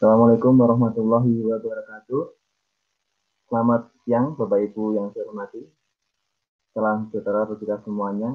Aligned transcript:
Assalamualaikum 0.00 0.56
warahmatullahi 0.56 1.44
wabarakatuh. 1.44 2.32
Selamat 3.52 3.92
siang 4.00 4.32
Bapak 4.32 4.72
Ibu 4.72 4.96
yang 4.96 5.12
saya 5.12 5.28
hormati. 5.28 5.60
Salam 6.72 7.12
sejahtera 7.12 7.44
bagi 7.44 7.68
kita 7.68 7.84
semuanya. 7.84 8.32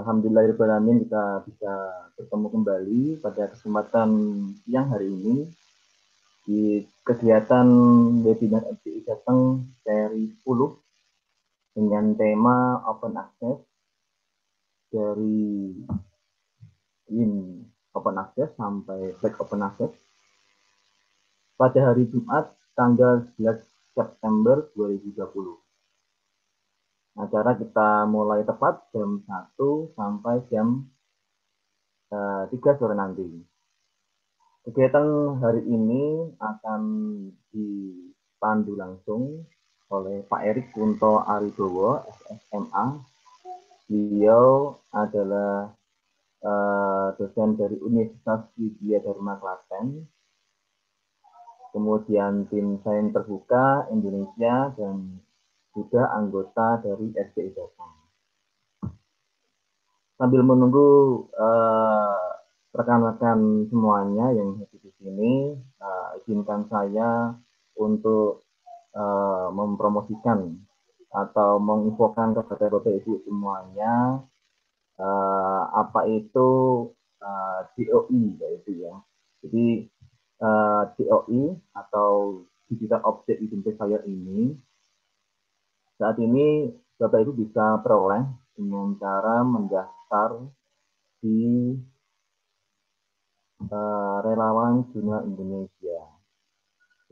Alhamdulillahirrahmanirrahim 0.00 1.04
kita 1.04 1.44
bisa 1.44 1.72
bertemu 2.16 2.46
kembali 2.56 3.02
pada 3.20 3.52
kesempatan 3.52 4.08
siang 4.64 4.88
hari 4.88 5.12
ini 5.12 5.44
di 6.48 6.88
kegiatan 7.04 7.68
webinar 8.24 8.64
FCI 8.80 9.04
Jateng 9.04 9.68
seri 9.84 10.24
10 10.40 11.76
dengan 11.76 12.16
tema 12.16 12.80
Open 12.88 13.12
Access 13.12 13.60
dari 14.88 15.76
in 17.12 17.60
Open 17.92 18.16
Access 18.16 18.56
sampai 18.56 19.12
Back 19.20 19.36
Open 19.44 19.68
Access 19.68 20.09
pada 21.60 21.92
hari 21.92 22.08
Jumat 22.08 22.56
tanggal 22.72 23.28
11 23.36 23.60
September 23.92 24.72
2020. 24.72 25.60
Acara 27.20 27.52
kita 27.52 28.08
mulai 28.08 28.48
tepat 28.48 28.88
jam 28.96 29.20
1 29.28 29.60
sampai 29.92 30.40
jam 30.48 30.88
uh, 32.16 32.48
eh, 32.48 32.56
3 32.56 32.80
sore 32.80 32.96
nanti. 32.96 33.28
Kegiatan 34.64 35.36
hari 35.36 35.60
ini 35.68 36.32
akan 36.40 36.82
dipandu 37.52 38.80
langsung 38.80 39.44
oleh 39.92 40.24
Pak 40.24 40.40
Erik 40.40 40.72
Kunto 40.72 41.20
Aridowo, 41.28 42.08
SMA. 42.48 43.04
Beliau 43.84 44.80
adalah 44.96 45.76
uh, 46.40 47.12
dosen 47.20 47.52
dari 47.60 47.76
Universitas 47.84 48.48
Widya 48.56 49.04
Dharma 49.04 49.36
Klaten 49.36 50.08
kemudian 51.70 52.46
tim 52.50 52.78
sains 52.82 53.14
terbuka 53.14 53.86
Indonesia 53.90 54.74
dan 54.74 55.22
juga 55.74 56.10
anggota 56.14 56.82
dari 56.82 57.14
SDI 57.14 57.50
Jateng. 57.54 57.94
Sambil 60.20 60.44
menunggu 60.44 60.88
uh, 61.32 62.26
rekan-rekan 62.76 63.70
semuanya 63.72 64.34
yang 64.36 64.60
hadir 64.60 64.80
di 64.84 64.92
sini, 65.00 65.34
uh, 65.80 66.18
izinkan 66.20 66.68
saya 66.68 67.32
untuk 67.78 68.44
uh, 68.92 69.48
mempromosikan 69.54 70.60
atau 71.10 71.58
menginfokan 71.58 72.36
kepada 72.36 72.70
Bapak 72.70 73.02
Ibu 73.02 73.26
semuanya 73.26 74.22
apa 75.72 76.04
itu 76.12 76.48
DOI 77.72 78.22
yaitu 78.36 78.84
ya. 78.84 78.94
Jadi 79.40 79.88
uh, 80.40 80.82
eh, 80.96 81.06
DOI 81.06 81.42
atau 81.76 82.42
Digital 82.66 83.00
Object 83.04 83.38
Identifier 83.40 84.02
ini 84.08 84.54
saat 86.00 86.16
ini 86.16 86.72
Bapak 86.96 87.20
Ibu 87.24 87.32
bisa 87.36 87.80
peroleh 87.84 88.24
dengan 88.56 88.96
cara 88.96 89.44
mendaftar 89.44 90.48
di 91.20 91.76
uh, 93.68 94.18
relawan 94.24 94.88
jurnal 94.92 95.28
Indonesia. 95.28 96.00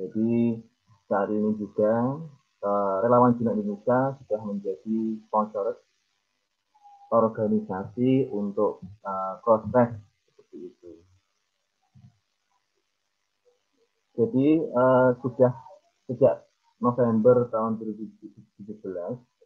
Jadi 0.01 0.61
saat 1.09 1.29
ini 1.29 1.53
juga 1.61 2.17
uh, 2.65 2.97
relawan 3.05 3.37
jurnal 3.37 3.61
Indonesia 3.61 4.17
sudah 4.25 4.41
menjadi 4.45 5.21
sponsor 5.29 5.81
organisasi 7.09 8.29
untuk 8.29 8.85
uh, 9.05 9.41
cross 9.41 9.65
seperti 9.73 10.57
itu. 10.69 11.08
Jadi 14.19 14.67
uh, 14.75 15.15
sudah 15.23 15.55
sejak 16.11 16.43
November 16.83 17.47
tahun 17.55 17.79
2017 17.79 18.19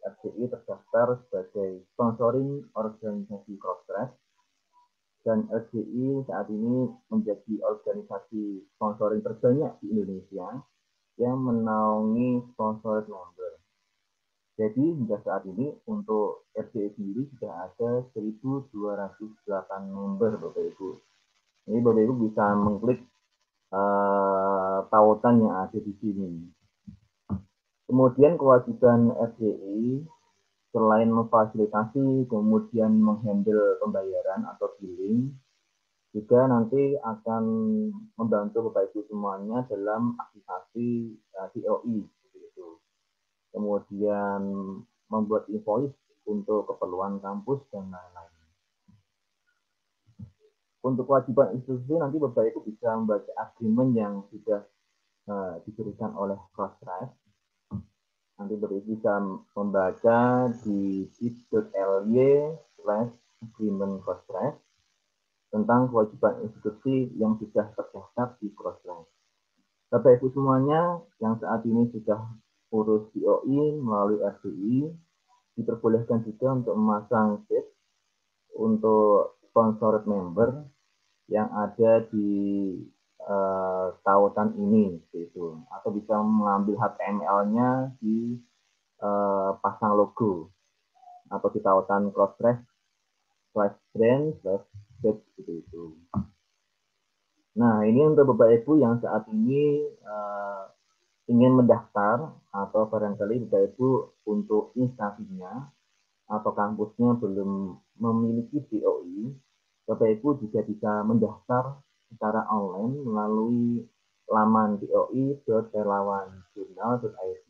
FCI 0.01 0.43
terdaftar 0.49 1.21
sebagai 1.29 1.85
sponsoring 1.93 2.65
organisasi 2.73 3.53
Crosstrack 3.61 4.17
dan 5.21 5.45
FCI 5.47 6.25
saat 6.25 6.49
ini 6.49 6.89
menjadi 7.13 7.53
organisasi 7.61 8.65
sponsoring 8.73 9.21
terbanyak 9.21 9.77
di 9.79 9.93
Indonesia 9.93 10.65
yang 11.21 11.37
menaungi 11.37 12.41
sponsor 12.57 13.05
member. 13.05 13.61
Jadi 14.57 14.85
hingga 14.89 15.21
saat 15.21 15.45
ini 15.53 15.69
untuk 15.85 16.49
FCI 16.57 16.97
sendiri 16.97 17.29
sudah 17.37 17.69
ada 17.69 17.91
1.208 18.17 18.73
member 19.85 20.31
Bapak 20.41 20.63
Ibu. 20.65 20.89
Ini 21.69 21.77
Bapak 21.77 22.01
Ibu 22.09 22.13
bisa 22.25 22.45
mengklik 22.57 23.12
uh, 23.73 24.85
tautan 24.93 25.41
yang 25.41 25.55
ada 25.65 25.77
di 25.81 25.93
sini. 25.97 26.31
Kemudian 27.89 28.37
kewajiban 28.37 29.11
FDI 29.35 30.05
selain 30.73 31.09
memfasilitasi, 31.09 32.25
kemudian 32.29 32.97
menghandle 32.97 33.77
pembayaran 33.81 34.45
atau 34.55 34.73
billing, 34.81 35.33
juga 36.13 36.45
nanti 36.45 36.97
akan 37.01 37.43
membantu 38.17 38.69
Bapak 38.69 38.93
Ibu 38.93 39.09
semuanya 39.09 39.65
dalam 39.65 40.13
aktivasi 40.21 41.17
uh, 41.41 41.49
DOI. 41.53 42.05
Kemudian 43.53 44.41
membuat 45.13 45.45
invoice 45.45 45.93
untuk 46.25 46.65
keperluan 46.73 47.21
kampus 47.21 47.61
dan 47.69 47.85
lain-lain. 47.93 48.32
Untuk 50.83 51.07
kewajiban 51.07 51.55
institusi 51.55 51.95
nanti 51.95 52.19
Bapak 52.19 52.43
Ibu 52.51 52.59
bisa 52.67 52.91
membaca 52.99 53.31
agreement 53.39 53.95
yang 53.95 54.13
sudah 54.27 54.67
uh, 55.31 55.55
diberikan 55.63 56.11
oleh 56.11 56.35
Crossref. 56.51 57.07
Nanti 58.35 58.53
Bapak 58.59 58.83
Ibu 58.83 58.87
bisa 58.91 59.15
membaca 59.55 60.51
di 60.67 61.07
bit.ly 61.07 62.31
slash 62.75 63.15
agreement 63.47 64.03
Crossref 64.03 64.59
tentang 65.55 65.87
kewajiban 65.87 66.43
institusi 66.43 67.15
yang 67.15 67.39
sudah 67.39 67.71
terdaftar 67.79 68.35
di 68.43 68.51
Crossref. 68.51 69.07
Bapak 69.87 70.19
Ibu 70.19 70.35
semuanya 70.35 70.99
yang 71.23 71.39
saat 71.39 71.63
ini 71.63 71.87
sudah 71.95 72.19
urus 72.75 73.07
DOI 73.15 73.79
melalui 73.79 74.19
RDI, 74.19 74.91
diperbolehkan 75.55 76.27
juga 76.27 76.59
untuk 76.59 76.75
memasang 76.75 77.45
bit 77.47 77.71
untuk 78.57 79.39
sponsored 79.47 80.09
member 80.09 80.72
yang 81.31 81.47
ada 81.55 82.03
di 82.11 82.31
uh, 83.23 83.95
tautan 84.03 84.51
ini 84.59 84.99
gitu 85.15 85.63
atau 85.71 85.89
bisa 85.95 86.19
mengambil 86.19 86.75
HTML-nya 86.79 87.95
di 88.03 88.39
uh, 88.99 89.55
pasang 89.63 89.95
logo 89.95 90.51
atau 91.31 91.47
di 91.49 91.59
tautan 91.63 92.11
crossref 92.11 92.59
slash 93.55 93.77
brand 93.95 94.35
slash 94.43 94.65
gitu 95.39 95.51
itu. 95.59 95.83
Nah 97.53 97.85
ini 97.85 98.01
untuk 98.01 98.33
bapak 98.33 98.63
ibu 98.63 98.81
yang 98.81 98.97
saat 98.99 99.29
ini 99.29 99.85
uh, 100.03 100.71
ingin 101.29 101.53
mendaftar 101.55 102.33
atau 102.51 102.81
barangkali 102.89 103.47
bapak 103.47 103.73
ibu 103.73 104.11
untuk 104.25 104.73
instansinya 104.75 105.69
atau 106.27 106.51
kampusnya 106.55 107.19
belum 107.19 107.77
memiliki 107.99 108.63
DOI 108.71 109.35
Bapak 109.83 110.07
Ibu 110.19 110.39
juga 110.39 110.63
bisa 110.63 111.03
mendaftar 111.03 111.75
secara 112.07 112.47
online 112.47 113.03
melalui 113.03 113.83
laman 114.31 114.79
doi.relawanjurnal.id 114.79 117.49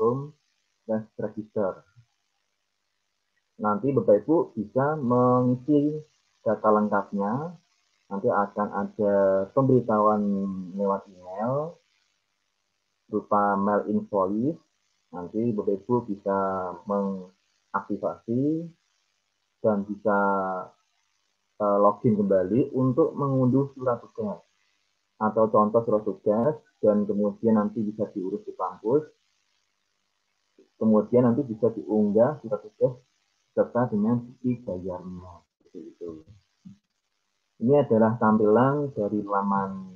home 0.00 0.32
register. 1.20 1.84
Nanti 3.60 3.92
Bapak 3.92 4.24
Ibu 4.24 4.56
bisa 4.56 4.96
mengisi 4.96 6.00
data 6.40 6.72
lengkapnya. 6.72 7.52
Nanti 8.08 8.28
akan 8.28 8.68
ada 8.76 9.14
pemberitahuan 9.56 10.20
lewat 10.76 11.08
email 11.08 11.76
berupa 13.12 13.60
mail 13.60 13.84
invoice. 13.92 14.56
Nanti 15.12 15.52
Bapak 15.52 15.84
Ibu 15.84 16.08
bisa 16.08 16.38
mengaktifasi 16.88 18.72
dan 19.60 19.84
bisa 19.84 20.18
login 21.80 22.18
kembali 22.18 22.74
untuk 22.74 23.14
mengunduh 23.14 23.70
surat 23.76 24.02
tugas 24.02 24.42
atau 25.22 25.44
contoh 25.46 25.82
surat 25.86 26.02
tugas 26.02 26.54
dan 26.82 27.06
kemudian 27.06 27.54
nanti 27.54 27.78
bisa 27.82 28.10
diurus 28.10 28.42
di 28.42 28.52
kampus. 28.58 29.06
Kemudian 30.82 31.30
nanti 31.30 31.46
bisa 31.46 31.70
diunggah 31.70 32.42
surat 32.42 32.58
tugas 32.58 32.98
serta 33.54 33.86
dengan 33.94 34.18
bukti 34.18 34.58
bayarnya. 34.66 35.32
Itu. 35.72 36.26
Ini 37.62 37.86
adalah 37.86 38.18
tampilan 38.18 38.90
dari 38.90 39.22
laman 39.22 39.94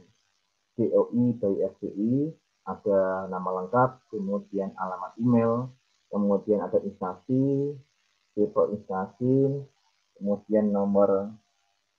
DOI 0.78 1.24
by 1.42 1.52
FDI, 1.74 2.30
ada 2.68 3.26
nama 3.26 3.64
lengkap, 3.64 4.12
kemudian 4.14 4.70
alamat 4.78 5.18
email, 5.18 5.74
kemudian 6.12 6.62
ada 6.62 6.78
instansi, 6.84 7.74
tipe 8.36 8.62
instansi, 8.70 9.66
kemudian 10.20 10.70
nomor 10.70 11.34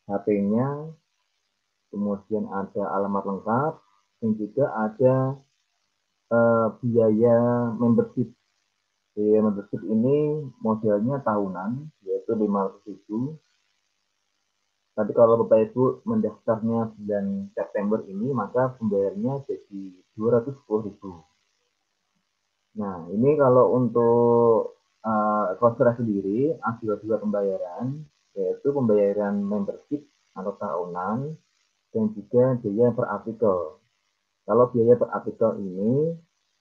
HP-nya, 0.08 0.92
kemudian 1.92 2.48
ada 2.48 2.84
alamat 2.96 3.24
lengkap, 3.28 3.74
dan 4.24 4.30
juga 4.40 4.66
ada 4.74 5.16
uh, 6.32 6.68
biaya 6.80 7.70
membership. 7.76 8.32
Biaya 9.14 9.40
membership 9.44 9.82
ini 9.84 10.48
modelnya 10.64 11.20
tahunan, 11.22 11.92
yaitu 12.08 12.32
500 12.34 12.88
ribu. 12.88 13.36
Tapi 14.98 15.14
kalau 15.14 15.46
Bapak 15.46 15.70
Ibu 15.70 16.02
mendaftarnya 16.10 16.98
bulan 16.98 17.54
September 17.54 18.02
ini, 18.10 18.34
maka 18.34 18.74
pembayarannya 18.82 19.46
jadi 19.46 19.82
210 20.18 20.58
ribu. 20.90 21.22
Nah, 22.82 23.06
ini 23.14 23.38
kalau 23.38 23.78
untuk 23.78 24.78
uh, 25.06 25.94
sendiri 25.98 26.58
ada 26.62 26.94
dua 26.98 27.18
pembayaran, 27.22 28.06
yaitu 28.38 28.70
pembayaran 28.70 29.42
membership 29.42 30.06
atau 30.38 30.54
tahunan 30.62 31.34
dan 31.90 32.04
juga 32.14 32.56
biaya 32.62 32.94
per 32.94 33.06
artikel. 33.10 33.82
Kalau 34.46 34.66
biaya 34.72 34.94
per 34.96 35.10
artikel 35.12 35.58
ini, 35.60 36.14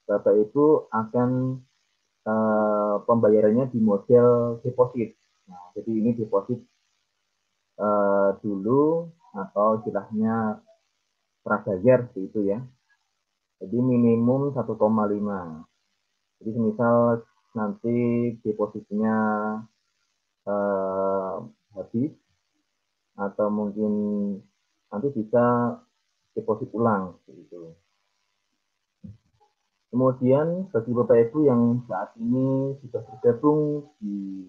Bapak 0.09 0.33
Ibu 0.33 0.89
akan 0.91 1.29
uh, 2.25 2.95
pembayarannya 3.05 3.69
di 3.69 3.79
model 3.79 4.59
deposit. 4.65 5.13
Nah, 5.47 5.71
jadi 5.77 5.91
ini 5.93 6.11
deposit 6.17 6.59
uh, 7.79 8.35
dulu 8.41 9.07
atau 9.37 9.79
istilahnya 9.79 10.63
prabayar 11.45 12.09
itu 12.17 12.39
ya. 12.43 12.59
Jadi 13.61 13.77
minimum 13.77 14.51
1,5. 14.53 14.67
Jadi 16.37 16.51
misal 16.61 17.25
nanti 17.57 17.97
depositnya 18.45 19.17
uh, 20.45 21.35
habis 21.77 22.11
atau 23.17 23.47
mungkin 23.53 23.93
nanti 24.89 25.07
bisa 25.13 25.77
deposit 26.33 26.69
ulang 26.73 27.17
gitu. 27.29 27.73
Kemudian 29.87 30.67
bagi 30.69 30.91
Bapak 30.91 31.17
Ibu 31.31 31.37
yang 31.47 31.61
saat 31.87 32.13
ini 32.19 32.75
sudah 32.83 33.01
bergabung 33.07 33.87
di 34.03 34.45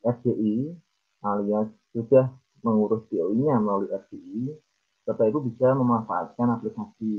FDI 0.00 0.72
alias 1.20 1.68
sudah 1.92 2.32
mengurus 2.64 3.04
COI-nya 3.12 3.60
melalui 3.60 3.92
FDI, 3.92 4.56
Bapak 5.04 5.28
Ibu 5.28 5.38
bisa 5.52 5.76
memanfaatkan 5.76 6.60
aplikasi 6.60 7.12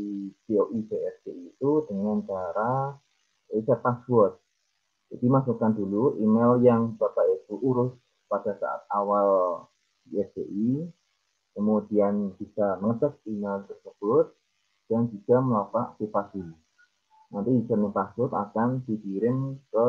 COI 0.49 0.79
BFDI 0.85 1.53
itu 1.53 1.71
dengan 1.89 2.25
cara 2.25 2.97
reset 3.53 3.79
password. 3.85 4.37
Jadi 5.11 5.27
masukkan 5.27 5.75
dulu 5.75 6.17
email 6.17 6.61
yang 6.65 6.95
Bapak 6.97 7.25
Ibu 7.45 7.53
urus 7.61 7.93
pada 8.31 8.55
saat 8.55 8.87
awal 8.95 9.67
di 10.07 10.23
SDI, 10.23 10.87
kemudian 11.51 12.31
bisa 12.39 12.79
mengecek 12.79 13.19
email 13.27 13.67
tersebut, 13.67 14.31
dan 14.87 15.11
juga 15.11 15.43
melakukan 15.43 15.91
aktivasi. 15.91 16.45
Nanti 17.31 17.51
username 17.51 17.91
password 17.91 18.31
akan 18.31 18.87
dikirim 18.87 19.59
ke 19.71 19.87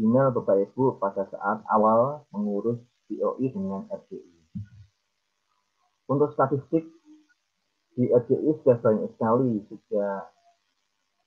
email 0.00 0.32
Bapak 0.32 0.68
Ibu 0.68 0.96
pada 0.96 1.28
saat 1.28 1.64
awal 1.68 2.24
mengurus 2.32 2.80
COI 3.08 3.52
dengan 3.52 3.84
RCI. 3.88 4.36
Untuk 6.08 6.32
statistik 6.32 6.88
di 7.96 8.08
RCI 8.08 8.48
sudah 8.60 8.78
banyak 8.80 9.08
sekali 9.16 9.52
sejak 9.68 10.22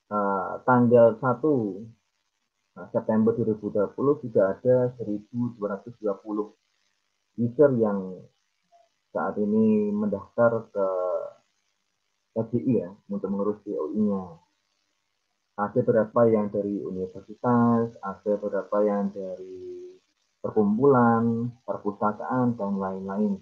uh, 0.10 0.62
tanggal 0.66 1.18
1 1.18 2.01
Nah, 2.72 2.88
September 2.96 3.36
2020 3.36 4.24
sudah 4.24 4.46
ada 4.56 4.96
1.220 4.96 5.60
user 7.40 7.72
yang 7.76 8.00
saat 9.12 9.36
ini 9.36 9.92
mendaftar 9.92 10.72
ke 10.72 10.88
FDI 12.32 12.74
ya 12.80 12.90
untuk 13.12 13.28
mengurus 13.28 13.60
DOI-nya. 13.68 14.40
Ada 15.60 15.84
beberapa 15.84 16.22
yang 16.32 16.48
dari 16.48 16.80
universitas, 16.80 17.92
ada 18.00 18.32
beberapa 18.40 18.78
yang 18.88 19.12
dari 19.12 20.00
perkumpulan, 20.40 21.52
perpustakaan, 21.68 22.56
dan 22.56 22.80
lain-lain. 22.80 23.36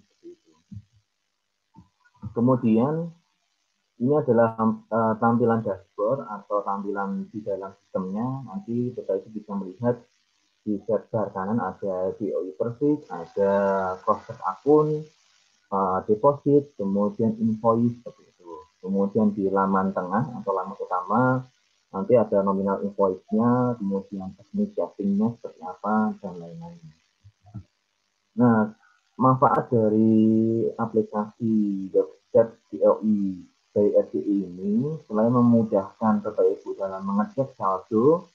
Kemudian 2.33 3.13
ini 3.99 4.15
adalah 4.15 4.55
uh, 4.55 5.13
tampilan 5.19 5.59
dashboard 5.59 6.23
atau 6.23 6.63
tampilan 6.63 7.27
di 7.27 7.43
dalam 7.43 7.75
sistemnya. 7.83 8.47
Nanti 8.47 8.95
kita 8.95 9.19
itu 9.19 9.27
bisa 9.35 9.51
melihat 9.59 9.99
di 10.63 10.79
sebelah 10.87 11.27
kanan 11.35 11.59
ada 11.59 12.15
DOI 12.15 12.55
persis, 12.55 12.99
ada 13.11 13.51
proses 14.07 14.39
akun, 14.47 15.03
uh, 15.75 15.99
deposit, 16.07 16.71
kemudian 16.79 17.35
invoice 17.43 17.99
seperti 17.99 18.23
itu. 18.39 18.51
Kemudian 18.79 19.35
di 19.35 19.51
laman 19.51 19.91
tengah 19.91 20.31
atau 20.39 20.51
laman 20.55 20.75
utama 20.79 21.23
nanti 21.89 22.13
ada 22.15 22.39
nominal 22.45 22.79
invoice-nya, 22.85 23.75
kemudian 23.81 24.31
teknik 24.39 24.77
shopping-nya 24.77 25.35
seperti 25.35 25.59
apa 25.65 26.15
dan 26.23 26.33
lain-lain. 26.39 26.79
Nah, 28.39 28.71
manfaat 29.19 29.67
dari 29.73 30.63
aplikasi 30.77 31.89
website 31.91 32.55
DOI 32.71 33.58
dari 33.69 33.93
RDI 33.93 34.35
ini 34.49 34.73
selain 35.05 35.29
memudahkan 35.29 36.25
Bapak 36.25 36.45
Ibu 36.57 36.73
dalam 36.75 37.05
mengecek 37.05 37.53
saldo, 37.53 38.25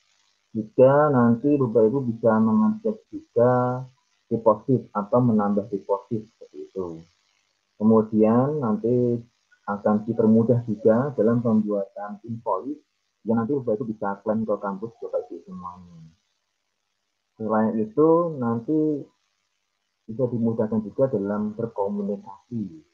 juga 0.54 1.10
nanti 1.10 1.58
Bapak 1.58 1.82
Ibu 1.90 1.98
bisa 2.06 2.38
mengecek 2.38 2.96
juga 3.10 3.82
deposit 4.30 4.86
atau 4.94 5.18
menambah 5.18 5.66
deposit 5.68 6.22
seperti 6.22 6.70
itu. 6.70 7.02
Kemudian 7.74 8.62
nanti 8.62 9.18
akan 9.66 10.06
dipermudah 10.06 10.62
juga 10.68 11.10
dalam 11.18 11.42
pembuatan 11.42 12.22
invoice 12.22 12.78
yang 13.26 13.42
nanti 13.42 13.58
Bapak 13.58 13.82
Ibu 13.82 13.84
bisa 13.90 14.08
klaim 14.22 14.46
ke 14.46 14.54
kampus 14.54 14.94
Bapak 15.02 15.26
Ibu 15.26 15.36
semuanya. 15.50 15.98
Selain 17.34 17.74
itu 17.74 18.38
nanti 18.38 19.02
bisa 20.06 20.24
dimudahkan 20.30 20.84
juga 20.86 21.10
dalam 21.10 21.56
berkomunikasi 21.58 22.93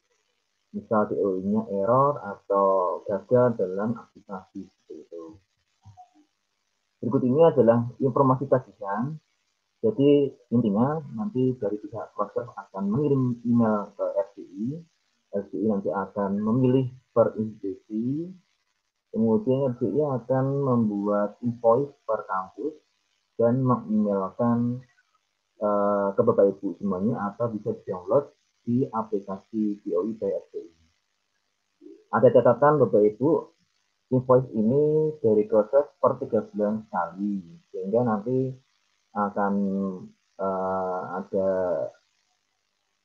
misal 0.71 1.07
DOI-nya 1.11 1.67
error 1.83 2.15
atau 2.23 3.01
gagal 3.07 3.59
dalam 3.59 3.95
aplikasi 3.95 4.63
seperti 4.63 4.93
itu. 5.03 5.23
Berikut 7.03 7.21
ini 7.27 7.41
adalah 7.43 7.89
informasi 7.99 8.47
tagihan. 8.47 9.17
Jadi 9.81 10.29
intinya 10.53 11.01
nanti 11.17 11.57
dari 11.57 11.75
pihak 11.81 12.13
proses 12.13 12.45
akan 12.53 12.83
mengirim 12.87 13.41
email 13.43 13.89
ke 13.97 14.05
FCI. 14.31 14.67
FCI 15.33 15.65
nanti 15.65 15.89
akan 15.89 16.37
memilih 16.37 16.87
per 17.11 17.33
institusi. 17.35 18.29
Kemudian 19.11 19.75
FCI 19.75 20.01
akan 20.23 20.45
membuat 20.61 21.41
invoice 21.41 21.91
per 22.05 22.23
kampus 22.29 22.77
dan 23.35 23.65
mengemailkan 23.65 24.85
uh, 25.57 26.13
ke 26.13 26.21
Bapak 26.21 26.45
Ibu 26.53 26.77
semuanya 26.77 27.33
atau 27.33 27.49
bisa 27.49 27.73
di-download 27.81 28.29
di 28.61 28.85
aplikasi 28.85 29.81
BOI 29.81 30.11
BSDI. 30.17 30.71
Ada 32.11 32.27
catatan 32.27 32.83
Bapak 32.83 33.01
Ibu, 33.15 33.29
invoice 34.11 34.51
ini 34.51 35.15
dari 35.23 35.47
proses 35.47 35.87
per 35.95 36.19
tiga 36.19 36.43
bulan 36.51 36.83
sekali, 36.83 37.39
sehingga 37.71 38.03
nanti 38.03 38.51
akan 39.15 39.53
uh, 40.35 41.01
ada 41.23 41.49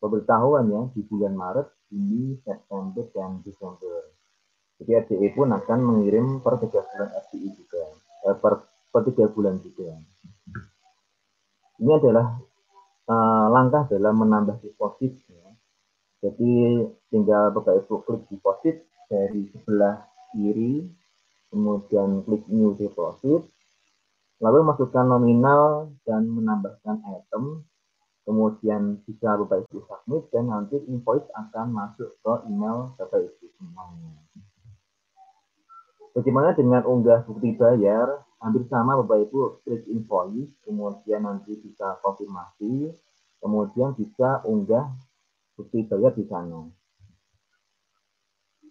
pemberitahuan 0.03 0.67
ya 0.67 0.83
di 0.91 1.03
bulan 1.07 1.35
Maret, 1.39 1.69
Juni, 1.91 2.35
September, 2.43 3.07
dan 3.15 3.41
Desember. 3.47 4.11
Jadi 4.77 4.91
RDI 4.93 5.29
pun 5.33 5.49
akan 5.55 5.79
mengirim 5.81 6.45
per 6.45 6.61
tiga 6.61 6.85
bulan 6.85 7.09
RDI 7.27 7.49
juga, 7.57 7.83
eh, 8.29 8.37
per, 8.37 8.53
per 8.93 9.03
tiga 9.09 9.25
bulan 9.31 9.57
juga. 9.63 9.89
Ini 11.81 11.93
adalah 11.97 12.27
uh, 13.09 13.47
langkah 13.53 13.89
dalam 13.89 14.21
menambah 14.21 14.61
deposit 14.65 15.17
jadi 16.27 16.83
tinggal 17.15 17.55
Bapak 17.55 17.87
Ibu 17.87 18.03
klik 18.03 18.27
deposit 18.27 18.83
dari 19.07 19.47
sebelah 19.55 20.03
kiri, 20.35 20.83
kemudian 21.55 22.27
klik 22.27 22.43
new 22.51 22.75
deposit, 22.75 23.47
lalu 24.43 24.59
masukkan 24.67 25.07
nominal 25.07 25.95
dan 26.03 26.27
menambahkan 26.27 26.99
item, 27.15 27.63
kemudian 28.27 28.99
bisa 29.07 29.39
Bapak 29.39 29.71
Ibu 29.71 29.87
submit 29.87 30.27
dan 30.35 30.51
nanti 30.51 30.83
invoice 30.91 31.31
akan 31.31 31.71
masuk 31.71 32.11
ke 32.19 32.33
email 32.51 32.91
Bapak 32.99 33.23
Ibu 33.23 33.47
semuanya. 33.63 34.11
Bagaimana 36.11 36.59
dengan 36.59 36.83
unggah 36.91 37.23
bukti 37.23 37.55
bayar? 37.55 38.27
Hampir 38.43 38.67
sama 38.67 38.99
Bapak 38.99 39.31
Ibu 39.31 39.63
klik 39.63 39.87
invoice, 39.87 40.51
kemudian 40.67 41.23
nanti 41.23 41.55
bisa 41.55 42.03
konfirmasi, 42.03 42.91
kemudian 43.39 43.95
bisa 43.95 44.43
unggah 44.43 44.91
bukti 45.57 45.89
bayar 45.89 46.13
di 46.13 46.25
sana. 46.29 46.69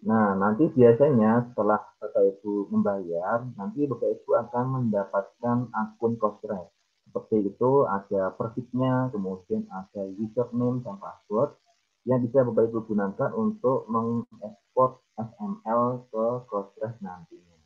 Nah, 0.06 0.38
nanti 0.38 0.70
biasanya 0.70 1.50
setelah 1.50 1.82
Bapak 1.98 2.38
Ibu 2.38 2.70
membayar, 2.70 3.42
nanti 3.58 3.90
Bapak 3.90 4.22
Ibu 4.22 4.30
akan 4.38 4.66
mendapatkan 4.78 5.58
akun 5.74 6.14
Costrex. 6.22 6.70
Seperti 7.10 7.50
itu 7.50 7.90
ada 7.90 8.30
persisnya, 8.38 9.10
kemudian 9.10 9.66
ada 9.74 10.06
username 10.14 10.86
dan 10.86 11.02
password. 11.02 11.58
yang 12.06 12.22
bisa 12.22 12.46
Bapak 12.46 12.70
Ibu 12.70 12.86
gunakan 12.86 13.34
untuk 13.34 13.90
mengekspor 13.90 15.02
XML 15.18 16.06
ke 16.14 16.26
Postgres 16.46 16.94
nantinya. 17.02 17.58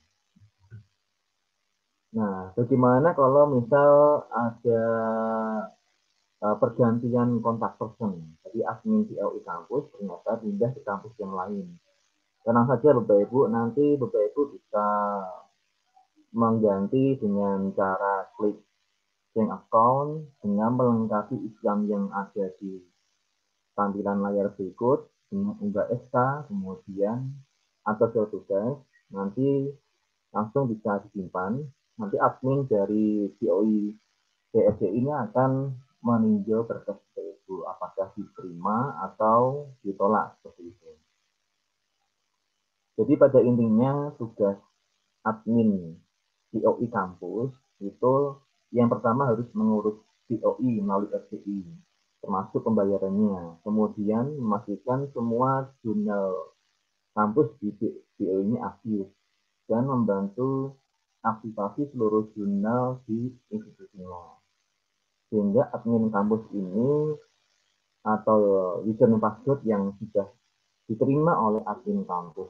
Nah, 2.16 2.56
bagaimana 2.56 3.12
kalau 3.20 3.52
misal 3.52 4.24
ada 4.32 4.82
uh, 6.44 6.56
pergantian 6.60 7.40
kontak 7.40 7.76
person? 7.80 8.36
Jadi 8.44 8.60
admin 8.66 9.08
di 9.08 9.16
LI 9.16 9.42
kampus 9.44 9.94
ternyata 9.96 10.40
pindah 10.42 10.72
ke 10.76 10.82
kampus 10.84 11.14
yang 11.20 11.34
lain. 11.36 11.66
Tenang 12.44 12.66
saja 12.72 12.96
Bapak 12.96 13.30
Ibu, 13.30 13.40
nanti 13.52 13.86
Bapak 14.00 14.22
Ibu 14.32 14.42
bisa 14.56 14.88
mengganti 16.34 17.18
dengan 17.20 17.74
cara 17.74 18.30
klik 18.38 18.58
change 19.34 19.52
account 19.54 20.30
dengan 20.42 20.72
melengkapi 20.78 21.36
Islam 21.46 21.86
yang 21.90 22.06
ada 22.10 22.50
di 22.58 22.82
tampilan 23.78 24.20
layar 24.20 24.52
berikut 24.58 25.08
dengan 25.30 25.56
unggah 25.62 25.88
SK, 25.94 26.16
kemudian 26.50 27.38
atau 27.86 28.26
tugas, 28.28 28.76
nanti 29.14 29.70
langsung 30.34 30.70
bisa 30.70 31.02
disimpan. 31.10 31.62
Nanti 32.00 32.16
admin 32.16 32.64
dari 32.66 33.28
COI 33.40 33.92
CFC 34.56 34.88
ini 34.88 35.12
akan 35.12 35.76
meninjau 36.00 36.64
berkas 36.64 36.98
itu 37.18 37.66
apakah 37.66 38.14
diterima 38.14 38.96
atau 39.10 39.74
ditolak 39.82 40.38
seperti 40.40 40.70
itu. 40.70 40.92
Jadi 43.00 43.14
pada 43.16 43.40
intinya 43.42 44.12
tugas 44.20 44.60
admin 45.24 45.98
COI 46.52 46.88
kampus 46.92 47.52
itu 47.80 48.16
yang 48.76 48.92
pertama 48.92 49.30
harus 49.32 49.48
mengurus 49.56 49.98
COI 50.30 50.84
melalui 50.84 51.10
FCI 51.10 51.60
termasuk 52.20 52.62
pembayarannya. 52.64 53.64
Kemudian 53.64 54.36
memastikan 54.38 55.08
semua 55.16 55.72
jurnal 55.82 56.54
kampus 57.16 57.52
di 57.60 57.74
BO 58.20 58.36
ini 58.46 58.58
aktif 58.62 59.08
dan 59.66 59.88
membantu 59.88 60.78
aktivasi 61.24 61.92
seluruh 61.92 62.32
jurnal 62.36 63.04
di 63.08 63.32
institusinya. 63.52 64.39
Sehingga 65.30 65.70
admin 65.70 66.10
kampus 66.10 66.42
ini 66.58 67.14
atau 68.02 68.40
username 68.82 69.22
password 69.22 69.62
yang 69.70 69.94
sudah 70.02 70.26
diterima 70.90 71.38
oleh 71.38 71.62
admin 71.70 72.02
kampus, 72.02 72.50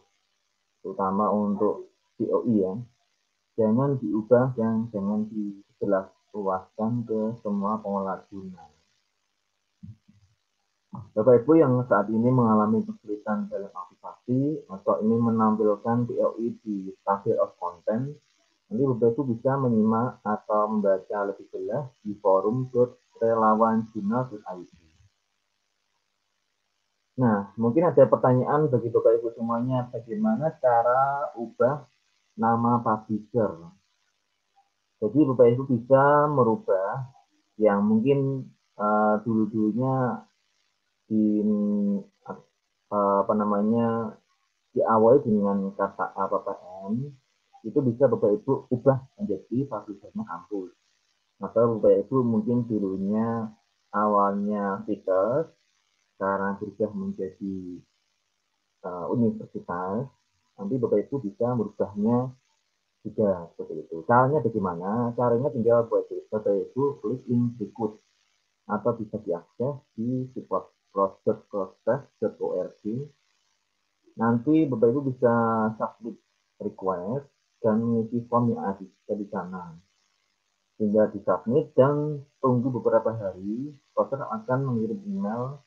terutama 0.79 1.27
untuk 1.27 1.91
COI 2.15 2.55
ya, 2.63 2.74
jangan 3.59 4.00
diubah 4.00 4.55
dan 4.55 4.88
jangan 4.95 5.27
dijelaskan 5.27 7.03
ke 7.03 7.19
semua 7.43 7.83
pengelola 7.83 8.24
jurnal. 8.31 8.71
Bapak 10.89 11.43
Ibu 11.43 11.53
yang 11.59 11.83
saat 11.86 12.07
ini 12.07 12.31
mengalami 12.31 12.81
kesulitan 12.88 13.51
dalam 13.51 13.69
aktivasi 13.75 14.63
atau 14.71 15.03
ini 15.03 15.15
menampilkan 15.19 16.07
DOI 16.07 16.48
di 16.63 16.95
table 17.03 17.38
of 17.43 17.51
content, 17.59 18.15
nanti 18.69 18.85
Bapak 18.85 19.17
Ibu 19.17 19.21
bisa 19.33 19.57
menyimak 19.57 20.21
atau 20.21 20.61
membaca 20.77 21.17
lebih 21.25 21.49
jelas 21.49 21.89
di 22.05 22.13
forum 22.21 22.69
relawanjurnal.id. 23.17 24.71
Nah, 27.19 27.51
mungkin 27.59 27.83
ada 27.89 28.05
pertanyaan 28.05 28.69
bagi 28.69 28.93
Bapak 28.93 29.19
Ibu 29.19 29.33
semuanya, 29.33 29.89
bagaimana 29.89 30.53
cara 30.61 31.33
ubah 31.35 31.83
nama 32.38 32.79
publisher? 32.85 33.73
Jadi 35.01 35.19
Bapak 35.27 35.47
Ibu 35.49 35.63
bisa 35.65 36.29
merubah 36.29 37.09
yang 37.57 37.83
mungkin 37.83 38.47
uh, 38.77 39.19
dulu-dulunya 39.25 40.23
di 41.09 41.41
apa 42.89 43.33
namanya 43.33 44.17
diawali 44.73 45.21
dengan 45.25 45.73
kata 45.73 46.13
APPN 46.13 47.18
itu 47.63 47.79
bisa 47.83 48.07
Bapak 48.07 48.39
Ibu 48.39 48.71
ubah 48.71 48.97
menjadi 49.19 49.57
publishernya 49.67 50.23
kampus. 50.23 50.71
Atau 51.39 51.79
Bapak 51.79 52.07
Ibu 52.07 52.23
mungkin 52.23 52.67
dulunya 52.67 53.51
awalnya 53.91 54.83
speaker, 54.85 55.51
sekarang 56.15 56.59
berubah 56.59 56.91
menjadi 56.95 57.79
uh, 58.85 59.07
universitas, 59.11 60.07
nanti 60.59 60.75
Bapak 60.79 60.99
Ibu 61.07 61.15
bisa 61.23 61.47
merubahnya 61.55 62.31
juga 63.03 63.47
seperti 63.55 63.87
itu. 63.87 64.03
Caranya 64.03 64.39
bagaimana? 64.43 65.15
Caranya 65.15 65.49
tinggal 65.51 65.87
Bapak 65.87 66.51
Ibu 66.51 66.99
klik 66.99 67.23
link 67.27 67.55
berikut 67.55 67.99
atau 68.69 68.91
bisa 68.93 69.17
diakses 69.23 69.75
di 69.97 70.29
situs 70.35 70.67
proses.proses.org. 70.91 72.81
Nanti 74.19 74.67
Bapak 74.67 74.87
Ibu 74.91 75.01
bisa 75.15 75.33
submit 75.79 76.19
request 76.59 77.38
dan 77.59 77.83
mengisi 77.83 78.23
form 78.27 78.55
yang 78.55 78.61
ada 78.63 79.13
di 79.15 79.25
sana. 79.27 79.75
Hingga 80.79 81.11
disubmit 81.11 81.75
dan 81.75 82.23
tunggu 82.39 82.71
beberapa 82.71 83.11
hari, 83.11 83.75
proses 83.91 84.23
akan 84.23 84.59
mengirim 84.63 84.99
email 85.03 85.59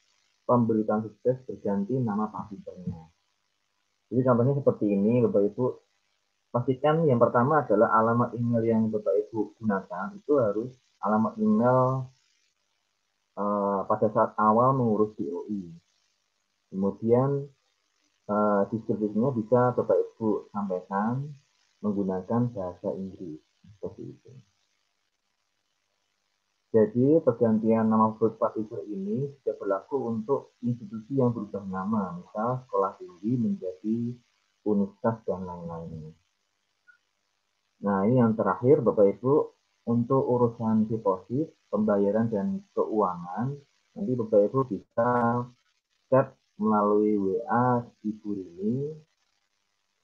pemberitaan 0.49 1.05
sukses 1.05 1.37
berganti 1.45 2.01
nama 2.01 2.33
publishernya. 2.33 3.13
Jadi 4.13 4.21
contohnya 4.25 4.55
seperti 4.57 4.85
ini, 4.89 5.25
Bapak 5.25 5.43
Ibu. 5.53 5.67
Pastikan 6.53 7.09
yang 7.09 7.17
pertama 7.17 7.65
adalah 7.65 7.97
alamat 7.97 8.37
email 8.37 8.61
yang 8.61 8.83
Bapak 8.93 9.13
Ibu 9.29 9.57
gunakan 9.57 10.13
itu 10.13 10.33
harus 10.37 10.73
alamat 11.01 11.41
email 11.41 12.13
uh, 13.41 13.81
pada 13.89 14.13
saat 14.13 14.37
awal 14.37 14.77
mengurus 14.77 15.17
DOI. 15.17 15.73
Kemudian 16.69 17.49
uh, 18.29 18.69
deskripsinya 18.69 19.33
bisa 19.33 19.73
Bapak 19.73 19.97
Ibu 19.97 20.53
sampaikan 20.53 21.33
menggunakan 21.83 22.55
bahasa 22.55 22.89
Inggris 22.95 23.43
seperti 23.77 24.03
itu. 24.15 24.33
Jadi 26.73 27.21
pergantian 27.21 27.93
nama 27.93 28.17
food 28.17 28.41
publisher 28.41 28.81
ini 28.89 29.29
sudah 29.29 29.55
berlaku 29.61 30.09
untuk 30.09 30.57
institusi 30.65 31.21
yang 31.21 31.37
berubah 31.37 31.69
nama, 31.69 32.17
misal 32.17 32.65
sekolah 32.65 32.97
tinggi 32.97 33.37
menjadi 33.37 34.17
universitas 34.65 35.21
dan 35.29 35.45
lain-lain. 35.45 36.17
Nah 37.85 38.09
ini 38.09 38.25
yang 38.25 38.33
terakhir 38.33 38.81
Bapak 38.81 39.19
Ibu 39.19 39.35
untuk 39.93 40.23
urusan 40.25 40.89
deposit, 40.89 41.53
pembayaran 41.69 42.33
dan 42.33 42.65
keuangan, 42.73 43.53
nanti 43.93 44.13
Bapak 44.17 44.41
Ibu 44.49 44.59
bisa 44.73 45.11
chat 46.09 46.33
melalui 46.57 47.21
WA 47.21 47.85
Ibu 48.01 48.29
ini. 48.33 48.97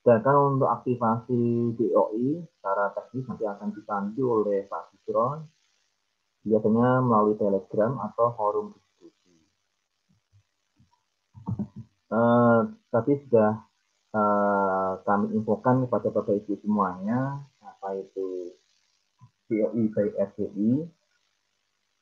Sedangkan 0.09 0.57
untuk 0.57 0.73
aktivasi 0.73 1.77
DOI 1.77 2.41
secara 2.41 2.97
teknis 2.97 3.29
nanti 3.29 3.45
akan 3.45 3.69
dibantu 3.77 4.41
oleh 4.41 4.65
Pak 4.65 4.89
Bisron, 4.89 5.45
biasanya 6.49 7.05
melalui 7.05 7.37
Telegram 7.37 7.93
atau 8.09 8.33
forum 8.33 8.73
diskusi. 8.73 9.37
Uh, 12.09 12.73
tapi 12.89 13.21
sudah 13.21 13.61
uh, 14.17 14.97
kami 15.05 15.37
infokan 15.37 15.85
kepada 15.85 16.09
Bapak 16.09 16.41
Ibu 16.41 16.57
semuanya, 16.65 17.45
apa 17.61 18.01
itu 18.01 18.57
COI 19.53 19.93
by 19.93 20.09
RCI. 20.25 20.89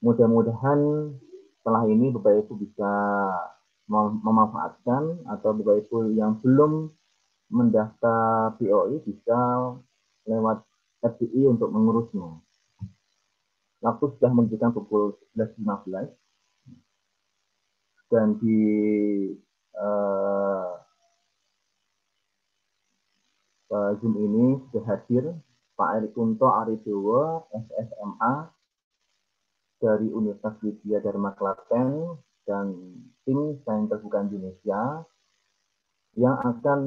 Mudah-mudahan 0.07 1.11
setelah 1.59 1.83
ini 1.91 2.15
Bapak 2.15 2.47
Ibu 2.47 2.55
bisa 2.55 2.93
memanfaatkan 3.91 5.27
atau 5.27 5.51
Bapak 5.59 5.91
Ibu 5.91 6.15
yang 6.15 6.39
belum 6.39 6.95
mendaftar 7.51 8.55
POI 8.59 8.99
bisa 9.07 9.39
lewat 10.27 10.67
RCI 11.03 11.47
untuk 11.47 11.71
mengurusnya. 11.71 12.43
Waktu 13.85 14.05
sudah 14.19 14.31
menunjukkan 14.33 14.73
pukul 14.75 15.15
11.15 15.39 16.11
dan 18.11 18.39
di 18.39 18.63
uh, 19.79 20.79
Zoom 23.99 24.15
ini 24.15 24.63
sudah 24.71 24.85
hadir 24.87 25.25
Pak 25.77 25.91
Erik 26.01 26.13
Kunto 26.17 26.49
Aridowo, 26.49 27.51
SSMA 27.53 28.49
dari 29.77 30.09
Universitas 30.09 30.57
Widya 30.65 31.05
Dharma 31.05 31.37
Klaten 31.37 32.17
dan 32.49 32.73
tim 33.29 33.61
Sains 33.67 33.91
Terbuka 33.93 34.25
Indonesia 34.25 35.05
yang 36.17 36.41
akan 36.41 36.81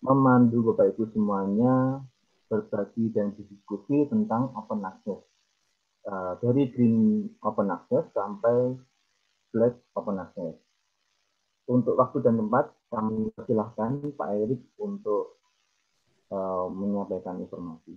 memandu 0.00 0.72
Bapak 0.72 0.96
Ibu 0.96 1.12
semuanya 1.12 2.00
berbagi 2.48 3.12
dan 3.14 3.36
berdiskusi 3.36 4.08
tentang 4.10 4.50
open 4.56 4.82
access. 4.82 5.20
Uh, 6.00 6.32
dari 6.40 6.72
green 6.72 7.28
open 7.44 7.68
access 7.68 8.08
sampai 8.16 8.74
black 9.52 9.76
open 9.94 10.16
access. 10.18 10.56
Untuk 11.70 11.94
waktu 12.00 12.24
dan 12.24 12.40
tempat, 12.40 12.72
kami 12.90 13.30
persilahkan 13.36 14.16
Pak 14.18 14.28
Erik 14.34 14.62
untuk 14.80 15.38
uh, 16.34 16.66
menyampaikan 16.72 17.38
informasi 17.38 17.94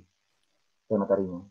dan 0.91 1.01
materinya. 1.01 1.41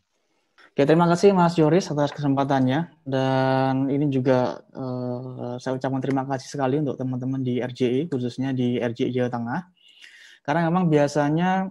Oke, 0.73 0.87
terima 0.87 1.11
kasih 1.11 1.35
Mas 1.35 1.59
Yoris 1.59 1.90
atas 1.90 2.14
kesempatannya 2.14 2.92
dan 3.02 3.88
ini 3.90 4.06
juga 4.12 4.62
uh, 4.76 5.59
saya 5.59 5.75
ucapkan 5.75 5.99
terima 5.99 6.23
kasih 6.28 6.49
sekali 6.49 6.78
untuk 6.78 6.94
teman-teman 7.00 7.42
di 7.42 7.59
RJI 7.59 8.06
khususnya 8.12 8.54
di 8.54 8.78
RJI 8.78 9.11
Jawa 9.11 9.32
Tengah 9.32 9.61
karena 10.43 10.67
memang 10.69 10.91
biasanya 10.91 11.71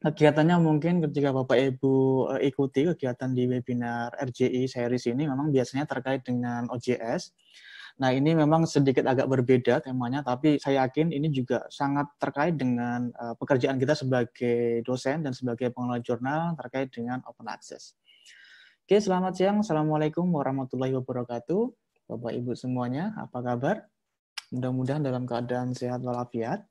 kegiatannya 0.00 0.56
mungkin 0.60 1.04
ketika 1.04 1.32
Bapak 1.32 1.56
Ibu 1.56 1.94
uh, 2.32 2.40
ikuti 2.40 2.88
kegiatan 2.88 3.36
di 3.36 3.44
webinar 3.44 4.16
RJI 4.16 4.64
series 4.64 5.04
ini 5.12 5.28
memang 5.28 5.52
biasanya 5.52 5.84
terkait 5.84 6.24
dengan 6.24 6.64
OJS. 6.72 7.36
Nah, 8.00 8.16
ini 8.16 8.32
memang 8.32 8.64
sedikit 8.64 9.04
agak 9.04 9.28
berbeda 9.28 9.84
temanya, 9.84 10.24
tapi 10.24 10.56
saya 10.56 10.88
yakin 10.88 11.12
ini 11.12 11.28
juga 11.28 11.68
sangat 11.68 12.08
terkait 12.16 12.56
dengan 12.56 13.12
uh, 13.12 13.36
pekerjaan 13.36 13.76
kita 13.76 13.92
sebagai 13.92 14.80
dosen 14.88 15.20
dan 15.20 15.36
sebagai 15.36 15.68
pengelola 15.68 16.00
jurnal 16.00 16.56
terkait 16.56 16.88
dengan 16.88 17.20
open 17.28 17.52
access. 17.52 17.92
Oke, 18.88 18.96
selamat 19.04 19.36
siang. 19.36 19.60
Assalamualaikum 19.60 20.24
warahmatullahi 20.32 20.96
wabarakatuh. 20.96 21.62
Bapak 22.08 22.32
Ibu 22.40 22.56
semuanya, 22.56 23.12
apa 23.20 23.44
kabar? 23.44 23.84
Mudah-mudahan 24.48 25.04
dalam 25.04 25.28
keadaan 25.28 25.76
sehat 25.76 26.00
walafiat. 26.00 26.69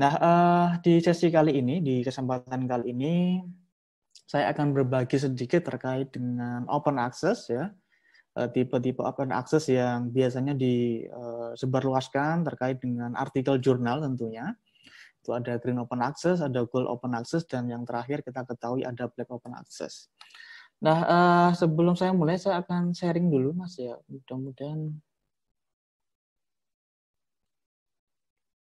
Nah, 0.00 0.14
uh, 0.16 0.68
di 0.80 0.96
sesi 1.04 1.28
kali 1.28 1.60
ini, 1.60 1.84
di 1.84 2.00
kesempatan 2.00 2.64
kali 2.64 2.96
ini, 2.96 3.36
saya 4.24 4.48
akan 4.56 4.72
berbagi 4.72 5.20
sedikit 5.20 5.68
terkait 5.68 6.08
dengan 6.08 6.64
open 6.72 6.96
access 6.96 7.50
ya, 7.50 7.68
eh, 8.38 8.48
tipe-tipe 8.48 9.02
open 9.02 9.34
access 9.34 9.66
yang 9.68 10.08
biasanya 10.14 10.54
disebarluaskan 10.54 12.46
terkait 12.46 12.78
dengan 12.80 13.12
artikel 13.18 13.58
jurnal 13.58 14.00
tentunya. 14.00 14.54
Itu 15.20 15.36
ada 15.36 15.58
green 15.60 15.82
open 15.82 16.00
access, 16.00 16.40
ada 16.40 16.64
gold 16.64 16.88
open 16.88 17.12
access, 17.18 17.44
dan 17.44 17.68
yang 17.68 17.82
terakhir 17.84 18.22
kita 18.24 18.46
ketahui 18.48 18.86
ada 18.86 19.10
black 19.10 19.28
open 19.28 19.52
access. 19.58 20.08
Nah, 20.80 20.98
uh, 21.04 21.50
sebelum 21.52 21.92
saya 21.98 22.16
mulai, 22.16 22.40
saya 22.40 22.64
akan 22.64 22.96
sharing 22.96 23.28
dulu, 23.28 23.52
Mas 23.52 23.76
ya. 23.76 24.00
Mudah-mudahan 24.08 24.96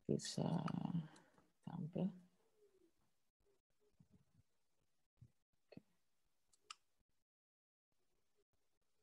bisa 0.07 0.47
tampil. 1.76 2.09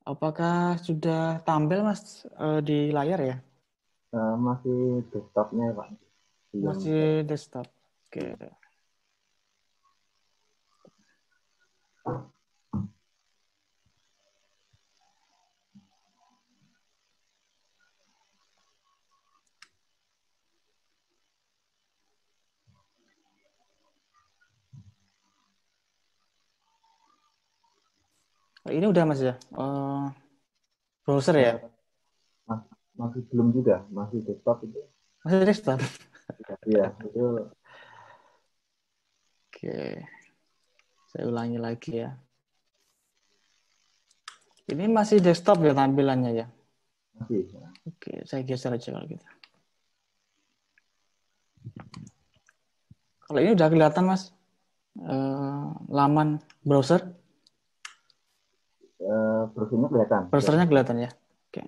Apakah 0.03 0.75
sudah 0.84 1.39
tampil 1.48 1.80
mas 1.86 2.27
uh, 2.36 2.60
di 2.60 2.92
layar 2.92 3.22
ya? 3.24 3.38
Uh, 4.12 4.36
masih 4.36 5.06
desktopnya 5.13 5.72
pak. 5.72 5.88
Masih 6.51 7.24
desktop. 7.24 7.70
Oke. 8.10 8.36
Okay. 8.36 8.51
Ini 28.74 28.89
udah 28.89 29.03
mas 29.06 29.22
ya? 29.22 29.38
Uh, 29.53 30.10
browser 31.06 31.38
ya? 31.38 31.53
Mas, 32.50 32.65
masih 32.98 33.22
belum 33.30 33.53
juga, 33.53 33.86
masih 33.94 34.25
desktop 34.25 34.65
itu. 34.65 34.82
Masih 35.22 35.46
desktop? 35.46 35.80
Iya, 36.65 36.98
itu. 37.06 37.53
Oke, 39.53 39.77
saya 41.13 41.24
ulangi 41.30 41.62
lagi 41.62 42.01
ya. 42.01 42.18
Ini 44.65 44.89
masih 44.89 45.21
desktop 45.21 45.62
ya 45.62 45.78
tampilannya 45.78 46.34
ya? 46.34 46.48
Masih. 47.13 47.45
Ya. 47.54 47.69
Oke, 47.86 48.26
saya 48.26 48.41
geser 48.41 48.74
aja 48.74 48.89
kalau 48.89 49.06
gitu. 49.06 49.28
Kalau 53.30 53.39
ini 53.39 53.54
udah 53.54 53.67
kelihatan 53.69 54.04
mas, 54.10 54.34
uh, 54.98 55.78
laman 55.93 56.41
browser? 56.65 57.21
Uh, 59.04 59.52
browsernya 59.52 59.88
kelihatan. 59.92 60.22
Browsernya 60.32 60.66
kelihatan 60.68 60.98
ya. 61.04 61.10
Oke. 61.52 61.62
Okay. 61.62 61.66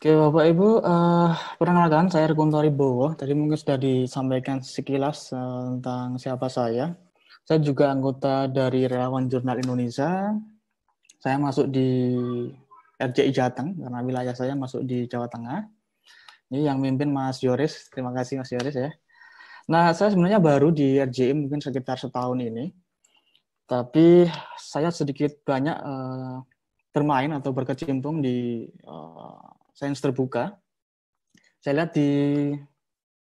Oke 0.00 0.16
Bapak 0.16 0.44
Ibu, 0.48 0.80
uh, 0.80 1.28
perkenalkan 1.60 2.08
saya 2.08 2.32
Rekunto 2.32 2.56
Bowo. 2.72 3.12
Tadi 3.12 3.36
mungkin 3.36 3.52
sudah 3.52 3.76
disampaikan 3.76 4.64
sekilas 4.64 5.28
uh, 5.36 5.76
tentang 5.76 6.16
siapa 6.16 6.48
saya. 6.48 6.96
Saya 7.44 7.60
juga 7.60 7.92
anggota 7.92 8.48
dari 8.48 8.88
Relawan 8.88 9.28
Jurnal 9.28 9.60
Indonesia. 9.60 10.32
Saya 11.20 11.36
masuk 11.36 11.68
di 11.68 12.16
RJI 12.96 13.28
Jateng 13.28 13.76
karena 13.76 14.00
wilayah 14.00 14.32
saya 14.32 14.56
masuk 14.56 14.88
di 14.88 15.04
Jawa 15.04 15.28
Tengah. 15.28 15.68
Ini 16.48 16.72
yang 16.72 16.80
mimpin 16.80 17.12
Mas 17.12 17.44
Yoris. 17.44 17.92
Terima 17.92 18.16
kasih 18.16 18.40
Mas 18.40 18.48
Yoris 18.56 18.80
ya. 18.80 18.88
Nah, 19.68 19.92
saya 19.92 20.16
sebenarnya 20.16 20.40
baru 20.40 20.72
di 20.72 20.96
RJI 20.96 21.36
mungkin 21.36 21.60
sekitar 21.60 22.00
setahun 22.00 22.40
ini. 22.40 22.72
Tapi 23.68 24.24
saya 24.56 24.88
sedikit 24.88 25.44
banyak 25.44 25.76
uh, 25.76 26.40
bermain 26.88 27.36
atau 27.36 27.52
berkecimpung 27.52 28.24
di 28.24 28.64
uh, 28.88 29.59
sains 29.74 29.98
terbuka. 29.98 30.56
Saya 31.60 31.82
lihat 31.82 31.92
di 31.92 32.08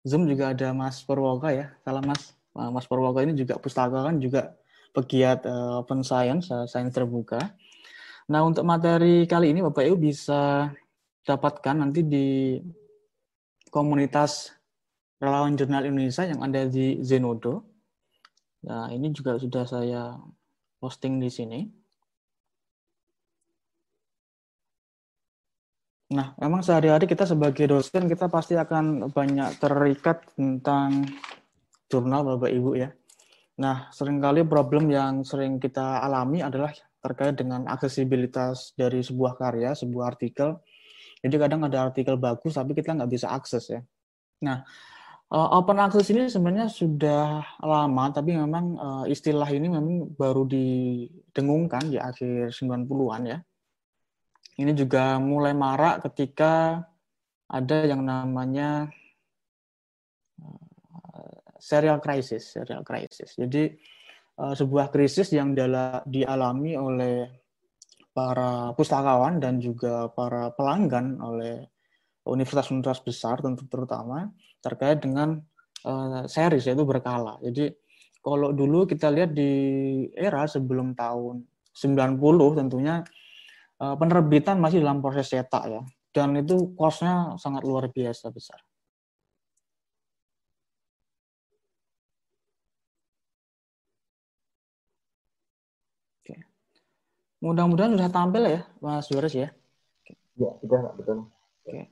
Zoom 0.03 0.27
juga 0.27 0.51
ada 0.51 0.73
Mas 0.75 1.05
Purwoka 1.05 1.53
ya. 1.53 1.75
Salam 1.85 2.05
Mas. 2.09 2.35
Mas 2.53 2.85
Purwoka 2.85 3.25
ini 3.25 3.33
juga 3.33 3.57
pustaka 3.57 4.05
kan 4.05 4.21
juga 4.21 4.53
pegiat 4.93 5.49
uh, 5.49 5.81
open 5.81 6.05
science, 6.05 6.53
uh, 6.53 6.69
sains 6.69 6.93
terbuka. 6.93 7.41
Nah, 8.29 8.45
untuk 8.45 8.63
materi 8.63 9.25
kali 9.25 9.51
ini 9.51 9.65
Bapak 9.65 9.89
Ibu 9.89 9.97
bisa 9.97 10.69
dapatkan 11.25 11.81
nanti 11.81 12.05
di 12.05 12.61
komunitas 13.73 14.53
relawan 15.17 15.57
jurnal 15.57 15.89
Indonesia 15.89 16.29
yang 16.29 16.45
ada 16.45 16.69
di 16.69 17.01
Zenodo. 17.01 17.65
Nah, 18.69 18.93
ini 18.93 19.11
juga 19.11 19.41
sudah 19.41 19.65
saya 19.65 20.19
posting 20.77 21.19
di 21.19 21.31
sini. 21.33 21.61
Nah, 26.12 26.37
memang 26.37 26.61
sehari-hari 26.61 27.09
kita 27.09 27.25
sebagai 27.25 27.64
dosen 27.64 28.05
kita 28.05 28.29
pasti 28.29 28.53
akan 28.53 29.09
banyak 29.09 29.57
terikat 29.57 30.20
tentang 30.37 31.09
jurnal 31.88 32.37
Bapak 32.37 32.53
Ibu 32.53 32.77
ya. 32.77 32.92
Nah, 33.57 33.88
sering 33.96 34.20
kali 34.20 34.44
problem 34.44 34.92
yang 34.92 35.25
sering 35.25 35.57
kita 35.57 36.05
alami 36.05 36.44
adalah 36.44 36.68
terkait 37.01 37.33
dengan 37.40 37.64
aksesibilitas 37.64 38.77
dari 38.77 39.01
sebuah 39.01 39.40
karya, 39.40 39.72
sebuah 39.72 40.12
artikel. 40.12 40.61
Jadi 41.25 41.35
kadang 41.40 41.64
ada 41.64 41.88
artikel 41.88 42.20
bagus 42.20 42.61
tapi 42.61 42.77
kita 42.77 42.92
nggak 42.92 43.09
bisa 43.09 43.33
akses 43.33 43.72
ya. 43.72 43.81
Nah, 44.44 44.61
eh, 45.33 45.48
open 45.57 45.81
access 45.81 46.12
ini 46.12 46.29
sebenarnya 46.29 46.68
sudah 46.68 47.40
lama 47.64 48.05
tapi 48.12 48.37
memang 48.37 48.64
eh, 48.77 49.05
istilah 49.16 49.48
ini 49.48 49.72
memang 49.72 50.12
baru 50.12 50.44
didengungkan 50.44 51.88
di 51.88 51.96
akhir 51.96 52.53
90-an 52.53 53.22
ya 53.25 53.38
ini 54.61 54.73
juga 54.77 55.17
mulai 55.17 55.57
marak 55.57 56.05
ketika 56.11 56.85
ada 57.49 57.77
yang 57.85 58.05
namanya 58.05 58.88
uh, 60.41 61.37
serial 61.57 62.01
crisis, 62.01 62.53
serial 62.53 62.85
crisis. 62.85 63.37
Jadi 63.37 63.73
uh, 64.41 64.53
sebuah 64.53 64.93
krisis 64.93 65.33
yang 65.33 65.57
dialami 66.05 66.77
oleh 66.77 67.29
para 68.12 68.77
pustakawan 68.77 69.41
dan 69.41 69.57
juga 69.57 70.12
para 70.12 70.53
pelanggan 70.53 71.17
oleh 71.21 71.65
universitas-universitas 72.29 73.01
besar 73.03 73.37
tentu 73.41 73.65
terutama 73.67 74.29
terkait 74.61 75.01
dengan 75.01 75.41
uh, 75.88 76.29
series 76.29 76.69
yaitu 76.69 76.85
berkala. 76.85 77.41
Jadi 77.41 77.73
kalau 78.23 78.55
dulu 78.55 78.87
kita 78.87 79.11
lihat 79.11 79.35
di 79.35 79.51
era 80.15 80.47
sebelum 80.47 80.95
tahun 80.95 81.43
90 81.73 82.61
tentunya 82.61 83.03
Eh, 83.83 83.97
penerbitan 83.99 84.62
masih 84.62 84.79
dalam 84.79 85.03
proses 85.03 85.27
cetak 85.27 85.64
ya, 85.66 85.83
dan 86.14 86.38
itu 86.38 86.71
cost-nya 86.79 87.35
sangat 87.35 87.66
luar 87.66 87.90
biasa 87.90 88.31
besar. 88.31 88.62
Oke. 96.23 96.47
Mudah-mudahan 97.42 97.99
sudah 97.99 98.07
tampil 98.07 98.42
ya, 98.47 98.61
Mas 98.79 99.11
Yoris 99.11 99.35
ya. 99.35 99.51
Ya, 100.38 100.51
sudah, 100.62 100.95
betul. 100.95 101.27
Oke. 101.66 101.90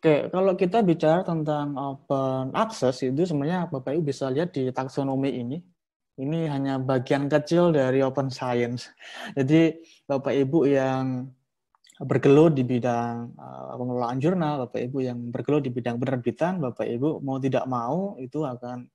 Oke, 0.00 0.14
kalau 0.32 0.52
kita 0.56 0.80
bicara 0.80 1.20
tentang 1.20 1.76
open 1.76 2.56
access 2.56 3.04
itu 3.04 3.28
sebenarnya 3.28 3.68
Bapak 3.68 3.92
Ibu 3.92 4.08
bisa 4.08 4.32
lihat 4.32 4.56
di 4.56 4.72
taksonomi 4.72 5.36
ini. 5.36 5.60
Ini 6.14 6.46
hanya 6.46 6.78
bagian 6.78 7.26
kecil 7.26 7.74
dari 7.74 7.98
open 7.98 8.30
science. 8.30 8.86
Jadi 9.34 9.82
Bapak 10.06 10.30
Ibu 10.30 10.62
yang 10.70 11.26
bergelut 11.98 12.54
di 12.54 12.62
bidang 12.62 13.34
uh, 13.34 13.74
pengelolaan 13.74 14.18
jurnal, 14.22 14.66
Bapak 14.66 14.78
Ibu 14.90 14.98
yang 15.02 15.18
bergelut 15.34 15.66
di 15.66 15.74
bidang 15.74 15.98
penerbitan, 15.98 16.62
Bapak 16.62 16.86
Ibu 16.86 17.18
mau 17.18 17.42
tidak 17.42 17.66
mau 17.66 18.14
itu 18.22 18.46
akan 18.46 18.86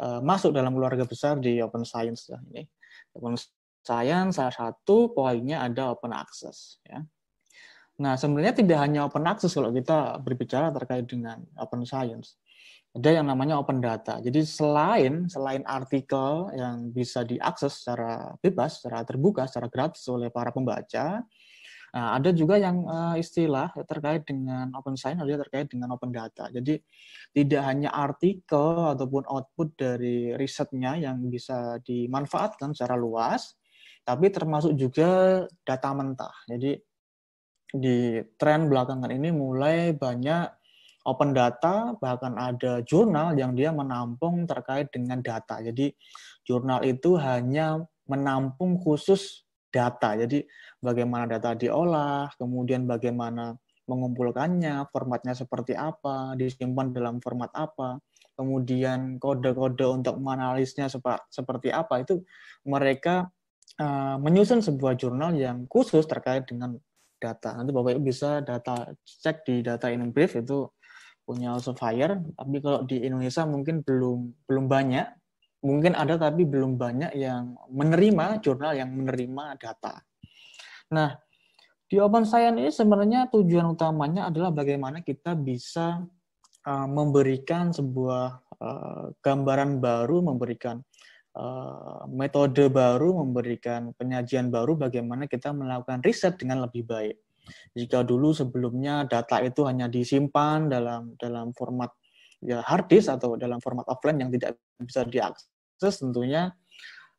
uh, 0.00 0.20
masuk 0.24 0.56
dalam 0.56 0.72
keluarga 0.72 1.04
besar 1.04 1.36
di 1.36 1.60
open 1.60 1.84
science 1.84 2.32
ya 2.32 2.40
ini. 2.48 2.64
Open 3.12 3.36
science 3.84 4.40
salah 4.40 4.52
satu 4.56 5.12
poinnya 5.12 5.60
ada 5.60 5.92
open 5.92 6.16
access 6.16 6.80
ya. 6.88 7.04
Nah, 7.94 8.18
sebenarnya 8.18 8.58
tidak 8.58 8.78
hanya 8.82 9.06
open 9.06 9.22
access 9.22 9.54
kalau 9.54 9.70
kita 9.70 10.18
berbicara 10.18 10.74
terkait 10.74 11.06
dengan 11.06 11.38
open 11.60 11.86
science. 11.86 12.34
Ada 12.94 13.10
yang 13.10 13.26
namanya 13.26 13.58
open 13.58 13.82
data. 13.82 14.22
Jadi 14.22 14.46
selain 14.46 15.26
selain 15.26 15.66
artikel 15.66 16.46
yang 16.54 16.94
bisa 16.94 17.26
diakses 17.26 17.82
secara 17.82 18.38
bebas, 18.38 18.78
secara 18.78 19.02
terbuka, 19.02 19.50
secara 19.50 19.66
gratis 19.66 20.06
oleh 20.06 20.30
para 20.30 20.54
pembaca, 20.54 21.26
nah, 21.90 22.08
ada 22.14 22.30
juga 22.30 22.54
yang 22.54 22.86
uh, 22.86 23.18
istilah 23.18 23.74
terkait 23.90 24.22
dengan 24.22 24.70
open 24.78 24.94
science, 24.94 25.18
ada 25.26 25.42
terkait 25.42 25.66
dengan 25.66 25.90
open 25.90 26.14
data. 26.14 26.46
Jadi 26.54 26.78
tidak 27.34 27.62
hanya 27.66 27.90
artikel 27.90 28.94
ataupun 28.94 29.26
output 29.26 29.74
dari 29.74 30.30
risetnya 30.38 30.94
yang 30.94 31.18
bisa 31.26 31.82
dimanfaatkan 31.82 32.78
secara 32.78 32.94
luas, 32.94 33.58
tapi 34.06 34.30
termasuk 34.30 34.78
juga 34.78 35.42
data 35.66 35.90
mentah. 35.90 36.36
Jadi 36.46 36.78
di 37.74 38.22
tren 38.38 38.70
belakangan 38.70 39.10
ini 39.10 39.34
mulai 39.34 39.90
banyak 39.98 40.63
open 41.04 41.36
data, 41.36 41.92
bahkan 42.00 42.34
ada 42.40 42.80
jurnal 42.82 43.36
yang 43.36 43.52
dia 43.52 43.70
menampung 43.70 44.48
terkait 44.48 44.88
dengan 44.88 45.20
data. 45.20 45.60
Jadi 45.60 45.92
jurnal 46.48 46.80
itu 46.84 47.16
hanya 47.20 47.84
menampung 48.08 48.80
khusus 48.80 49.44
data. 49.68 50.16
Jadi 50.16 50.44
bagaimana 50.80 51.36
data 51.36 51.52
diolah, 51.52 52.32
kemudian 52.40 52.88
bagaimana 52.88 53.56
mengumpulkannya, 53.84 54.88
formatnya 54.88 55.36
seperti 55.36 55.76
apa, 55.76 56.32
disimpan 56.40 56.88
dalam 56.96 57.20
format 57.20 57.52
apa, 57.52 58.00
kemudian 58.32 59.20
kode-kode 59.20 59.84
untuk 59.84 60.16
menganalisnya 60.18 60.88
seperti 61.28 61.68
apa, 61.68 62.00
itu 62.00 62.24
mereka 62.64 63.28
uh, 63.76 64.16
menyusun 64.16 64.64
sebuah 64.64 64.96
jurnal 64.96 65.36
yang 65.36 65.68
khusus 65.68 66.08
terkait 66.08 66.48
dengan 66.48 66.80
data. 67.20 67.56
Nanti 67.56 67.70
Bapak 67.72 67.96
Ibu 67.96 68.02
bisa 68.04 68.40
data 68.40 68.92
cek 69.04 69.48
di 69.48 69.60
data 69.64 69.88
in 69.88 70.12
brief 70.12 70.36
itu 70.36 70.68
punya 71.24 71.56
Elsevier, 71.56 72.20
tapi 72.36 72.56
kalau 72.60 72.84
di 72.84 73.00
Indonesia 73.02 73.42
mungkin 73.48 73.80
belum 73.82 74.46
belum 74.46 74.64
banyak. 74.68 75.06
Mungkin 75.64 75.96
ada 75.96 76.20
tapi 76.20 76.44
belum 76.44 76.76
banyak 76.76 77.16
yang 77.16 77.56
menerima 77.72 78.44
jurnal 78.44 78.76
yang 78.76 78.92
menerima 78.92 79.56
data. 79.56 79.96
Nah, 80.92 81.16
di 81.88 81.96
Open 81.96 82.28
Science 82.28 82.60
ini 82.60 82.68
sebenarnya 82.68 83.32
tujuan 83.32 83.72
utamanya 83.72 84.28
adalah 84.28 84.52
bagaimana 84.52 85.00
kita 85.00 85.32
bisa 85.32 86.04
uh, 86.68 86.88
memberikan 86.88 87.72
sebuah 87.72 88.44
uh, 88.60 89.16
gambaran 89.24 89.80
baru, 89.80 90.20
memberikan 90.20 90.84
Eh, 91.34 92.02
metode 92.14 92.70
baru, 92.70 93.10
memberikan 93.26 93.90
penyajian 93.98 94.54
baru 94.54 94.78
bagaimana 94.78 95.26
kita 95.26 95.50
melakukan 95.50 95.98
riset 96.06 96.38
dengan 96.38 96.62
lebih 96.62 96.86
baik. 96.86 97.23
Jika 97.76 98.02
dulu 98.02 98.32
sebelumnya 98.32 99.04
data 99.04 99.40
itu 99.44 99.64
hanya 99.68 99.86
disimpan 99.90 100.68
dalam 100.68 101.14
dalam 101.20 101.52
format 101.52 101.92
ya 102.40 102.60
hard 102.64 102.86
disk 102.88 103.12
atau 103.12 103.36
dalam 103.40 103.60
format 103.60 103.84
offline 103.88 104.20
yang 104.20 104.30
tidak 104.32 104.60
bisa 104.80 105.04
diakses, 105.04 105.94
tentunya 106.00 106.52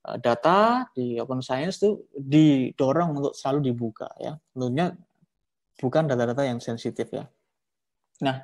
eh, 0.06 0.18
data 0.22 0.90
di 0.94 1.18
open 1.22 1.42
science 1.42 1.82
itu 1.82 2.06
didorong 2.14 3.18
untuk 3.18 3.34
selalu 3.34 3.74
dibuka 3.74 4.10
ya. 4.18 4.38
Tentunya 4.54 4.94
bukan 5.76 6.08
data-data 6.08 6.44
yang 6.48 6.62
sensitif 6.64 7.10
ya. 7.12 7.26
Nah, 8.24 8.42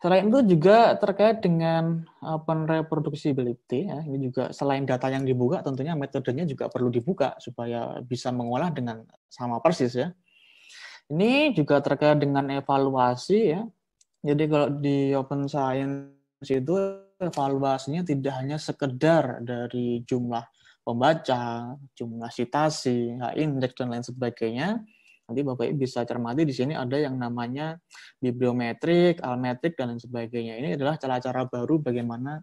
Selain 0.00 0.32
itu 0.32 0.56
juga 0.56 0.96
terkait 0.96 1.44
dengan 1.44 2.00
open 2.24 2.64
reproducibility, 2.64 3.84
ya, 3.84 4.00
ini 4.08 4.32
juga 4.32 4.48
selain 4.48 4.88
data 4.88 5.12
yang 5.12 5.28
dibuka, 5.28 5.60
tentunya 5.60 5.92
metodenya 5.92 6.48
juga 6.48 6.72
perlu 6.72 6.88
dibuka 6.88 7.36
supaya 7.36 8.00
bisa 8.00 8.32
mengolah 8.32 8.72
dengan 8.72 9.04
sama 9.28 9.60
persis 9.60 9.92
ya. 9.92 10.08
Ini 11.10 11.50
juga 11.58 11.82
terkait 11.82 12.22
dengan 12.22 12.46
evaluasi 12.48 13.38
ya. 13.50 13.62
Jadi 14.20 14.44
kalau 14.46 14.68
di 14.78 15.10
open 15.16 15.50
science 15.50 16.46
itu 16.46 16.76
evaluasinya 17.18 18.06
tidak 18.06 18.34
hanya 18.38 18.56
sekedar 18.60 19.42
dari 19.42 20.06
jumlah 20.06 20.44
pembaca, 20.86 21.74
jumlah 21.98 22.30
citasi, 22.30 23.16
indeks 23.36 23.76
dan 23.76 23.92
lain 23.92 24.04
sebagainya, 24.04 24.80
Nanti 25.30 25.46
Bapak 25.46 25.62
Ibu 25.62 25.86
bisa 25.86 26.02
cermati 26.02 26.42
di 26.42 26.50
sini 26.50 26.74
ada 26.74 26.98
yang 26.98 27.14
namanya 27.14 27.78
bibliometrik, 28.18 29.22
almetrik, 29.22 29.78
dan 29.78 29.94
lain 29.94 30.02
sebagainya. 30.02 30.58
Ini 30.58 30.74
adalah 30.74 30.98
cara-cara 30.98 31.46
baru 31.46 31.78
bagaimana 31.78 32.42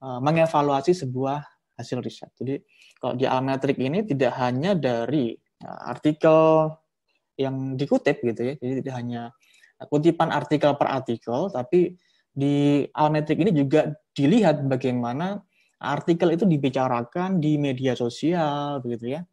uh, 0.00 0.16
mengevaluasi 0.24 0.96
sebuah 0.96 1.44
hasil 1.76 2.00
riset. 2.00 2.32
Jadi 2.40 2.56
kalau 2.96 3.20
di 3.20 3.28
almetrik 3.28 3.76
ini 3.76 4.00
tidak 4.08 4.32
hanya 4.40 4.72
dari 4.72 5.36
uh, 5.60 5.92
artikel 5.92 6.72
yang 7.36 7.76
dikutip 7.78 8.20
gitu 8.20 8.40
ya, 8.52 8.54
jadi 8.60 8.72
tidak 8.84 8.94
hanya 8.98 9.22
kutipan 9.90 10.30
artikel 10.30 10.78
per 10.78 10.88
artikel, 10.90 11.50
tapi 11.50 11.98
di 12.32 12.86
almetrik 12.96 13.42
ini 13.42 13.52
juga 13.52 13.92
dilihat 14.16 14.64
bagaimana 14.64 15.42
artikel 15.82 16.32
itu 16.32 16.46
dibicarakan 16.46 17.42
di 17.42 17.58
media 17.58 17.92
sosial 17.98 18.78
begitu 18.80 19.18
ya. 19.18 19.26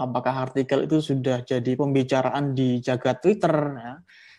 Apakah 0.00 0.48
artikel 0.48 0.88
itu 0.88 0.98
sudah 0.98 1.44
jadi 1.44 1.76
pembicaraan 1.76 2.56
di 2.56 2.80
jagat 2.80 3.22
Twitter, 3.22 3.54
ya. 3.76 3.94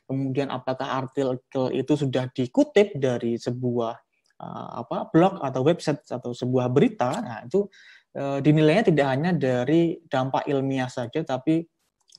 kemudian 0.09 0.51
apakah 0.51 1.05
artikel 1.05 1.39
itu 1.71 1.93
sudah 1.93 2.27
dikutip 2.33 2.97
dari 2.99 3.39
sebuah 3.39 3.93
uh, 4.43 4.69
apa 4.83 5.07
blog 5.13 5.39
atau 5.39 5.61
website 5.63 6.03
atau 6.09 6.35
sebuah 6.35 6.67
berita, 6.73 7.21
nah 7.21 7.39
itu 7.45 7.69
uh, 8.17 8.41
dinilainya 8.43 8.91
tidak 8.91 9.07
hanya 9.07 9.31
dari 9.31 10.01
dampak 10.09 10.43
ilmiah 10.49 10.89
saja, 10.91 11.23
tapi 11.23 11.63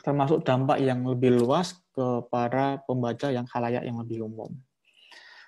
termasuk 0.05 0.45
dampak 0.45 0.85
yang 0.85 1.01
lebih 1.09 1.33
luas 1.33 1.73
ke 1.97 2.29
para 2.29 2.85
pembaca 2.85 3.33
yang 3.33 3.49
halayak 3.49 3.89
yang 3.89 3.97
lebih 3.97 4.29
umum. 4.29 4.53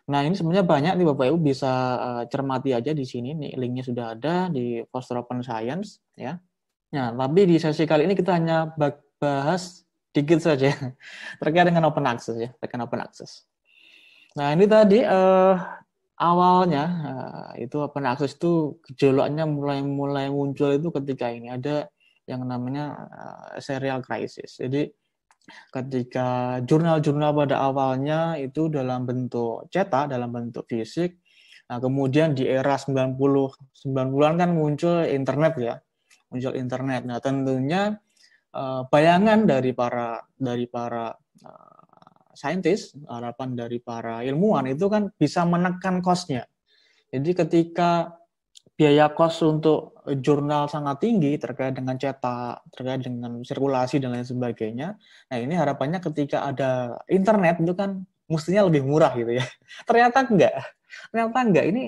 Nah 0.07 0.23
ini 0.23 0.39
sebenarnya 0.39 0.65
banyak 0.65 0.93
nih 0.97 1.07
Bapak 1.13 1.27
Ibu 1.29 1.39
bisa 1.43 1.73
uh, 1.99 2.25
cermati 2.31 2.73
aja 2.73 2.95
di 2.95 3.05
sini 3.05 3.35
nih 3.37 3.53
linknya 3.59 3.85
sudah 3.85 4.15
ada 4.17 4.49
di 4.49 4.81
Foster 4.89 5.19
Open 5.21 5.45
Science 5.45 6.01
ya. 6.17 6.39
Nah, 6.95 7.11
tapi 7.13 7.45
di 7.45 7.59
sesi 7.59 7.83
kali 7.85 8.07
ini 8.07 8.15
kita 8.15 8.39
hanya 8.39 8.71
bahas 9.19 9.83
dikit 10.15 10.41
saja 10.41 10.71
terkait 11.43 11.67
dengan 11.69 11.91
open 11.91 12.07
access 12.07 12.39
ya, 12.39 12.49
terkait 12.63 12.79
open 12.79 13.03
access. 13.03 13.45
Nah, 14.39 14.55
ini 14.55 14.65
tadi 14.71 15.03
uh, 15.03 15.59
awalnya 16.17 16.85
uh, 17.05 17.51
itu 17.59 17.83
open 17.83 18.07
access 18.07 18.39
itu 18.39 18.79
gejolaknya 18.87 19.45
mulai 19.45 19.83
mulai 19.83 20.27
muncul 20.31 20.73
itu 20.73 20.89
ketika 20.95 21.29
ini 21.29 21.53
ada 21.53 21.91
yang 22.27 22.43
namanya 22.47 23.07
uh, 23.11 23.59
serial 23.63 24.03
crisis. 24.03 24.59
Jadi 24.59 24.91
ketika 25.71 26.59
jurnal-jurnal 26.67 27.31
pada 27.33 27.63
awalnya 27.63 28.35
itu 28.35 28.67
dalam 28.67 29.07
bentuk 29.07 29.71
cetak, 29.71 30.11
dalam 30.11 30.35
bentuk 30.35 30.67
fisik, 30.67 31.23
nah 31.71 31.79
kemudian 31.79 32.35
di 32.35 32.51
era 32.51 32.75
90 32.75 33.15
90-an 33.17 34.35
kan 34.39 34.51
muncul 34.51 35.07
internet 35.07 35.55
ya 35.59 35.75
muncul 36.31 36.55
internet. 36.55 37.03
Nah, 37.07 37.19
tentunya 37.23 37.95
uh, 38.55 38.83
bayangan 38.91 39.47
dari 39.47 39.71
para 39.73 40.21
dari 40.35 40.67
para 40.67 41.15
uh, 41.15 42.31
saintis, 42.37 42.93
harapan 43.09 43.57
dari 43.57 43.79
para 43.81 44.21
ilmuwan 44.27 44.69
itu 44.69 44.91
kan 44.91 45.09
bisa 45.15 45.47
menekan 45.47 46.03
kosnya. 46.05 46.45
Jadi 47.09 47.31
ketika 47.33 48.13
biaya 48.77 49.09
kos 49.09 49.41
untuk 49.41 49.97
jurnal 50.21 50.69
sangat 50.69 51.01
tinggi 51.01 51.41
terkait 51.41 51.73
dengan 51.73 51.97
cetak, 51.97 52.61
terkait 52.77 53.01
dengan 53.03 53.41
sirkulasi 53.41 53.99
dan 53.99 54.13
lain 54.13 54.29
sebagainya. 54.29 55.01
Nah 55.33 55.37
ini 55.41 55.57
harapannya 55.57 55.99
ketika 56.05 56.45
ada 56.45 57.01
internet 57.09 57.57
itu 57.65 57.73
kan 57.73 58.05
mestinya 58.29 58.69
lebih 58.69 58.85
murah 58.85 59.17
gitu 59.17 59.33
ya. 59.41 59.45
Ternyata 59.89 60.29
enggak. 60.29 60.55
Ternyata 61.09 61.39
enggak. 61.41 61.65
Ini 61.73 61.83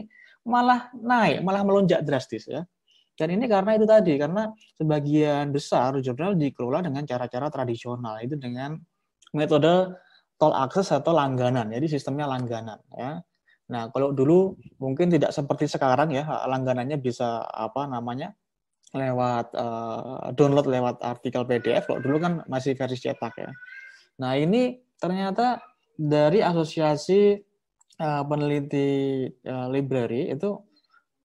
malah 0.48 0.88
naik, 0.96 1.44
malah 1.44 1.62
melonjak 1.62 2.00
drastis 2.02 2.48
ya. 2.48 2.64
Dan 3.18 3.34
ini 3.34 3.50
karena 3.50 3.74
itu 3.74 3.82
tadi, 3.82 4.14
karena 4.14 4.46
sebagian 4.78 5.50
besar 5.50 5.98
jurnal 5.98 6.38
dikelola 6.38 6.86
dengan 6.86 7.02
cara-cara 7.02 7.50
tradisional, 7.50 8.22
itu 8.22 8.38
dengan 8.38 8.78
metode 9.34 9.98
tol 10.38 10.54
akses 10.54 10.94
atau 10.94 11.12
langganan. 11.12 11.66
Jadi 11.68 11.98
sistemnya 11.98 12.30
langganan 12.30 12.78
ya. 12.94 13.18
Nah, 13.68 13.92
kalau 13.92 14.16
dulu 14.16 14.56
mungkin 14.80 15.12
tidak 15.12 15.32
seperti 15.36 15.68
sekarang 15.68 16.12
ya, 16.16 16.24
langganannya 16.48 16.96
bisa 17.00 17.44
apa 17.44 17.84
namanya? 17.88 18.32
lewat 18.96 19.52
uh, 19.52 20.32
download 20.32 20.64
lewat 20.64 21.04
artikel 21.04 21.44
PDF. 21.44 21.84
Kalau 21.84 22.00
dulu 22.00 22.16
kan 22.24 22.32
masih 22.48 22.72
versi 22.72 23.04
cetak 23.04 23.34
ya. 23.36 23.50
Nah, 24.24 24.32
ini 24.32 24.80
ternyata 24.96 25.60
dari 25.92 26.40
asosiasi 26.40 27.36
uh, 28.00 28.22
peneliti 28.24 29.28
uh, 29.44 29.68
library 29.68 30.32
itu 30.32 30.56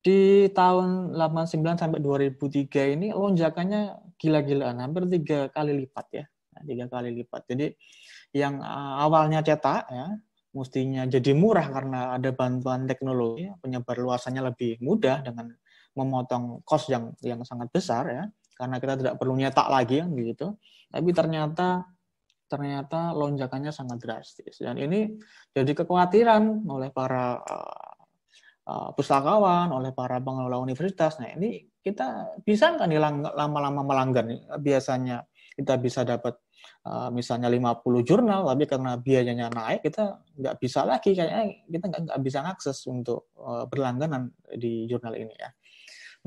di 0.04 0.52
tahun 0.52 1.16
89 1.16 1.80
sampai 1.80 2.00
2003 2.04 3.00
ini 3.00 3.16
lonjakannya 3.16 3.96
gila-gilaan, 4.20 4.84
hampir 4.84 5.08
tiga 5.08 5.48
kali 5.48 5.88
lipat 5.88 6.08
ya, 6.12 6.26
nah, 6.52 6.62
tiga 6.68 6.86
kali 6.92 7.16
lipat. 7.24 7.48
Jadi 7.48 7.72
yang 8.36 8.60
awalnya 9.00 9.40
cetak 9.40 9.88
ya, 9.88 10.08
mestinya 10.54 11.04
jadi 11.10 11.34
murah 11.34 11.68
karena 11.74 12.00
ada 12.14 12.30
bantuan 12.32 12.86
teknologi, 12.86 13.50
penyebar 13.60 13.98
luasannya 13.98 14.54
lebih 14.54 14.78
mudah 14.86 15.26
dengan 15.26 15.50
memotong 15.98 16.62
kos 16.66 16.90
yang 16.90 17.14
yang 17.26 17.42
sangat 17.42 17.70
besar 17.74 18.04
ya, 18.10 18.24
karena 18.58 18.78
kita 18.78 18.94
tidak 19.02 19.16
perlu 19.18 19.34
nyetak 19.34 19.68
lagi 19.70 20.02
yang 20.02 20.14
gitu. 20.14 20.58
Tapi 20.94 21.10
ternyata 21.10 21.90
ternyata 22.46 23.18
lonjakannya 23.18 23.74
sangat 23.74 23.98
drastis 23.98 24.62
dan 24.62 24.78
ini 24.78 25.10
jadi 25.58 25.74
kekhawatiran 25.74 26.70
oleh 26.70 26.94
para 26.94 27.42
uh, 27.42 28.90
pustakawan, 28.94 29.74
oleh 29.74 29.90
para 29.90 30.22
pengelola 30.22 30.62
universitas. 30.62 31.18
Nah 31.18 31.34
ini 31.34 31.66
kita 31.82 32.38
bisa 32.46 32.78
nggak 32.78 32.88
nih 32.94 33.00
lama-lama 33.34 33.82
melanggar 33.82 34.24
nih? 34.24 34.46
Biasanya 34.62 35.26
kita 35.54 35.78
bisa 35.78 36.02
dapat 36.02 36.38
uh, 36.88 37.10
misalnya 37.14 37.50
50 37.50 38.08
jurnal, 38.08 38.50
tapi 38.50 38.64
karena 38.66 38.92
biayanya 38.98 39.48
naik, 39.54 39.86
kita 39.86 40.20
nggak 40.38 40.56
bisa 40.60 40.84
lagi, 40.84 41.14
kayaknya 41.14 41.64
kita 41.70 41.86
nggak, 41.90 42.02
nggak 42.10 42.22
bisa 42.22 42.40
akses 42.44 42.78
untuk 42.90 43.32
uh, 43.40 43.66
berlangganan 43.70 44.34
di 44.58 44.90
jurnal 44.90 45.14
ini 45.16 45.34
ya. 45.38 45.50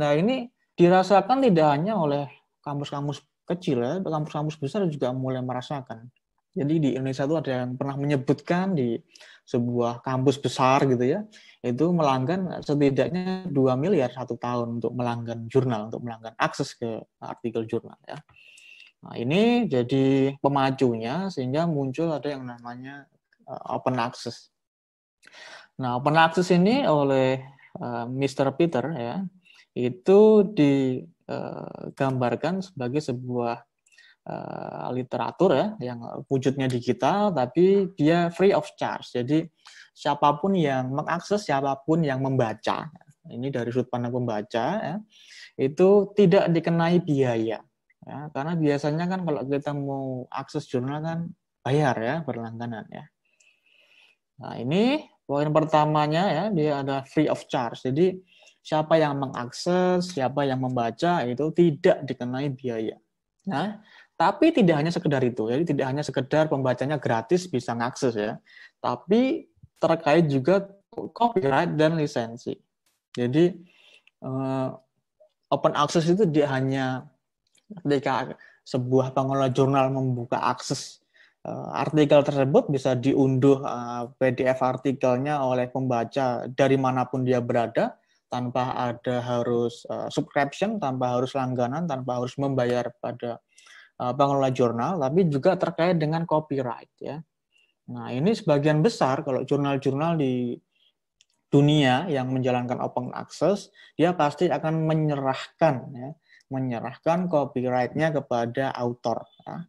Nah 0.00 0.12
ini 0.14 0.48
dirasakan 0.76 1.40
tidak 1.44 1.66
hanya 1.72 1.96
oleh 1.96 2.24
kampus-kampus 2.60 3.24
kecil 3.46 3.80
ya, 3.80 3.98
kampus-kampus 4.02 4.56
besar 4.58 4.84
juga 4.90 5.14
mulai 5.14 5.40
merasakan. 5.40 6.10
Jadi 6.56 6.74
di 6.80 6.90
Indonesia 6.96 7.28
itu 7.28 7.36
ada 7.36 7.50
yang 7.52 7.76
pernah 7.76 7.96
menyebutkan 8.00 8.72
di 8.72 8.96
sebuah 9.44 10.00
kampus 10.00 10.40
besar 10.40 10.88
gitu 10.88 11.04
ya, 11.04 11.20
itu 11.60 11.84
melanggan 11.92 12.64
setidaknya 12.64 13.44
2 13.52 13.76
miliar 13.76 14.08
satu 14.08 14.40
tahun 14.40 14.80
untuk 14.80 14.96
melanggan 14.96 15.44
jurnal, 15.52 15.92
untuk 15.92 16.00
melanggan 16.00 16.32
akses 16.40 16.72
ke 16.74 17.04
artikel 17.20 17.68
jurnal 17.68 18.00
ya. 18.08 18.16
Nah, 19.06 19.22
ini 19.22 19.70
jadi 19.70 20.34
pemacunya 20.42 21.30
sehingga 21.30 21.62
muncul 21.70 22.10
ada 22.10 22.26
yang 22.26 22.42
namanya 22.42 23.06
uh, 23.46 23.78
open 23.78 24.02
access. 24.02 24.50
Nah, 25.78 26.02
open 26.02 26.18
access 26.18 26.50
ini 26.50 26.82
oleh 26.82 27.38
uh, 27.78 28.10
Mr. 28.10 28.50
Peter 28.58 28.82
ya, 28.98 29.22
itu 29.78 30.42
digambarkan 30.58 32.66
sebagai 32.66 32.98
sebuah 32.98 33.62
uh, 34.26 34.90
literatur 34.90 35.54
ya 35.54 35.78
yang 35.78 36.02
wujudnya 36.26 36.66
digital 36.66 37.30
tapi 37.30 37.94
dia 37.94 38.34
free 38.34 38.50
of 38.50 38.66
charge. 38.74 39.14
Jadi 39.14 39.46
siapa 39.94 40.34
pun 40.42 40.58
yang 40.58 40.90
mengakses, 40.90 41.46
siapa 41.46 41.78
pun 41.86 42.02
yang 42.02 42.26
membaca, 42.26 42.90
ini 43.30 43.54
dari 43.54 43.70
sudut 43.70 43.86
pandang 43.86 44.18
pembaca 44.18 44.66
ya, 44.82 44.98
itu 45.54 46.10
tidak 46.18 46.50
dikenai 46.50 46.98
biaya. 47.06 47.62
Ya, 48.06 48.30
karena 48.30 48.54
biasanya 48.54 49.04
kan 49.10 49.20
kalau 49.26 49.42
kita 49.42 49.74
mau 49.74 50.30
akses 50.30 50.70
jurnal 50.70 51.02
kan 51.02 51.18
bayar 51.66 51.98
ya 51.98 52.16
berlangganan 52.22 52.86
ya. 52.86 53.04
Nah, 54.38 54.54
ini 54.62 55.02
poin 55.26 55.50
pertamanya 55.50 56.30
ya, 56.30 56.44
dia 56.54 56.86
ada 56.86 57.02
free 57.02 57.26
of 57.26 57.42
charge. 57.50 57.82
Jadi 57.82 58.14
siapa 58.62 58.94
yang 58.94 59.18
mengakses, 59.18 60.14
siapa 60.14 60.46
yang 60.46 60.62
membaca 60.62 61.26
itu 61.26 61.50
tidak 61.50 62.06
dikenai 62.06 62.54
biaya. 62.54 62.94
Nah, 63.50 63.82
tapi 64.14 64.54
tidak 64.54 64.78
hanya 64.78 64.94
sekedar 64.94 65.22
itu, 65.26 65.50
jadi 65.50 65.62
tidak 65.66 65.86
hanya 65.90 66.02
sekedar 66.06 66.46
pembacanya 66.46 66.96
gratis 66.96 67.50
bisa 67.50 67.74
mengakses 67.74 68.14
ya, 68.14 68.38
tapi 68.78 69.50
terkait 69.76 70.30
juga 70.30 70.66
copyright 70.94 71.74
dan 71.76 71.98
lisensi. 71.98 72.56
Jadi 73.12 73.50
uh, 74.24 74.72
open 75.52 75.74
access 75.76 76.06
itu 76.08 76.24
dia 76.26 76.48
hanya 76.48 77.06
ketika 77.66 78.34
sebuah 78.66 79.14
pengelola 79.14 79.50
jurnal 79.50 79.90
membuka 79.94 80.38
akses 80.42 81.02
uh, 81.46 81.70
artikel 81.74 82.22
tersebut 82.22 82.66
bisa 82.70 82.98
diunduh 82.98 83.62
uh, 83.62 83.70
eh, 83.70 84.04
PDF 84.18 84.58
artikelnya 84.62 85.42
oleh 85.42 85.70
pembaca 85.70 86.46
dari 86.50 86.74
mana 86.74 87.06
pun 87.06 87.22
dia 87.22 87.38
berada 87.38 87.94
tanpa 88.26 88.74
ada 88.74 89.22
harus 89.22 89.86
uh, 89.86 90.10
subscription, 90.10 90.82
tanpa 90.82 91.14
harus 91.14 91.30
langganan, 91.38 91.86
tanpa 91.86 92.18
harus 92.18 92.34
membayar 92.42 92.90
pada 92.98 93.38
uh, 94.02 94.12
pengelola 94.18 94.50
jurnal, 94.50 94.98
tapi 94.98 95.30
juga 95.30 95.54
terkait 95.54 95.94
dengan 95.94 96.26
copyright 96.26 96.90
ya. 96.98 97.22
Nah, 97.86 98.10
ini 98.10 98.34
sebagian 98.34 98.82
besar 98.82 99.22
kalau 99.22 99.46
jurnal-jurnal 99.46 100.18
di 100.18 100.58
dunia 101.46 102.10
yang 102.10 102.34
menjalankan 102.34 102.82
open 102.82 103.14
access, 103.14 103.70
dia 103.94 104.10
pasti 104.10 104.50
akan 104.50 104.90
menyerahkan 104.90 105.74
ya, 105.94 106.10
menyerahkan 106.48 107.26
copyright-nya 107.26 108.14
kepada 108.14 108.70
autor. 108.74 109.26
Ya. 109.42 109.66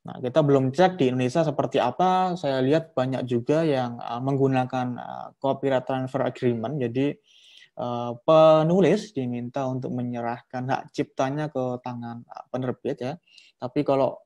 Nah, 0.00 0.16
kita 0.16 0.40
belum 0.40 0.72
cek 0.72 0.96
di 0.96 1.12
Indonesia 1.12 1.44
seperti 1.44 1.76
apa. 1.76 2.32
Saya 2.32 2.64
lihat 2.64 2.96
banyak 2.96 3.28
juga 3.28 3.60
yang 3.60 4.00
uh, 4.00 4.20
menggunakan 4.24 4.86
uh, 4.96 5.28
copyright 5.36 5.84
transfer 5.84 6.24
agreement. 6.24 6.80
Jadi 6.80 7.12
uh, 7.76 8.16
penulis 8.24 9.12
diminta 9.12 9.68
untuk 9.68 9.92
menyerahkan 9.92 10.64
hak 10.72 10.82
ciptanya 10.96 11.52
ke 11.52 11.84
tangan 11.84 12.24
penerbit 12.48 12.96
ya. 12.96 13.14
Tapi 13.60 13.84
kalau 13.84 14.16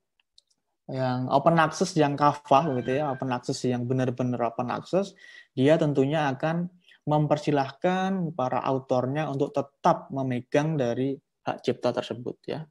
yang 0.86 1.26
open 1.32 1.58
access 1.58 1.96
yang 1.96 2.14
kafah 2.14 2.70
gitu 2.78 3.02
ya, 3.02 3.10
open 3.10 3.34
access 3.34 3.66
yang 3.66 3.88
benar-benar 3.88 4.54
open 4.54 4.70
access, 4.70 5.16
dia 5.56 5.74
tentunya 5.74 6.30
akan 6.30 6.70
mempersilahkan 7.04 8.32
para 8.32 8.60
autornya 8.64 9.28
untuk 9.28 9.52
tetap 9.52 10.08
memegang 10.08 10.76
dari 10.78 11.16
hak 11.44 11.60
cipta 11.60 11.92
tersebut 11.92 12.36
ya. 12.48 12.64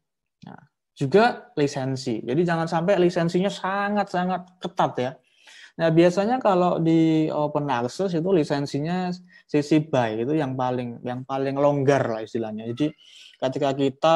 Nah, 0.49 0.61
juga 0.93 1.49
lisensi. 1.57 2.21
Jadi 2.21 2.41
jangan 2.45 2.69
sampai 2.69 3.01
lisensinya 3.01 3.49
sangat-sangat 3.49 4.61
ketat 4.61 4.93
ya. 5.01 5.11
Nah, 5.73 5.89
biasanya 5.89 6.37
kalau 6.37 6.77
di 6.77 7.25
open 7.33 7.65
access 7.73 8.13
itu 8.13 8.29
lisensinya 8.29 9.09
sisi 9.49 9.81
buy 9.81 10.21
itu 10.21 10.37
yang 10.37 10.53
paling 10.53 11.01
yang 11.01 11.25
paling 11.25 11.57
longgar 11.57 12.13
lah 12.13 12.21
istilahnya. 12.21 12.69
Jadi 12.69 12.93
ketika 13.41 13.73
kita 13.73 14.15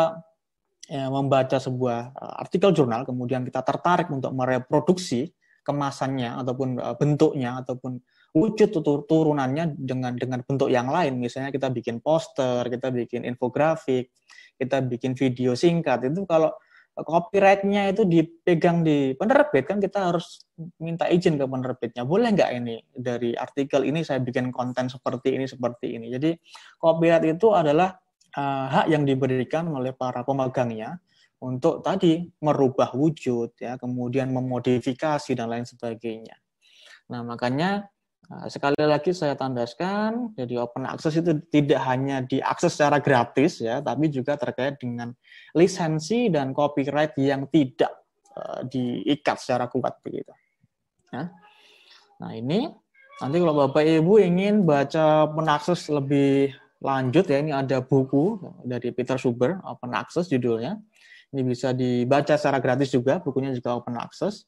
ya, 0.86 1.10
membaca 1.10 1.58
sebuah 1.58 2.14
uh, 2.14 2.36
artikel 2.46 2.78
jurnal, 2.78 3.10
kemudian 3.10 3.42
kita 3.42 3.66
tertarik 3.66 4.06
untuk 4.14 4.38
mereproduksi 4.38 5.34
kemasannya 5.66 6.38
ataupun 6.46 6.78
uh, 6.78 6.94
bentuknya 6.94 7.58
ataupun 7.66 8.06
wujud 8.38 8.70
turunannya 9.10 9.82
dengan 9.82 10.14
dengan 10.14 10.46
bentuk 10.46 10.70
yang 10.70 10.94
lain. 10.94 11.18
Misalnya 11.18 11.50
kita 11.50 11.74
bikin 11.74 12.06
poster, 12.06 12.70
kita 12.70 12.94
bikin 12.94 13.26
infografik, 13.26 14.14
kita 14.58 14.84
bikin 14.84 15.14
video 15.14 15.54
singkat. 15.54 16.04
Itu 16.10 16.26
kalau 16.26 16.52
copyrightnya 16.98 17.94
itu 17.94 18.10
dipegang 18.10 18.82
di 18.82 19.14
penerbit 19.14 19.70
kan 19.70 19.78
kita 19.78 20.10
harus 20.10 20.42
minta 20.82 21.06
izin 21.06 21.38
ke 21.38 21.46
penerbitnya 21.46 22.02
boleh 22.02 22.34
nggak 22.34 22.52
ini 22.58 22.82
dari 22.90 23.38
artikel 23.38 23.86
ini 23.86 24.02
saya 24.02 24.18
bikin 24.18 24.50
konten 24.50 24.90
seperti 24.90 25.38
ini 25.38 25.46
seperti 25.46 25.94
ini 25.94 26.10
jadi 26.10 26.34
copyright 26.82 27.38
itu 27.38 27.54
adalah 27.54 27.94
uh, 28.34 28.66
hak 28.66 28.90
yang 28.90 29.06
diberikan 29.06 29.70
oleh 29.70 29.94
para 29.94 30.26
pemegangnya 30.26 30.98
untuk 31.38 31.86
tadi 31.86 32.26
merubah 32.42 32.98
wujud 32.98 33.54
ya 33.62 33.78
kemudian 33.78 34.34
memodifikasi 34.34 35.38
dan 35.38 35.54
lain 35.54 35.70
sebagainya. 35.70 36.34
Nah, 37.14 37.22
makanya 37.22 37.86
uh, 38.32 38.48
sekali 38.48 38.80
lagi 38.80 39.12
saya 39.12 39.34
tandaskan 39.34 40.36
jadi 40.36 40.64
open 40.64 40.88
access 40.88 41.18
itu 41.20 41.40
tidak 41.52 41.82
hanya 41.88 42.24
diakses 42.24 42.76
secara 42.76 43.00
gratis 43.00 43.60
ya, 43.64 43.80
tapi 43.84 44.08
juga 44.12 44.36
terkait 44.36 44.80
dengan 44.80 45.12
lisensi 45.56 46.32
dan 46.32 46.52
copyright 46.52 47.16
yang 47.20 47.48
tidak 47.52 47.92
uh, 48.36 48.64
diikat 48.68 49.38
secara 49.40 49.68
kuat 49.72 50.00
begitu. 50.04 50.32
Ya. 51.12 51.32
Nah, 52.18 52.32
ini 52.34 52.68
nanti 53.22 53.36
kalau 53.42 53.56
Bapak 53.66 53.82
Ibu 53.82 54.22
ingin 54.22 54.66
baca 54.68 55.26
penakses 55.32 55.90
lebih 55.90 56.54
lanjut 56.78 57.26
ya 57.26 57.42
ini 57.42 57.50
ada 57.50 57.82
buku 57.82 58.38
dari 58.62 58.94
Peter 58.94 59.18
Suber 59.18 59.58
open 59.66 59.98
access 59.98 60.30
judulnya 60.30 60.78
ini 61.34 61.42
bisa 61.42 61.74
dibaca 61.74 62.38
secara 62.38 62.62
gratis 62.62 62.94
juga 62.94 63.18
bukunya 63.18 63.50
juga 63.58 63.82
open 63.82 63.98
access 63.98 64.46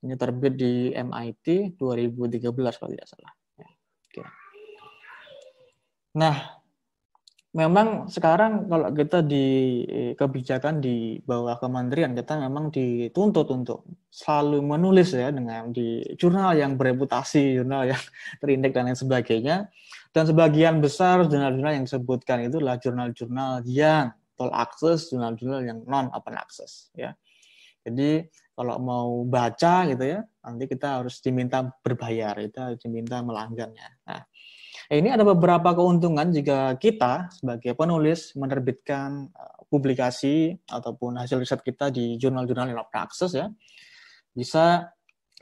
ini 0.00 0.14
terbit 0.16 0.54
di 0.56 0.90
MIT 0.92 1.76
2013 1.76 2.50
kalau 2.52 2.90
tidak 2.90 3.08
salah 3.08 3.32
ya, 3.56 4.26
nah 6.16 6.36
memang 7.50 8.06
sekarang 8.06 8.70
kalau 8.70 8.94
kita 8.94 9.26
di 9.26 9.46
kebijakan 10.14 10.78
di 10.78 11.18
bawah 11.26 11.58
kementerian 11.58 12.14
kita 12.14 12.38
memang 12.38 12.70
dituntut 12.70 13.50
untuk 13.50 13.82
selalu 14.06 14.62
menulis 14.62 15.10
ya 15.10 15.34
dengan 15.34 15.74
di 15.74 16.02
jurnal 16.14 16.54
yang 16.54 16.78
bereputasi 16.78 17.58
jurnal 17.58 17.90
yang 17.90 18.02
terindeks 18.42 18.74
dan 18.74 18.84
lain 18.86 18.98
sebagainya 18.98 19.56
dan 20.10 20.24
sebagian 20.26 20.82
besar 20.82 21.26
jurnal-jurnal 21.26 21.74
yang 21.74 21.86
disebutkan 21.86 22.46
itu 22.46 22.58
adalah 22.58 22.78
jurnal-jurnal 22.82 23.62
yang 23.66 24.10
full 24.34 24.50
access, 24.50 25.12
jurnal-jurnal 25.12 25.60
yang 25.62 25.78
non 25.84 26.08
open 26.16 26.34
access. 26.34 26.88
Ya. 26.96 27.12
Jadi 27.84 28.24
kalau 28.54 28.76
mau 28.76 29.08
baca 29.24 29.88
gitu 29.88 30.04
ya, 30.04 30.20
nanti 30.44 30.64
kita 30.68 31.00
harus 31.00 31.22
diminta 31.24 31.64
berbayar, 31.80 32.36
kita 32.36 32.60
harus 32.70 32.80
diminta 32.82 33.22
melanggannya. 33.24 33.88
Nah, 34.04 34.20
ini 34.90 35.08
ada 35.08 35.22
beberapa 35.22 35.72
keuntungan 35.72 36.28
jika 36.34 36.74
kita 36.76 37.30
sebagai 37.32 37.72
penulis 37.78 38.34
menerbitkan 38.36 39.30
eh, 39.30 39.60
publikasi 39.70 40.58
ataupun 40.66 41.16
hasil 41.20 41.40
riset 41.40 41.62
kita 41.62 41.88
di 41.94 42.18
jurnal-jurnal 42.18 42.68
yang 42.68 42.82
open 42.82 43.00
access 43.00 43.32
ya. 43.32 43.48
Bisa 44.34 44.90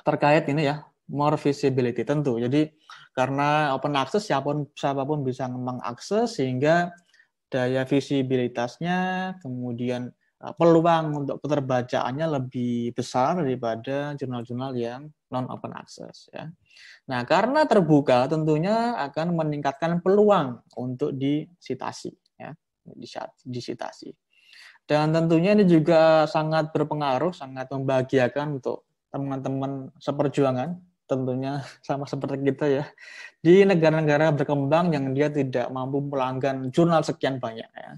terkait 0.05 0.47
ini 0.49 0.69
ya, 0.69 0.85
more 1.11 1.37
visibility 1.41 2.05
tentu. 2.05 2.39
Jadi 2.39 2.71
karena 3.17 3.75
open 3.75 3.99
access 3.99 4.29
siapa 4.29 4.47
pun 4.47 4.69
siapa 4.77 5.03
pun 5.03 5.27
bisa 5.27 5.49
mengakses 5.51 6.39
sehingga 6.39 6.93
daya 7.49 7.89
visibilitasnya 7.89 9.33
kemudian 9.41 10.13
Eh, 10.13 10.28
peluang 10.39 11.27
untuk 11.27 11.43
keterbacaannya 11.43 12.27
lebih 12.39 12.95
besar 12.95 13.43
daripada 13.43 14.15
jurnal-jurnal 14.15 14.71
yang 14.79 15.11
non 15.35 15.51
open 15.51 15.75
access 15.75 16.31
ya. 16.31 16.47
Nah, 17.11 17.27
karena 17.27 17.67
terbuka 17.67 18.31
tentunya 18.31 18.95
akan 19.03 19.35
meningkatkan 19.35 19.99
peluang 19.99 20.63
untuk 20.79 21.11
disitasi 21.19 22.15
ya, 22.39 22.55
disitasi. 23.43 24.15
Dan 24.89 25.13
tentunya 25.13 25.53
ini 25.59 25.67
juga 25.67 26.25
sangat 26.31 26.71
berpengaruh, 26.71 27.35
sangat 27.35 27.69
membahagiakan 27.75 28.63
untuk 28.63 28.87
teman-teman 29.11 29.91
seperjuangan 29.99 30.79
tentunya 31.09 31.65
sama 31.87 32.05
seperti 32.05 32.45
kita 32.53 32.67
ya 32.69 32.85
di 33.41 33.65
negara-negara 33.65 34.31
berkembang 34.37 34.93
yang 34.93 35.17
dia 35.17 35.33
tidak 35.33 35.67
mampu 35.73 36.05
melanggan 36.05 36.69
jurnal 36.69 37.01
sekian 37.01 37.41
banyak 37.41 37.67
ya 37.73 37.91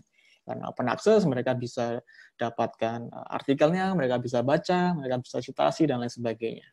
karena 0.45 0.65
open 0.73 0.89
access 0.91 1.23
mereka 1.29 1.55
bisa 1.55 2.01
dapatkan 2.37 2.99
eh, 3.07 3.27
artikelnya, 3.37 3.93
mereka 3.93 4.17
bisa 4.19 4.41
baca, 4.41 4.97
mereka 4.97 5.21
bisa 5.21 5.39
citasi 5.39 5.87
dan 5.87 6.03
lain 6.03 6.13
sebagainya. 6.13 6.67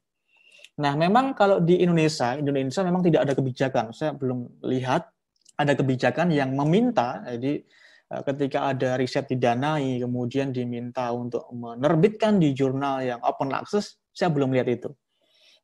Nah, 0.77 0.93
memang 0.93 1.33
kalau 1.33 1.57
di 1.57 1.81
Indonesia, 1.81 2.37
Indonesia 2.37 2.85
memang 2.85 3.01
tidak 3.01 3.25
ada 3.25 3.33
kebijakan. 3.33 3.85
Saya 3.97 4.13
belum 4.13 4.61
lihat 4.61 5.09
ada 5.57 5.73
kebijakan 5.73 6.29
yang 6.29 6.53
meminta, 6.53 7.25
jadi 7.25 7.65
eh, 8.13 8.21
ketika 8.33 8.71
ada 8.71 8.95
riset 8.95 9.25
didanai, 9.27 9.99
kemudian 10.01 10.53
diminta 10.53 11.09
untuk 11.11 11.49
menerbitkan 11.51 12.37
di 12.37 12.53
jurnal 12.53 13.01
yang 13.01 13.19
open 13.25 13.51
access, 13.53 13.97
saya 14.13 14.29
belum 14.29 14.53
lihat 14.53 14.69
itu. 14.69 14.89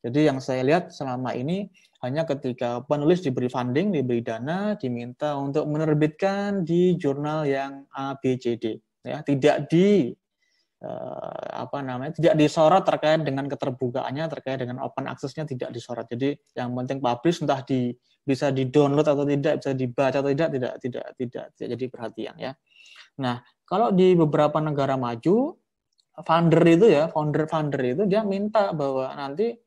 Jadi 0.04 0.28
yang 0.28 0.44
saya 0.44 0.68
lihat 0.68 0.92
selama 0.92 1.32
ini 1.32 1.72
hanya 2.04 2.28
ketika 2.28 2.84
penulis 2.84 3.24
diberi 3.24 3.48
funding, 3.48 3.96
diberi 3.96 4.20
dana, 4.20 4.76
diminta 4.76 5.40
untuk 5.40 5.64
menerbitkan 5.72 6.68
di 6.68 7.00
jurnal 7.00 7.48
yang 7.48 7.88
A, 7.96 8.20
B, 8.20 8.36
C, 8.36 8.60
D. 8.60 8.76
Ya, 9.08 9.24
tidak 9.24 9.72
di 9.72 10.12
eh, 10.84 11.48
apa 11.56 11.80
namanya 11.80 12.12
tidak 12.16 12.36
disorot 12.36 12.84
terkait 12.84 13.24
dengan 13.24 13.48
keterbukaannya 13.48 14.28
terkait 14.32 14.60
dengan 14.64 14.84
open 14.84 15.08
access-nya 15.12 15.44
tidak 15.44 15.76
disorot 15.76 16.08
jadi 16.08 16.40
yang 16.56 16.72
penting 16.72 17.04
publish 17.04 17.44
entah 17.44 17.64
di 17.68 17.92
bisa 18.24 18.52
di 18.56 18.72
download 18.72 19.04
atau 19.04 19.28
tidak 19.28 19.60
bisa 19.60 19.72
dibaca 19.76 20.18
atau 20.24 20.32
tidak 20.32 20.50
tidak 20.56 20.74
tidak 20.80 21.06
tidak, 21.20 21.46
tidak 21.60 21.68
jadi 21.76 21.86
perhatian 21.92 22.36
ya 22.40 22.52
nah 23.20 23.44
kalau 23.68 23.92
di 23.92 24.16
beberapa 24.16 24.64
negara 24.64 24.96
maju 24.96 25.60
founder 26.24 26.64
itu 26.64 26.88
ya 26.88 27.12
founder 27.12 27.44
founder 27.52 27.82
itu 27.84 28.04
dia 28.08 28.24
minta 28.24 28.72
bahwa 28.72 29.12
nanti 29.20 29.60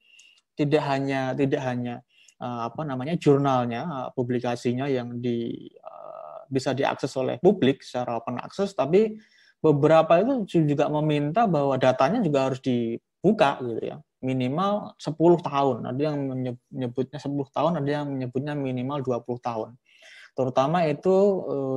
tidak 0.56 0.82
hanya 0.88 1.36
tidak 1.36 1.60
hanya 1.60 2.05
uh, 2.40 2.60
apa 2.68 2.82
namanya 2.84 3.14
jurnalnya, 3.16 3.82
uh, 3.86 4.08
publikasinya 4.12 4.86
yang 4.88 5.20
di 5.20 5.68
uh, 5.80 6.44
bisa 6.48 6.76
diakses 6.76 7.12
oleh 7.16 7.40
publik 7.40 7.82
secara 7.82 8.20
open 8.20 8.38
access, 8.38 8.72
tapi 8.76 9.16
beberapa 9.60 10.20
itu 10.22 10.64
juga 10.68 10.86
meminta 10.86 11.48
bahwa 11.48 11.74
datanya 11.80 12.22
juga 12.22 12.50
harus 12.50 12.60
dibuka 12.62 13.58
gitu 13.64 13.82
ya. 13.82 13.96
Minimal 14.24 14.96
10 14.98 15.16
tahun 15.44 15.76
ada 15.92 16.00
yang 16.00 16.18
menyebutnya 16.72 17.18
10 17.20 17.56
tahun 17.56 17.72
ada 17.84 17.90
yang 17.90 18.06
menyebutnya 18.10 18.54
minimal 18.56 19.02
20 19.04 19.38
tahun. 19.42 19.70
Terutama 20.36 20.84
itu 20.88 21.16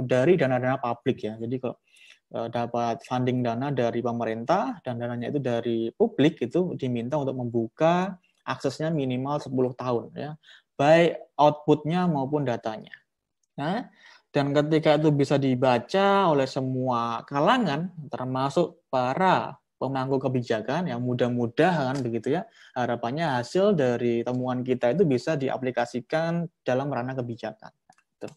dari 0.03 0.35
dana-dana 0.35 0.79
publik 0.79 1.23
ya. 1.23 1.39
Jadi 1.39 1.55
kalau 1.59 1.77
dapat 2.51 3.01
funding 3.07 3.41
dana 3.41 3.71
dari 3.71 3.99
pemerintah 4.03 4.79
dan 4.83 4.99
dananya 4.99 5.31
itu 5.31 5.39
dari 5.41 5.79
publik 5.93 6.43
itu 6.43 6.75
diminta 6.75 7.17
untuk 7.17 7.37
membuka 7.37 8.19
aksesnya 8.49 8.89
minimal 8.89 9.38
10 9.38 9.77
tahun 9.77 10.05
ya. 10.17 10.31
Baik 10.73 11.21
outputnya 11.38 12.09
maupun 12.09 12.47
datanya 12.47 12.95
nah 13.59 13.91
dan 14.31 14.55
ketika 14.55 14.95
itu 14.95 15.12
bisa 15.12 15.35
dibaca 15.35 16.31
oleh 16.31 16.47
semua 16.47 17.27
kalangan 17.27 17.91
termasuk 18.07 18.88
para 18.88 19.59
pemangku 19.75 20.15
kebijakan 20.15 20.88
yang 20.88 21.03
mudah-mudahan 21.03 21.99
begitu 21.99 22.39
ya 22.39 22.47
harapannya 22.71 23.39
hasil 23.39 23.75
dari 23.75 24.23
temuan 24.23 24.63
kita 24.63 24.95
itu 24.95 25.03
bisa 25.03 25.35
diaplikasikan 25.35 26.47
dalam 26.63 26.88
ranah 26.88 27.19
kebijakan. 27.19 27.71
Itu 28.15 28.31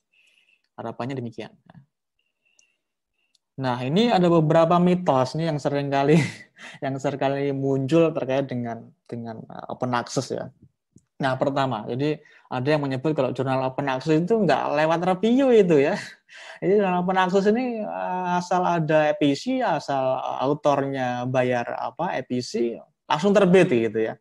harapannya 0.75 1.19
demikian 1.19 1.55
nah 1.71 1.92
ini 3.87 4.11
ada 4.11 4.27
beberapa 4.27 4.81
mitos 4.83 5.39
nih 5.39 5.53
yang 5.53 5.59
sering 5.63 5.89
kali 5.93 6.19
yang 6.85 6.95
sering 6.99 7.21
kali 7.21 7.55
muncul 7.55 8.11
terkait 8.11 8.51
dengan 8.51 8.83
dengan 9.07 9.39
uh, 9.47 9.73
open 9.73 9.93
access 9.95 10.33
ya. 10.35 10.51
Nah, 11.23 11.39
pertama, 11.39 11.87
jadi 11.87 12.19
ada 12.51 12.67
yang 12.67 12.83
menyebut 12.83 13.15
kalau 13.15 13.31
jurnal 13.31 13.63
open 13.63 13.87
access 13.87 14.19
itu 14.19 14.35
nggak 14.35 14.75
lewat 14.75 15.01
review 15.07 15.55
itu 15.55 15.79
ya. 15.79 15.95
Jadi 16.63 16.83
jurnal 16.83 17.07
open 17.07 17.19
access 17.21 17.47
ini 17.47 17.79
uh, 17.79 18.43
asal 18.43 18.67
ada 18.67 19.15
EPC, 19.15 19.63
asal 19.63 20.19
autornya 20.43 21.23
bayar 21.31 21.79
apa 21.79 22.19
EPC, 22.19 22.75
langsung 23.07 23.31
terbit 23.31 23.71
gitu 23.71 24.11
ya. 24.11 24.15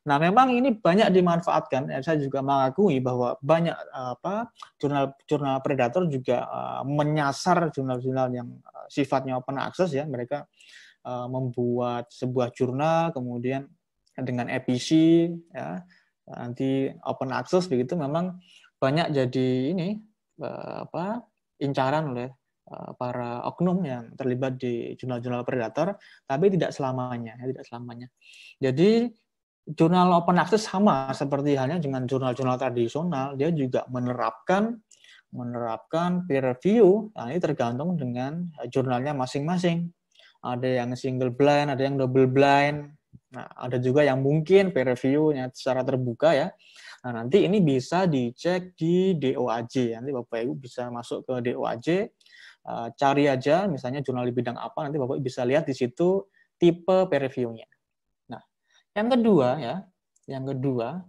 Nah, 0.00 0.16
memang 0.16 0.50
ini 0.50 0.72
banyak 0.72 1.12
dimanfaatkan. 1.12 1.92
Ya, 1.92 2.00
saya 2.00 2.16
juga 2.16 2.40
mengakui 2.40 2.98
bahwa 3.04 3.36
banyak 3.44 3.76
apa 3.92 4.48
jurnal-jurnal 4.80 5.60
predator 5.60 6.08
juga 6.08 6.48
uh, 6.48 6.82
menyasar 6.88 7.68
jurnal-jurnal 7.70 8.32
yang 8.32 8.48
sifatnya 8.90 9.38
open 9.38 9.62
access 9.62 9.94
ya. 9.94 10.02
Mereka 10.02 10.42
uh, 11.06 11.26
membuat 11.30 12.10
sebuah 12.10 12.50
jurnal 12.52 13.14
kemudian 13.14 13.70
dengan 14.18 14.50
EPC 14.52 14.88
ya 15.54 15.80
nanti 16.30 16.92
open 17.06 17.30
access 17.32 17.66
begitu 17.66 17.96
memang 17.96 18.38
banyak 18.78 19.12
jadi 19.12 19.48
ini 19.74 19.88
uh, 20.40 20.86
apa 20.86 21.24
incaran 21.60 22.14
oleh 22.14 22.28
uh, 22.70 22.92
para 22.94 23.44
oknum 23.48 23.82
yang 23.82 24.14
terlibat 24.14 24.56
di 24.60 24.94
jurnal-jurnal 24.94 25.42
predator 25.42 25.96
tapi 26.24 26.52
tidak 26.52 26.70
selamanya 26.70 27.34
ya, 27.40 27.44
tidak 27.50 27.64
selamanya 27.66 28.06
jadi 28.62 29.10
jurnal 29.66 30.22
open 30.22 30.38
access 30.40 30.66
sama 30.66 31.10
seperti 31.12 31.54
halnya 31.58 31.82
dengan 31.82 32.06
jurnal-jurnal 32.06 32.56
tradisional 32.56 33.34
dia 33.36 33.50
juga 33.52 33.84
menerapkan 33.90 34.78
menerapkan 35.30 36.26
peer 36.26 36.42
review 36.42 37.14
nah 37.14 37.30
ini 37.30 37.38
tergantung 37.38 37.94
dengan 37.94 38.50
jurnalnya 38.66 39.14
masing-masing 39.14 39.90
ada 40.40 40.68
yang 40.68 40.96
single 40.96 41.32
blind, 41.32 41.68
ada 41.68 41.82
yang 41.84 42.00
double 42.00 42.28
blind. 42.28 42.96
Nah, 43.30 43.46
ada 43.54 43.78
juga 43.78 44.02
yang 44.02 44.24
mungkin 44.24 44.74
peer 44.74 44.90
review-nya 44.90 45.52
secara 45.54 45.86
terbuka 45.86 46.34
ya. 46.34 46.48
Nah, 47.06 47.22
nanti 47.22 47.46
ini 47.46 47.62
bisa 47.62 48.04
dicek 48.08 48.74
di 48.74 49.14
DOAJ. 49.16 50.00
Nanti 50.00 50.10
Bapak 50.10 50.38
Ibu 50.42 50.54
bisa 50.58 50.90
masuk 50.90 51.24
ke 51.24 51.52
DOAJ, 51.52 52.10
uh, 52.66 52.88
cari 52.92 53.30
aja 53.30 53.70
misalnya 53.70 54.02
jurnal 54.02 54.26
di 54.26 54.34
bidang 54.34 54.58
apa, 54.58 54.84
nanti 54.84 54.98
Bapak 54.98 55.20
Ibu 55.20 55.24
bisa 55.24 55.46
lihat 55.46 55.64
di 55.68 55.74
situ 55.76 56.26
tipe 56.58 57.06
peer 57.06 57.22
review-nya. 57.30 57.68
Nah, 58.34 58.42
yang 58.98 59.08
kedua 59.08 59.48
ya, 59.62 59.74
yang 60.26 60.44
kedua 60.44 61.00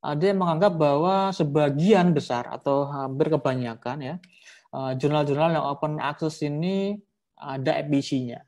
ada 0.00 0.22
yang 0.24 0.40
menganggap 0.40 0.72
bahwa 0.80 1.28
sebagian 1.30 2.16
besar 2.16 2.48
atau 2.48 2.88
hampir 2.88 3.28
kebanyakan 3.28 3.98
ya 4.00 4.14
uh, 4.74 4.92
jurnal-jurnal 4.96 5.50
yang 5.54 5.66
open 5.66 5.98
access 5.98 6.42
ini 6.46 6.98
ada 7.40 7.80
EPC-nya. 7.80 8.46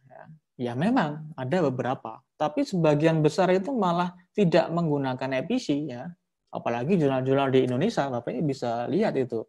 Ya 0.60 0.76
memang 0.76 1.32
ada 1.34 1.64
beberapa, 1.64 2.20
tapi 2.36 2.62
sebagian 2.62 3.24
besar 3.24 3.50
itu 3.50 3.72
malah 3.72 4.14
tidak 4.36 4.68
menggunakan 4.68 5.42
EPC 5.42 5.90
ya. 5.90 6.06
Apalagi 6.52 7.00
jurnal-jurnal 7.00 7.48
di 7.48 7.64
Indonesia, 7.64 8.12
Bapak 8.12 8.36
bisa 8.44 8.84
lihat 8.86 9.16
itu. 9.16 9.42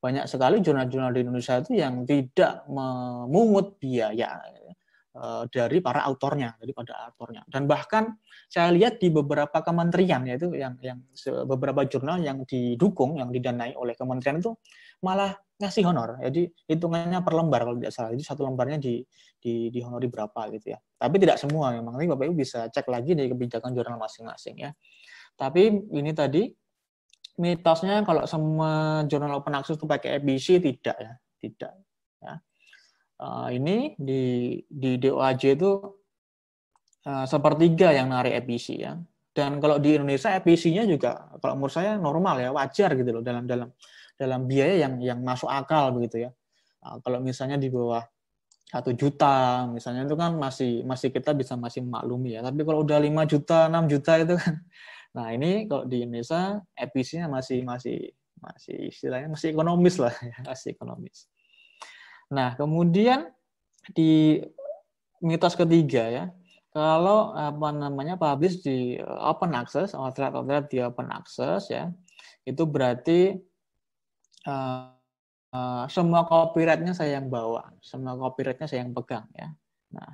Banyak 0.00 0.24
sekali 0.24 0.64
jurnal-jurnal 0.64 1.12
di 1.12 1.20
Indonesia 1.20 1.60
itu 1.60 1.76
yang 1.76 2.08
tidak 2.08 2.64
memungut 2.66 3.76
biaya 3.76 4.40
eh, 4.40 4.57
dari 5.50 5.78
para 5.82 6.06
autornya, 6.06 6.54
daripada 6.58 7.10
autornya. 7.10 7.42
Dan 7.50 7.66
bahkan 7.66 8.14
saya 8.46 8.70
lihat 8.70 9.02
di 9.02 9.10
beberapa 9.10 9.60
kementerian 9.60 10.22
yaitu 10.24 10.54
yang 10.54 10.78
yang 10.78 11.02
beberapa 11.44 11.84
jurnal 11.84 12.22
yang 12.22 12.46
didukung, 12.46 13.18
yang 13.18 13.34
didanai 13.34 13.74
oleh 13.74 13.98
kementerian 13.98 14.38
itu 14.38 14.54
malah 15.02 15.34
ngasih 15.58 15.82
honor. 15.90 16.22
Jadi 16.22 16.46
hitungannya 16.70 17.18
per 17.22 17.34
lembar 17.34 17.66
kalau 17.66 17.76
tidak 17.82 17.92
salah. 17.94 18.10
Jadi 18.14 18.24
satu 18.24 18.46
lembarnya 18.46 18.78
di 18.78 19.02
di 19.38 19.70
dihonori 19.74 20.06
berapa 20.06 20.40
gitu 20.54 20.74
ya. 20.74 20.78
Tapi 20.78 21.16
tidak 21.18 21.38
semua 21.38 21.74
memang. 21.74 21.98
Nanti 21.98 22.06
Bapak 22.10 22.24
Ibu 22.30 22.34
bisa 22.38 22.70
cek 22.70 22.86
lagi 22.86 23.18
dari 23.18 23.26
kebijakan 23.30 23.74
jurnal 23.74 23.98
masing-masing 23.98 24.56
ya. 24.62 24.70
Tapi 25.38 25.90
ini 25.94 26.10
tadi 26.14 26.50
mitosnya 27.38 28.02
kalau 28.02 28.26
semua 28.26 29.02
jurnal 29.06 29.38
open 29.38 29.54
access 29.54 29.78
itu 29.78 29.86
pakai 29.86 30.18
EBC 30.18 30.58
tidak 30.58 30.96
ya, 30.98 31.12
tidak 31.38 31.72
ya. 32.18 32.34
Uh, 33.18 33.50
ini 33.50 33.98
di 33.98 34.54
di 34.70 34.94
DOAJ 34.94 35.58
itu 35.58 35.70
uh, 37.06 37.26
sepertiga 37.26 37.90
yang 37.90 38.14
narik 38.14 38.44
EPC 38.44 38.66
ya. 38.78 38.94
Dan 39.34 39.62
kalau 39.62 39.78
di 39.78 39.94
Indonesia 39.94 40.34
EPC-nya 40.34 40.82
juga 40.86 41.30
kalau 41.38 41.54
menurut 41.58 41.74
saya 41.74 41.94
normal 41.94 42.42
ya, 42.42 42.50
wajar 42.50 42.94
gitu 42.98 43.10
loh 43.18 43.22
dalam 43.22 43.46
dalam 43.46 43.70
dalam 44.18 44.40
biaya 44.50 44.86
yang 44.86 44.98
yang 44.98 45.18
masuk 45.22 45.46
akal 45.46 45.94
begitu 45.94 46.26
ya. 46.26 46.30
Nah, 46.82 46.98
kalau 47.02 47.18
misalnya 47.22 47.54
di 47.54 47.70
bawah 47.70 48.02
satu 48.68 48.92
juta 48.92 49.64
misalnya 49.72 50.04
itu 50.04 50.12
kan 50.18 50.36
masih 50.36 50.84
masih 50.84 51.08
kita 51.08 51.32
bisa 51.32 51.54
masih 51.54 51.86
maklumi 51.86 52.34
ya. 52.38 52.40
Tapi 52.42 52.60
kalau 52.66 52.82
udah 52.82 52.98
5 52.98 53.30
juta, 53.30 53.70
6 53.70 53.86
juta 53.90 54.12
itu 54.18 54.34
kan 54.38 54.54
Nah, 55.16 55.32
ini 55.32 55.64
kalau 55.66 55.88
di 55.88 56.04
Indonesia 56.04 56.60
EPC-nya 56.76 57.26
masih 57.32 57.64
masih 57.64 58.12
masih 58.38 58.76
istilahnya 58.92 59.28
masih 59.34 59.50
ekonomis 59.50 59.96
lah 59.98 60.14
ya, 60.30 60.36
masih 60.44 60.76
ekonomis. 60.76 61.26
Nah, 62.28 62.54
kemudian 62.56 63.32
di 63.96 64.42
mitos 65.24 65.56
ketiga 65.56 66.04
ya, 66.08 66.24
kalau 66.70 67.32
apa 67.32 67.68
namanya 67.72 68.20
publish 68.20 68.60
di 68.60 69.00
open 69.02 69.56
access, 69.56 69.96
outlet 69.96 70.32
outlet 70.32 70.68
di 70.68 70.78
open 70.84 71.08
access 71.08 71.72
ya, 71.72 71.88
itu 72.44 72.62
berarti 72.68 73.36
uh, 74.44 74.92
uh, 75.52 75.84
semua 75.88 76.28
copyrightnya 76.28 76.92
saya 76.92 77.18
yang 77.18 77.32
bawa, 77.32 77.72
semua 77.80 78.14
copyrightnya 78.14 78.68
saya 78.68 78.84
yang 78.84 78.92
pegang 78.92 79.26
ya. 79.32 79.48
Nah, 79.96 80.12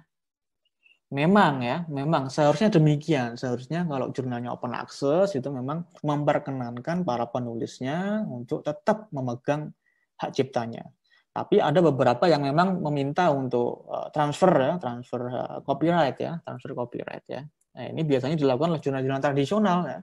Memang 1.14 1.62
ya, 1.62 1.86
memang 1.86 2.26
seharusnya 2.26 2.74
demikian. 2.74 3.38
Seharusnya 3.38 3.86
kalau 3.86 4.10
jurnalnya 4.10 4.50
open 4.50 4.74
access 4.74 5.38
itu 5.38 5.46
memang 5.46 5.86
memperkenankan 6.02 7.06
para 7.06 7.30
penulisnya 7.30 8.26
untuk 8.26 8.66
tetap 8.66 9.06
memegang 9.14 9.70
hak 10.18 10.34
ciptanya. 10.34 10.90
Tapi 11.34 11.58
ada 11.58 11.82
beberapa 11.82 12.30
yang 12.30 12.46
memang 12.46 12.78
meminta 12.78 13.34
untuk 13.34 13.90
eh, 13.90 14.08
transfer 14.14 14.54
ya, 14.54 14.72
transfer 14.78 15.22
eh, 15.26 15.58
copyright 15.66 16.16
ya, 16.22 16.38
transfer 16.46 16.78
copyright 16.78 17.26
ya. 17.26 17.42
Nah, 17.74 17.84
ini 17.90 18.06
biasanya 18.06 18.38
dilakukan 18.38 18.78
oleh 18.78 18.82
jurnal-jurnal 18.82 19.18
tradisional 19.18 19.78
ya. 19.82 19.98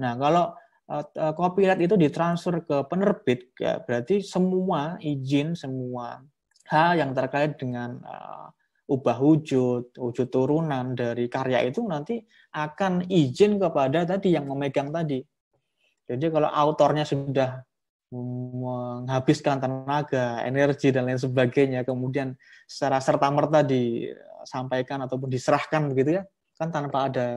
Nah, 0.00 0.12
kalau 0.16 0.56
eh, 0.88 1.32
copyright 1.36 1.84
itu 1.84 2.00
ditransfer 2.00 2.64
ke 2.64 2.88
penerbit 2.88 3.52
ya 3.60 3.84
berarti 3.84 4.24
semua 4.24 4.96
izin, 5.04 5.52
semua 5.52 6.24
hal 6.72 6.96
yang 6.96 7.12
terkait 7.12 7.60
dengan 7.60 8.00
ubah 8.88 9.20
wujud, 9.20 9.92
wujud 9.96 10.28
turunan 10.32 10.96
dari 10.96 11.28
karya 11.28 11.60
itu 11.60 11.84
nanti 11.84 12.24
akan 12.56 13.04
izin 13.04 13.60
kepada 13.60 14.08
tadi 14.08 14.32
yang 14.32 14.48
memegang 14.48 14.88
tadi. 14.88 15.20
Jadi 16.08 16.24
kalau 16.32 16.48
autornya 16.48 17.04
sudah 17.04 17.64
menghabiskan 18.14 19.58
tenaga, 19.58 20.42
energi 20.46 20.94
dan 20.94 21.10
lain 21.10 21.18
sebagainya, 21.18 21.82
kemudian 21.82 22.38
secara 22.64 23.02
serta 23.02 23.26
merta 23.34 23.66
disampaikan 23.66 25.02
ataupun 25.04 25.26
diserahkan 25.26 25.90
begitu 25.90 26.20
ya, 26.20 26.22
kan 26.54 26.70
tanpa 26.70 27.10
ada 27.10 27.28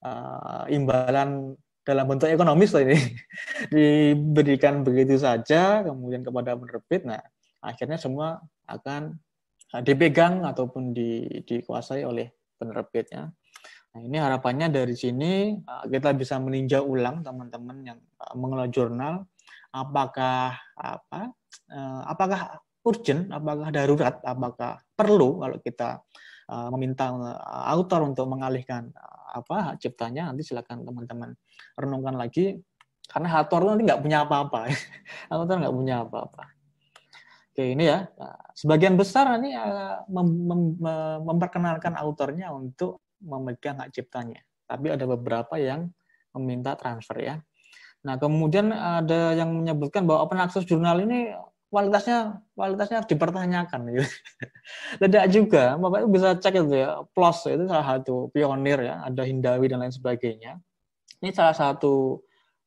uh, 0.00 0.64
imbalan 0.72 1.52
dalam 1.82 2.06
bentuk 2.06 2.30
ekonomis 2.30 2.70
lah 2.72 2.86
ini 2.86 2.98
diberikan 3.74 4.80
begitu 4.80 5.20
saja, 5.20 5.84
kemudian 5.84 6.24
kepada 6.24 6.56
penerbit, 6.56 7.04
nah 7.04 7.20
akhirnya 7.60 7.98
semua 8.00 8.40
akan 8.64 9.20
Nah, 9.72 9.80
dipegang 9.80 10.44
ataupun 10.44 10.92
di, 10.92 11.24
dikuasai 11.48 12.04
oleh 12.04 12.28
penerbitnya. 12.60 13.32
Nah, 13.92 14.00
ini 14.04 14.20
harapannya 14.20 14.68
dari 14.68 14.92
sini 14.92 15.56
uh, 15.64 15.88
kita 15.88 16.12
bisa 16.12 16.36
meninjau 16.36 16.84
ulang 16.84 17.24
teman-teman 17.24 17.76
yang 17.80 17.98
mengelola 18.36 18.68
jurnal 18.68 19.14
apakah 19.72 20.54
apa 20.76 21.32
uh, 21.72 22.02
apakah 22.06 22.60
urgent, 22.82 23.30
apakah 23.30 23.68
darurat, 23.70 24.18
apakah 24.26 24.82
perlu 24.92 25.38
kalau 25.38 25.58
kita 25.62 26.02
meminta 26.52 27.08
autor 27.70 28.04
untuk 28.12 28.28
mengalihkan 28.28 28.92
apa 29.32 29.72
hak 29.72 29.76
ciptanya 29.80 30.28
nanti 30.28 30.44
silakan 30.44 30.84
teman-teman 30.84 31.32
renungkan 31.80 32.18
lagi 32.18 32.60
karena 33.08 33.40
autor 33.40 33.72
nanti 33.72 33.88
nggak 33.88 34.02
punya 34.04 34.28
apa-apa 34.28 34.68
autor 35.32 35.64
nggak 35.64 35.72
punya 35.72 36.04
apa-apa 36.04 36.44
Oke, 37.52 37.76
ini 37.76 37.84
ya. 37.84 38.08
Nah, 38.16 38.32
sebagian 38.56 38.96
besar 38.96 39.28
ini 39.36 39.52
uh, 39.52 40.00
mem 40.08 40.24
mem 40.48 40.62
memperkenalkan 41.20 41.92
autornya 42.00 42.48
untuk 42.48 43.04
memegang 43.20 43.76
hak 43.76 43.92
ciptanya. 43.92 44.40
Tapi 44.64 44.88
ada 44.88 45.04
beberapa 45.04 45.60
yang 45.60 45.92
meminta 46.32 46.72
transfer 46.80 47.20
ya. 47.20 47.36
Nah, 48.02 48.18
kemudian 48.18 48.74
ada 48.74 49.34
yang 49.34 49.54
menyebutkan 49.54 50.02
bahwa 50.02 50.26
open 50.26 50.42
access 50.42 50.66
jurnal 50.66 50.98
ini 51.02 51.30
kualitasnya 51.70 52.42
kualitasnya 52.52 53.06
dipertanyakan 53.06 53.80
gitu. 53.94 54.06
Tidak 55.02 55.24
juga, 55.30 55.78
Bapak 55.78 56.10
bisa 56.10 56.34
cek 56.36 56.66
itu 56.66 56.76
ya. 56.82 57.00
PLOS 57.14 57.38
itu 57.54 57.64
salah 57.70 57.86
satu 57.96 58.28
pionir 58.34 58.82
ya, 58.82 59.06
ada 59.06 59.22
Hindawi 59.22 59.70
dan 59.70 59.86
lain 59.86 59.94
sebagainya. 59.94 60.58
Ini 61.22 61.30
salah 61.30 61.54
satu 61.54 62.20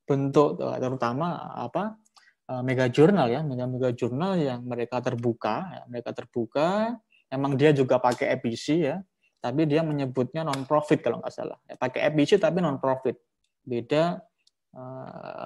bentuk 0.08 0.62
terutama 0.62 1.54
apa 1.58 2.00
Eh, 2.46 2.62
mega 2.62 2.86
jurnal 2.86 3.26
ya, 3.26 3.42
mega 3.42 3.66
mega 3.66 3.90
jurnal 3.90 4.38
yang 4.38 4.62
mereka 4.62 5.02
terbuka, 5.02 5.66
ya, 5.66 5.84
mereka 5.90 6.14
terbuka. 6.14 6.94
Emang 7.26 7.58
dia 7.58 7.74
juga 7.74 7.98
pakai 7.98 8.38
EPC 8.38 8.66
ya, 8.86 9.02
tapi 9.42 9.66
dia 9.66 9.82
menyebutnya 9.82 10.46
non 10.46 10.62
profit 10.70 11.02
kalau 11.02 11.18
nggak 11.26 11.34
salah. 11.34 11.58
Ya, 11.66 11.74
pakai 11.74 12.06
EPC 12.14 12.38
tapi 12.38 12.62
non 12.62 12.78
profit. 12.78 13.18
Beda 13.66 14.22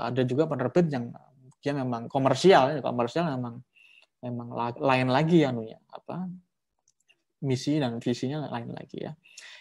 ada 0.09 0.21
juga 0.25 0.49
penerbit 0.49 0.89
yang 0.89 1.13
dia 1.59 1.73
memang 1.75 2.07
komersial, 2.09 2.73
ya, 2.73 2.79
komersial 2.81 3.29
memang 3.35 3.61
memang 4.19 4.47
lain 4.79 5.07
lagi 5.07 5.47
ya 5.47 5.55
anunya 5.55 5.79
apa 5.95 6.27
misi 7.39 7.79
dan 7.79 8.03
visinya 8.03 8.49
lain 8.51 8.75
lagi 8.75 8.99
ya. 9.05 9.13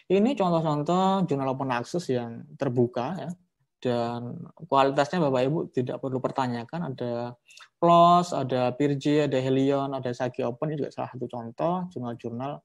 Ini 0.08 0.34
contoh-contoh 0.34 1.28
jurnal 1.28 1.52
open 1.52 1.70
access 1.70 2.08
yang 2.08 2.42
terbuka 2.56 3.14
ya 3.14 3.30
dan 3.78 4.34
kualitasnya 4.66 5.22
Bapak 5.22 5.42
Ibu 5.46 5.58
tidak 5.70 6.02
perlu 6.02 6.18
pertanyakan 6.18 6.90
ada 6.94 7.38
PLOS, 7.78 8.34
ada 8.34 8.74
PIRJ, 8.74 9.30
ada 9.30 9.38
Helion, 9.38 9.94
ada 9.94 10.10
Sagi 10.10 10.42
Open 10.42 10.74
ini 10.74 10.82
juga 10.82 10.90
salah 10.90 11.14
satu 11.14 11.30
contoh 11.30 11.86
jurnal-jurnal 11.94 12.58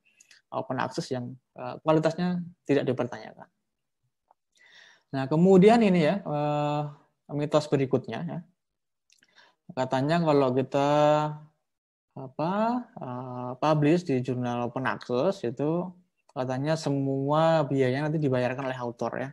open 0.54 0.78
access 0.82 1.14
yang 1.14 1.34
uh, 1.58 1.78
kualitasnya 1.86 2.41
tidak 2.66 2.89
dipertanyakan. 2.89 3.45
Nah, 5.14 5.30
kemudian 5.30 5.78
ini 5.86 6.09
ya 6.09 6.16
uh, 6.26 6.89
mitos 7.38 7.70
berikutnya 7.70 8.20
ya. 8.26 8.39
Katanya 9.74 10.20
kalau 10.26 10.49
kita 10.51 10.89
apa 12.14 12.53
uh, 12.97 13.51
publish 13.57 14.05
di 14.05 14.22
jurnal 14.22 14.70
open 14.70 14.86
access 14.86 15.41
itu 15.45 15.89
katanya 16.34 16.74
semua 16.78 17.66
biayanya 17.66 18.09
nanti 18.09 18.18
dibayarkan 18.22 18.70
oleh 18.70 18.80
autor 18.82 19.11
ya. 19.22 19.30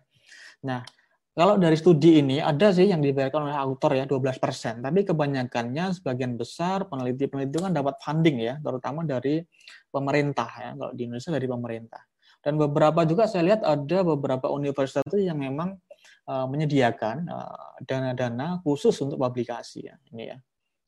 Nah, 0.69 0.85
kalau 1.33 1.57
dari 1.57 1.77
studi 1.81 2.21
ini 2.21 2.37
ada 2.37 2.69
sih 2.69 2.93
yang 2.93 3.01
dibayarkan 3.01 3.49
oleh 3.49 3.57
autor 3.57 3.97
ya 3.97 4.05
12%, 4.05 4.85
tapi 4.85 5.01
kebanyakannya 5.09 5.97
sebagian 5.97 6.37
besar 6.37 6.85
peneliti-peneliti 6.93 7.57
kan 7.57 7.73
dapat 7.73 7.97
funding 8.05 8.45
ya, 8.45 8.61
terutama 8.61 9.09
dari 9.09 9.41
pemerintah 9.89 10.51
ya, 10.61 10.71
kalau 10.77 10.93
di 10.93 11.09
Indonesia 11.09 11.33
dari 11.33 11.49
pemerintah. 11.49 12.10
Dan 12.41 12.57
beberapa 12.57 13.05
juga 13.05 13.29
saya 13.29 13.53
lihat 13.53 13.61
ada 13.63 13.99
beberapa 14.01 14.49
universitas 14.49 15.05
yang 15.13 15.37
memang 15.37 15.77
uh, 16.25 16.47
menyediakan 16.49 17.29
uh, 17.29 17.77
dana-dana 17.85 18.65
khusus 18.65 18.97
untuk 19.05 19.21
publikasi 19.21 19.93
ya, 19.93 19.97
ini 20.13 20.33
ya. 20.33 20.39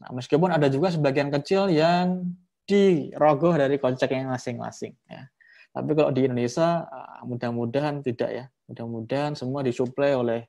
Nah, 0.01 0.11
meskipun 0.17 0.49
ada 0.51 0.67
juga 0.73 0.89
sebagian 0.89 1.29
kecil 1.29 1.69
yang 1.69 2.33
dirogoh 2.65 3.53
dari 3.55 3.77
koceknya 3.77 4.33
masing-masing 4.33 4.97
ya. 5.07 5.29
Tapi 5.73 5.93
kalau 5.93 6.13
di 6.13 6.25
Indonesia 6.25 6.89
uh, 6.89 7.21
mudah-mudahan 7.29 8.01
tidak 8.01 8.31
ya 8.33 8.45
Mudah-mudahan 8.73 9.37
semua 9.37 9.61
disuplai 9.61 10.17
oleh 10.17 10.49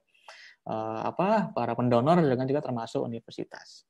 uh, 0.63 1.03
apa 1.03 1.51
para 1.51 1.75
pendonor 1.75 2.23
dengan 2.23 2.47
juga 2.47 2.63
termasuk 2.63 3.03
universitas. 3.03 3.83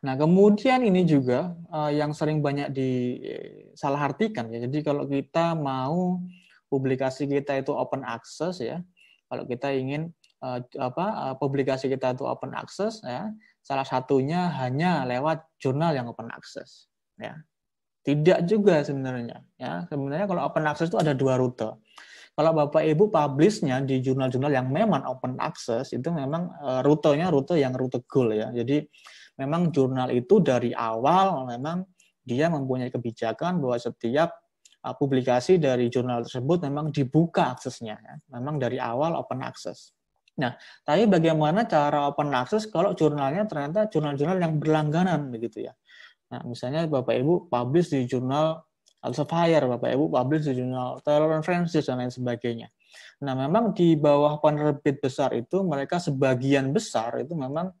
Nah, 0.00 0.16
kemudian 0.16 0.80
ini 0.80 1.04
juga 1.04 1.52
uh, 1.68 1.92
yang 1.92 2.16
sering 2.16 2.40
banyak 2.40 2.72
disalahartikan 2.72 4.48
ya. 4.48 4.64
Jadi 4.64 4.80
kalau 4.80 5.04
kita 5.04 5.52
mau 5.52 6.24
publikasi 6.72 7.28
kita 7.28 7.60
itu 7.60 7.76
open 7.76 8.00
access 8.08 8.64
ya, 8.64 8.80
kalau 9.28 9.44
kita 9.44 9.68
ingin 9.76 10.08
uh, 10.40 10.64
apa 10.80 11.06
uh, 11.28 11.34
publikasi 11.36 11.92
kita 11.92 12.16
itu 12.16 12.24
open 12.24 12.56
access 12.56 13.04
ya, 13.04 13.28
salah 13.60 13.84
satunya 13.84 14.48
hanya 14.64 15.04
lewat 15.04 15.44
jurnal 15.60 15.92
yang 15.92 16.08
open 16.08 16.32
access 16.32 16.88
ya. 17.20 17.36
Tidak 18.00 18.48
juga 18.48 18.80
sebenarnya 18.80 19.44
ya. 19.60 19.84
Sebenarnya 19.84 20.24
kalau 20.24 20.48
open 20.48 20.64
access 20.64 20.88
itu 20.88 20.96
ada 20.96 21.12
dua 21.12 21.36
rute. 21.36 21.76
Kalau 22.32 22.56
Bapak 22.56 22.80
Ibu 22.88 23.12
publishnya 23.12 23.84
di 23.84 24.00
jurnal-jurnal 24.00 24.48
yang 24.48 24.72
memang 24.72 25.04
open 25.04 25.36
access 25.36 25.92
itu 25.92 26.08
memang 26.08 26.48
rutenya 26.80 27.28
rute 27.28 27.60
yang 27.60 27.76
rute 27.76 28.00
goal 28.08 28.32
ya. 28.32 28.48
Jadi 28.56 28.88
memang 29.40 29.72
jurnal 29.72 30.12
itu 30.12 30.44
dari 30.44 30.76
awal 30.76 31.48
memang 31.48 31.88
dia 32.20 32.52
mempunyai 32.52 32.92
kebijakan 32.92 33.56
bahwa 33.64 33.80
setiap 33.80 34.36
uh, 34.84 34.94
publikasi 34.94 35.56
dari 35.56 35.88
jurnal 35.88 36.28
tersebut 36.28 36.60
memang 36.68 36.92
dibuka 36.92 37.56
aksesnya 37.56 37.96
ya. 37.96 38.14
Memang 38.36 38.60
dari 38.60 38.76
awal 38.76 39.16
open 39.16 39.40
access. 39.40 39.96
Nah, 40.40 40.56
tapi 40.84 41.04
bagaimana 41.04 41.68
cara 41.68 42.08
open 42.08 42.32
access 42.32 42.68
kalau 42.68 42.96
jurnalnya 42.96 43.44
ternyata 43.44 43.88
jurnal-jurnal 43.92 44.40
yang 44.40 44.56
berlangganan 44.56 45.28
begitu 45.28 45.68
ya. 45.68 45.74
Nah, 46.30 46.46
misalnya 46.46 46.86
Bapak 46.86 47.16
Ibu 47.18 47.50
publish 47.50 47.90
di 47.92 48.06
jurnal 48.06 48.62
Elsevier, 49.00 49.64
Bapak 49.66 49.90
Ibu, 49.96 50.12
publish 50.12 50.48
di 50.48 50.60
jurnal 50.60 51.00
Taylor 51.02 51.40
Francis 51.42 51.88
dan 51.88 52.04
lain 52.04 52.12
sebagainya. 52.12 52.68
Nah, 53.20 53.34
memang 53.36 53.76
di 53.76 53.98
bawah 53.98 54.40
penerbit 54.40 55.02
besar 55.02 55.36
itu 55.36 55.60
mereka 55.60 56.00
sebagian 56.00 56.72
besar 56.72 57.20
itu 57.20 57.36
memang 57.36 57.74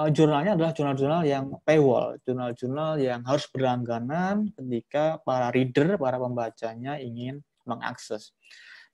uh, 0.00 0.08
jurnalnya 0.08 0.56
adalah 0.56 0.72
jurnal-jurnal 0.72 1.22
yang 1.28 1.44
paywall, 1.62 2.16
jurnal-jurnal 2.24 2.96
yang 2.96 3.20
harus 3.28 3.44
berlangganan 3.52 4.48
ketika 4.56 5.20
para 5.20 5.52
reader, 5.52 6.00
para 6.00 6.16
pembacanya 6.16 6.96
ingin 6.96 7.44
mengakses. 7.68 8.32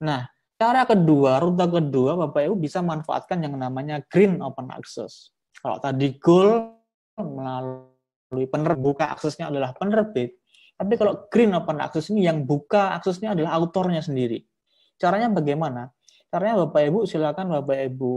Nah, 0.03 0.27
cara 0.59 0.83
kedua, 0.85 1.39
rute 1.39 1.67
kedua, 1.71 2.19
Bapak 2.27 2.51
Ibu 2.51 2.57
bisa 2.59 2.83
manfaatkan 2.83 3.39
yang 3.39 3.55
namanya 3.55 4.03
green 4.11 4.43
open 4.43 4.75
access. 4.75 5.31
Kalau 5.63 5.79
tadi 5.79 6.19
goal 6.19 6.75
melalui 7.17 8.47
penerbit, 8.51 8.83
buka 8.83 9.15
aksesnya 9.15 9.49
adalah 9.49 9.73
penerbit, 9.73 10.37
tapi 10.77 10.95
kalau 11.01 11.31
green 11.33 11.57
open 11.57 11.81
access 11.81 12.13
ini 12.13 12.29
yang 12.29 12.45
buka 12.45 12.93
aksesnya 13.01 13.33
adalah 13.33 13.57
autornya 13.57 14.05
sendiri. 14.05 14.45
Caranya 15.01 15.33
bagaimana? 15.33 15.89
Caranya 16.29 16.67
Bapak 16.67 16.83
Ibu 16.93 16.99
silakan 17.09 17.57
Bapak 17.57 17.79
Ibu 17.89 18.13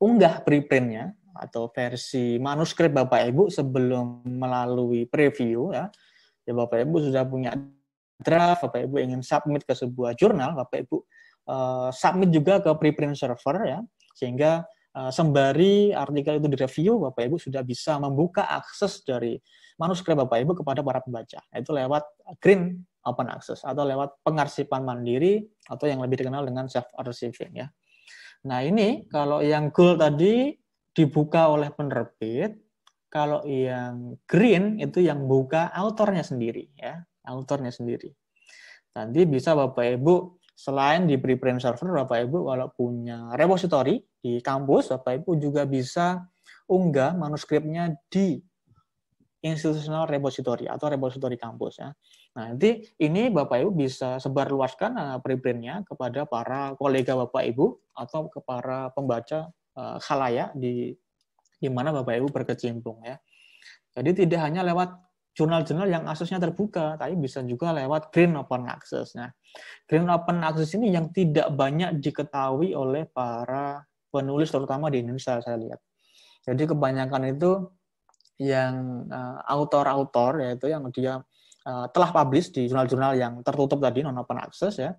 unggah 0.00 0.40
preprintnya 0.44 1.12
atau 1.34 1.68
versi 1.70 2.38
manuskrip 2.38 2.94
Bapak 2.94 3.26
Ibu 3.28 3.50
sebelum 3.50 4.22
melalui 4.24 5.04
preview 5.10 5.74
ya. 5.74 5.90
Ya 6.44 6.52
Bapak 6.52 6.86
Ibu 6.86 7.10
sudah 7.10 7.24
punya 7.26 7.56
draft, 8.20 8.68
Bapak 8.68 8.86
Ibu 8.86 8.96
ingin 9.02 9.20
submit 9.20 9.66
ke 9.66 9.74
sebuah 9.74 10.14
jurnal, 10.14 10.54
Bapak 10.54 10.86
Ibu 10.86 10.96
uh, 11.50 11.88
submit 11.90 12.30
juga 12.30 12.60
ke 12.60 12.70
preprint 12.78 13.16
server 13.16 13.56
ya, 13.66 13.80
sehingga 14.14 14.64
uh, 14.94 15.10
sembari 15.10 15.90
artikel 15.92 16.38
itu 16.38 16.48
direview, 16.48 16.92
Bapak 17.10 17.22
Ibu 17.26 17.36
sudah 17.40 17.64
bisa 17.64 17.96
membuka 17.98 18.46
akses 18.46 19.02
dari 19.02 19.40
manuskrip 19.80 20.14
Bapak 20.14 20.38
Ibu 20.44 20.52
kepada 20.62 20.80
para 20.86 21.02
pembaca. 21.02 21.40
Itu 21.50 21.74
lewat 21.74 22.04
green 22.38 22.84
open 23.04 23.28
access 23.28 23.60
atau 23.66 23.84
lewat 23.84 24.24
pengarsipan 24.24 24.80
mandiri 24.80 25.44
atau 25.68 25.84
yang 25.84 26.00
lebih 26.00 26.24
dikenal 26.24 26.48
dengan 26.48 26.70
self 26.70 26.88
archiving 26.96 27.64
ya. 27.64 27.68
Nah, 28.44 28.60
ini 28.60 29.08
kalau 29.08 29.40
yang 29.40 29.72
gold 29.72 30.04
tadi 30.04 30.52
dibuka 30.94 31.50
oleh 31.50 31.74
penerbit, 31.74 32.54
kalau 33.10 33.42
yang 33.46 34.18
green 34.26 34.78
itu 34.78 35.02
yang 35.02 35.26
buka 35.26 35.70
autornya 35.70 36.22
sendiri 36.22 36.70
ya, 36.74 37.02
autornya 37.26 37.70
sendiri. 37.70 38.10
Nanti 38.94 39.26
bisa 39.26 39.58
Bapak 39.58 39.98
Ibu 39.98 40.38
selain 40.54 41.10
di 41.10 41.18
preprint 41.18 41.58
server 41.58 41.90
Bapak 42.06 42.30
Ibu 42.30 42.46
kalau 42.46 42.70
punya 42.70 43.34
repository 43.34 43.98
di 44.22 44.38
kampus 44.38 44.94
Bapak 44.94 45.22
Ibu 45.22 45.30
juga 45.42 45.66
bisa 45.66 46.22
unggah 46.70 47.14
manuskripnya 47.18 47.90
di 48.06 48.38
institutional 49.44 50.08
repository 50.08 50.64
atau 50.64 50.88
repository 50.88 51.36
kampus 51.36 51.82
ya. 51.82 51.92
Nah, 52.34 52.50
nanti 52.50 52.82
ini 52.98 53.28
Bapak 53.28 53.60
Ibu 53.60 53.70
bisa 53.76 54.16
sebarluaskan 54.16 54.90
uh, 54.96 55.18
preprintnya 55.20 55.84
kepada 55.84 56.24
para 56.24 56.72
kolega 56.80 57.14
Bapak 57.14 57.44
Ibu 57.52 57.94
atau 57.94 58.32
ke 58.32 58.40
para 58.40 58.88
pembaca 58.90 59.52
uh, 59.78 59.98
khalayak 60.00 60.54
di 60.56 60.94
di 61.58 61.68
mana 61.72 61.94
Bapak 61.94 62.20
Ibu 62.20 62.28
berkecimpung 62.30 63.00
ya. 63.06 63.16
Jadi 63.94 64.26
tidak 64.26 64.40
hanya 64.42 64.66
lewat 64.66 64.90
jurnal-jurnal 65.34 65.90
yang 65.90 66.04
aksesnya 66.06 66.38
terbuka, 66.38 66.94
tapi 66.94 67.18
bisa 67.18 67.42
juga 67.42 67.74
lewat 67.74 68.14
Green 68.14 68.38
Open 68.38 68.70
Access. 68.70 69.18
Nah, 69.18 69.30
Green 69.86 70.06
Open 70.06 70.42
Access 70.46 70.78
ini 70.78 70.94
yang 70.94 71.10
tidak 71.10 71.50
banyak 71.54 71.98
diketahui 71.98 72.74
oleh 72.74 73.06
para 73.10 73.82
penulis 74.10 74.50
terutama 74.50 74.90
di 74.94 75.02
Indonesia 75.02 75.42
saya 75.42 75.58
lihat. 75.58 75.80
Jadi 76.46 76.70
kebanyakan 76.70 77.22
itu 77.34 77.50
yang 78.38 79.06
uh, 79.10 79.42
autor-autor 79.46 80.42
yaitu 80.42 80.70
yang 80.70 80.86
dia 80.90 81.22
uh, 81.66 81.86
telah 81.90 82.10
publish 82.14 82.50
di 82.50 82.66
jurnal-jurnal 82.66 83.14
yang 83.14 83.42
tertutup 83.46 83.78
tadi 83.78 84.02
non 84.02 84.18
open 84.18 84.38
access 84.42 84.74
ya 84.78 84.90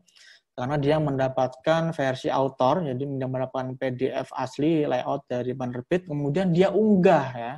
karena 0.56 0.76
dia 0.80 0.97
mendapatkan 1.03 1.91
versi 1.91 2.32
autor 2.32 2.88
jadi 2.88 3.03
mendapatkan 3.03 3.76
PDF 3.76 4.32
asli 4.32 4.88
layout 4.88 5.28
dari 5.28 5.51
penerbit 5.51 6.08
kemudian 6.08 6.56
dia 6.56 6.72
unggah 6.72 7.28
ya 7.36 7.53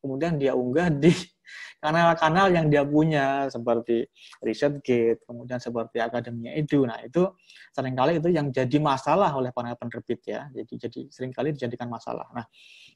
kemudian 0.00 0.40
dia 0.40 0.56
unggah 0.56 0.88
di 0.88 1.12
kanal-kanal 1.82 2.50
yang 2.50 2.66
dia 2.66 2.82
punya 2.82 3.46
seperti 3.46 4.10
ResearchGate, 4.42 5.22
kemudian 5.24 5.62
seperti 5.62 6.02
Akademia 6.02 6.54
Edu. 6.58 6.84
Nah, 6.84 6.98
itu 7.02 7.22
sering 7.70 7.94
kali 7.94 8.18
itu 8.18 8.28
yang 8.34 8.50
jadi 8.50 8.78
masalah 8.82 9.30
oleh 9.38 9.54
para 9.54 9.74
penerbit 9.78 10.20
ya. 10.26 10.50
Jadi 10.50 10.74
jadi 10.74 11.00
sering 11.08 11.30
kali 11.30 11.54
dijadikan 11.54 11.86
masalah. 11.86 12.26
Nah, 12.34 12.46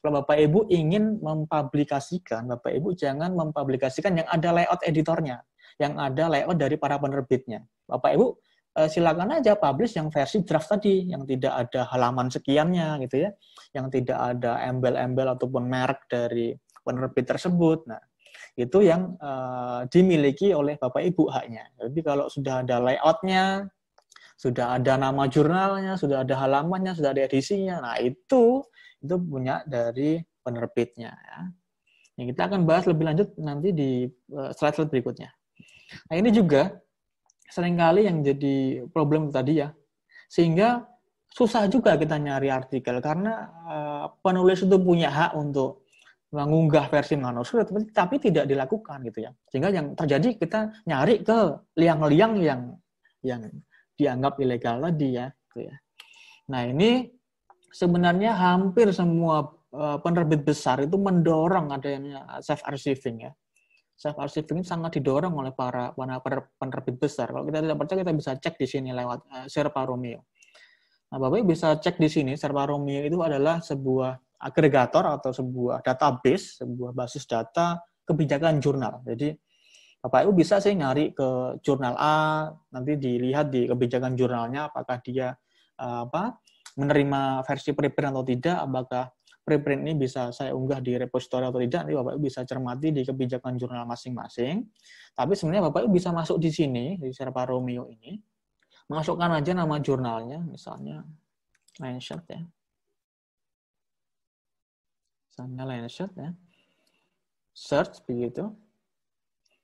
kalau 0.03 0.23
Bapak 0.23 0.35
Ibu 0.35 0.61
ingin 0.71 1.23
mempublikasikan, 1.23 2.51
Bapak 2.51 2.75
Ibu 2.75 2.99
jangan 2.99 3.33
mempublikasikan 3.39 4.19
yang 4.19 4.29
ada 4.29 4.51
layout 4.51 4.83
editornya, 4.83 5.47
yang 5.79 5.95
ada 5.99 6.27
layout 6.27 6.59
dari 6.59 6.75
para 6.75 6.99
penerbitnya. 6.99 7.63
Bapak 7.87 8.19
Ibu 8.19 8.27
eh, 8.79 8.89
silakan 8.89 9.41
aja 9.41 9.57
publish 9.57 9.97
yang 9.97 10.09
versi 10.09 10.45
draft 10.45 10.73
tadi, 10.73 11.09
yang 11.13 11.25
tidak 11.29 11.69
ada 11.69 11.89
halaman 11.93 12.29
sekiannya 12.33 13.03
gitu 13.09 13.29
ya, 13.29 13.31
yang 13.77 13.93
tidak 13.93 14.19
ada 14.19 14.63
embel-embel 14.69 15.33
ataupun 15.37 15.69
merek 15.69 16.05
dari 16.09 16.57
penerbit 16.83 17.27
tersebut. 17.29 17.87
Nah, 17.87 18.01
itu 18.53 18.85
yang 18.85 19.17
uh, 19.17 19.89
dimiliki 19.89 20.53
oleh 20.53 20.77
Bapak 20.77 21.01
Ibu 21.01 21.25
haknya. 21.33 21.65
Jadi 21.81 22.01
kalau 22.05 22.29
sudah 22.29 22.61
ada 22.61 22.77
layoutnya, 22.85 23.65
sudah 24.37 24.77
ada 24.77 24.99
nama 24.99 25.25
jurnalnya, 25.31 25.97
sudah 25.97 26.27
ada 26.27 26.35
halamannya, 26.37 26.93
sudah 26.99 27.15
ada 27.15 27.23
edisinya, 27.25 27.81
nah 27.81 27.97
itu 28.03 28.61
itu 29.03 29.15
punya 29.19 29.63
dari 29.65 30.19
penerbitnya. 30.43 31.15
Ya. 31.15 31.39
Yang 32.19 32.27
kita 32.37 32.43
akan 32.51 32.61
bahas 32.67 32.85
lebih 32.91 33.05
lanjut 33.09 33.29
nanti 33.39 33.69
di 33.73 33.91
eh, 34.11 34.51
slide-slide 34.53 34.91
berikutnya. 34.91 35.31
Nah 36.11 36.15
ini 36.19 36.29
juga 36.35 36.77
sering 37.53 37.77
kali 37.77 38.09
yang 38.09 38.25
jadi 38.25 38.89
problem 38.89 39.29
tadi 39.29 39.61
ya, 39.61 39.69
sehingga 40.33 40.89
susah 41.29 41.69
juga 41.69 42.01
kita 42.01 42.17
nyari 42.17 42.49
artikel 42.49 42.97
karena 43.05 43.53
uh, 43.69 44.05
penulis 44.25 44.65
itu 44.65 44.77
punya 44.81 45.13
hak 45.13 45.37
untuk 45.37 45.85
mengunggah 46.33 46.89
versi 46.89 47.21
manuskrip 47.21 47.69
tapi 47.93 48.17
tidak 48.17 48.49
dilakukan 48.49 49.05
gitu 49.05 49.29
ya. 49.29 49.31
Sehingga 49.53 49.69
yang 49.69 49.93
terjadi 49.93 50.41
kita 50.41 50.61
nyari 50.89 51.21
ke 51.21 51.61
liang-liang 51.77 52.41
yang 52.41 52.61
yang 53.21 53.45
dianggap 54.01 54.41
ilegal 54.41 54.81
tadi 54.81 55.21
ya 55.21 55.29
gitu 55.29 55.69
ya. 55.69 55.75
Nah 56.49 56.65
ini 56.65 57.13
sebenarnya 57.69 58.33
hampir 58.33 58.89
semua 58.97 59.45
uh, 59.77 60.01
penerbit 60.01 60.41
besar 60.41 60.81
itu 60.89 60.97
mendorong 60.97 61.69
adanya 61.69 62.41
self 62.41 62.65
archiving 62.65 63.29
ya 63.29 63.33
self 64.03 64.19
archiving 64.19 64.67
sangat 64.67 64.99
didorong 64.99 65.31
oleh 65.31 65.55
para 65.55 65.95
para 65.95 66.43
penerbit 66.59 66.99
besar 66.99 67.31
kalau 67.31 67.47
kita 67.47 67.63
tidak 67.63 67.79
percaya 67.79 68.03
kita 68.03 68.15
bisa 68.19 68.31
cek 68.35 68.59
di 68.59 68.67
sini 68.67 68.91
lewat 68.91 69.21
uh, 69.31 69.47
Serpa 69.47 69.87
Romeo 69.87 70.27
nah 71.15 71.23
bapak 71.23 71.47
bisa 71.47 71.79
cek 71.79 72.03
di 72.03 72.11
sini 72.11 72.35
Serpa 72.35 72.67
Romeo 72.67 73.07
itu 73.07 73.23
adalah 73.23 73.63
sebuah 73.63 74.19
agregator 74.43 75.07
atau 75.07 75.31
sebuah 75.31 75.87
database, 75.87 76.61
sebuah 76.61 76.91
basis 76.93 77.25
data 77.31 77.79
kebijakan 78.03 78.59
jurnal. 78.59 79.01
Jadi 79.07 79.31
Bapak 80.03 80.27
Ibu 80.27 80.35
bisa 80.35 80.59
sih 80.59 80.75
nyari 80.75 81.15
ke 81.15 81.63
jurnal 81.63 81.95
A, 81.95 82.51
nanti 82.75 82.99
dilihat 82.99 83.55
di 83.55 83.71
kebijakan 83.71 84.19
jurnalnya 84.19 84.67
apakah 84.67 84.99
dia 84.99 85.31
eh, 85.79 86.01
apa 86.11 86.43
menerima 86.75 87.47
versi 87.47 87.71
preprint 87.71 88.11
atau 88.11 88.27
tidak, 88.27 88.57
apakah 88.59 89.05
preprint 89.43 89.83
ini 89.83 89.99
bisa 89.99 90.31
saya 90.31 90.55
unggah 90.55 90.79
di 90.79 90.95
repository 90.95 91.51
atau 91.51 91.59
tidak, 91.59 91.87
nanti 91.87 91.95
Bapak 91.99 92.13
Ibu 92.15 92.23
bisa 92.23 92.41
cermati 92.47 92.95
di 92.95 93.03
kebijakan 93.03 93.59
jurnal 93.59 93.85
masing-masing. 93.85 94.63
Tapi 95.13 95.33
sebenarnya 95.35 95.69
Bapak 95.69 95.87
Ibu 95.87 95.91
bisa 95.93 96.15
masuk 96.15 96.39
di 96.39 96.51
sini, 96.55 96.97
di 96.97 97.11
Serpa 97.11 97.45
Romeo 97.45 97.91
ini, 97.91 98.17
masukkan 98.87 99.35
aja 99.35 99.53
nama 99.53 99.77
jurnalnya, 99.83 100.41
misalnya 100.47 101.03
Lancet 101.83 102.23
ya. 102.31 102.41
Misalnya 105.29 105.63
Lancet 105.67 106.11
ya. 106.15 106.31
Search 107.53 108.01
begitu. 108.09 108.49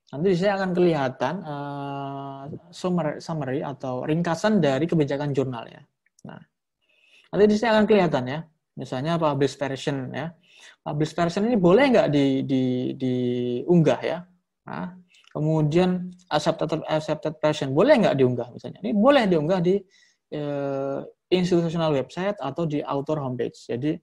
Nanti 0.09 0.33
sini 0.37 0.49
akan 0.49 0.71
kelihatan 0.73 1.35
uh, 1.45 2.43
summary, 2.73 3.21
summary 3.21 3.61
atau 3.61 4.09
ringkasan 4.09 4.61
dari 4.61 4.89
kebijakan 4.89 5.37
jurnal 5.37 5.69
ya. 5.69 5.85
Nah 6.25 6.41
nanti 7.29 7.55
sini 7.61 7.69
akan 7.69 7.85
kelihatan 7.85 8.25
ya 8.25 8.41
misalnya 8.79 9.19
publish 9.19 9.59
version 9.59 10.15
ya. 10.15 10.31
Publish 10.81 11.13
version 11.13 11.45
ini 11.51 11.59
boleh 11.59 11.85
nggak 11.91 12.09
di, 12.15 12.47
di, 12.47 12.63
diunggah 12.95 14.01
ya? 14.01 14.19
Nah, 14.71 14.95
kemudian 15.35 16.15
accepted 16.31 16.87
accepted 16.87 17.35
version 17.43 17.75
boleh 17.75 17.99
nggak 17.99 18.17
diunggah 18.17 18.49
misalnya? 18.55 18.79
Ini 18.87 18.95
boleh 18.95 19.27
diunggah 19.27 19.61
di 19.61 19.77
uh, 20.39 21.03
institutional 21.29 21.91
website 21.93 22.39
atau 22.39 22.65
di 22.65 22.81
author 22.81 23.19
homepage. 23.19 23.59
Jadi 23.67 23.99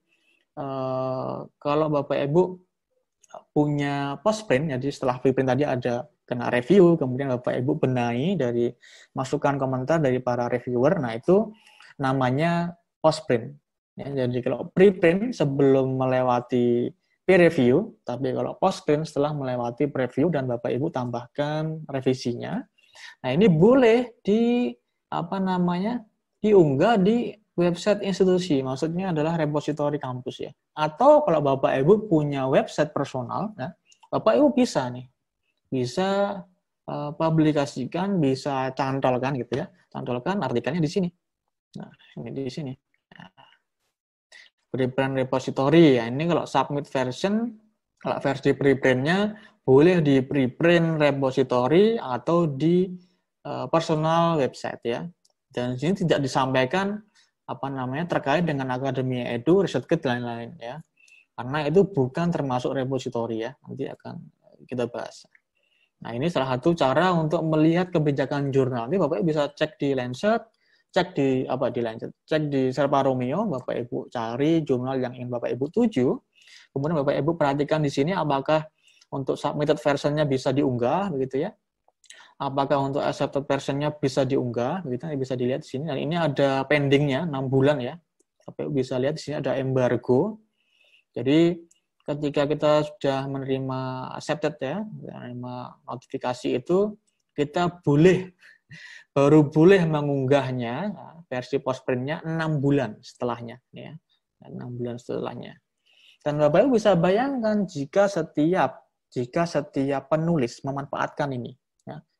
Eh, 0.55 1.37
kalau 1.59 1.87
Bapak 1.91 2.15
Ibu 2.15 2.43
punya 3.51 4.15
postprint, 4.23 4.71
jadi 4.71 4.87
setelah 4.87 5.19
preprint 5.19 5.51
tadi 5.51 5.67
ada 5.67 6.07
kena 6.23 6.47
review, 6.47 6.95
kemudian 6.95 7.35
Bapak 7.35 7.59
Ibu 7.59 7.75
benahi 7.83 8.39
dari 8.39 8.71
masukan 9.11 9.59
komentar 9.59 9.99
dari 9.99 10.23
para 10.23 10.47
reviewer, 10.47 10.95
nah 11.03 11.11
itu 11.11 11.51
namanya 11.99 12.79
postprint. 13.03 13.51
Ya, 13.95 14.27
jadi 14.27 14.39
kalau 14.43 14.67
preprint 14.75 15.31
sebelum 15.31 15.95
melewati 15.95 16.91
peer 17.23 17.41
review, 17.47 17.95
tapi 18.03 18.35
kalau 18.35 18.59
postprint 18.59 19.07
setelah 19.07 19.31
melewati 19.31 19.87
preview 19.87 20.27
dan 20.27 20.45
Bapak 20.45 20.69
Ibu 20.69 20.91
tambahkan 20.91 21.87
revisinya, 21.87 22.59
Nah, 23.23 23.29
ini 23.33 23.47
boleh 23.51 24.19
di 24.23 24.71
apa 25.11 25.37
namanya? 25.39 26.01
diunggah 26.45 27.01
di 27.01 27.33
website 27.57 28.05
institusi. 28.05 28.61
Maksudnya 28.61 29.09
adalah 29.09 29.33
repositori 29.33 29.97
kampus 29.97 30.45
ya. 30.45 30.51
Atau 30.77 31.25
kalau 31.25 31.41
Bapak 31.41 31.73
Ibu 31.81 32.05
punya 32.05 32.45
website 32.45 32.93
personal, 32.93 33.49
ya, 33.57 33.73
Bapak 34.13 34.37
Ibu 34.37 34.53
bisa 34.53 34.85
nih. 34.93 35.09
Bisa 35.73 36.37
uh, 36.85 37.11
publikasikan, 37.17 38.21
bisa 38.21 38.69
cantolkan 38.77 39.33
gitu 39.41 39.57
ya. 39.57 39.65
Cantolkan 39.89 40.37
artikelnya 40.45 40.85
di 40.85 40.91
sini. 40.91 41.09
Nah, 41.81 41.89
ini 42.21 42.29
di 42.29 42.45
sini. 42.45 42.73
Preprint 44.75 45.15
repository 45.15 45.95
ya. 45.95 46.11
Ini 46.11 46.27
kalau 46.27 46.43
submit 46.43 46.91
version, 46.91 47.55
kalau 47.95 48.19
versi 48.19 48.51
preprintnya 48.51 49.39
boleh 49.63 50.03
di 50.03 50.19
preprint 50.19 50.99
repository 50.99 51.95
atau 51.95 52.43
di 52.43 52.91
uh, 53.47 53.71
personal 53.71 54.35
website 54.35 54.83
ya. 54.83 55.07
Dan 55.47 55.79
di 55.79 55.79
sini 55.79 56.03
tidak 56.03 56.19
disampaikan 56.27 56.99
apa 57.47 57.67
namanya 57.71 58.19
terkait 58.19 58.43
dengan 58.43 58.75
akademi 58.75 59.23
edu, 59.23 59.63
riset 59.63 59.87
kit 59.87 60.03
dan 60.03 60.19
lain-lain 60.19 60.59
ya. 60.59 60.83
Karena 61.39 61.63
itu 61.63 61.87
bukan 61.87 62.27
termasuk 62.35 62.75
repository 62.75 63.47
ya. 63.47 63.55
Nanti 63.63 63.87
akan 63.87 64.13
kita 64.67 64.91
bahas. 64.91 65.23
Nah, 66.03 66.11
ini 66.11 66.27
salah 66.27 66.59
satu 66.59 66.75
cara 66.75 67.15
untuk 67.15 67.39
melihat 67.47 67.89
kebijakan 67.89 68.51
jurnal. 68.51 68.91
Ini 68.91 68.99
Bapak 68.99 69.23
bisa 69.23 69.47
cek 69.47 69.79
di 69.79 69.95
Lancet, 69.95 70.43
cek 70.95 71.11
di 71.11 71.43
apa 71.43 71.67
di 71.75 71.83
Lancet, 71.83 72.15
cek 72.23 72.47
di 72.47 72.71
Serpa 72.71 73.03
Romeo, 73.03 73.43
Bapak 73.51 73.75
Ibu 73.83 74.07
cari 74.07 74.63
jurnal 74.63 75.03
yang 75.03 75.11
ingin 75.11 75.27
Bapak 75.27 75.51
Ibu 75.51 75.67
tuju. 75.67 76.07
Kemudian 76.71 77.03
Bapak 77.03 77.19
Ibu 77.19 77.35
perhatikan 77.35 77.83
di 77.83 77.91
sini 77.91 78.15
apakah 78.15 78.63
untuk 79.11 79.35
submitted 79.35 79.75
versionnya 79.83 80.23
bisa 80.23 80.55
diunggah 80.55 81.11
begitu 81.11 81.43
ya 81.43 81.51
apakah 82.39 82.83
untuk 82.83 83.03
accepted 83.03 83.47
versionnya 83.47 83.89
bisa 83.95 84.27
diunggah, 84.27 84.83
begitu 84.83 85.07
bisa 85.15 85.33
dilihat 85.39 85.63
di 85.63 85.69
sini. 85.71 85.83
Dan 85.87 85.97
ini 85.99 86.15
ada 86.19 86.67
pendingnya 86.67 87.23
6 87.27 87.47
bulan 87.47 87.79
ya. 87.79 87.95
Tapi 88.45 88.69
bisa 88.69 88.99
lihat 88.99 89.17
di 89.17 89.21
sini 89.23 89.35
ada 89.39 89.55
embargo. 89.57 90.43
Jadi 91.15 91.55
ketika 92.05 92.43
kita 92.45 92.71
sudah 92.85 93.25
menerima 93.25 93.79
accepted 94.19 94.55
ya, 94.59 94.83
menerima 94.83 95.53
notifikasi 95.87 96.47
itu, 96.59 96.93
kita 97.35 97.81
boleh 97.83 98.31
baru 99.11 99.47
boleh 99.47 99.83
mengunggahnya 99.87 100.91
versi 101.25 101.59
postprintnya 101.59 102.21
6 102.23 102.63
bulan 102.63 102.99
setelahnya 102.99 103.57
ya. 103.71 103.93
6 104.45 104.77
bulan 104.77 104.95
setelahnya. 105.01 105.53
Dan 106.21 106.41
Bapak 106.41 106.65
Ibu 106.65 106.77
bisa 106.77 106.97
bayangkan 106.97 107.65
jika 107.69 108.09
setiap 108.09 108.85
jika 109.13 109.47
setiap 109.47 110.09
penulis 110.11 110.59
memanfaatkan 110.65 111.31
ini 111.31 111.55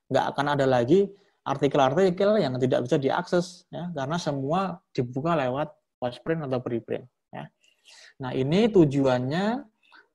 nggak 0.10 0.26
akan 0.36 0.46
ada 0.58 0.66
lagi 0.70 1.10
artikel-artikel 1.46 2.42
yang 2.42 2.58
tidak 2.58 2.86
bisa 2.86 2.98
diakses 2.98 3.66
ya 3.70 3.90
karena 3.94 4.18
semua 4.18 4.82
dibuka 4.94 5.38
lewat 5.38 5.74
postprint 5.98 6.46
atau 6.46 6.60
preprint 6.62 7.06
ya. 7.30 7.46
Nah, 8.22 8.32
ini 8.34 8.70
tujuannya 8.70 9.46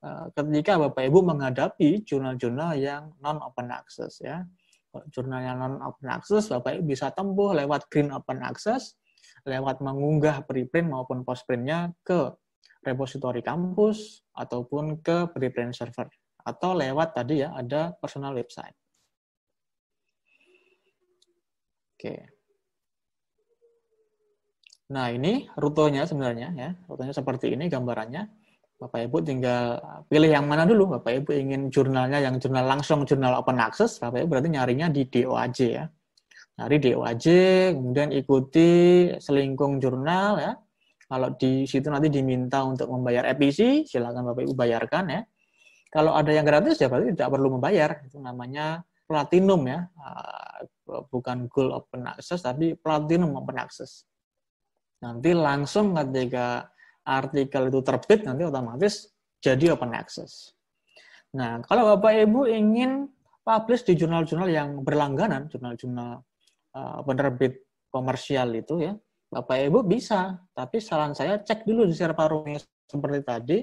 eh, 0.02 0.26
ketika 0.34 0.78
Bapak 0.78 1.02
Ibu 1.06 1.18
menghadapi 1.22 2.02
jurnal-jurnal 2.02 2.78
yang 2.78 3.14
non 3.22 3.38
open 3.42 3.70
access 3.70 4.22
ya. 4.22 4.42
Jurnal 4.90 5.40
yang 5.46 5.56
non 5.62 5.74
open 5.86 6.10
access 6.10 6.50
Bapak 6.50 6.82
Ibu 6.82 6.90
bisa 6.90 7.14
tempuh 7.14 7.54
lewat 7.54 7.86
green 7.86 8.10
open 8.10 8.42
access, 8.42 8.98
lewat 9.46 9.78
mengunggah 9.78 10.42
preprint 10.42 10.90
maupun 10.90 11.22
postprintnya 11.22 11.94
ke 12.02 12.34
repository 12.82 13.44
kampus 13.44 14.24
ataupun 14.34 14.98
ke 15.04 15.30
preprint 15.30 15.76
server 15.76 16.10
atau 16.40 16.72
lewat 16.72 17.12
tadi 17.12 17.44
ya 17.44 17.52
ada 17.52 17.92
personal 17.94 18.32
website. 18.32 18.74
Oke. 22.00 22.16
Nah, 24.90 25.12
ini 25.12 25.46
rutenya 25.54 26.08
sebenarnya 26.08 26.48
ya. 26.56 26.70
Rutenya 26.88 27.14
seperti 27.14 27.54
ini 27.54 27.70
gambarannya. 27.70 28.39
Bapak 28.80 29.12
Ibu 29.12 29.20
tinggal 29.20 29.76
pilih 30.08 30.32
yang 30.32 30.48
mana 30.48 30.64
dulu. 30.64 30.96
Bapak 30.96 31.20
Ibu 31.20 31.36
ingin 31.36 31.68
jurnalnya 31.68 32.16
yang 32.16 32.40
jurnal 32.40 32.64
langsung 32.64 33.04
jurnal 33.04 33.36
open 33.36 33.60
access, 33.60 34.00
Bapak 34.00 34.24
Ibu 34.24 34.28
berarti 34.32 34.48
nyarinya 34.56 34.88
di 34.88 35.04
DOAJ 35.04 35.58
ya. 35.68 35.84
Nyari 36.56 36.76
DOAJ, 36.80 37.26
kemudian 37.76 38.08
ikuti 38.16 38.70
selingkung 39.20 39.76
jurnal 39.84 40.32
ya. 40.40 40.52
Kalau 41.04 41.28
di 41.36 41.68
situ 41.68 41.92
nanti 41.92 42.08
diminta 42.08 42.64
untuk 42.64 42.88
membayar 42.88 43.28
EPC, 43.36 43.84
silakan 43.84 44.32
Bapak 44.32 44.48
Ibu 44.48 44.56
bayarkan 44.56 45.04
ya. 45.12 45.20
Kalau 45.92 46.16
ada 46.16 46.32
yang 46.32 46.48
gratis 46.48 46.80
ya 46.80 46.88
berarti 46.88 47.12
tidak 47.12 47.28
perlu 47.36 47.60
membayar. 47.60 48.00
Itu 48.08 48.16
namanya 48.16 48.80
platinum 49.04 49.66
ya 49.66 49.90
bukan 50.86 51.50
gold 51.50 51.74
open 51.74 52.06
access 52.06 52.46
tapi 52.46 52.78
platinum 52.78 53.34
open 53.34 53.58
access. 53.58 54.06
Nanti 55.02 55.34
langsung 55.34 55.92
ketika 55.98 56.70
artikel 57.10 57.66
itu 57.66 57.80
terbit 57.82 58.22
nanti 58.22 58.46
otomatis 58.46 59.10
jadi 59.42 59.74
open 59.74 59.90
access. 59.98 60.54
Nah, 61.34 61.62
kalau 61.66 61.94
Bapak 61.96 62.14
Ibu 62.26 62.46
ingin 62.46 63.10
publish 63.42 63.82
di 63.86 63.98
jurnal-jurnal 63.98 64.50
yang 64.50 64.82
berlangganan, 64.86 65.50
jurnal-jurnal 65.50 66.22
uh, 66.76 67.00
penerbit 67.02 67.66
komersial 67.90 68.54
itu 68.54 68.86
ya, 68.86 68.92
Bapak 69.30 69.58
Ibu 69.70 69.86
bisa, 69.86 70.38
tapi 70.54 70.82
saran 70.82 71.14
saya 71.14 71.38
cek 71.38 71.66
dulu 71.66 71.86
di 71.86 71.94
share 71.94 72.14
seperti 72.90 73.20
tadi, 73.22 73.58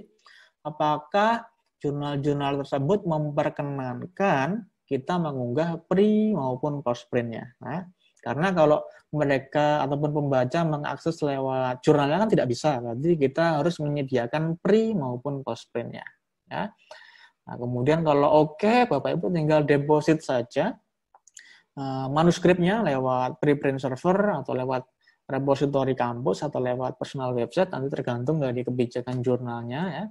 apakah 0.63 1.43
jurnal-jurnal 1.83 2.63
tersebut 2.63 3.03
memperkenankan 3.03 4.65
kita 4.87 5.19
mengunggah 5.19 5.83
pre 5.83 6.31
maupun 6.31 6.79
post 6.79 7.11
printnya. 7.11 7.51
Nah, 7.59 7.83
karena 8.28 8.51
kalau 8.51 8.84
mereka 9.15 9.88
ataupun 9.88 10.11
pembaca 10.11 10.59
mengakses 10.67 11.15
lewat 11.23 11.80
jurnalnya 11.80 12.28
kan 12.28 12.30
tidak 12.30 12.47
bisa, 12.51 12.84
berarti 12.84 13.15
kita 13.15 13.63
harus 13.63 13.80
menyediakan 13.80 14.59
pre 14.59 14.91
maupun 14.91 15.47
post 15.47 15.71
printnya. 15.71 16.03
Ya. 16.51 16.75
Nah, 17.47 17.55
kemudian 17.55 18.03
kalau 18.03 18.28
oke, 18.43 18.59
okay, 18.59 18.84
Bapak 18.84 19.15
Ibu 19.15 19.32
tinggal 19.32 19.63
deposit 19.63 20.19
saja 20.19 20.75
uh, 21.80 22.07
manuskripnya 22.11 22.84
lewat 22.84 23.39
preprint 23.39 23.80
server 23.80 24.43
atau 24.43 24.51
lewat 24.51 24.84
repository 25.28 25.95
kampus 25.95 26.43
atau 26.43 26.59
lewat 26.59 26.99
personal 26.99 27.36
website 27.36 27.71
nanti 27.71 27.88
tergantung 27.91 28.39
dari 28.43 28.63
kebijakan 28.63 29.23
jurnalnya 29.23 29.82
ya. 29.88 30.05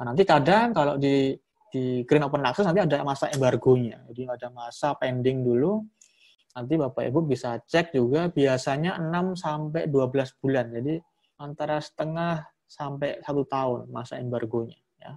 Nah, 0.00 0.04
nanti 0.12 0.24
kadang 0.24 0.72
kalau 0.72 0.96
di 0.96 1.36
di 1.70 2.02
Green 2.02 2.26
Open 2.26 2.42
Access 2.42 2.66
nanti 2.66 2.82
ada 2.82 3.04
masa 3.06 3.30
embargonya. 3.30 4.02
Jadi 4.10 4.26
ada 4.26 4.48
masa 4.50 4.96
pending 4.98 5.46
dulu. 5.46 5.80
Nanti 6.50 6.74
Bapak 6.74 7.02
Ibu 7.06 7.20
bisa 7.30 7.58
cek 7.62 7.94
juga 7.94 8.26
biasanya 8.26 8.98
6 8.98 9.38
sampai 9.38 9.86
12 9.86 10.40
bulan. 10.42 10.66
Jadi 10.74 10.98
antara 11.38 11.78
setengah 11.78 12.42
sampai 12.66 13.22
satu 13.22 13.42
tahun 13.46 13.90
masa 13.90 14.18
embargonya. 14.18 14.78
Ya. 14.98 15.12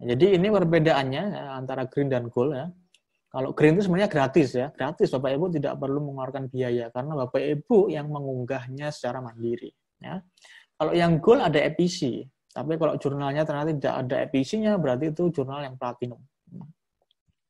Jadi 0.00 0.38
ini 0.38 0.48
perbedaannya 0.48 1.22
ya, 1.34 1.44
antara 1.54 1.86
green 1.90 2.08
dan 2.08 2.30
gold 2.30 2.54
ya. 2.54 2.66
Kalau 3.30 3.54
green 3.54 3.78
itu 3.78 3.86
sebenarnya 3.86 4.10
gratis 4.10 4.48
ya, 4.58 4.74
gratis 4.74 5.10
Bapak 5.14 5.30
Ibu 5.38 5.46
tidak 5.54 5.78
perlu 5.78 6.02
mengeluarkan 6.02 6.50
biaya 6.50 6.90
karena 6.90 7.14
Bapak 7.26 7.38
Ibu 7.38 7.90
yang 7.94 8.10
mengunggahnya 8.10 8.90
secara 8.90 9.22
mandiri. 9.22 9.70
Ya. 10.02 10.18
Kalau 10.74 10.96
yang 10.96 11.22
gold 11.22 11.44
ada 11.44 11.60
EPC, 11.60 12.26
tapi 12.50 12.74
kalau 12.74 12.98
jurnalnya 12.98 13.46
ternyata 13.46 13.70
tidak 13.70 13.94
ada 14.06 14.16
episinya, 14.26 14.74
berarti 14.74 15.14
itu 15.14 15.30
jurnal 15.30 15.62
yang 15.62 15.78
platinum. 15.78 16.18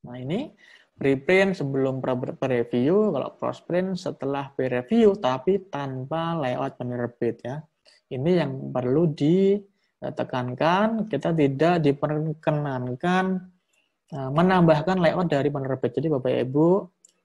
Nah 0.04 0.16
ini 0.20 0.52
preprint 1.00 1.56
sebelum 1.56 2.04
pre-review, 2.04 3.08
kalau 3.08 3.32
cross-print 3.40 3.96
setelah 3.96 4.52
pre-review, 4.52 5.16
tapi 5.16 5.64
tanpa 5.72 6.36
layout 6.36 6.76
penerbit 6.76 7.40
ya. 7.40 7.64
Ini 8.12 8.44
yang 8.44 8.68
perlu 8.68 9.08
ditekankan, 9.16 11.08
kita 11.08 11.32
tidak 11.32 11.80
diperkenankan 11.80 13.24
eh, 14.12 14.30
menambahkan 14.36 15.00
layout 15.00 15.32
dari 15.32 15.48
penerbit. 15.48 15.96
Jadi 15.96 16.12
Bapak 16.12 16.36
Ibu 16.36 16.68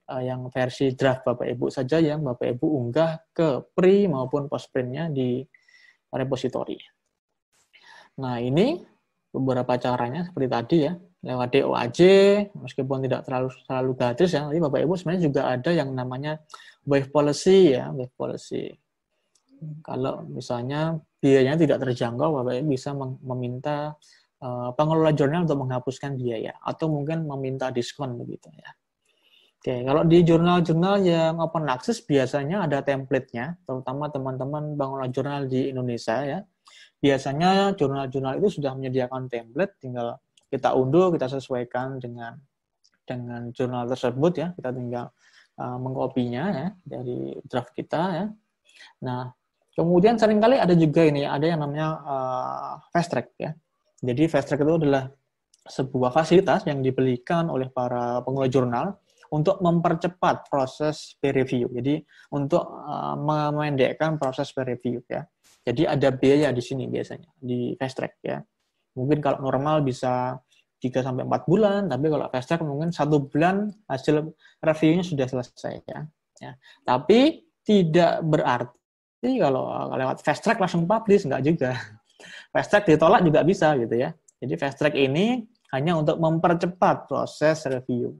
eh, 0.07 0.23
yang 0.23 0.47
versi 0.47 0.95
draft 0.95 1.27
Bapak 1.27 1.43
Ibu 1.43 1.67
saja 1.67 1.99
yang 1.99 2.23
Bapak 2.23 2.55
Ibu 2.55 2.65
unggah 2.79 3.27
ke 3.35 3.75
pre 3.75 4.07
maupun 4.07 4.47
post 4.47 4.71
printnya 4.71 5.11
di 5.11 5.43
repository. 6.15 6.79
Nah, 8.23 8.39
ini 8.39 8.79
beberapa 9.35 9.75
caranya 9.75 10.23
seperti 10.23 10.47
tadi 10.47 10.77
ya, 10.87 10.95
lewat 11.25 11.57
DOAJ, 11.57 11.99
meskipun 12.53 13.01
tidak 13.09 13.25
terlalu 13.25 13.49
selalu 13.65 13.91
gratis 13.97 14.29
ya, 14.29 14.45
tapi 14.45 14.61
Bapak 14.61 14.79
Ibu 14.85 14.93
sebenarnya 14.93 15.23
juga 15.25 15.41
ada 15.49 15.71
yang 15.73 15.89
namanya 15.91 16.37
wave 16.85 17.09
policy 17.09 17.73
ya, 17.73 17.89
wave 17.89 18.13
policy. 18.13 18.69
Kalau 19.81 20.21
misalnya 20.29 21.01
biayanya 21.17 21.57
tidak 21.57 21.81
terjangkau, 21.81 22.29
Bapak 22.41 22.61
Ibu 22.61 22.69
bisa 22.69 22.93
meminta 23.25 23.97
uh, 24.45 24.69
pengelola 24.77 25.11
jurnal 25.17 25.49
untuk 25.49 25.65
menghapuskan 25.65 26.13
biaya 26.13 26.53
atau 26.61 26.93
mungkin 26.93 27.25
meminta 27.25 27.73
diskon 27.73 28.21
begitu 28.21 28.53
ya. 28.53 28.69
Oke, 29.57 29.81
kalau 29.81 30.05
di 30.05 30.21
jurnal-jurnal 30.21 31.01
yang 31.01 31.41
open 31.41 31.65
access 31.65 32.05
biasanya 32.05 32.69
ada 32.69 32.85
template-nya, 32.85 33.57
terutama 33.65 34.13
teman-teman 34.13 34.77
pengelola 34.77 35.09
jurnal 35.09 35.49
di 35.49 35.73
Indonesia 35.73 36.21
ya 36.21 36.39
biasanya 37.05 37.75
jurnal-jurnal 37.77 38.41
itu 38.41 38.59
sudah 38.59 38.73
menyediakan 38.73 39.29
template, 39.29 39.77
tinggal 39.77 40.17
kita 40.49 40.73
unduh, 40.77 41.11
kita 41.13 41.27
sesuaikan 41.29 41.97
dengan 41.97 42.37
dengan 43.05 43.53
jurnal 43.53 43.85
tersebut 43.89 44.33
ya. 44.35 44.47
Kita 44.57 44.69
tinggal 44.73 45.11
uh, 45.61 45.77
mengkopinya 45.77 46.43
ya 46.51 46.67
dari 46.83 47.37
draft 47.45 47.71
kita 47.73 48.01
ya. 48.13 48.25
Nah, 49.05 49.29
kemudian 49.75 50.17
sering 50.17 50.41
kali 50.41 50.57
ada 50.57 50.73
juga 50.73 51.05
ini 51.05 51.23
ada 51.23 51.45
yang 51.45 51.61
namanya 51.61 51.87
uh, 52.01 52.73
fast 52.89 53.13
track 53.13 53.33
ya. 53.37 53.51
Jadi 54.01 54.27
fast 54.27 54.51
track 54.51 54.61
itu 54.61 54.75
adalah 54.75 55.09
sebuah 55.65 56.13
fasilitas 56.13 56.61
yang 56.69 56.85
dibelikan 56.85 57.49
oleh 57.49 57.73
para 57.73 58.21
pengelola 58.21 58.49
jurnal 58.49 58.87
untuk 59.33 59.57
mempercepat 59.59 60.45
proses 60.45 61.17
peer 61.17 61.33
review. 61.33 61.67
Jadi 61.73 62.05
untuk 62.33 62.61
uh, 62.61 63.17
memendekkan 63.17 64.21
proses 64.21 64.53
peer 64.53 64.77
review 64.77 65.01
ya. 65.09 65.25
Jadi 65.65 65.89
ada 65.89 66.13
biaya 66.13 66.53
di 66.53 66.61
sini 66.61 66.85
biasanya 66.85 67.29
di 67.41 67.73
fast 67.73 67.97
track 67.97 68.13
ya. 68.21 68.37
Mungkin 68.95 69.19
kalau 69.19 69.43
normal 69.43 69.83
bisa 69.83 70.39
3 70.79 71.03
sampai 71.03 71.23
4 71.27 71.49
bulan, 71.49 71.81
tapi 71.91 72.05
kalau 72.07 72.25
fast 72.31 72.47
track 72.47 72.61
mungkin 72.63 72.89
satu 72.95 73.27
bulan 73.27 73.69
hasil 73.91 74.31
reviewnya 74.63 75.03
sudah 75.03 75.27
selesai 75.27 75.83
ya. 75.83 75.99
ya. 76.39 76.51
Tapi 76.83 77.43
tidak 77.65 78.23
berarti 78.23 79.31
kalau 79.41 79.91
lewat 79.95 80.23
fast 80.23 80.41
track 80.43 80.59
langsung 80.61 80.87
publish 80.87 81.27
enggak 81.27 81.43
juga. 81.43 81.71
Fast 82.55 82.71
track 82.71 82.87
ditolak 82.87 83.27
juga 83.27 83.43
bisa 83.43 83.75
gitu 83.75 83.91
ya. 83.99 84.15
Jadi 84.39 84.55
fast 84.55 84.79
track 84.79 84.95
ini 84.95 85.43
hanya 85.75 85.99
untuk 85.99 86.15
mempercepat 86.15 87.11
proses 87.11 87.67
review. 87.67 88.15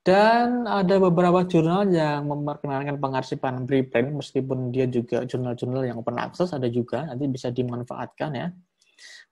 Dan 0.00 0.64
ada 0.64 0.96
beberapa 0.96 1.44
jurnal 1.44 1.92
yang 1.92 2.24
memperkenalkan 2.24 2.96
pengarsipan 2.96 3.68
preprint, 3.68 4.16
meskipun 4.16 4.72
dia 4.72 4.88
juga 4.88 5.28
jurnal-jurnal 5.28 5.84
yang 5.84 6.00
open 6.00 6.16
access, 6.16 6.56
ada 6.56 6.72
juga, 6.72 7.04
nanti 7.04 7.28
bisa 7.28 7.52
dimanfaatkan 7.52 8.30
ya. 8.32 8.48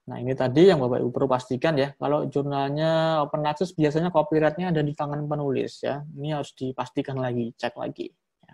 Nah 0.09 0.17
ini 0.17 0.33
tadi 0.33 0.69
yang 0.69 0.81
Bapak 0.81 1.05
Ibu 1.05 1.09
perlu 1.09 1.29
pastikan 1.29 1.73
ya, 1.77 1.93
kalau 1.97 2.25
jurnalnya 2.29 3.21
open 3.25 3.45
access 3.45 3.73
biasanya 3.73 4.09
copyrightnya 4.09 4.73
ada 4.73 4.81
di 4.81 4.93
tangan 4.93 5.25
penulis 5.25 5.85
ya. 5.85 6.01
Ini 6.17 6.37
harus 6.37 6.53
dipastikan 6.57 7.17
lagi, 7.17 7.53
cek 7.53 7.73
lagi. 7.77 8.09
Ya. 8.45 8.53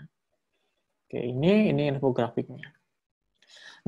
Oke, 1.08 1.20
ini 1.20 1.72
ini 1.72 1.92
infografiknya. 1.96 2.64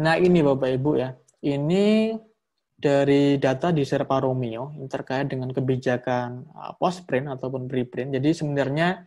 Nah 0.03 0.15
ini 0.15 0.39
Bapak 0.43 0.69
Ibu 0.79 0.91
ya, 0.95 1.11
ini 1.43 2.15
dari 2.77 3.41
data 3.41 3.73
di 3.73 3.81
Serpa 3.81 4.21
Romeo 4.21 4.69
yang 4.77 4.85
terkait 4.85 5.33
dengan 5.33 5.49
kebijakan 5.49 6.45
uh, 6.53 6.77
postprint 6.77 7.25
ataupun 7.33 7.65
preprint. 7.65 8.13
Jadi 8.13 8.29
sebenarnya 8.37 9.01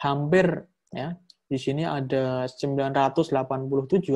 hampir 0.00 0.48
ya 0.88 1.12
di 1.44 1.58
sini 1.60 1.84
ada 1.84 2.48
987 2.48 3.36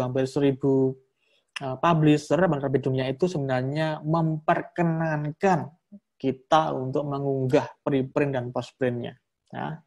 hampir 0.00 0.24
1000 0.24 0.56
uh, 0.56 1.76
publisher 1.76 2.40
penerbit 2.48 2.82
dunia 2.88 3.04
itu 3.12 3.28
sebenarnya 3.28 4.00
memperkenankan 4.00 5.68
kita 6.16 6.72
untuk 6.72 7.04
mengunggah 7.04 7.84
preprint 7.84 8.32
dan 8.32 8.48
postprintnya. 8.48 9.20
Ya. 9.52 9.84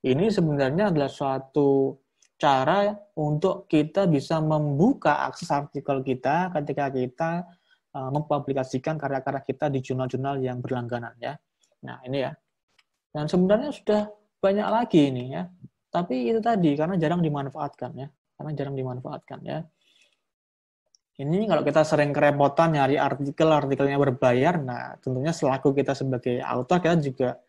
Ini 0.00 0.32
sebenarnya 0.32 0.88
adalah 0.88 1.12
suatu 1.12 2.00
cara 2.40 2.88
untuk 3.20 3.68
kita 3.68 4.08
bisa 4.08 4.40
membuka 4.40 5.28
akses 5.28 5.52
artikel 5.52 6.00
kita 6.00 6.52
ketika 6.56 6.88
kita 6.88 7.30
uh, 7.96 8.10
mempublikasikan 8.12 9.00
karya-karya 9.00 9.42
kita 9.48 9.72
di 9.72 9.80
jurnal-jurnal 9.80 10.36
yang 10.44 10.60
berlangganan 10.60 11.16
ya. 11.16 11.32
Nah, 11.88 12.04
ini 12.04 12.28
ya. 12.28 12.32
Dan 13.08 13.24
sebenarnya 13.24 13.72
sudah 13.72 14.12
banyak 14.36 14.68
lagi 14.68 15.08
ini 15.08 15.32
ya. 15.32 15.48
Tapi 15.88 16.28
itu 16.28 16.44
tadi 16.44 16.76
karena 16.76 17.00
jarang 17.00 17.24
dimanfaatkan 17.24 17.90
ya. 17.96 18.08
Karena 18.36 18.50
jarang 18.52 18.76
dimanfaatkan 18.76 19.40
ya. 19.48 19.64
Ini 21.16 21.48
kalau 21.48 21.64
kita 21.64 21.80
sering 21.80 22.12
kerepotan 22.12 22.76
nyari 22.76 23.00
artikel, 23.00 23.48
artikelnya 23.48 23.96
berbayar, 23.96 24.60
nah 24.60 25.00
tentunya 25.00 25.32
selaku 25.32 25.72
kita 25.72 25.96
sebagai 25.96 26.44
author 26.44 26.76
kita 26.76 27.00
juga 27.00 27.40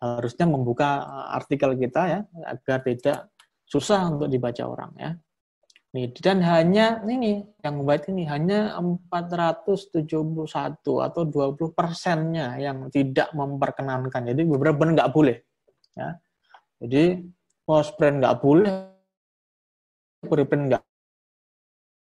harusnya 0.00 0.48
membuka 0.48 1.04
eh, 1.04 1.36
artikel 1.36 1.76
kita 1.76 2.02
ya 2.08 2.20
agar 2.48 2.80
tidak 2.80 3.28
susah 3.68 4.08
untuk 4.16 4.32
dibaca 4.32 4.64
orang 4.64 4.92
ya. 4.96 5.10
Nih, 5.90 6.06
dan 6.22 6.38
hanya 6.46 7.02
ini 7.02 7.42
yang 7.66 7.82
baik 7.82 8.06
ini 8.14 8.22
hanya 8.30 8.78
471 8.78 10.06
atau 10.86 11.22
20 11.26 11.74
persennya 11.74 12.54
yang 12.62 12.86
tidak 12.94 13.34
memperkenankan. 13.34 14.30
Jadi 14.30 14.42
beberapa 14.46 14.86
benar 14.86 15.02
nggak 15.02 15.12
boleh. 15.14 15.42
Ya. 15.98 16.14
Jadi 16.78 17.26
postprint 17.66 18.22
nggak 18.22 18.38
boleh, 18.38 18.70
preprint 20.30 20.62
nggak 20.70 20.84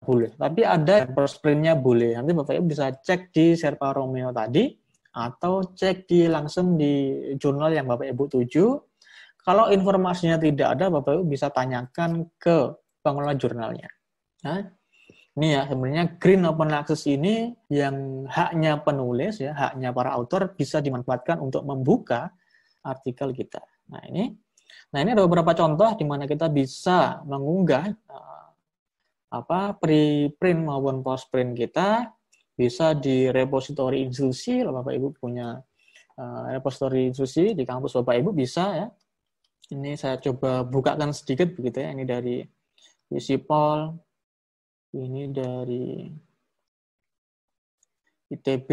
boleh. 0.08 0.32
Tapi 0.40 0.62
ada 0.64 0.96
postprintnya 1.12 1.76
boleh. 1.76 2.16
Nanti 2.16 2.32
Bapak 2.32 2.56
Ibu 2.56 2.66
bisa 2.72 2.96
cek 2.96 3.36
di 3.36 3.60
Serpa 3.60 3.92
Romeo 3.92 4.32
tadi 4.32 4.72
atau 5.20 5.68
cek 5.76 6.08
di 6.08 6.32
langsung 6.32 6.80
di 6.80 7.12
jurnal 7.36 7.76
yang 7.76 7.92
Bapak 7.92 8.08
Ibu 8.08 8.24
tuju. 8.40 8.66
Kalau 9.44 9.68
informasinya 9.68 10.40
tidak 10.40 10.80
ada, 10.80 10.88
Bapak 10.88 11.20
Ibu 11.20 11.28
bisa 11.28 11.52
tanyakan 11.52 12.32
ke 12.40 12.85
pengelola 13.06 13.38
jurnalnya. 13.38 13.90
Nah, 14.42 14.66
ini 15.38 15.48
ya 15.54 15.70
sebenarnya 15.70 16.18
green 16.18 16.42
open 16.50 16.74
access 16.74 17.06
ini 17.06 17.54
yang 17.70 18.26
haknya 18.26 18.82
penulis 18.82 19.38
ya, 19.38 19.54
haknya 19.54 19.94
para 19.94 20.18
author 20.18 20.50
bisa 20.58 20.82
dimanfaatkan 20.82 21.38
untuk 21.38 21.62
membuka 21.62 22.34
artikel 22.82 23.30
kita. 23.38 23.62
Nah, 23.94 24.02
ini 24.10 24.34
Nah, 24.96 25.04
ini 25.04 25.12
ada 25.12 25.28
beberapa 25.28 25.52
contoh 25.52 25.92
di 26.00 26.06
mana 26.08 26.24
kita 26.24 26.48
bisa 26.48 27.20
mengunggah 27.28 27.92
uh, 28.08 28.48
apa 29.34 29.76
preprint 29.76 30.64
maupun 30.64 31.04
postprint 31.04 31.52
kita 31.52 32.16
bisa 32.56 32.96
di 32.96 33.28
repository 33.28 34.08
institusi, 34.08 34.64
Bapak 34.64 34.96
Ibu 34.96 35.08
punya 35.20 35.60
uh, 36.16 36.48
repository 36.48 37.12
institusi 37.12 37.52
di 37.52 37.68
kampus 37.68 38.00
Bapak 38.00 38.16
Ibu 38.24 38.32
bisa 38.32 38.66
ya. 38.72 38.88
Ini 39.76 40.00
saya 40.00 40.22
coba 40.22 40.64
bukakan 40.64 41.12
sedikit 41.12 41.52
begitu 41.58 41.84
ya. 41.84 41.92
Ini 41.92 42.04
dari 42.08 42.40
Visipol, 43.10 43.94
ini 44.96 45.30
dari 45.30 46.08
ITB, 48.32 48.70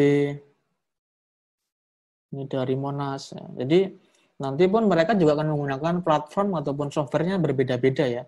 ini 2.32 2.44
dari 2.48 2.74
Monas. 2.74 3.36
Jadi 3.36 3.80
nanti 4.40 4.64
pun 4.66 4.88
mereka 4.88 5.12
juga 5.14 5.36
akan 5.36 5.52
menggunakan 5.52 5.94
platform 6.00 6.48
ataupun 6.64 6.88
softwarenya 6.88 7.36
berbeda-beda 7.38 8.06
ya. 8.08 8.24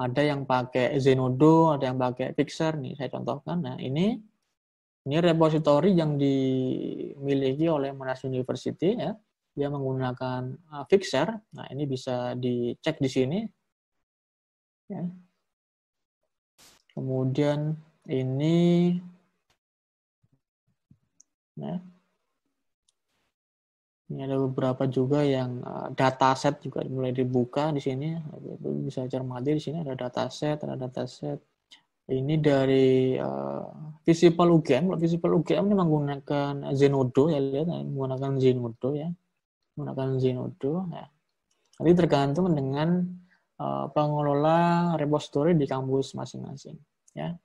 Ada 0.00 0.32
yang 0.32 0.48
pakai 0.48 0.96
Zenodo, 0.96 1.76
ada 1.76 1.92
yang 1.92 2.00
pakai 2.00 2.32
Pixar. 2.32 2.80
Nih 2.80 2.96
saya 2.96 3.12
contohkan. 3.12 3.60
Nah 3.60 3.76
ini 3.76 4.16
ini 5.04 5.16
repository 5.20 5.92
yang 5.92 6.16
dimiliki 6.16 7.68
oleh 7.68 7.92
Monash 7.92 8.24
University 8.24 8.96
ya. 8.96 9.12
Dia 9.52 9.68
menggunakan 9.68 10.56
uh, 10.72 10.84
Pixar. 10.88 11.36
Nah 11.52 11.66
ini 11.68 11.84
bisa 11.84 12.32
dicek 12.32 12.96
di 12.96 13.10
sini 13.12 13.38
Ya. 14.90 15.06
Kemudian 16.90 17.78
ini 18.10 18.98
ya. 21.54 21.78
Ini 24.10 24.26
ada 24.26 24.42
beberapa 24.42 24.90
juga 24.90 25.22
yang 25.22 25.62
uh, 25.62 25.94
dataset 25.94 26.58
juga 26.58 26.82
mulai 26.90 27.14
dibuka 27.14 27.70
di 27.70 27.78
sini. 27.78 28.18
Bisa 28.82 29.06
cermati 29.06 29.54
di 29.54 29.62
sini 29.62 29.86
ada 29.86 29.94
dataset, 29.94 30.58
ada 30.66 30.74
dataset. 30.74 31.38
Ini 32.10 32.42
dari 32.42 33.14
uh, 33.14 33.94
Visible 34.02 34.50
UGM. 34.50 34.90
Kalau 34.90 34.98
Visible 34.98 35.38
UGM 35.38 35.70
ini 35.70 35.76
menggunakan 35.78 36.74
Zenodo 36.74 37.30
ya 37.30 37.38
lihat 37.38 37.70
menggunakan 37.70 38.34
Zenodo 38.42 38.90
ya. 38.98 39.06
Menggunakan 39.78 40.18
Zenodo 40.18 40.90
ya. 40.90 41.06
Nanti 41.78 41.92
tergantung 41.94 42.50
dengan 42.50 42.98
Eh, 42.98 43.19
pengelola 43.92 44.94
repository 44.96 45.52
di 45.52 45.68
kampus 45.68 46.16
masing-masing. 46.16 46.76
Ya. 47.12 47.36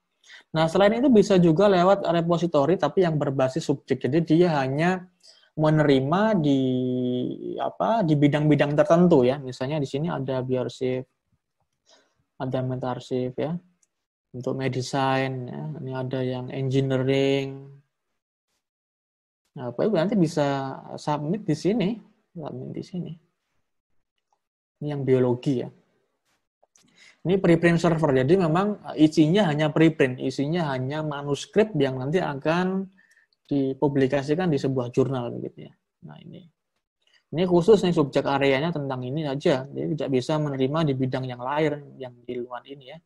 Nah, 0.55 0.65
selain 0.71 0.97
itu 0.97 1.11
bisa 1.11 1.37
juga 1.37 1.67
lewat 1.69 2.07
repository 2.07 2.79
tapi 2.79 3.03
yang 3.03 3.19
berbasis 3.19 3.67
subjek. 3.67 4.01
Jadi 4.07 4.23
dia 4.23 4.57
hanya 4.63 5.05
menerima 5.55 6.35
di 6.39 6.59
apa 7.59 8.03
di 8.03 8.15
bidang-bidang 8.15 8.75
tertentu 8.75 9.23
ya. 9.23 9.39
Misalnya 9.39 9.79
di 9.79 9.87
sini 9.87 10.07
ada 10.11 10.43
bioarsip, 10.43 11.03
ada 12.39 12.59
metarsip 12.63 13.35
ya. 13.35 13.53
Untuk 14.35 14.59
medicine 14.59 15.47
ya. 15.47 15.63
Ini 15.79 15.91
ada 15.95 16.19
yang 16.23 16.45
engineering. 16.51 17.71
Nah, 19.55 19.71
Ibu 19.71 19.95
nanti 19.95 20.19
bisa 20.19 20.75
submit 20.99 21.47
di 21.47 21.55
sini, 21.55 21.95
submit 22.35 22.75
di 22.75 22.83
sini. 22.83 23.11
Ini 24.83 24.91
yang 24.91 25.07
biologi 25.07 25.63
ya. 25.63 25.71
Ini 27.25 27.41
preprint 27.41 27.81
server, 27.81 28.21
jadi 28.21 28.37
memang 28.37 28.93
eh, 28.93 29.09
isinya 29.09 29.49
hanya 29.49 29.73
preprint, 29.73 30.21
isinya 30.21 30.69
hanya 30.69 31.01
manuskrip 31.01 31.73
yang 31.73 31.97
nanti 31.97 32.21
akan 32.21 32.85
dipublikasikan 33.49 34.45
di 34.45 34.61
sebuah 34.61 34.93
jurnal 34.93 35.33
begitu 35.33 35.65
ya. 35.65 35.73
Nah 36.05 36.21
ini, 36.21 36.45
ini 37.33 37.43
khusus 37.49 37.81
nih 37.81 37.97
subjek 37.97 38.29
areanya 38.29 38.69
tentang 38.69 39.01
ini 39.01 39.25
saja, 39.25 39.65
jadi 39.65 39.97
tidak 39.97 40.09
bisa 40.13 40.37
menerima 40.37 40.79
di 40.85 40.93
bidang 40.93 41.25
yang 41.25 41.41
lain 41.41 41.97
yang 41.97 42.13
di 42.21 42.33
luar 42.37 42.61
ini 42.69 42.93
ya. 42.93 42.97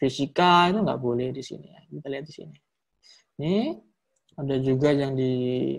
Fisika 0.00 0.72
itu 0.72 0.80
nggak 0.80 1.00
boleh 1.00 1.28
di 1.36 1.44
sini 1.44 1.68
ya, 1.76 1.80
kita 1.92 2.08
lihat 2.08 2.24
di 2.24 2.32
sini. 2.32 2.56
Ini 3.36 3.56
ada 4.32 4.56
juga 4.64 4.96
yang 4.96 5.12
di 5.12 5.32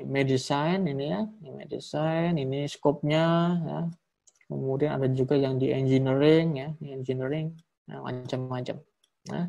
medicine 0.06 0.94
ini 0.94 1.06
ya, 1.10 1.26
di 1.26 1.50
medicine 1.50 2.38
ini 2.38 2.70
skopnya 2.70 3.26
ya. 3.66 3.82
Kemudian 4.54 4.92
ada 5.02 5.08
juga 5.10 5.34
yang 5.34 5.58
di 5.58 5.74
engineering 5.74 6.48
ya, 6.54 6.70
di 6.78 6.88
engineering 6.94 7.54
nah, 7.90 8.06
macam-macam. 8.06 8.78
Nah, 9.34 9.46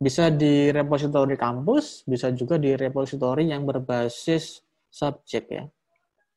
bisa 0.00 0.32
di 0.32 0.72
repositori 0.72 1.36
kampus, 1.36 2.08
bisa 2.08 2.32
juga 2.32 2.56
di 2.56 2.72
repositori 2.72 3.50
yang 3.52 3.68
berbasis 3.68 4.64
subjek 4.88 5.44
ya. 5.52 5.64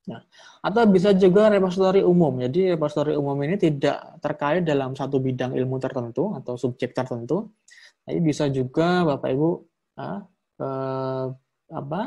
Nah, 0.03 0.19
atau 0.59 0.83
bisa 0.91 1.15
juga 1.15 1.47
repositori 1.47 2.03
umum. 2.03 2.43
Jadi 2.43 2.75
repositori 2.75 3.15
umum 3.15 3.39
ini 3.39 3.55
tidak 3.55 4.19
terkait 4.19 4.67
dalam 4.67 4.91
satu 4.99 5.23
bidang 5.23 5.55
ilmu 5.55 5.79
tertentu 5.79 6.35
atau 6.35 6.59
subjek 6.59 6.91
tertentu. 6.91 7.55
Tapi 8.03 8.19
bisa 8.19 8.51
juga 8.51 9.07
Bapak 9.07 9.29
Ibu 9.31 9.49
ah, 9.95 10.19
eh, 10.59 11.25
apa 11.71 12.01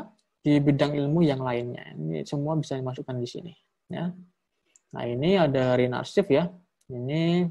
di 0.45 0.61
bidang 0.61 0.93
ilmu 0.93 1.25
yang 1.25 1.41
lainnya. 1.41 1.97
Ini 1.97 2.21
semua 2.23 2.53
bisa 2.55 2.77
dimasukkan 2.77 3.17
di 3.17 3.27
sini. 3.27 3.53
Ya. 3.89 4.13
Nah 4.97 5.05
ini 5.05 5.37
ada 5.37 5.77
Rinarsif 5.77 6.25
ya. 6.25 6.49
Ini 6.89 7.45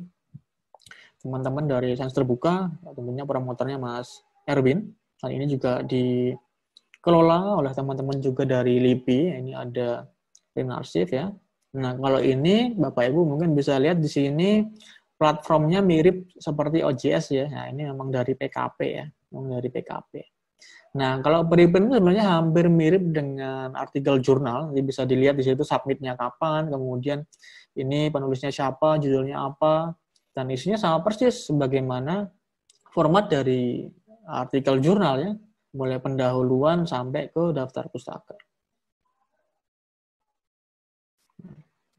teman-teman 1.23 1.63
dari 1.71 1.95
Sains 1.95 2.11
Terbuka, 2.11 2.75
tentunya 2.91 3.23
promotornya 3.23 3.79
Mas 3.79 4.27
Erwin. 4.51 4.91
Dan 5.23 5.31
ini 5.31 5.47
juga 5.47 5.79
dikelola 5.87 7.63
oleh 7.63 7.71
teman-teman 7.71 8.19
juga 8.19 8.43
dari 8.43 8.83
LIPI. 8.83 9.47
Ini 9.47 9.53
ada 9.55 10.11
Rinarsif 10.59 11.15
ya. 11.15 11.31
Nah 11.79 11.95
kalau 11.95 12.19
ini 12.19 12.75
Bapak 12.75 13.15
Ibu 13.15 13.23
mungkin 13.23 13.55
bisa 13.55 13.79
lihat 13.79 14.03
di 14.03 14.11
sini 14.11 14.67
platformnya 15.15 15.87
mirip 15.87 16.35
seperti 16.35 16.83
OJS 16.83 17.27
ya. 17.31 17.47
Nah 17.47 17.71
ini 17.71 17.87
memang 17.87 18.11
dari 18.11 18.35
PKP 18.35 18.79
ya, 18.91 19.07
memang 19.31 19.55
dari 19.55 19.69
PKP. 19.71 20.36
Nah, 20.97 21.21
kalau 21.21 21.45
preprint 21.45 21.93
itu 21.93 22.01
sebenarnya 22.01 22.25
hampir 22.25 22.73
mirip 22.73 23.05
dengan 23.13 23.77
artikel 23.77 24.17
jurnal. 24.25 24.73
Jadi 24.73 24.83
bisa 24.83 25.03
dilihat 25.05 25.37
di 25.37 25.45
situ 25.45 25.61
submitnya 25.61 26.17
kapan, 26.17 26.73
kemudian 26.73 27.21
ini 27.77 28.09
penulisnya 28.09 28.49
siapa, 28.49 28.97
judulnya 28.97 29.37
apa, 29.45 29.93
dan 30.33 30.49
isinya 30.49 30.81
sama 30.81 31.05
persis 31.05 31.53
sebagaimana 31.53 32.33
format 32.89 33.29
dari 33.29 33.85
artikel 34.25 34.81
jurnal 34.81 35.15
ya, 35.21 35.33
mulai 35.77 36.01
pendahuluan 36.01 36.89
sampai 36.89 37.29
ke 37.29 37.53
daftar 37.53 37.93
pustaka. 37.93 38.37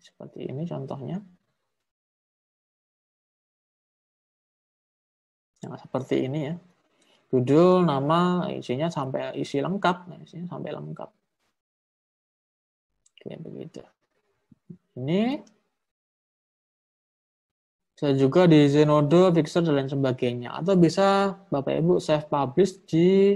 Seperti 0.01 0.49
ini 0.49 0.65
contohnya. 0.65 1.21
Yang 5.61 5.85
seperti 5.85 6.25
ini 6.25 6.39
ya 6.49 6.55
judul, 7.27 7.83
nama, 7.83 8.47
isinya 8.51 8.87
sampai 8.87 9.35
isi 9.35 9.59
lengkap, 9.59 9.97
nah, 10.07 10.17
isinya 10.23 10.47
sampai 10.47 10.71
lengkap. 10.71 11.09
Oke, 13.17 13.31
begitu. 13.43 13.81
Ini 14.97 15.43
bisa 17.97 18.13
juga 18.13 18.45
di 18.45 18.69
Zenodo, 18.69 19.33
Fixer, 19.33 19.65
dan 19.65 19.73
lain 19.73 19.89
sebagainya. 19.89 20.53
Atau 20.53 20.77
bisa 20.77 21.33
Bapak 21.49 21.81
Ibu 21.81 21.97
self 21.97 22.29
publish 22.29 22.77
di 22.85 23.33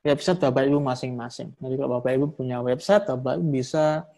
website 0.00 0.40
Bapak 0.40 0.64
Ibu 0.64 0.80
masing-masing. 0.80 1.52
Jadi 1.60 1.74
kalau 1.76 2.00
Bapak 2.00 2.16
Ibu 2.16 2.26
punya 2.32 2.64
website, 2.64 3.04
Bapak 3.04 3.36
Ibu 3.36 3.46
bisa 3.52 4.08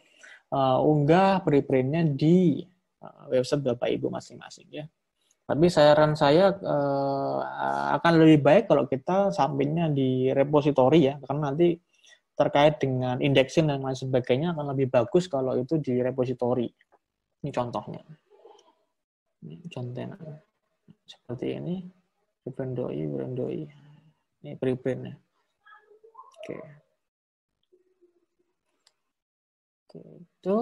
uh, 0.55 0.79
unggah 0.79 1.43
preprintnya 1.43 2.07
di 2.07 2.63
uh, 3.03 3.35
website 3.35 3.67
Bapak 3.67 3.91
Ibu 3.91 4.15
masing-masing 4.15 4.71
ya. 4.71 4.87
Tapi 5.51 5.67
saran 5.67 6.15
saya 6.15 6.55
uh, 6.63 7.43
akan 7.99 8.23
lebih 8.23 8.39
baik 8.39 8.71
kalau 8.71 8.87
kita 8.87 9.35
sampingnya 9.35 9.91
di 9.91 10.31
repositori 10.31 11.11
ya, 11.11 11.19
karena 11.27 11.51
nanti 11.51 11.75
terkait 12.39 12.79
dengan 12.79 13.19
indexing 13.19 13.67
dan 13.67 13.83
lain 13.83 13.99
sebagainya 13.99 14.55
akan 14.55 14.71
lebih 14.71 14.95
bagus 14.95 15.27
kalau 15.27 15.59
itu 15.59 15.83
di 15.83 15.99
repositori. 15.99 16.71
Ini 17.43 17.51
contohnya. 17.51 17.99
Ini 19.43 19.67
contohnya. 19.67 20.15
Seperti 21.03 21.59
ini. 21.59 21.83
Preprint 22.47 22.73
doi, 22.79 23.03
preprint 23.11 23.35
doi. 23.35 23.63
Ini 24.47 24.51
preprintnya. 24.55 25.15
Oke. 26.39 26.57
Oke, 29.91 30.01
itu. 30.23 30.59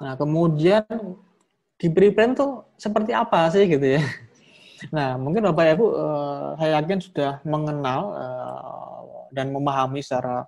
Nah, 0.00 0.16
kemudian 0.16 0.88
di 1.78 1.86
preprint 1.88 2.34
tuh 2.34 2.66
seperti 2.74 3.14
apa 3.14 3.48
sih 3.54 3.64
gitu 3.70 3.98
ya. 3.98 4.02
Nah, 4.94 5.18
mungkin 5.18 5.42
Bapak 5.42 5.74
Ibu 5.74 5.86
uh, 5.90 6.54
saya 6.54 6.78
yakin 6.78 7.02
sudah 7.02 7.42
mengenal 7.42 8.14
uh, 8.14 9.26
dan 9.34 9.50
memahami 9.50 9.98
secara 9.98 10.46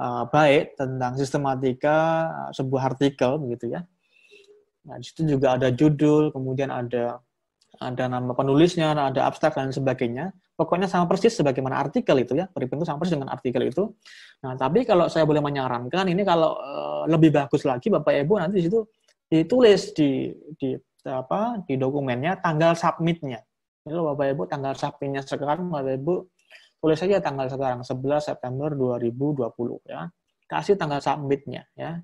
uh, 0.00 0.24
baik 0.32 0.80
tentang 0.80 1.12
sistematika 1.20 2.24
sebuah 2.56 2.96
artikel 2.96 3.36
begitu 3.36 3.76
ya. 3.76 3.84
Nah, 4.88 4.96
di 4.96 5.04
situ 5.04 5.28
juga 5.28 5.60
ada 5.60 5.68
judul, 5.68 6.32
kemudian 6.32 6.72
ada 6.72 7.20
ada 7.76 8.04
nama 8.08 8.32
penulisnya, 8.32 8.96
ada 8.96 9.28
abstrak 9.28 9.52
dan 9.52 9.68
sebagainya. 9.68 10.32
Pokoknya 10.56 10.88
sama 10.88 11.04
persis 11.04 11.36
sebagaimana 11.36 11.76
artikel 11.76 12.16
itu 12.16 12.32
ya. 12.32 12.48
Preprint 12.48 12.80
itu 12.80 12.88
sama 12.88 13.04
persis 13.04 13.20
dengan 13.20 13.28
artikel 13.28 13.60
itu. 13.60 13.92
Nah, 14.40 14.56
tapi 14.56 14.88
kalau 14.88 15.04
saya 15.12 15.28
boleh 15.28 15.44
menyarankan 15.44 16.08
ini 16.08 16.24
kalau 16.24 16.56
uh, 16.56 17.04
lebih 17.04 17.28
bagus 17.28 17.68
lagi 17.68 17.92
Bapak 17.92 18.24
Ibu 18.24 18.40
nanti 18.40 18.64
di 18.64 18.72
situ 18.72 18.80
ditulis 19.26 19.92
di 19.94 20.30
di 20.56 20.74
apa 21.06 21.62
di 21.62 21.78
dokumennya 21.78 22.38
tanggal 22.42 22.74
submitnya. 22.74 23.42
Ini 23.86 23.94
Bapak 23.94 24.26
Ibu 24.34 24.42
tanggal 24.50 24.74
submitnya 24.74 25.22
sekarang 25.22 25.70
Bapak 25.70 25.94
Ibu 26.02 26.14
tulis 26.82 26.98
saja 26.98 27.22
tanggal 27.22 27.46
sekarang 27.46 27.82
11 27.82 28.30
September 28.34 28.68
2020 28.74 29.86
ya. 29.86 30.10
Kasih 30.46 30.78
tanggal 30.78 31.02
submitnya 31.02 31.66
ya. 31.74 31.98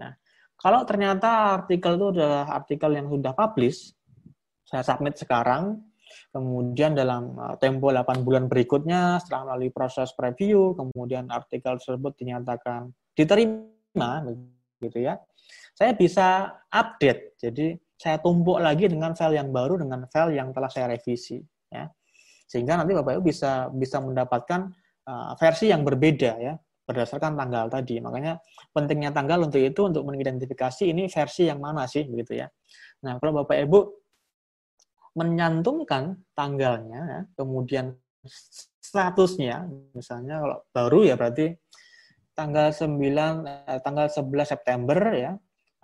Nah, 0.00 0.12
kalau 0.56 0.86
ternyata 0.86 1.58
artikel 1.58 1.98
itu 1.98 2.06
adalah 2.16 2.46
artikel 2.54 2.94
yang 2.94 3.10
sudah 3.10 3.32
publish, 3.34 3.92
saya 4.62 4.86
submit 4.86 5.18
sekarang, 5.18 5.82
kemudian 6.30 6.94
dalam 6.94 7.34
uh, 7.34 7.58
tempo 7.58 7.90
8 7.90 8.22
bulan 8.22 8.46
berikutnya 8.46 9.20
setelah 9.20 9.52
melalui 9.52 9.74
proses 9.74 10.14
preview, 10.14 10.72
kemudian 10.78 11.28
artikel 11.28 11.76
tersebut 11.76 12.14
dinyatakan 12.14 12.94
diterima, 13.12 14.22
gitu 14.82 14.98
ya 14.98 15.16
saya 15.72 15.96
bisa 15.96 16.52
update. 16.68 17.40
Jadi 17.40 17.74
saya 17.96 18.20
tumpuk 18.20 18.60
lagi 18.60 18.90
dengan 18.90 19.16
file 19.16 19.40
yang 19.40 19.48
baru 19.50 19.80
dengan 19.80 20.04
file 20.10 20.36
yang 20.36 20.52
telah 20.52 20.68
saya 20.68 20.92
revisi 20.92 21.40
ya. 21.72 21.88
Sehingga 22.44 22.76
nanti 22.76 22.92
Bapak 22.92 23.18
Ibu 23.18 23.24
bisa 23.24 23.72
bisa 23.72 23.98
mendapatkan 24.02 24.68
uh, 25.08 25.32
versi 25.40 25.72
yang 25.72 25.82
berbeda 25.82 26.32
ya 26.36 26.54
berdasarkan 26.84 27.38
tanggal 27.38 27.72
tadi. 27.72 28.02
Makanya 28.04 28.36
pentingnya 28.74 29.10
tanggal 29.14 29.48
untuk 29.48 29.62
itu 29.62 29.80
untuk 29.88 30.04
mengidentifikasi 30.04 30.84
ini 30.84 31.08
versi 31.08 31.48
yang 31.48 31.62
mana 31.62 31.88
sih 31.88 32.04
begitu 32.04 32.44
ya. 32.44 32.46
Nah, 33.08 33.16
kalau 33.16 33.42
Bapak 33.42 33.56
Ibu 33.64 33.80
menyantumkan 35.16 36.20
tanggalnya 36.36 37.00
ya, 37.04 37.20
kemudian 37.36 37.96
statusnya 38.82 39.66
misalnya 39.96 40.38
kalau 40.40 40.58
baru 40.70 41.00
ya 41.10 41.14
berarti 41.18 41.58
tanggal 42.42 42.68
9 42.74 42.98
eh, 43.46 43.78
tanggal 43.86 44.06
11 44.10 44.52
September 44.52 44.98
ya 45.14 45.32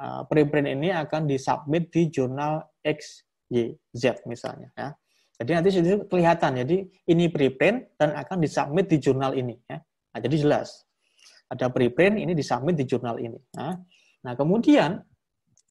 uh, 0.03 0.23
preprint 0.27 0.67
ini 0.67 0.91
akan 0.91 1.31
disubmit 1.31 1.91
di 1.95 2.11
jurnal 2.11 2.67
X, 2.83 3.23
Y, 3.51 3.75
Z 3.95 4.27
misalnya. 4.27 4.71
Ya. 4.75 4.95
Jadi 5.39 5.51
nanti 5.55 5.69
sudah 5.71 6.03
kelihatan. 6.11 6.51
Jadi 6.67 6.77
ini 7.07 7.31
preprint 7.31 7.95
dan 7.95 8.15
akan 8.19 8.43
disubmit 8.43 8.91
di 8.91 8.99
jurnal 8.99 9.39
ini. 9.39 9.55
Ya. 9.71 9.79
Nah, 10.15 10.19
jadi 10.19 10.37
jelas. 10.43 10.83
Ada 11.49 11.71
preprint, 11.71 12.19
ini 12.19 12.35
disubmit 12.35 12.75
di 12.75 12.85
jurnal 12.85 13.23
ini. 13.23 13.39
Ya. 13.55 13.79
Nah 14.19 14.35
kemudian 14.35 14.99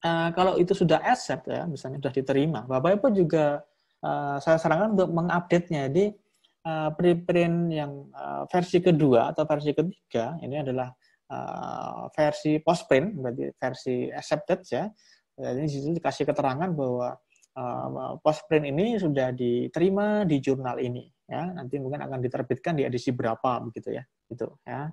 uh, 0.02 0.28
kalau 0.32 0.56
itu 0.56 0.72
sudah 0.72 1.04
accept 1.04 1.46
ya, 1.52 1.68
misalnya 1.68 2.00
sudah 2.00 2.12
diterima, 2.16 2.64
Bapak 2.64 2.96
Ibu 2.98 3.08
juga 3.12 3.60
saya 4.38 4.62
sarankan 4.62 4.94
untuk 4.94 5.10
mengupdate-nya. 5.10 5.90
Jadi 5.90 6.14
uh, 6.64 6.90
preprint 6.94 7.70
yang 7.70 8.10
uh, 8.14 8.48
versi 8.48 8.82
kedua 8.82 9.30
atau 9.30 9.44
versi 9.46 9.70
ketiga 9.76 10.38
ini 10.42 10.62
adalah 10.62 10.90
uh, 11.30 12.08
versi 12.10 12.58
postprint, 12.58 13.14
berarti 13.18 13.44
versi 13.54 13.94
accepted 14.10 14.60
ya. 14.66 14.84
Jadi 15.38 15.60
di 15.62 15.70
situ 15.70 15.94
dikasih 15.94 16.26
keterangan 16.26 16.66
bahwa 16.74 17.14
uh, 17.54 18.18
postprint 18.18 18.66
ini 18.66 18.98
sudah 18.98 19.30
diterima 19.30 20.26
di 20.26 20.42
jurnal 20.42 20.82
ini 20.82 21.06
ya. 21.30 21.54
Nanti 21.54 21.78
mungkin 21.78 22.02
akan 22.02 22.18
diterbitkan 22.18 22.74
di 22.74 22.82
edisi 22.88 23.14
berapa 23.14 23.62
begitu 23.62 23.94
ya. 23.94 24.02
Gitu 24.26 24.50
ya. 24.66 24.90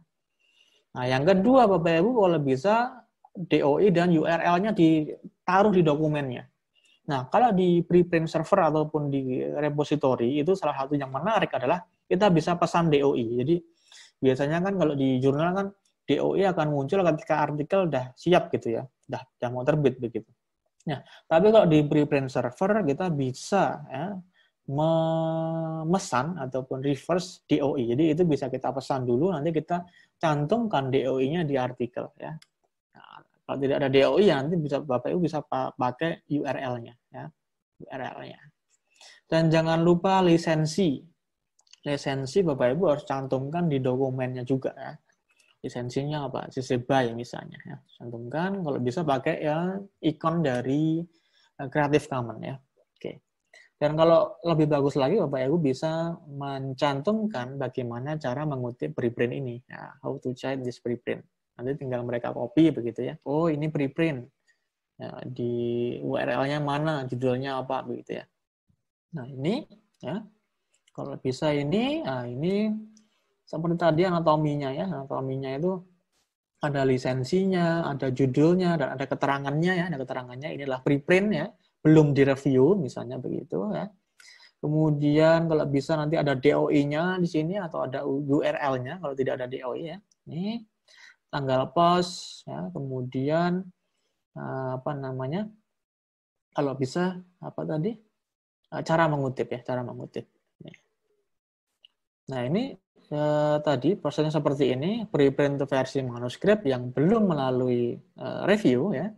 Nah, 0.95 1.05
yang 1.09 1.27
kedua 1.27 1.67
Bapak 1.67 1.99
Ibu 1.99 2.11
kalau 2.13 2.39
bisa 2.39 3.03
DOI 3.35 3.91
dan 3.91 4.15
URL-nya 4.15 4.71
ditaruh 4.71 5.75
di 5.75 5.83
dokumennya. 5.83 6.47
Nah, 7.05 7.29
kalau 7.29 7.53
di 7.53 7.85
preprint 7.85 8.25
server 8.25 8.73
ataupun 8.73 9.13
di 9.13 9.45
repository 9.45 10.41
itu 10.41 10.57
salah 10.57 10.73
satu 10.73 10.97
yang 10.97 11.13
menarik 11.13 11.53
adalah 11.53 11.85
kita 12.05 12.33
bisa 12.33 12.57
pesan 12.57 12.89
DOI. 12.89 13.45
Jadi 13.45 13.55
biasanya 14.17 14.57
kan 14.65 14.73
kalau 14.73 14.97
di 14.97 15.21
jurnal 15.21 15.49
kan 15.53 15.67
DOI 16.05 16.49
akan 16.49 16.67
muncul 16.73 17.05
ketika 17.13 17.45
artikel 17.45 17.89
udah 17.89 18.13
siap 18.17 18.49
gitu 18.53 18.81
ya, 18.81 18.83
udah, 18.85 19.21
udah 19.21 19.49
mau 19.53 19.61
terbit 19.61 20.01
begitu. 20.01 20.29
Nah, 20.85 21.01
tapi 21.25 21.49
kalau 21.49 21.65
di 21.65 21.81
preprint 21.85 22.29
server 22.29 22.85
kita 22.85 23.09
bisa 23.09 23.85
ya 23.89 24.13
memesan 24.65 26.41
ataupun 26.41 26.81
reverse 26.81 27.45
DOI. 27.45 27.93
Jadi 27.93 28.03
itu 28.17 28.23
bisa 28.25 28.49
kita 28.49 28.73
pesan 28.73 29.05
dulu, 29.05 29.29
nanti 29.29 29.53
kita 29.53 29.85
cantumkan 30.17 30.89
DOI-nya 30.89 31.45
di 31.45 31.53
artikel 31.53 32.09
ya. 32.17 32.33
Nah, 32.97 33.21
kalau 33.45 33.57
tidak 33.61 33.77
ada 33.77 33.89
DOI 33.93 34.25
ya 34.25 34.35
nanti 34.41 34.57
bisa 34.57 34.81
Bapak 34.81 35.13
Ibu 35.13 35.21
bisa 35.21 35.39
pakai 35.77 36.25
URL-nya 36.27 36.93
ya. 37.13 37.25
URL-nya. 37.85 38.39
Dan 39.29 39.53
jangan 39.53 39.85
lupa 39.85 40.25
lisensi. 40.25 40.97
Lisensi 41.85 42.41
Bapak 42.41 42.73
Ibu 42.73 42.83
harus 42.89 43.05
cantumkan 43.05 43.69
di 43.69 43.77
dokumennya 43.77 44.41
juga 44.41 44.73
ya. 44.73 44.93
Lisensinya 45.61 46.29
apa? 46.29 46.49
CC 46.49 46.81
BY 46.81 47.13
misalnya 47.13 47.61
ya. 47.61 47.77
Cantumkan 48.01 48.65
kalau 48.65 48.81
bisa 48.81 49.05
pakai 49.05 49.45
ya 49.45 49.77
ikon 50.01 50.41
dari 50.41 51.05
eh, 51.61 51.67
Creative 51.69 52.05
Commons 52.09 52.41
ya. 52.41 52.55
Dan 53.75 53.99
kalau 53.99 54.39
lebih 54.47 54.71
bagus 54.71 54.95
lagi, 54.95 55.19
Bapak 55.19 55.51
Ibu 55.51 55.57
bisa 55.59 56.15
mencantumkan 56.31 57.59
bagaimana 57.59 58.15
cara 58.15 58.47
mengutip 58.47 58.95
preprint 58.95 59.35
ini. 59.35 59.59
Nah, 59.67 59.99
how 59.99 60.15
to 60.15 60.31
cite 60.31 60.63
this 60.63 60.79
preprint. 60.79 61.19
Nanti 61.55 61.71
tinggal 61.79 62.03
mereka 62.03 62.35
copy 62.35 62.71
begitu 62.75 63.07
ya. 63.07 63.15
Oh, 63.23 63.47
ini 63.47 63.71
preprint. 63.71 64.27
Ya, 64.95 65.11
di 65.27 65.53
URL-nya 65.99 66.63
mana, 66.63 67.03
judulnya 67.03 67.59
apa 67.59 67.83
begitu 67.83 68.23
ya. 68.23 68.25
Nah, 69.15 69.27
ini 69.27 69.67
ya. 69.99 70.23
Kalau 70.95 71.19
bisa 71.19 71.51
ini, 71.51 71.99
nah 72.07 72.23
ini 72.23 72.71
seperti 73.43 73.75
tadi 73.75 74.07
anatominya 74.07 74.71
ya. 74.71 74.87
Anatominya 74.87 75.51
itu 75.51 75.75
ada 76.63 76.87
lisensinya, 76.87 77.83
ada 77.91 78.07
judulnya, 78.07 78.79
dan 78.79 78.95
ada 78.95 79.03
keterangannya 79.03 79.73
ya. 79.75 79.83
Ada 79.91 79.99
keterangannya, 79.99 80.49
inilah 80.55 80.79
preprint 80.79 81.29
ya 81.35 81.47
belum 81.85 82.17
direview 82.17 82.81
misalnya 82.81 83.21
begitu 83.21 83.61
ya. 83.69 83.85
Kemudian 84.57 85.45
kalau 85.45 85.69
bisa 85.69 85.93
nanti 85.93 86.17
ada 86.17 86.33
DOI-nya 86.33 87.21
di 87.21 87.29
sini 87.29 87.61
atau 87.61 87.85
ada 87.85 88.01
URL-nya 88.09 88.97
kalau 88.97 89.13
tidak 89.13 89.37
ada 89.37 89.45
DOI 89.45 89.93
ya. 89.93 89.97
Ini 90.25 90.65
tanggal 91.35 91.75
pos 91.75 92.41
ya, 92.47 92.71
kemudian 92.71 93.67
eh, 94.39 94.69
apa 94.79 94.91
namanya? 94.95 95.51
Kalau 96.55 96.79
bisa 96.79 97.19
apa 97.43 97.61
tadi? 97.67 97.91
Eh, 98.71 98.81
cara 98.87 99.11
mengutip 99.11 99.51
ya, 99.51 99.59
cara 99.59 99.83
mengutip. 99.83 100.31
Nah, 102.25 102.41
ini 102.47 102.71
eh, 103.11 103.57
tadi 103.59 103.99
prosesnya 103.99 104.31
seperti 104.31 104.71
ini, 104.71 105.03
preprint 105.03 105.59
versi 105.67 105.99
manuskrip 105.99 106.63
yang 106.63 106.95
belum 106.95 107.35
melalui 107.35 107.99
eh, 107.99 108.41
review 108.47 108.95
ya 108.95 109.11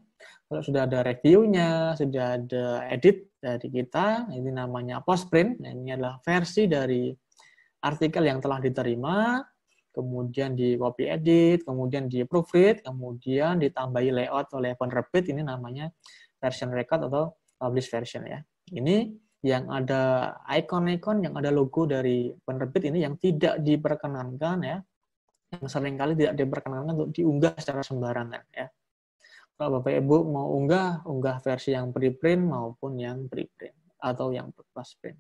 kalau 0.47 0.63
sudah 0.63 0.87
ada 0.87 1.03
reviewnya, 1.03 1.91
sudah 1.99 2.39
ada 2.39 2.87
edit 2.87 3.35
dari 3.35 3.67
kita, 3.67 4.31
ini 4.31 4.47
namanya 4.55 5.03
postprint. 5.03 5.59
Nah, 5.59 5.75
ini 5.75 5.91
adalah 5.91 6.23
versi 6.23 6.71
dari 6.71 7.11
artikel 7.83 8.23
yang 8.23 8.39
telah 8.39 8.63
diterima, 8.63 9.43
kemudian 9.97 10.53
di 10.53 10.77
copy 10.77 11.09
edit, 11.09 11.65
kemudian 11.65 12.05
di 12.05 12.21
proofread, 12.29 12.85
kemudian 12.85 13.57
ditambahi 13.57 14.13
layout 14.13 14.53
oleh 14.53 14.77
penerbit, 14.77 15.33
ini 15.33 15.41
namanya 15.41 15.89
version 16.37 16.69
record 16.69 17.09
atau 17.09 17.33
publish 17.57 17.89
version 17.89 18.21
ya. 18.29 18.37
Ini 18.69 19.09
yang 19.41 19.73
ada 19.73 20.33
icon-icon, 20.53 21.25
yang 21.25 21.33
ada 21.33 21.49
logo 21.49 21.89
dari 21.89 22.29
penerbit 22.29 22.93
ini 22.93 23.01
yang 23.01 23.17
tidak 23.17 23.57
diperkenankan 23.65 24.57
ya, 24.61 24.77
yang 25.57 25.65
sering 25.65 25.97
kali 25.97 26.13
tidak 26.13 26.37
diperkenankan 26.37 26.93
untuk 26.93 27.09
diunggah 27.17 27.57
secara 27.57 27.81
sembarangan 27.81 28.45
ya 28.53 28.69
kalau 29.57 29.81
Bapak 29.81 29.93
Ibu 30.05 30.17
mau 30.29 30.53
unggah, 30.53 31.01
unggah 31.09 31.41
versi 31.41 31.73
yang 31.73 31.89
preprint 31.89 32.45
maupun 32.45 32.93
yang 33.01 33.25
preprint 33.25 33.73
atau 33.97 34.29
yang 34.29 34.53
plus 34.53 34.93
print. 35.01 35.17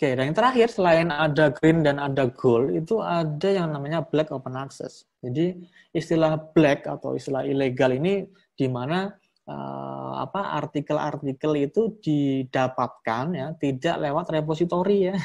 Oke, 0.00 0.16
dan 0.16 0.32
yang 0.32 0.38
terakhir 0.40 0.72
selain 0.72 1.12
ada 1.12 1.52
green 1.52 1.84
dan 1.84 2.00
ada 2.00 2.24
gold 2.32 2.72
itu 2.72 3.04
ada 3.04 3.44
yang 3.52 3.68
namanya 3.68 4.00
black 4.00 4.32
open 4.32 4.56
access. 4.56 5.04
Jadi 5.20 5.60
istilah 5.92 6.40
black 6.56 6.88
atau 6.88 7.12
istilah 7.12 7.44
ilegal 7.44 7.92
ini 7.92 8.24
di 8.56 8.64
mana 8.64 9.12
uh, 9.44 10.24
apa 10.24 10.56
artikel-artikel 10.56 11.52
itu 11.60 12.00
didapatkan 12.00 13.24
ya 13.36 13.52
tidak 13.60 14.00
lewat 14.00 14.40
repositori 14.40 15.12
ya. 15.12 15.20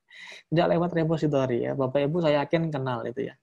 tidak 0.54 0.78
lewat 0.78 0.90
repositori 0.94 1.66
ya. 1.66 1.74
Bapak 1.74 1.98
Ibu 1.98 2.22
saya 2.22 2.46
yakin 2.46 2.70
kenal 2.70 3.02
itu 3.10 3.26
ya. 3.26 3.34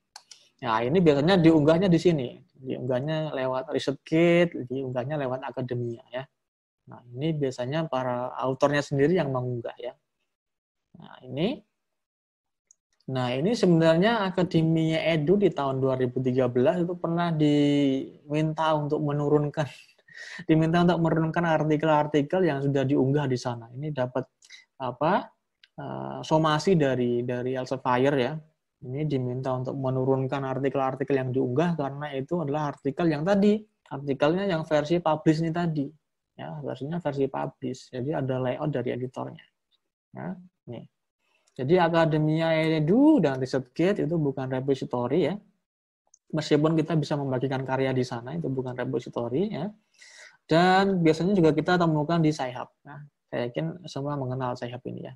Nah, 0.64 0.88
ini 0.88 1.04
biasanya 1.04 1.36
diunggahnya 1.36 1.92
di 1.92 2.00
sini 2.00 2.40
diunggahnya 2.64 3.36
lewat 3.36 3.76
ResearchGate, 3.76 4.72
diunggahnya 4.72 5.20
lewat 5.20 5.52
akademia 5.52 6.08
ya. 6.16 6.24
Nah, 6.88 7.04
ini 7.12 7.36
biasanya 7.36 7.92
para 7.92 8.32
autornya 8.40 8.80
sendiri 8.80 9.20
yang 9.20 9.36
mengunggah 9.36 9.76
ya. 9.76 9.92
Nah, 10.98 11.16
ini. 11.26 11.62
Nah, 13.08 13.32
ini 13.32 13.56
sebenarnya 13.56 14.28
Akademia 14.28 15.00
Edu 15.16 15.40
di 15.40 15.48
tahun 15.48 15.80
2013 15.80 16.84
itu 16.84 16.94
pernah 17.00 17.32
diminta 17.32 18.76
untuk 18.76 19.00
menurunkan 19.00 19.64
diminta 20.50 20.84
untuk 20.84 21.00
menurunkan 21.00 21.44
artikel-artikel 21.48 22.44
yang 22.44 22.60
sudah 22.60 22.84
diunggah 22.84 23.26
di 23.32 23.38
sana. 23.40 23.72
Ini 23.72 23.96
dapat 23.96 24.28
apa? 24.84 25.24
Uh, 25.78 26.20
somasi 26.26 26.74
dari 26.74 27.22
dari 27.22 27.54
Elsevier 27.54 28.16
ya. 28.18 28.34
Ini 28.84 29.06
diminta 29.08 29.54
untuk 29.56 29.78
menurunkan 29.78 30.42
artikel-artikel 30.44 31.16
yang 31.16 31.30
diunggah 31.32 31.78
karena 31.80 32.12
itu 32.18 32.44
adalah 32.44 32.76
artikel 32.76 33.08
yang 33.10 33.24
tadi 33.26 33.62
artikelnya 33.88 34.52
yang 34.52 34.68
versi 34.68 35.00
publish 35.00 35.40
ini 35.40 35.52
tadi. 35.54 35.88
Ya 36.36 36.60
versinya 36.60 37.00
versi 37.00 37.26
publish. 37.32 37.94
Jadi 37.94 38.10
ada 38.12 38.36
layout 38.42 38.70
dari 38.74 38.90
editornya. 38.94 39.46
Ya 40.12 40.36
nih 40.68 40.86
jadi 41.58 41.90
akademia 41.90 42.54
edu 42.80 43.18
dan 43.24 43.42
researchgate 43.42 44.06
itu 44.06 44.16
bukan 44.16 44.48
repository 44.52 45.32
ya 45.32 45.36
meskipun 46.32 46.76
kita 46.76 46.94
bisa 47.00 47.16
membagikan 47.16 47.64
karya 47.64 47.96
di 47.96 48.04
sana 48.04 48.36
itu 48.36 48.52
bukan 48.52 48.76
repository 48.76 49.52
ya 49.52 49.72
dan 50.48 51.04
biasanya 51.04 51.34
juga 51.36 51.52
kita 51.52 51.76
temukan 51.80 52.20
di 52.22 52.30
Sci-Hub 52.30 52.70
nah 52.84 53.00
saya 53.28 53.52
yakin 53.52 53.88
semua 53.88 54.16
mengenal 54.20 54.56
Sci-Hub 54.56 54.84
ini 54.88 55.08
ya 55.08 55.14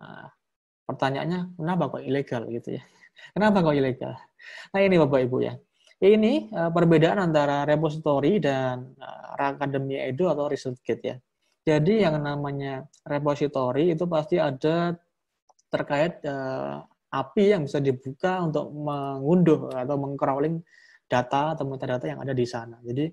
nah, 0.00 0.28
Pertanyaannya, 0.86 1.58
kenapa 1.58 1.90
kok 1.90 2.02
ilegal 2.06 2.46
gitu 2.46 2.78
ya? 2.78 2.82
Kenapa 3.34 3.58
kok 3.66 3.74
ilegal? 3.74 4.14
Nah 4.70 4.80
ini 4.80 4.96
Bapak 5.02 5.20
Ibu 5.26 5.38
ya. 5.42 5.54
Ini 5.98 6.52
uh, 6.54 6.70
perbedaan 6.70 7.18
antara 7.18 7.66
repository 7.66 8.38
dan 8.38 8.94
uh, 9.02 9.34
Akademi 9.34 9.98
Edu 9.98 10.30
atau 10.30 10.46
ResearchGate 10.46 11.02
ya. 11.02 11.16
Jadi 11.66 12.06
yang 12.06 12.22
namanya 12.22 12.86
repository 13.02 13.90
itu 13.90 14.06
pasti 14.06 14.38
ada 14.38 14.94
terkait 15.66 16.22
uh, 16.22 16.78
API 17.10 17.58
yang 17.58 17.62
bisa 17.66 17.82
dibuka 17.82 18.38
untuk 18.38 18.70
mengunduh 18.70 19.74
atau 19.74 19.98
mengcrawling 19.98 20.62
data 21.10 21.58
atau 21.58 21.66
metadata 21.66 22.06
yang 22.06 22.22
ada 22.22 22.30
di 22.30 22.46
sana. 22.46 22.78
Jadi 22.86 23.10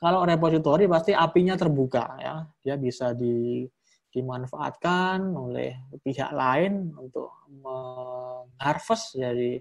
kalau 0.00 0.24
repository 0.24 0.88
pasti 0.88 1.12
API-nya 1.12 1.60
terbuka 1.60 2.16
ya, 2.16 2.40
dia 2.64 2.80
bisa 2.80 3.12
di 3.12 3.68
dimanfaatkan 4.10 5.22
oleh 5.36 5.92
pihak 6.02 6.32
lain 6.34 6.96
untuk 6.96 7.46
mengharvest 7.52 9.20
dari 9.20 9.60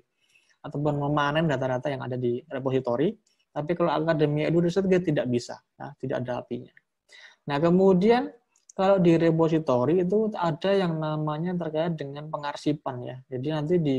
ataupun 0.64 0.96
memanen 0.96 1.46
data-data 1.46 1.92
yang 1.92 2.08
ada 2.08 2.16
di 2.16 2.40
repositori. 2.48 3.12
Tapi 3.52 3.72
kalau 3.76 3.92
akademi 3.92 4.48
edu 4.48 4.64
dia 4.64 5.02
tidak 5.04 5.28
bisa, 5.28 5.60
ya, 5.76 5.92
tidak 6.00 6.24
ada 6.24 6.40
apinya. 6.40 6.72
Nah 7.50 7.58
kemudian 7.58 8.30
kalau 8.78 9.02
di 9.02 9.18
repositori 9.18 10.06
itu 10.06 10.30
ada 10.38 10.72
yang 10.72 11.02
namanya 11.02 11.58
terkait 11.58 11.98
dengan 11.98 12.30
pengarsipan 12.30 12.96
ya. 13.04 13.18
Jadi 13.28 13.48
nanti 13.50 13.76
di 13.82 13.98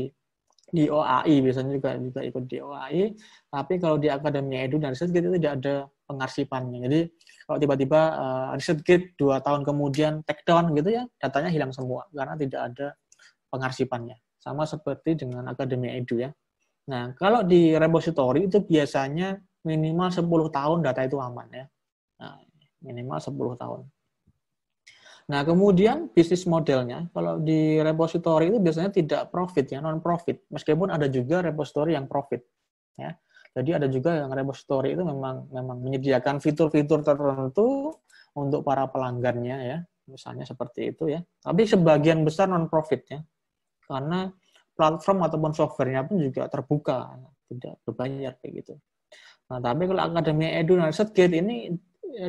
di 0.71 0.87
OAI 0.87 1.43
biasanya 1.43 1.75
juga 1.75 1.99
juga 1.99 2.19
ikut 2.23 2.43
di 2.47 2.57
OAI. 2.63 3.03
Tapi 3.51 3.73
kalau 3.77 3.99
di 3.99 4.07
akademi 4.07 4.55
edu 4.57 4.79
dan 4.79 4.95
riset 4.95 5.11
itu 5.11 5.29
tidak 5.37 5.59
ada 5.61 5.85
pengarsipannya. 6.07 6.79
Jadi 6.87 6.99
kalau 7.45 7.57
tiba-tiba 7.59 8.01
uh, 8.15 8.49
riset 8.55 8.79
gate 8.87 9.13
dua 9.19 9.43
tahun 9.43 9.67
kemudian 9.67 10.23
take 10.23 10.47
down 10.47 10.71
gitu 10.71 10.95
ya, 10.95 11.03
datanya 11.19 11.51
hilang 11.51 11.75
semua 11.75 12.07
karena 12.15 12.39
tidak 12.39 12.61
ada 12.71 12.87
pengarsipannya. 13.51 14.15
Sama 14.39 14.65
seperti 14.65 15.19
dengan 15.19 15.45
akademi 15.51 15.91
edu 15.91 16.23
ya. 16.23 16.31
Nah, 16.89 17.13
kalau 17.13 17.45
di 17.45 17.77
repository 17.77 18.49
itu 18.49 18.65
biasanya 18.65 19.37
minimal 19.61 20.09
10 20.09 20.25
tahun 20.49 20.77
data 20.81 21.05
itu 21.05 21.21
aman 21.21 21.47
ya. 21.53 21.65
Minimal 22.81 23.19
10 23.21 23.61
tahun. 23.61 23.81
Nah, 25.29 25.47
kemudian 25.47 26.09
bisnis 26.11 26.43
modelnya, 26.49 27.07
kalau 27.13 27.39
di 27.39 27.79
repository 27.79 28.51
itu 28.51 28.59
biasanya 28.59 28.91
tidak 28.91 29.21
profit 29.29 29.69
ya, 29.69 29.79
non 29.79 30.01
profit. 30.03 30.43
Meskipun 30.49 30.91
ada 30.91 31.07
juga 31.07 31.45
repository 31.45 31.95
yang 31.95 32.09
profit 32.09 32.41
ya. 32.97 33.15
Jadi 33.51 33.69
ada 33.75 33.87
juga 33.91 34.15
yang 34.15 34.31
repository 34.31 34.95
itu 34.95 35.03
memang 35.03 35.51
memang 35.51 35.77
menyediakan 35.83 36.39
fitur-fitur 36.39 37.03
tertentu 37.03 37.95
untuk 38.35 38.63
para 38.63 38.87
pelanggannya 38.87 39.57
ya, 39.59 39.77
misalnya 40.07 40.47
seperti 40.47 40.95
itu 40.95 41.11
ya. 41.11 41.19
Tapi 41.43 41.67
sebagian 41.67 42.23
besar 42.23 42.47
non 42.47 42.71
profit 42.71 43.01
ya, 43.11 43.19
karena 43.87 44.31
platform 44.75 45.27
ataupun 45.27 45.51
softwarenya 45.51 46.07
pun 46.07 46.19
juga 46.23 46.47
terbuka, 46.47 47.11
tidak 47.51 47.75
berbayar 47.83 48.33
kayak 48.39 48.51
gitu. 48.63 48.73
Nah, 49.51 49.59
tapi 49.59 49.83
kalau 49.83 50.01
Akademi 50.07 50.47
Edu 50.47 50.79
dan 50.79 50.95
Gate 50.95 51.35
ini 51.35 51.75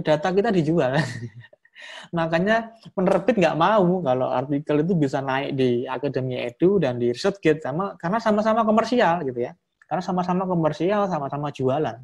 data 0.03 0.28
kita 0.33 0.51
dijual. 0.55 0.97
Makanya 2.16 2.76
penerbit 2.93 3.41
nggak 3.41 3.57
mau 3.59 4.05
kalau 4.05 4.28
artikel 4.30 4.85
itu 4.85 4.93
bisa 4.95 5.18
naik 5.24 5.57
di 5.57 5.89
Akademi 5.89 6.39
Edu 6.39 6.78
dan 6.78 7.01
di 7.01 7.11
ResearchGate 7.11 7.64
sama 7.64 7.97
karena 7.99 8.18
sama-sama 8.20 8.62
komersial 8.62 9.24
gitu 9.26 9.49
ya. 9.49 9.53
Karena 9.89 10.03
sama-sama 10.05 10.49
komersial, 10.49 11.09
sama-sama 11.09 11.53
jualan. 11.53 11.99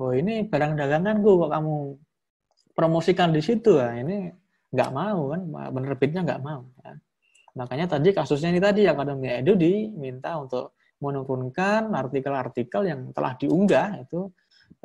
Oh 0.00 0.12
ini 0.16 0.48
barang 0.48 0.76
dagangan 0.76 1.20
gue 1.20 1.34
kok 1.36 1.52
kamu 1.52 1.76
promosikan 2.72 3.28
di 3.32 3.40
situ 3.44 3.76
ya. 3.76 3.92
Ini 4.00 4.32
nggak 4.72 4.90
mau 4.92 5.32
kan, 5.36 5.40
penerbitnya 5.74 6.20
nggak 6.24 6.40
mau. 6.40 6.64
Ya. 6.80 6.92
Makanya 7.58 7.86
tadi 7.98 8.14
kasusnya 8.14 8.48
ini 8.54 8.60
tadi 8.62 8.88
Akademi 8.88 9.28
Edu 9.28 9.58
diminta 9.58 10.38
untuk 10.38 10.78
menurunkan 11.00 11.92
artikel-artikel 11.96 12.84
yang 12.84 13.00
telah 13.16 13.32
diunggah 13.36 14.04
itu 14.04 14.28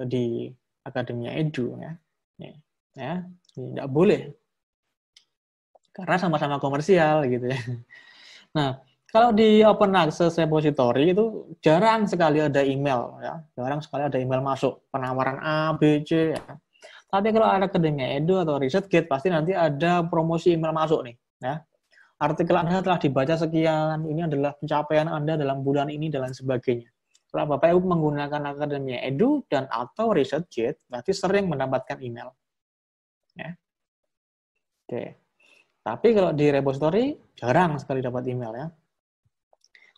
di 0.08 0.52
Akademi 0.86 1.28
Edu 1.28 1.76
ya. 1.82 1.92
Ya, 2.96 3.28
tidak 3.52 3.88
boleh. 3.92 4.32
Karena 5.92 6.16
sama-sama 6.16 6.64
komersial 6.64 7.28
gitu 7.28 7.52
ya. 7.52 7.60
Nah, 8.56 8.80
kalau 9.12 9.36
di 9.36 9.60
open 9.68 9.92
access 10.00 10.40
repository 10.40 11.12
itu 11.12 11.52
jarang 11.60 12.08
sekali 12.08 12.40
ada 12.40 12.64
email 12.64 13.20
ya. 13.20 13.44
Jarang 13.52 13.84
sekali 13.84 14.08
ada 14.08 14.16
email 14.16 14.40
masuk 14.40 14.88
penawaran 14.88 15.44
A, 15.44 15.76
B, 15.76 16.08
C 16.08 16.40
ya. 16.40 16.46
Tapi 17.12 17.36
kalau 17.36 17.52
ada 17.52 17.68
Akademi 17.68 18.16
Edu 18.16 18.40
atau 18.40 18.56
ResearchGate 18.56 19.12
pasti 19.12 19.28
nanti 19.28 19.52
ada 19.52 20.08
promosi 20.08 20.56
email 20.56 20.72
masuk 20.72 21.04
nih 21.04 21.16
ya 21.44 21.60
artikel 22.16 22.56
Anda 22.56 22.80
telah 22.80 23.00
dibaca 23.00 23.36
sekian, 23.36 24.08
ini 24.08 24.24
adalah 24.24 24.56
pencapaian 24.56 25.12
Anda 25.12 25.36
dalam 25.36 25.62
bulan 25.64 25.92
ini, 25.92 26.08
dan 26.08 26.28
lain 26.28 26.36
sebagainya. 26.36 26.90
Kalau 27.36 27.52
Bapak 27.52 27.68
Ibu 27.68 27.84
menggunakan 27.84 28.42
Akademi 28.48 28.96
Edu 28.96 29.44
dan 29.52 29.68
atau 29.68 30.16
ResearchGate, 30.16 30.88
berarti 30.88 31.12
sering 31.12 31.52
mendapatkan 31.52 32.00
email. 32.00 32.32
Ya. 33.36 33.60
Oke. 34.88 35.20
Tapi 35.84 36.08
kalau 36.16 36.32
di 36.32 36.48
repository, 36.48 37.20
jarang 37.36 37.76
sekali 37.76 38.00
dapat 38.00 38.24
email 38.32 38.56
ya. 38.56 38.68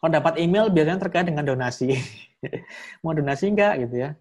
Kalau 0.01 0.11
dapat 0.17 0.41
email 0.41 0.73
biasanya 0.73 0.97
terkait 0.97 1.29
dengan 1.29 1.45
donasi. 1.45 1.93
Mau 3.05 3.13
donasi 3.13 3.53
enggak 3.53 3.85
gitu 3.85 3.95
ya. 4.01 4.17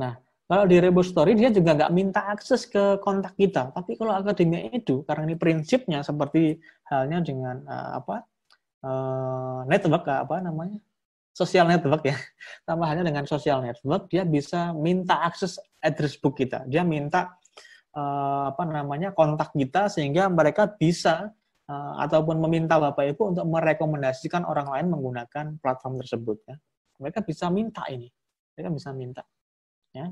Nah, 0.00 0.16
kalau 0.48 0.64
di 0.64 0.80
repository 0.80 1.36
dia 1.36 1.52
juga 1.52 1.84
nggak 1.84 1.92
minta 1.92 2.32
akses 2.32 2.64
ke 2.64 2.96
kontak 3.04 3.36
kita, 3.36 3.76
tapi 3.76 4.00
kalau 4.00 4.16
akademia 4.16 4.72
itu 4.72 5.04
karena 5.04 5.28
ini 5.28 5.36
prinsipnya 5.36 6.00
seperti 6.00 6.56
halnya 6.88 7.20
dengan 7.20 7.60
uh, 7.68 8.00
apa 8.00 8.24
uh, 8.88 9.68
network 9.68 10.08
apa 10.08 10.40
namanya 10.40 10.80
sosial 11.30 11.66
network 11.66 12.02
ya, 12.06 12.16
sama 12.66 12.90
halnya 12.90 13.06
dengan 13.06 13.24
sosial 13.24 13.62
network 13.64 14.10
dia 14.10 14.26
bisa 14.26 14.74
minta 14.74 15.22
akses 15.24 15.56
address 15.80 16.18
book 16.18 16.36
kita, 16.38 16.66
dia 16.66 16.84
minta 16.84 17.34
uh, 17.94 18.52
apa 18.52 18.62
namanya 18.66 19.14
kontak 19.16 19.54
kita 19.54 19.88
sehingga 19.88 20.28
mereka 20.28 20.68
bisa 20.68 21.30
uh, 21.70 21.94
ataupun 22.02 22.38
meminta 22.42 22.76
bapak 22.76 23.16
ibu 23.16 23.32
untuk 23.32 23.46
merekomendasikan 23.48 24.44
orang 24.44 24.68
lain 24.68 24.86
menggunakan 24.92 25.46
platform 25.58 25.98
tersebut 26.02 26.36
ya, 26.46 26.56
mereka 27.00 27.24
bisa 27.24 27.48
minta 27.48 27.86
ini, 27.88 28.10
mereka 28.54 28.68
bisa 28.74 28.90
minta 28.92 29.22
ya. 29.94 30.10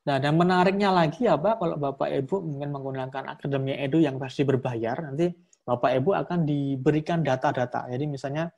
Nah, 0.00 0.16
dan 0.16 0.32
menariknya 0.32 0.88
lagi 0.88 1.28
apa 1.28 1.60
kalau 1.60 1.76
Bapak 1.76 2.08
Ibu 2.08 2.40
mungkin 2.40 2.72
menggunakan 2.72 3.36
Akademi 3.36 3.76
Edu 3.76 4.00
yang 4.00 4.16
versi 4.16 4.48
berbayar, 4.48 5.12
nanti 5.12 5.28
Bapak 5.60 5.92
Ibu 5.92 6.16
akan 6.16 6.48
diberikan 6.48 7.20
data-data. 7.20 7.84
Jadi 7.92 8.08
misalnya 8.08 8.48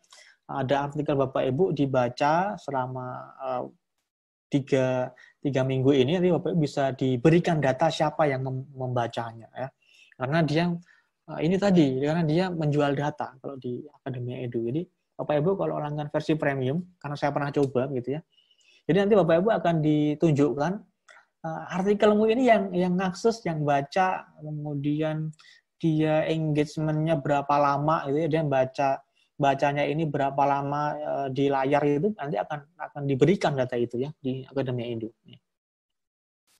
ada 0.48 0.90
artikel 0.90 1.14
Bapak 1.14 1.42
Ibu 1.48 1.74
dibaca 1.76 2.58
selama 2.58 3.06
uh, 3.38 3.62
tiga, 4.52 5.10
tiga 5.40 5.62
minggu 5.64 5.94
ini, 5.96 6.18
nanti 6.18 6.28
Bapak 6.30 6.52
Ibu 6.52 6.58
bisa 6.60 6.92
diberikan 6.92 7.62
data 7.62 7.88
siapa 7.88 8.28
yang 8.28 8.44
membacanya. 8.74 9.48
ya 9.54 9.68
Karena 10.18 10.44
dia, 10.44 10.68
uh, 11.30 11.40
ini 11.40 11.56
tadi, 11.56 12.02
karena 12.02 12.22
dia 12.26 12.44
menjual 12.52 12.92
data 12.98 13.32
kalau 13.40 13.56
di 13.56 13.80
Akademi 13.88 14.44
Edu. 14.44 14.66
Jadi 14.68 14.82
Bapak 15.16 15.34
Ibu 15.40 15.50
kalau 15.56 15.78
langgan 15.80 16.10
versi 16.10 16.34
premium, 16.36 16.82
karena 16.98 17.16
saya 17.16 17.30
pernah 17.32 17.54
coba 17.54 17.88
gitu 17.94 18.18
ya, 18.18 18.20
jadi 18.86 19.06
nanti 19.06 19.14
Bapak 19.14 19.34
Ibu 19.40 19.48
akan 19.54 19.74
ditunjukkan 19.78 20.72
uh, 21.46 21.62
artikelmu 21.78 22.26
ini 22.26 22.50
yang 22.50 22.74
yang 22.74 22.98
ngakses, 22.98 23.46
yang 23.46 23.62
baca, 23.62 24.26
kemudian 24.42 25.30
dia 25.78 26.26
engagementnya 26.30 27.18
berapa 27.18 27.54
lama 27.58 28.06
itu 28.06 28.26
ya 28.26 28.28
dia 28.30 28.42
baca 28.46 29.02
bacanya 29.36 29.82
ini 29.88 30.04
berapa 30.06 30.38
lama 30.44 30.82
uh, 30.96 31.28
di 31.32 31.48
layar 31.48 31.82
itu 31.88 32.12
nanti 32.14 32.36
akan 32.38 32.76
akan 32.78 33.02
diberikan 33.08 33.56
data 33.56 33.74
itu 33.74 33.98
ya 34.00 34.10
di 34.20 34.44
Akademi 34.46 34.92
Edu. 34.92 35.10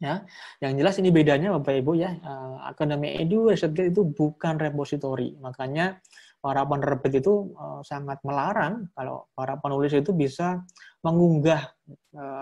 Ya, 0.03 0.27
yang 0.59 0.75
jelas 0.75 0.99
ini 0.99 1.15
bedanya 1.15 1.55
Bapak 1.55 1.79
Ibu 1.79 1.95
ya, 1.95 2.11
uh, 2.27 2.59
Akademi 2.67 3.15
Edu 3.23 3.55
ResearchGate 3.55 3.95
itu 3.95 4.03
bukan 4.03 4.59
repository. 4.59 5.39
Makanya 5.39 6.03
para 6.43 6.67
penerbit 6.67 7.23
itu 7.23 7.55
uh, 7.55 7.87
sangat 7.87 8.19
melarang 8.27 8.91
kalau 8.99 9.31
para 9.31 9.55
penulis 9.63 9.95
itu 9.95 10.11
bisa 10.11 10.67
mengunggah 11.07 11.71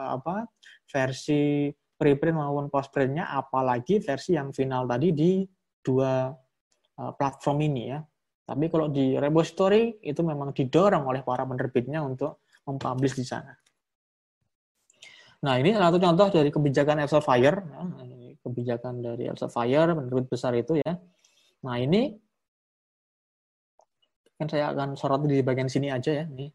apa 0.08 0.48
versi 0.88 1.68
preprint 1.96 2.36
maupun 2.36 2.72
postprintnya, 2.72 3.28
apalagi 3.28 4.00
versi 4.00 4.36
yang 4.36 4.56
final 4.56 4.88
tadi 4.88 5.12
di 5.12 5.44
dua 5.84 6.32
platform 6.96 7.58
ini 7.60 7.82
ya. 7.92 8.00
Tapi 8.51 8.66
kalau 8.66 8.90
di 8.90 9.14
repository 9.14 10.03
itu 10.03 10.26
memang 10.26 10.51
didorong 10.51 11.07
oleh 11.07 11.22
para 11.22 11.46
penerbitnya 11.46 12.03
untuk 12.03 12.42
mempublish 12.66 13.14
di 13.14 13.22
sana. 13.22 13.55
Nah, 15.46 15.55
ini 15.55 15.70
salah 15.70 15.94
satu 15.94 16.03
contoh 16.03 16.26
dari 16.34 16.51
kebijakan 16.51 17.07
Elsevier, 17.07 17.55
ya. 17.62 17.82
kebijakan 18.42 18.94
dari 18.98 19.30
Elsevier, 19.30 19.94
penerbit 19.94 20.26
besar 20.26 20.59
itu 20.59 20.82
ya. 20.82 20.98
Nah, 21.62 21.78
ini 21.78 22.11
kan 24.34 24.51
saya 24.51 24.74
akan 24.74 24.98
sorot 24.98 25.30
di 25.30 25.46
bagian 25.46 25.70
sini 25.70 25.94
aja 25.94 26.11
ya. 26.11 26.26
Nih. 26.26 26.51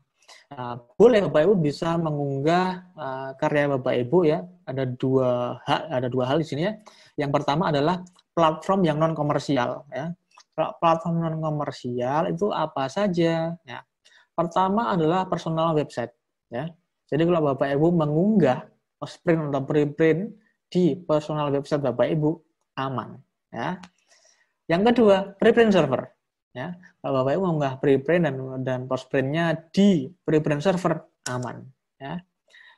Nah, 0.52 0.76
boleh 1.00 1.24
Bapak 1.32 1.48
Ibu 1.48 1.56
bisa 1.64 1.96
mengunggah 1.96 2.92
uh, 2.92 3.30
karya 3.40 3.72
Bapak 3.80 3.96
Ibu 4.04 4.20
ya. 4.28 4.44
Ada 4.68 4.84
dua 4.84 5.64
hal, 5.64 5.82
ada 5.96 6.08
dua 6.12 6.28
hal 6.28 6.44
di 6.44 6.48
sini 6.52 6.68
ya. 6.68 6.76
Yang 7.16 7.32
pertama 7.40 7.72
adalah 7.72 8.04
platform 8.36 8.84
yang 8.84 9.00
non 9.00 9.16
komersial 9.16 9.88
ya. 9.88 10.12
Platform 10.56 11.20
non 11.20 11.44
komersial 11.44 12.32
itu 12.32 12.48
apa 12.50 12.88
saja? 12.88 13.52
Ya. 13.68 13.80
Pertama 14.32 14.96
adalah 14.96 15.28
personal 15.28 15.76
website 15.76 16.16
ya. 16.48 16.72
Jadi 17.06 17.22
kalau 17.28 17.54
Bapak 17.54 17.70
Ibu 17.76 17.88
mengunggah 17.92 18.72
print 19.22 19.54
atau 19.54 19.62
preprint 19.62 20.34
di 20.72 20.98
personal 20.98 21.54
website 21.54 21.84
Bapak 21.84 22.08
Ibu 22.10 22.32
aman 22.80 23.20
ya. 23.54 23.80
Yang 24.66 24.82
kedua, 24.92 25.38
preprint 25.38 25.72
server. 25.72 26.10
Ya, 26.56 26.72
kalau 27.04 27.22
Bapak 27.22 27.32
Ibu 27.38 27.44
mengunggah 27.46 27.74
preprint 27.84 28.24
dan 28.26 28.36
dan 28.66 28.80
postprintnya 28.90 29.54
di 29.70 30.10
preprint 30.26 30.64
server 30.64 31.06
aman. 31.30 31.62
Ya. 32.02 32.24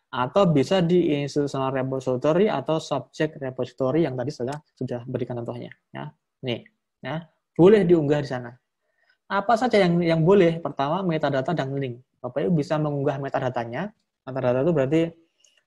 Atau 0.07 0.49
bisa 0.51 0.79
di 0.83 1.13
institutional 1.23 1.71
repository 1.71 2.47
atau 2.47 2.79
subject 2.79 3.39
repository 3.39 4.07
yang 4.07 4.15
tadi 4.15 4.31
sudah 4.33 4.57
sudah 4.75 5.01
berikan 5.07 5.39
contohnya. 5.39 5.71
Ya. 5.93 6.11
Nih, 6.43 6.65
ya, 6.99 7.23
boleh 7.57 7.81
diunggah 7.81 8.21
di 8.21 8.29
sana. 8.29 8.53
Apa 9.27 9.57
saja 9.57 9.81
yang 9.81 9.99
yang 9.99 10.21
boleh? 10.21 10.61
Pertama, 10.61 11.01
metadata 11.01 11.51
dan 11.51 11.73
link. 11.73 11.99
Bapak 12.21 12.47
Ibu 12.47 12.61
bisa 12.61 12.77
mengunggah 12.77 13.17
metadatanya. 13.17 13.91
Metadata 14.23 14.61
itu 14.61 14.71
berarti 14.71 15.01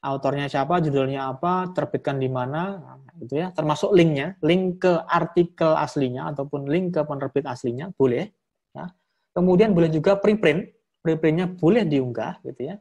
autornya 0.01 0.49
siapa, 0.49 0.81
judulnya 0.81 1.29
apa, 1.29 1.69
terbitkan 1.77 2.17
di 2.17 2.31
mana, 2.31 2.81
gitu 3.21 3.37
ya. 3.37 3.53
Termasuk 3.53 3.93
linknya, 3.93 4.39
link 4.41 4.81
ke 4.81 4.93
artikel 5.05 5.77
aslinya 5.77 6.33
ataupun 6.33 6.71
link 6.71 6.97
ke 6.97 7.05
penerbit 7.05 7.45
aslinya 7.45 7.93
boleh. 7.93 8.33
Ya. 8.73 8.97
Kemudian 9.37 9.77
boleh 9.77 9.93
juga 9.93 10.17
preprint, 10.17 10.73
preprintnya 11.05 11.53
boleh 11.53 11.85
diunggah, 11.85 12.41
gitu 12.47 12.73
ya. 12.73 12.81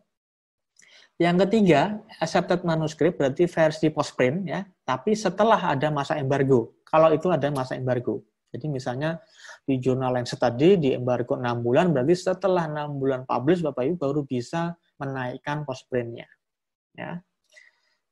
Yang 1.19 1.43
ketiga, 1.43 1.99
accepted 2.23 2.63
manuscript 2.63 3.19
berarti 3.19 3.43
versi 3.43 3.91
postprint 3.91 4.47
ya, 4.47 4.63
tapi 4.87 5.11
setelah 5.11 5.75
ada 5.75 5.91
masa 5.91 6.15
embargo. 6.15 6.79
Kalau 6.87 7.11
itu 7.11 7.27
ada 7.27 7.51
masa 7.51 7.75
embargo. 7.75 8.23
Jadi 8.49 8.65
misalnya 8.65 9.21
di 9.61 9.77
jurnal 9.77 10.17
yang 10.17 10.25
tadi 10.25 10.77
di 10.81 10.89
embargo 10.97 11.37
6 11.37 11.45
bulan, 11.61 11.93
berarti 11.93 12.15
setelah 12.17 12.65
6 12.65 12.97
bulan 12.97 13.21
publish 13.29 13.61
Bapak 13.61 13.83
Ibu 13.85 13.95
baru 13.97 14.21
bisa 14.25 14.73
menaikkan 14.97 15.63
postprintnya 15.63 16.25
ya. 16.97 17.21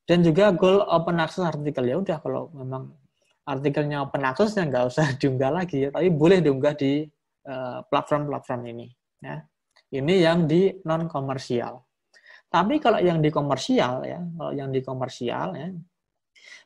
Dan 0.08 0.24
juga 0.24 0.54
goal 0.56 0.80
open 0.88 1.20
access 1.20 1.44
artikel 1.44 1.84
ya 1.84 2.00
udah 2.00 2.16
kalau 2.22 2.48
memang 2.56 2.96
artikelnya 3.44 4.08
open 4.08 4.24
access 4.24 4.56
ya 4.56 4.64
nggak 4.64 4.84
usah 4.88 5.06
diunggah 5.20 5.50
lagi 5.50 5.84
ya. 5.84 5.88
Tapi 5.90 6.08
boleh 6.14 6.38
diunggah 6.38 6.74
di 6.78 7.04
eh, 7.44 7.78
platform-platform 7.86 8.60
uh, 8.62 8.72
ini 8.72 8.86
ya. 9.20 9.36
Ini 9.88 10.14
yang 10.20 10.44
di 10.44 10.68
non 10.84 11.08
komersial 11.08 11.88
tapi 12.48 12.80
kalau 12.80 12.96
yang 12.96 13.20
di 13.20 13.28
komersial 13.28 14.08
ya 14.08 14.20
kalau 14.24 14.52
yang 14.56 14.72
di 14.72 14.80
komersial 14.80 15.52
ya 15.52 15.68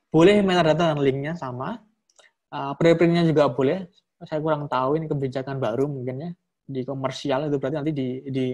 boleh 0.07 0.39
metadata 0.47 0.95
dan 0.95 1.03
linknya 1.03 1.35
sama 1.35 1.75
uh, 2.53 2.73
preprintnya 2.77 3.25
juga 3.25 3.49
boleh 3.49 3.89
saya 4.23 4.39
kurang 4.39 4.71
tahu 4.71 5.01
ini 5.01 5.11
kebijakan 5.11 5.59
baru 5.59 5.91
mungkin 5.91 6.17
ya 6.23 6.31
di 6.63 6.87
komersial 6.87 7.51
itu 7.51 7.59
berarti 7.59 7.77
nanti 7.81 7.93
di 7.93 8.09
di 8.31 8.47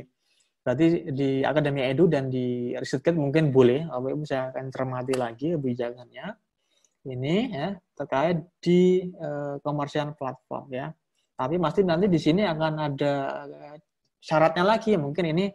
Berarti 0.68 1.16
di 1.16 1.40
Akademi 1.40 1.80
Edu 1.80 2.12
dan 2.12 2.28
di 2.28 2.76
ResearchGate 2.76 3.16
mungkin 3.16 3.48
boleh, 3.48 3.88
Bapak 3.88 4.10
Ibu 4.12 4.24
saya 4.28 4.52
akan 4.52 4.68
cermati 4.68 5.16
lagi 5.16 5.56
kebijakannya. 5.56 6.26
Ini 7.08 7.36
ya, 7.48 7.72
terkait 7.96 8.44
di 8.60 9.00
uh, 9.16 9.56
komersial 9.64 10.12
platform 10.12 10.68
ya. 10.68 10.92
Tapi 11.32 11.56
pasti 11.56 11.88
nanti 11.88 12.12
di 12.12 12.20
sini 12.20 12.44
akan 12.44 12.72
ada 12.84 13.14
syaratnya 14.20 14.60
lagi 14.66 14.92
mungkin 15.00 15.32
ini 15.32 15.48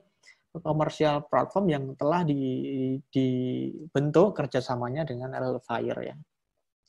komersial 0.49 1.29
platform 1.29 1.65
yang 1.69 1.83
telah 1.93 2.25
di, 2.25 2.41
dibentuk 3.13 4.33
kerjasamanya 4.33 5.05
dengan 5.05 5.37
Elfire 5.37 6.01
ya. 6.09 6.15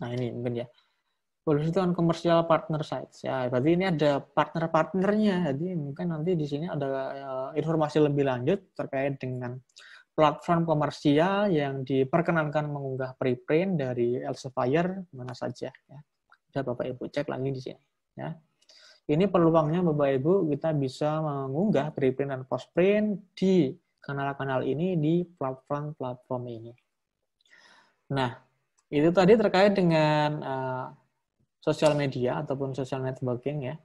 Nah 0.01 0.09
ini 0.17 0.33
mungkin 0.33 0.65
ya. 0.65 0.67
Polisi 1.45 1.69
itu 1.69 1.77
kan 1.77 1.93
komersial 1.93 2.49
partner 2.49 2.81
sites 2.81 3.21
ya. 3.21 3.53
Berarti 3.53 3.71
ini 3.77 3.85
ada 3.85 4.17
partner-partnernya. 4.17 5.53
Jadi 5.53 5.77
mungkin 5.77 6.17
nanti 6.17 6.33
di 6.33 6.49
sini 6.49 6.65
ada 6.65 6.89
uh, 6.89 7.51
informasi 7.53 8.01
lebih 8.01 8.25
lanjut 8.25 8.73
terkait 8.73 9.21
dengan 9.21 9.61
platform 10.17 10.65
komersial 10.65 11.53
yang 11.53 11.85
diperkenankan 11.85 12.65
mengunggah 12.65 13.13
preprint 13.21 13.77
dari 13.77 14.17
Elsevier 14.25 15.05
mana 15.13 15.37
saja 15.37 15.69
ya. 15.69 15.99
Bisa 16.49 16.65
Bapak 16.65 16.87
Ibu 16.97 17.13
cek 17.13 17.29
lagi 17.29 17.51
di 17.53 17.61
sini 17.61 17.85
ya. 18.17 18.33
Ini 19.05 19.29
peluangnya 19.29 19.85
Bapak 19.85 20.09
Ibu 20.17 20.49
kita 20.49 20.73
bisa 20.73 21.21
mengunggah 21.21 21.93
preprint 21.93 22.33
dan 22.33 22.43
postprint 22.49 23.37
di 23.37 23.69
kanal-kanal 24.01 24.65
ini 24.65 24.97
di 24.97 25.29
platform-platform 25.29 26.43
ini. 26.49 26.73
Nah, 28.17 28.33
itu 28.89 29.09
tadi 29.13 29.33
terkait 29.37 29.77
dengan 29.77 30.31
uh, 30.41 30.87
sosial 31.65 31.97
media 31.97 32.45
ataupun 32.45 32.77
social 32.77 33.01
networking 33.01 33.73
ya. 33.73 33.77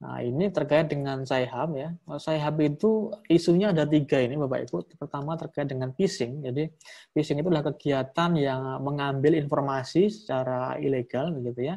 Nah, 0.00 0.24
ini 0.24 0.48
terkait 0.48 0.88
dengan 0.88 1.28
Sci-Hub 1.28 1.76
ya. 1.76 1.92
Sci-Hub 2.08 2.56
itu 2.64 3.12
isunya 3.28 3.68
ada 3.68 3.84
tiga 3.84 4.16
ini 4.16 4.38
Bapak 4.38 4.70
Ibu. 4.70 4.96
Pertama 4.96 5.36
terkait 5.36 5.68
dengan 5.68 5.92
phishing. 5.92 6.40
Jadi 6.40 6.72
phishing 7.12 7.42
itu 7.42 7.52
adalah 7.52 7.68
kegiatan 7.68 8.30
yang 8.38 8.80
mengambil 8.80 9.36
informasi 9.36 10.08
secara 10.08 10.80
ilegal 10.80 11.36
begitu 11.36 11.74
ya. 11.74 11.76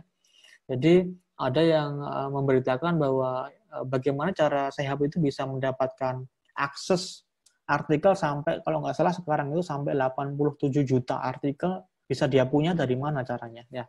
Jadi 0.72 1.12
ada 1.36 1.62
yang 1.62 2.00
eh, 2.00 2.30
memberitakan 2.32 2.96
bahwa 2.96 3.52
eh, 3.52 3.84
bagaimana 3.90 4.32
cara 4.32 4.72
Sci-Hub 4.72 5.04
itu 5.04 5.20
bisa 5.20 5.44
mendapatkan 5.44 6.24
akses 6.56 7.28
artikel 7.68 8.16
sampai 8.16 8.64
kalau 8.64 8.88
nggak 8.88 8.96
salah 8.96 9.12
sekarang 9.12 9.52
itu 9.52 9.64
sampai 9.64 9.96
87 10.00 10.84
juta 10.84 11.20
artikel 11.20 11.84
bisa 12.08 12.28
dia 12.28 12.48
punya 12.48 12.72
dari 12.72 12.96
mana 12.96 13.28
caranya 13.28 13.68
ya. 13.68 13.84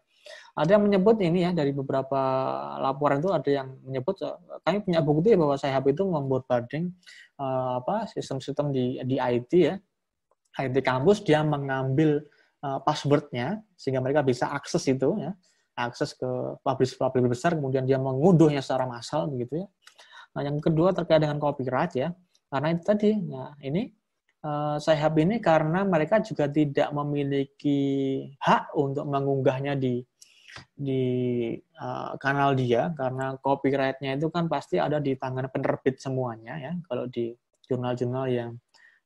Ada 0.55 0.79
yang 0.79 0.87
menyebut 0.87 1.19
ini 1.19 1.45
ya 1.45 1.51
dari 1.51 1.75
beberapa 1.75 2.21
laporan 2.79 3.19
itu 3.19 3.31
ada 3.35 3.51
yang 3.51 3.75
menyebut 3.83 4.23
eh, 4.23 4.37
kami 4.63 4.87
punya 4.87 5.01
bukti 5.03 5.35
bahwa 5.35 5.59
Sahab 5.59 5.85
itu 5.91 6.07
membuat 6.07 6.47
uh, 6.49 7.83
apa 7.83 8.07
sistem-sistem 8.11 8.71
di 8.71 9.03
di 9.03 9.17
IT 9.19 9.53
ya. 9.55 9.77
IT 10.55 10.77
kampus 10.87 11.27
dia 11.27 11.43
mengambil 11.43 12.23
uh, 12.63 12.79
passwordnya 12.87 13.61
sehingga 13.75 13.99
mereka 13.99 14.23
bisa 14.23 14.49
akses 14.55 14.87
itu 14.87 15.19
ya 15.19 15.35
akses 15.75 16.15
ke 16.15 16.31
publisher-publisher 16.63 17.31
besar 17.31 17.51
kemudian 17.59 17.83
dia 17.83 17.99
mengunduhnya 17.99 18.63
secara 18.63 18.87
massal 18.87 19.27
begitu 19.27 19.67
ya. 19.67 19.69
Nah, 20.35 20.43
yang 20.43 20.59
kedua 20.59 20.91
terkait 20.91 21.23
dengan 21.23 21.39
copyright 21.39 21.95
ya. 21.95 22.09
Karena 22.51 22.71
itu 22.71 22.83
tadi 22.87 23.11
nah 23.19 23.55
ini 23.59 23.91
uh, 24.47 24.79
Sahab 24.79 25.19
ini 25.19 25.43
karena 25.43 25.83
mereka 25.83 26.23
juga 26.23 26.47
tidak 26.47 26.95
memiliki 26.95 27.81
hak 28.39 28.75
untuk 28.79 29.11
mengunggahnya 29.11 29.75
di 29.75 29.99
di 30.75 31.55
uh, 31.79 32.15
kanal 32.19 32.55
dia 32.55 32.91
karena 32.95 33.35
copyrightnya 33.39 34.19
itu 34.19 34.31
kan 34.31 34.47
pasti 34.47 34.79
ada 34.79 34.99
di 34.99 35.15
tangan 35.15 35.51
penerbit 35.51 35.99
semuanya 35.99 36.59
ya. 36.59 36.73
Kalau 36.87 37.07
di 37.11 37.35
jurnal-jurnal 37.67 38.27
yang 38.31 38.51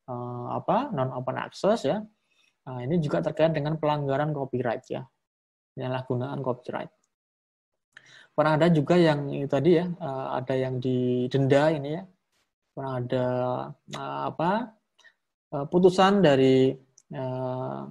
uh, 0.09 0.57
apa 0.57 0.91
non 0.93 1.13
open 1.15 1.37
access 1.39 1.85
ya. 1.87 2.01
Nah, 2.69 2.85
ini 2.85 3.01
juga 3.01 3.25
terkait 3.25 3.57
dengan 3.57 3.81
pelanggaran 3.81 4.33
copyright 4.37 4.85
ya. 4.93 5.03
Penyalahgunaan 5.73 6.41
copyright. 6.45 6.93
Pernah 8.37 8.55
ada 8.55 8.69
juga 8.71 8.95
yang 8.95 9.35
tadi 9.51 9.83
ya 9.83 9.87
uh, 9.89 10.39
ada 10.39 10.55
yang 10.55 10.79
didenda 10.79 11.75
ini 11.75 11.91
ya. 11.99 12.05
Pernah 12.77 12.93
ada 13.03 13.27
uh, 13.75 14.23
apa 14.31 14.51
uh, 15.57 15.67
putusan 15.67 16.23
dari 16.23 16.71
uh, 17.17 17.83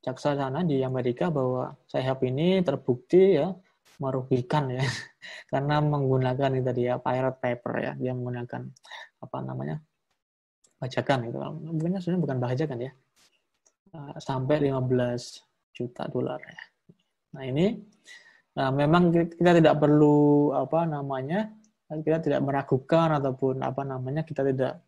jaksa 0.00 0.32
sana 0.32 0.64
di 0.64 0.80
Amerika 0.80 1.28
bahwa 1.28 1.76
Sahab 1.84 2.24
ini 2.24 2.64
terbukti 2.64 3.36
ya 3.36 3.52
merugikan 4.00 4.72
ya. 4.72 4.80
Karena 5.52 5.84
menggunakan 5.84 6.56
itu 6.56 6.64
tadi 6.64 6.82
ya 6.88 6.96
pirate 6.96 7.38
paper 7.38 7.72
ya. 7.78 7.92
Dia 8.00 8.12
menggunakan 8.16 8.62
apa 9.20 9.38
namanya? 9.44 9.76
Bajakan 10.80 11.28
itu 11.28 11.36
mungkin 11.36 12.00
sebenarnya 12.00 12.22
bukan 12.24 12.38
bajakan 12.40 12.78
ya. 12.80 12.92
Eh, 13.92 14.16
sampai 14.16 14.56
15 14.72 15.76
juta 15.76 16.08
dolar 16.08 16.40
ya. 16.40 16.62
Nah 17.36 17.44
ini 17.46 17.66
nah 18.50 18.74
memang 18.74 19.14
kita 19.14 19.62
tidak 19.62 19.78
perlu 19.78 20.50
apa 20.50 20.82
namanya 20.82 21.54
kita 21.86 22.18
tidak 22.18 22.42
meragukan 22.42 23.14
ataupun 23.22 23.62
apa 23.62 23.86
namanya 23.86 24.26
kita 24.26 24.42
tidak 24.42 24.82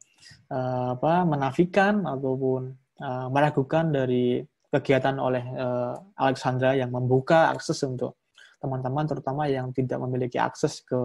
uh, 0.50 0.98
apa 0.98 1.22
menafikan 1.22 2.02
ataupun 2.02 2.74
meragukan 3.02 3.90
dari 3.90 4.38
kegiatan 4.72 5.20
oleh 5.20 5.44
uh, 5.52 5.92
Alexandra 6.16 6.72
yang 6.72 6.88
membuka 6.88 7.52
akses 7.52 7.84
untuk 7.84 8.16
teman-teman 8.56 9.04
terutama 9.04 9.44
yang 9.44 9.68
tidak 9.76 10.00
memiliki 10.00 10.40
akses 10.40 10.80
ke 10.80 10.96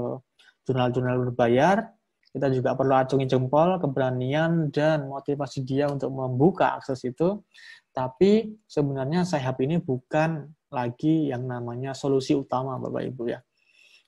jurnal-jurnal 0.64 1.28
berbayar. 1.28 1.92
Kita 2.32 2.48
juga 2.54 2.78
perlu 2.78 2.94
acungi 2.94 3.26
jempol 3.28 3.82
keberanian 3.82 4.70
dan 4.72 5.10
motivasi 5.10 5.66
dia 5.68 5.90
untuk 5.92 6.14
membuka 6.14 6.80
akses 6.80 7.04
itu. 7.04 7.44
Tapi 7.92 8.62
sebenarnya 8.70 9.26
Sahab 9.26 9.58
ini 9.60 9.82
bukan 9.82 10.46
lagi 10.70 11.34
yang 11.34 11.50
namanya 11.50 11.98
solusi 11.98 12.38
utama 12.38 12.78
Bapak 12.78 13.04
Ibu 13.10 13.24
ya. 13.32 13.40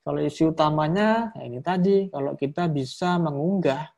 Solusi 0.05 0.45
utamanya 0.45 1.33
ya 1.35 1.43
ini 1.43 1.59
tadi 1.59 2.07
kalau 2.07 2.37
kita 2.37 2.69
bisa 2.69 3.17
mengunggah 3.17 3.91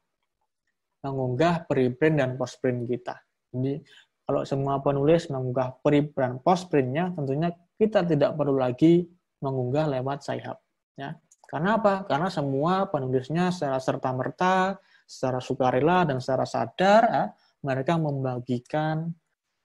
mengunggah 1.02 1.66
preprint 1.66 2.16
dan 2.22 2.30
postprint 2.38 2.88
kita. 2.88 3.20
Jadi 3.52 3.84
kalau 4.32 4.48
semua 4.48 4.80
penulis 4.80 5.28
mengunggah 5.28 5.84
pre 5.84 6.08
dan 6.16 6.40
post 6.40 6.72
printnya, 6.72 7.12
tentunya 7.12 7.52
kita 7.76 8.08
tidak 8.08 8.40
perlu 8.40 8.56
lagi 8.56 9.04
mengunggah 9.44 9.92
lewat 9.92 10.24
Sci-Hub. 10.24 10.56
Ya. 10.96 11.20
Karena 11.44 11.76
apa? 11.76 12.08
Karena 12.08 12.32
semua 12.32 12.88
penulisnya 12.88 13.52
secara 13.52 13.76
serta-merta, 13.84 14.80
secara 15.04 15.44
sukarela, 15.44 16.08
dan 16.08 16.24
secara 16.24 16.48
sadar, 16.48 17.02
ya, 17.12 17.26
mereka 17.68 18.00
membagikan 18.00 19.12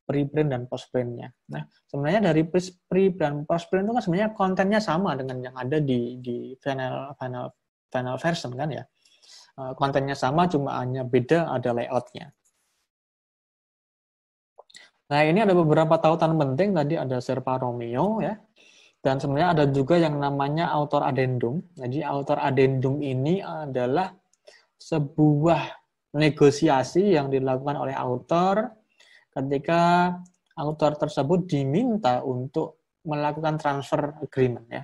preprint 0.03 0.51
dan 0.51 0.67
postprintnya. 0.67 1.31
Nah, 1.55 1.63
sebenarnya 1.87 2.35
dari 2.35 2.43
pre 2.51 3.15
dan 3.15 3.47
postprint 3.47 3.87
itu 3.87 3.95
kan 3.95 4.03
sebenarnya 4.03 4.31
kontennya 4.35 4.81
sama 4.83 5.15
dengan 5.15 5.47
yang 5.47 5.55
ada 5.55 5.79
di 5.79 6.19
di 6.19 6.59
final 6.59 7.15
final 7.15 7.55
final 7.87 8.19
version 8.19 8.51
kan 8.59 8.71
ya. 8.75 8.83
Eh, 9.57 9.73
kontennya 9.79 10.19
sama, 10.19 10.51
cuma 10.51 10.83
hanya 10.83 11.07
beda 11.07 11.55
ada 11.55 11.71
layoutnya. 11.71 12.35
Nah, 15.07 15.21
ini 15.23 15.39
ada 15.39 15.55
beberapa 15.55 15.95
tautan 16.03 16.35
penting. 16.35 16.75
Tadi 16.75 16.95
ada 16.99 17.23
Serpa 17.23 17.63
Romeo, 17.63 18.19
ya. 18.19 18.35
Dan 18.99 19.23
sebenarnya 19.23 19.51
ada 19.55 19.65
juga 19.71 19.95
yang 20.03 20.19
namanya 20.19 20.75
author 20.75 21.07
addendum. 21.07 21.63
Jadi, 21.79 22.03
author 22.03 22.43
addendum 22.43 22.99
ini 22.99 23.39
adalah 23.39 24.11
sebuah 24.75 25.63
negosiasi 26.19 27.15
yang 27.15 27.31
dilakukan 27.31 27.77
oleh 27.79 27.95
author 27.95 28.67
ketika 29.31 30.11
author 30.59 30.99
tersebut 30.99 31.47
diminta 31.47 32.25
untuk 32.27 32.91
melakukan 33.07 33.63
transfer 33.63 34.11
agreement, 34.19 34.67
ya. 34.67 34.83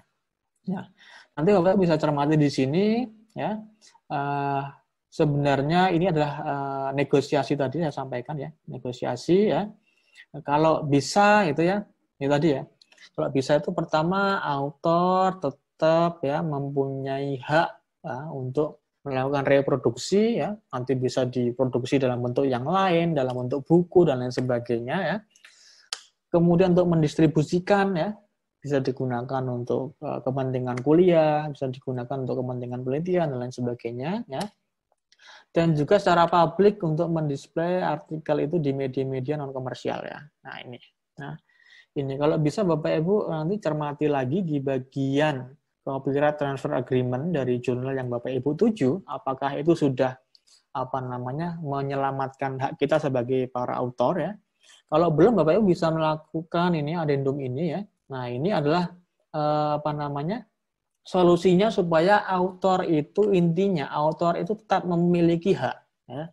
Ya. 0.62 0.82
Nanti 1.35 1.51
Bapak 1.51 1.74
bisa 1.82 1.99
cermati 1.99 2.39
di 2.39 2.47
sini, 2.47 3.03
ya. 3.35 3.59
Uh, 4.07 4.62
sebenarnya 5.11 5.90
ini 5.90 6.15
adalah 6.15 6.32
uh, 6.47 6.89
negosiasi 6.94 7.59
tadi 7.59 7.82
saya 7.82 7.90
sampaikan 7.90 8.36
ya, 8.39 8.53
negosiasi 8.69 9.51
ya 9.51 9.66
kalau 10.41 10.85
bisa 10.89 11.45
itu 11.45 11.63
ya, 11.65 11.85
ini 12.21 12.29
tadi 12.29 12.49
ya. 12.57 12.63
Kalau 13.13 13.29
bisa 13.29 13.61
itu 13.61 13.71
pertama 13.77 14.41
autor 14.41 15.37
tetap 15.43 16.25
ya 16.25 16.41
mempunyai 16.41 17.37
hak 17.43 17.71
ya, 18.01 18.19
untuk 18.33 18.81
melakukan 19.03 19.45
reproduksi 19.45 20.39
ya, 20.41 20.55
nanti 20.73 20.95
bisa 20.95 21.27
diproduksi 21.27 21.99
dalam 21.99 22.23
bentuk 22.23 22.47
yang 22.47 22.65
lain, 22.65 23.13
dalam 23.13 23.35
bentuk 23.45 23.67
buku 23.67 24.07
dan 24.07 24.23
lain 24.23 24.33
sebagainya 24.33 24.97
ya. 25.03 25.17
Kemudian 26.33 26.73
untuk 26.73 26.89
mendistribusikan 26.97 27.93
ya, 27.93 28.17
bisa 28.63 28.79
digunakan 28.79 29.43
untuk 29.51 29.99
uh, 30.01 30.23
kepentingan 30.23 30.81
kuliah, 30.81 31.51
bisa 31.51 31.69
digunakan 31.69 32.15
untuk 32.23 32.41
kepentingan 32.41 32.81
penelitian 32.87 33.27
dan 33.35 33.39
lain 33.43 33.53
sebagainya 33.53 34.23
ya 34.31 34.43
dan 35.53 35.77
juga 35.77 36.01
secara 36.01 36.24
publik 36.27 36.81
untuk 36.81 37.12
mendisplay 37.12 37.85
artikel 37.85 38.36
itu 38.40 38.57
di 38.57 38.73
media-media 38.73 39.36
non 39.36 39.53
komersial 39.53 40.01
ya. 40.03 40.20
Nah 40.20 40.57
ini, 40.65 40.81
nah 41.20 41.35
ini 41.93 42.16
kalau 42.16 42.40
bisa 42.40 42.65
Bapak 42.65 42.93
Ibu 43.05 43.28
nanti 43.28 43.61
cermati 43.61 44.07
lagi 44.09 44.40
di 44.40 44.59
bagian 44.65 45.44
copyright 45.82 46.39
transfer 46.39 46.73
agreement 46.73 47.35
dari 47.35 47.61
jurnal 47.61 47.93
yang 47.93 48.09
Bapak 48.09 48.32
Ibu 48.32 48.57
tuju, 48.57 49.05
apakah 49.05 49.59
itu 49.61 49.77
sudah 49.77 50.16
apa 50.73 50.99
namanya 51.05 51.61
menyelamatkan 51.61 52.57
hak 52.57 52.73
kita 52.81 52.97
sebagai 52.97 53.44
para 53.53 53.77
autor 53.77 54.15
ya. 54.24 54.32
Kalau 54.89 55.12
belum 55.12 55.36
Bapak 55.36 55.61
Ibu 55.61 55.65
bisa 55.69 55.93
melakukan 55.93 56.77
ini 56.77 56.97
adendum 56.97 57.36
ini 57.40 57.77
ya. 57.77 57.81
Nah, 58.12 58.24
ini 58.28 58.53
adalah 58.53 58.89
eh, 59.32 59.70
apa 59.81 59.90
namanya? 59.93 60.44
Solusinya 61.03 61.69
supaya 61.69 62.23
autor 62.23 62.87
itu 62.87 63.35
intinya 63.35 63.91
autor 63.91 64.39
itu 64.39 64.55
tetap 64.55 64.87
memiliki 64.87 65.55
hak 65.55 65.77
ya. 66.07 66.31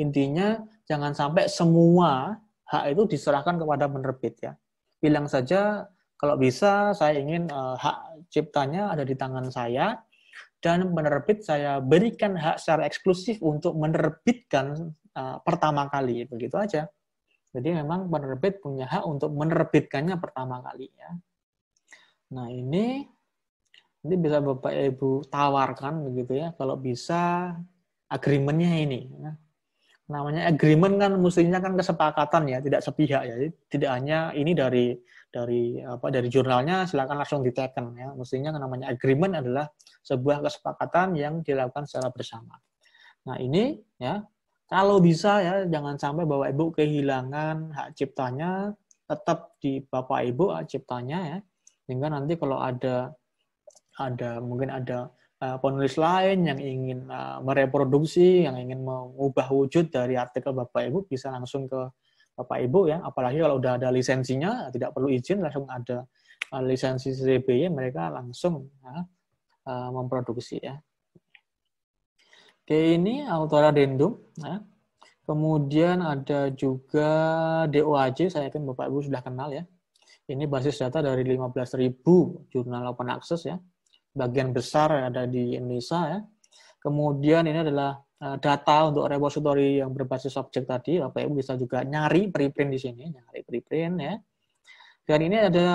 Intinya 0.00 0.62
jangan 0.88 1.12
sampai 1.12 1.50
semua 1.50 2.40
hak 2.68 2.84
itu 2.96 3.02
diserahkan 3.16 3.60
kepada 3.60 3.84
penerbit 3.88 4.34
ya. 4.40 4.52
Bilang 4.98 5.28
saja 5.28 5.84
kalau 6.18 6.34
bisa 6.40 6.96
saya 6.96 7.20
ingin 7.20 7.52
uh, 7.52 7.76
hak 7.76 8.26
ciptanya 8.32 8.90
ada 8.92 9.04
di 9.04 9.14
tangan 9.14 9.52
saya 9.52 10.00
dan 10.58 10.90
penerbit 10.90 11.46
saya 11.46 11.78
berikan 11.78 12.34
hak 12.34 12.58
secara 12.58 12.88
eksklusif 12.88 13.38
untuk 13.44 13.78
menerbitkan 13.78 14.94
uh, 15.14 15.38
pertama 15.44 15.86
kali 15.86 16.26
begitu 16.26 16.56
aja. 16.58 16.82
Jadi 17.48 17.74
memang 17.80 18.12
penerbit 18.12 18.60
punya 18.60 18.84
hak 18.88 19.04
untuk 19.08 19.32
menerbitkannya 19.32 20.16
pertama 20.20 20.60
kali 20.60 20.92
ya. 20.92 21.10
Nah 22.36 22.52
ini 22.52 23.08
nanti 24.02 24.14
bisa 24.18 24.38
Bapak 24.38 24.72
Ibu 24.72 25.26
tawarkan 25.26 25.94
begitu 26.10 26.38
ya, 26.38 26.54
kalau 26.54 26.78
bisa 26.78 27.54
agreementnya 28.08 28.72
ini. 28.84 29.00
Ya. 29.18 29.32
Namanya 30.08 30.48
agreement 30.48 30.96
kan 30.96 31.12
mestinya 31.20 31.60
kan 31.60 31.76
kesepakatan 31.76 32.48
ya, 32.48 32.58
tidak 32.64 32.80
sepihak 32.80 33.22
ya. 33.28 33.34
Jadi, 33.36 33.48
tidak 33.68 33.90
hanya 33.92 34.32
ini 34.32 34.56
dari 34.56 34.96
dari 35.28 35.76
apa 35.84 36.08
dari 36.08 36.32
jurnalnya 36.32 36.88
silakan 36.88 37.20
langsung 37.20 37.44
diteken 37.44 37.92
ya. 37.92 38.08
Mestinya 38.16 38.56
kan 38.56 38.60
namanya 38.64 38.88
agreement 38.88 39.36
adalah 39.36 39.68
sebuah 40.00 40.40
kesepakatan 40.40 41.12
yang 41.20 41.44
dilakukan 41.44 41.84
secara 41.84 42.08
bersama. 42.08 42.56
Nah 43.28 43.36
ini 43.36 43.76
ya 44.00 44.24
kalau 44.68 45.00
bisa 45.00 45.44
ya 45.44 45.54
jangan 45.68 46.00
sampai 46.00 46.24
Bapak 46.24 46.48
Ibu 46.56 46.64
kehilangan 46.76 47.76
hak 47.76 47.88
ciptanya, 47.96 48.72
tetap 49.04 49.56
di 49.60 49.84
Bapak 49.84 50.24
Ibu 50.24 50.56
hak 50.56 50.64
ciptanya 50.72 51.18
ya. 51.36 51.38
Sehingga 51.84 52.08
nanti 52.12 52.36
kalau 52.40 52.60
ada 52.60 53.12
ada 53.98 54.38
mungkin 54.38 54.70
ada 54.70 55.10
uh, 55.42 55.58
penulis 55.58 55.98
lain 55.98 56.46
yang 56.46 56.58
ingin 56.62 57.10
uh, 57.10 57.42
mereproduksi, 57.42 58.46
yang 58.46 58.54
ingin 58.56 58.86
mengubah 58.86 59.50
wujud 59.50 59.90
dari 59.90 60.14
artikel 60.14 60.54
Bapak 60.54 60.86
Ibu 60.88 61.10
bisa 61.10 61.34
langsung 61.34 61.66
ke 61.66 61.90
Bapak 62.38 62.58
Ibu 62.62 62.80
ya. 62.90 62.98
Apalagi 63.02 63.42
kalau 63.42 63.58
udah 63.58 63.76
ada 63.76 63.90
lisensinya, 63.90 64.70
tidak 64.70 64.94
perlu 64.94 65.10
izin 65.10 65.42
langsung 65.42 65.66
ada 65.66 66.06
uh, 66.54 66.62
lisensi 66.62 67.10
CBY 67.10 67.74
mereka 67.74 68.10
langsung 68.14 68.70
uh, 68.86 69.90
memproduksi 69.92 70.62
ya. 70.62 70.78
Oke, 72.68 73.00
ini 73.00 73.24
autora 73.24 73.72
dendum. 73.72 74.20
Ya. 74.38 74.60
Kemudian 75.24 76.00
ada 76.00 76.48
juga 76.52 77.10
DOAJ, 77.68 78.32
saya 78.32 78.48
yakin 78.48 78.64
Bapak 78.64 78.88
Ibu 78.88 79.08
sudah 79.08 79.20
kenal 79.20 79.52
ya. 79.52 79.64
Ini 80.28 80.44
basis 80.44 80.76
data 80.76 81.00
dari 81.00 81.24
15.000 81.24 82.52
jurnal 82.52 82.92
open 82.92 83.08
access 83.08 83.48
ya. 83.48 83.56
Bagian 84.14 84.50
besar 84.52 85.10
ada 85.10 85.24
di 85.28 85.56
Indonesia 85.56 86.18
ya. 86.18 86.20
Kemudian 86.78 87.44
ini 87.46 87.60
adalah 87.60 87.98
eh, 87.98 88.36
data 88.40 88.76
untuk 88.88 89.10
repository 89.10 89.82
yang 89.82 89.90
berbasis 89.92 90.34
objek 90.38 90.64
tadi. 90.68 91.02
Bapak 91.02 91.24
Ibu 91.26 91.32
bisa 91.38 91.54
juga 91.58 91.82
nyari 91.82 92.30
preprint 92.32 92.70
di 92.72 92.80
sini, 92.80 93.04
nyari 93.08 93.40
preprint 93.44 93.96
ya. 94.00 94.14
Dan 95.08 95.18
ini 95.24 95.36
ada 95.40 95.66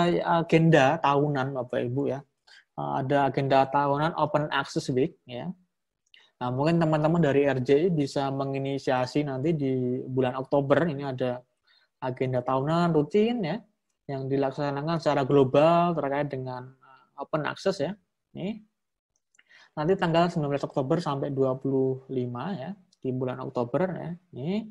agenda 0.44 1.02
tahunan 1.02 1.58
Bapak 1.58 1.80
Ibu 1.90 2.02
ya. 2.10 2.20
Eh, 2.74 2.92
ada 3.06 3.30
agenda 3.30 3.66
tahunan 3.70 4.18
Open 4.18 4.50
Access 4.50 4.90
Week 4.90 5.18
ya 5.30 5.52
Nah, 6.44 6.52
mungkin 6.52 6.76
teman-teman 6.76 7.24
dari 7.24 7.48
RJI 7.48 7.88
bisa 7.96 8.28
menginisiasi 8.28 9.24
nanti 9.24 9.56
di 9.56 10.04
bulan 10.04 10.36
Oktober 10.36 10.84
ini 10.92 11.08
ada 11.08 11.40
agenda 12.04 12.44
tahunan 12.44 12.92
rutin 12.92 13.40
ya 13.48 13.58
yang 14.12 14.28
dilaksanakan 14.28 15.00
secara 15.00 15.24
global 15.24 15.96
terkait 15.96 16.28
dengan 16.28 16.68
uh, 16.68 17.24
open 17.24 17.48
access 17.48 17.80
ya. 17.80 17.96
Ini 18.34 18.50
nanti 19.74 19.94
tanggal 19.98 20.30
19 20.30 20.70
Oktober 20.70 20.98
sampai 21.02 21.34
25 21.34 22.10
ya 22.58 22.72
di 22.74 23.10
bulan 23.12 23.42
Oktober 23.42 23.84
ya. 23.90 24.12
Ini 24.36 24.66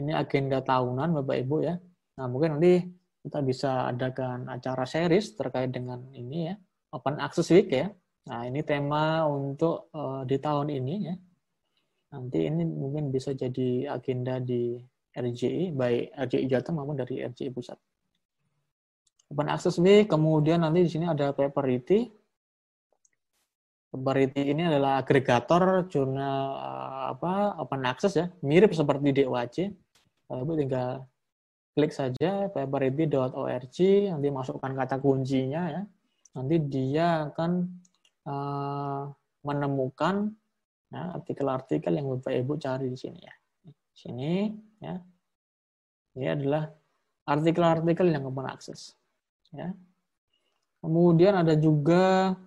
ini 0.00 0.12
agenda 0.16 0.64
tahunan 0.64 1.22
Bapak 1.22 1.36
Ibu 1.44 1.56
ya. 1.60 1.76
Nah, 2.16 2.26
mungkin 2.26 2.56
nanti 2.56 2.84
kita 3.20 3.44
bisa 3.44 3.92
adakan 3.92 4.48
acara 4.48 4.88
series 4.88 5.36
terkait 5.36 5.68
dengan 5.68 6.00
ini 6.16 6.48
ya, 6.48 6.54
Open 6.96 7.20
Access 7.20 7.52
Week 7.52 7.68
ya. 7.68 7.92
Nah, 8.28 8.48
ini 8.48 8.64
tema 8.64 9.28
untuk 9.28 9.92
uh, 9.92 10.24
di 10.24 10.40
tahun 10.40 10.72
ini 10.72 10.94
ya. 11.04 11.14
Nanti 12.16 12.48
ini 12.48 12.64
mungkin 12.64 13.12
bisa 13.12 13.36
jadi 13.36 13.92
agenda 13.92 14.40
di 14.40 14.80
RJI, 15.14 15.76
baik 15.76 16.16
RJI 16.16 16.46
Jateng 16.48 16.80
maupun 16.80 16.96
dari 16.98 17.22
RJI 17.22 17.50
Pusat. 17.52 17.78
Open 19.30 19.46
Access 19.46 19.78
Week, 19.78 20.10
kemudian 20.10 20.64
nanti 20.64 20.82
di 20.82 20.90
sini 20.90 21.06
ada 21.06 21.30
Paperity. 21.30 22.19
Paperity 23.90 24.54
ini 24.54 24.70
adalah 24.70 25.02
agregator 25.02 25.90
jurnal 25.90 26.54
uh, 26.54 27.04
apa 27.10 27.58
Open 27.58 27.82
Access 27.82 28.14
ya, 28.14 28.26
mirip 28.46 28.70
seperti 28.70 29.10
DOAC. 29.10 29.66
Ibu 30.30 30.54
tinggal 30.54 31.10
klik 31.74 31.90
saja 31.90 32.46
paperity.org, 32.54 33.76
nanti 34.14 34.28
masukkan 34.30 34.70
kata 34.78 35.02
kuncinya 35.02 35.62
ya. 35.74 35.82
Nanti 36.38 36.56
dia 36.70 37.34
akan 37.34 37.50
uh, 38.30 39.10
menemukan 39.42 40.30
ya, 40.94 41.18
artikel-artikel 41.18 41.90
yang 41.90 42.06
Bapak 42.14 42.30
Ibu 42.30 42.62
cari 42.62 42.86
di 42.94 42.98
sini 42.98 43.18
ya. 43.18 43.34
Sini 43.90 44.54
ya. 44.78 45.02
Ini 46.14 46.26
adalah 46.30 46.70
artikel-artikel 47.26 48.06
yang 48.06 48.22
open 48.30 48.46
access. 48.46 48.94
Ya. 49.50 49.74
Kemudian 50.78 51.42
ada 51.42 51.58
juga 51.58 52.38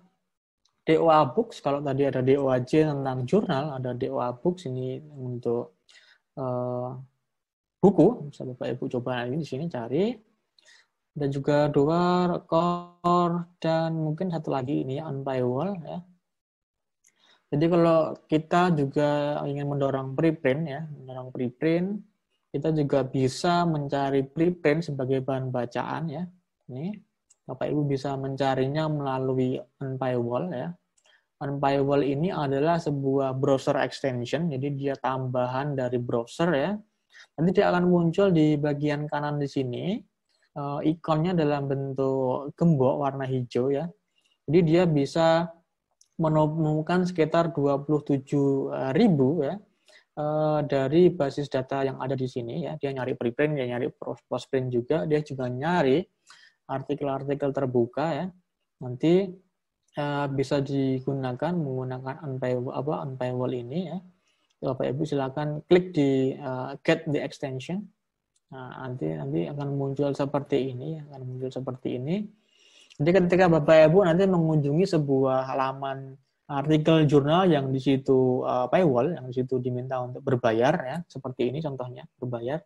DOA 0.84 1.20
Books. 1.32 1.64
Kalau 1.64 1.80
tadi 1.80 2.04
ada 2.04 2.20
DOAJ 2.20 2.92
tentang 2.92 3.24
jurnal, 3.24 3.80
ada 3.80 3.96
DOA 3.96 4.36
Books 4.36 4.68
ini 4.68 5.00
untuk 5.00 5.80
uh, 6.36 6.92
buku. 7.80 8.28
Bisa 8.28 8.44
Bapak 8.44 8.76
Ibu 8.76 8.84
coba 9.00 9.24
ini 9.24 9.40
di 9.42 9.48
sini 9.48 9.68
cari 9.68 10.12
dan 11.14 11.30
juga 11.30 11.70
dua 11.70 12.26
core 12.42 13.54
dan 13.62 13.94
mungkin 13.94 14.34
satu 14.34 14.50
lagi 14.50 14.82
ini 14.82 14.98
on 14.98 15.22
paywall 15.22 15.78
ya. 15.86 16.02
Jadi 17.54 17.70
kalau 17.70 18.18
kita 18.26 18.74
juga 18.74 19.38
ingin 19.46 19.70
mendorong 19.70 20.18
preprint 20.18 20.62
ya, 20.66 20.82
mendorong 20.90 21.30
preprint, 21.30 22.02
kita 22.50 22.74
juga 22.74 23.06
bisa 23.06 23.62
mencari 23.62 24.26
preprint 24.26 24.90
sebagai 24.90 25.22
bahan 25.22 25.54
bacaan 25.54 26.02
ya. 26.10 26.26
Ini 26.66 26.98
Bapak 27.44 27.68
Ibu 27.68 27.84
bisa 27.84 28.16
mencarinya 28.16 28.88
melalui 28.88 29.60
Unpaywall 29.84 30.48
ya. 30.48 30.68
Unpaywall 31.44 32.00
ini 32.00 32.32
adalah 32.32 32.80
sebuah 32.80 33.36
browser 33.36 33.76
extension, 33.84 34.48
jadi 34.48 34.68
dia 34.72 34.94
tambahan 34.96 35.76
dari 35.76 36.00
browser 36.00 36.50
ya. 36.56 36.72
Nanti 37.36 37.50
dia 37.52 37.68
akan 37.68 37.84
muncul 37.84 38.32
di 38.32 38.56
bagian 38.56 39.04
kanan 39.04 39.36
di 39.36 39.48
sini 39.50 40.00
uh, 40.56 40.80
ikonnya 40.80 41.36
dalam 41.36 41.68
bentuk 41.68 42.56
gembok 42.56 43.04
warna 43.04 43.28
hijau 43.28 43.68
ya. 43.68 43.84
Jadi 44.48 44.58
dia 44.64 44.82
bisa 44.88 45.52
menemukan 46.16 47.04
sekitar 47.04 47.50
27 47.50 48.94
ribu 48.94 49.42
ya 49.42 49.58
uh, 50.14 50.60
dari 50.62 51.10
basis 51.10 51.50
data 51.50 51.82
yang 51.82 51.98
ada 51.98 52.14
di 52.14 52.24
sini 52.30 52.64
ya. 52.64 52.78
Dia 52.78 52.94
nyari 52.94 53.18
preprint, 53.18 53.58
dia 53.58 53.66
nyari 53.68 53.90
postprint 54.30 54.70
juga, 54.70 55.04
dia 55.04 55.20
juga 55.20 55.50
nyari 55.50 56.00
artikel-artikel 56.66 57.50
terbuka 57.52 58.06
ya. 58.12 58.26
Nanti 58.80 59.30
uh, 59.98 60.26
bisa 60.30 60.60
digunakan 60.60 61.52
menggunakan 61.52 62.24
unpaywall 62.24 62.74
apa 62.74 62.94
unpaywall 63.06 63.52
ini 63.52 63.80
ya. 63.90 63.98
Bapak 64.64 64.96
Ibu 64.96 65.04
silakan 65.04 65.60
klik 65.68 65.92
di 65.92 66.32
uh, 66.40 66.72
get 66.80 67.04
the 67.04 67.20
extension 67.20 67.84
Nah, 68.54 68.86
nanti 68.86 69.10
nanti 69.10 69.40
akan 69.50 69.68
muncul 69.74 70.14
seperti 70.14 70.70
ini, 70.70 71.02
akan 71.02 71.20
muncul 71.26 71.50
seperti 71.50 71.98
ini. 71.98 72.22
Jadi 72.94 73.10
ketika 73.10 73.50
Bapak 73.50 73.90
Ibu 73.90 74.06
nanti 74.06 74.30
mengunjungi 74.30 74.86
sebuah 74.86 75.50
halaman 75.50 76.14
artikel 76.46 77.02
jurnal 77.10 77.50
yang 77.50 77.74
di 77.74 77.82
situ 77.82 78.46
uh, 78.46 78.70
paywall, 78.70 79.10
yang 79.10 79.26
di 79.26 79.34
situ 79.34 79.58
diminta 79.58 79.98
untuk 79.98 80.22
berbayar 80.22 80.74
ya, 80.86 80.96
seperti 81.10 81.50
ini 81.50 81.58
contohnya, 81.58 82.06
berbayar. 82.14 82.62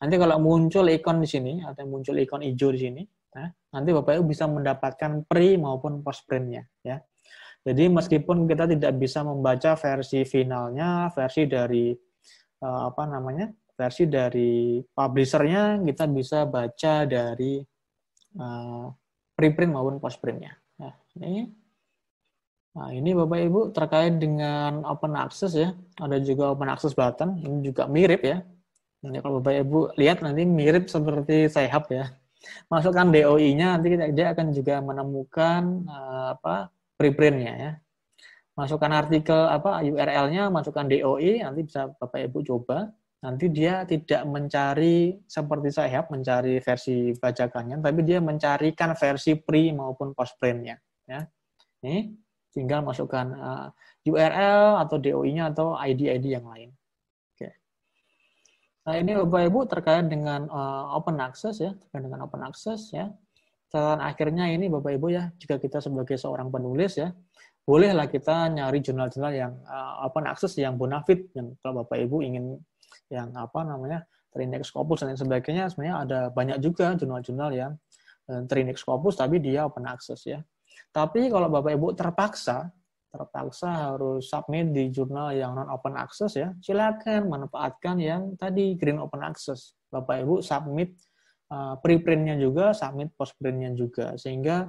Nanti 0.00 0.14
kalau 0.16 0.40
muncul 0.40 0.88
ikon 0.88 1.20
di 1.20 1.28
sini 1.28 1.52
atau 1.60 1.84
muncul 1.84 2.16
ikon 2.16 2.46
hijau 2.48 2.72
di 2.72 2.80
sini, 2.80 3.02
nah, 3.34 3.48
nanti 3.74 3.90
Bapak 3.92 4.12
Ibu 4.20 4.24
bisa 4.28 4.44
mendapatkan 4.46 5.24
pre 5.26 5.58
maupun 5.58 6.00
post 6.00 6.24
printnya 6.24 6.64
ya. 6.80 7.02
Jadi 7.66 7.90
meskipun 7.90 8.48
kita 8.48 8.64
tidak 8.70 8.96
bisa 8.96 9.20
membaca 9.26 9.76
versi 9.76 10.24
finalnya, 10.24 11.10
versi 11.12 11.44
dari 11.44 11.92
uh, 12.64 12.80
apa 12.88 13.02
namanya 13.04 13.50
versi 13.78 14.10
dari 14.10 14.82
publishernya 14.82 15.78
kita 15.86 16.04
bisa 16.10 16.48
baca 16.50 17.06
dari 17.06 17.62
uh, 18.42 18.86
preprint 19.38 19.70
maupun 19.70 20.02
postprintnya. 20.02 20.50
Nah, 20.82 20.94
ini, 21.22 21.46
nah 22.74 22.90
ini 22.90 23.10
Bapak 23.14 23.38
Ibu 23.38 23.60
terkait 23.70 24.18
dengan 24.18 24.82
open 24.82 25.14
access 25.14 25.54
ya, 25.54 25.70
ada 26.02 26.18
juga 26.18 26.50
open 26.50 26.66
access 26.66 26.90
button, 26.90 27.38
ini 27.38 27.70
juga 27.70 27.86
mirip 27.86 28.26
ya. 28.26 28.42
Ini 29.06 29.22
kalau 29.22 29.38
Bapak 29.38 29.62
Ibu 29.62 29.78
lihat 29.94 30.26
nanti 30.26 30.42
mirip 30.42 30.90
seperti 30.90 31.46
Sehab 31.46 31.86
ya. 31.86 32.10
Masukkan 32.70 33.10
DOI-nya 33.10 33.76
nanti 33.76 33.94
dia 34.14 34.26
akan 34.32 34.54
juga 34.54 34.78
menemukan 34.78 35.86
uh, 35.88 36.38
apa 36.38 36.70
preprint-nya 36.98 37.52
ya. 37.58 37.72
Masukkan 38.58 38.90
artikel 38.90 39.38
apa 39.46 39.86
URL-nya, 39.86 40.50
masukkan 40.50 40.90
DOI, 40.90 41.46
nanti 41.46 41.62
bisa 41.62 41.94
Bapak 41.94 42.26
Ibu 42.26 42.42
coba. 42.42 42.90
Nanti 43.18 43.50
dia 43.50 43.82
tidak 43.82 44.22
mencari 44.30 45.18
seperti 45.26 45.74
saya 45.74 46.06
mencari 46.06 46.62
versi 46.62 47.10
bajakannya, 47.18 47.82
tapi 47.82 48.06
dia 48.06 48.22
mencarikan 48.22 48.94
versi 48.94 49.34
pre 49.38 49.74
maupun 49.74 50.14
post 50.14 50.38
print-nya 50.38 50.78
ya. 51.06 51.26
Ini 51.82 52.14
tinggal 52.54 52.82
masukkan 52.86 53.26
uh, 53.34 53.68
URL 54.06 54.82
atau 54.86 54.96
DOI-nya 54.98 55.50
atau 55.50 55.74
ID-ID 55.74 56.38
yang 56.38 56.46
lain. 56.46 56.70
Nah, 58.88 58.96
ini 58.96 59.12
Bapak 59.20 59.52
Ibu 59.52 59.68
terkait 59.68 60.08
dengan 60.08 60.48
uh, 60.48 60.96
open 60.96 61.20
access 61.20 61.60
ya, 61.60 61.76
terkait 61.76 62.08
dengan 62.08 62.24
open 62.24 62.40
access 62.40 62.88
ya. 62.88 63.12
Dan 63.68 64.00
akhirnya 64.00 64.48
ini 64.48 64.72
Bapak 64.72 64.96
Ibu 64.96 65.12
ya, 65.12 65.28
jika 65.36 65.60
kita 65.60 65.84
sebagai 65.84 66.16
seorang 66.16 66.48
penulis 66.48 66.96
ya, 66.96 67.12
bolehlah 67.68 68.08
kita 68.08 68.48
nyari 68.48 68.80
jurnal-jurnal 68.80 69.28
yang 69.36 69.52
uh, 69.68 70.08
open 70.08 70.24
access 70.24 70.56
yang 70.56 70.80
bonafit 70.80 71.28
yang 71.36 71.52
kalau 71.60 71.84
Bapak 71.84 72.00
Ibu 72.00 72.24
ingin 72.24 72.56
yang 73.12 73.28
apa 73.36 73.60
namanya 73.60 74.08
terindeks 74.32 74.72
Scopus 74.72 75.04
dan 75.04 75.20
sebagainya 75.20 75.68
sebenarnya 75.68 75.96
ada 76.08 76.18
banyak 76.32 76.56
juga 76.64 76.96
jurnal-jurnal 76.96 77.52
yang 77.52 77.76
uh, 78.32 78.40
terindeks 78.48 78.88
Scopus 78.88 79.20
tapi 79.20 79.36
dia 79.36 79.68
open 79.68 79.84
access 79.84 80.24
ya. 80.24 80.40
Tapi 80.88 81.28
kalau 81.28 81.52
Bapak 81.52 81.76
Ibu 81.76 81.92
terpaksa 81.92 82.72
terpaksa 83.08 83.92
harus 83.92 84.28
submit 84.28 84.70
di 84.70 84.92
jurnal 84.92 85.32
yang 85.32 85.56
non 85.56 85.68
open 85.72 85.96
access 85.96 86.36
ya, 86.36 86.52
silakan 86.60 87.28
manfaatkan 87.28 87.96
yang 87.96 88.36
tadi 88.36 88.76
green 88.76 89.00
open 89.00 89.24
access. 89.24 89.76
Bapak 89.88 90.24
Ibu 90.24 90.44
submit 90.44 90.92
uh, 91.48 91.80
preprintnya 91.80 92.36
juga, 92.36 92.76
submit 92.76 93.12
postprintnya 93.16 93.72
juga, 93.72 94.12
sehingga 94.20 94.68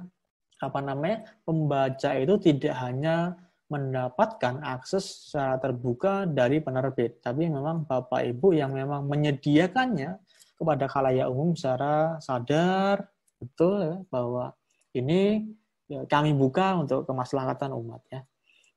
apa 0.60 0.80
namanya 0.80 1.24
pembaca 1.44 2.10
itu 2.16 2.36
tidak 2.40 2.74
hanya 2.80 3.36
mendapatkan 3.70 4.60
akses 4.66 5.30
secara 5.30 5.56
terbuka 5.62 6.26
dari 6.26 6.58
penerbit, 6.58 7.22
tapi 7.22 7.46
memang 7.46 7.86
Bapak 7.86 8.26
Ibu 8.26 8.56
yang 8.56 8.74
memang 8.74 9.06
menyediakannya 9.06 10.18
kepada 10.58 10.84
khalayak 10.90 11.30
umum 11.30 11.54
secara 11.54 12.18
sadar 12.20 13.08
betul 13.40 13.80
ya, 13.80 13.96
bahwa 14.12 14.52
ini 14.92 15.48
ya, 15.88 16.04
kami 16.04 16.34
buka 16.36 16.76
untuk 16.76 17.08
kemaslahatan 17.08 17.72
umat 17.72 18.02
ya. 18.10 18.20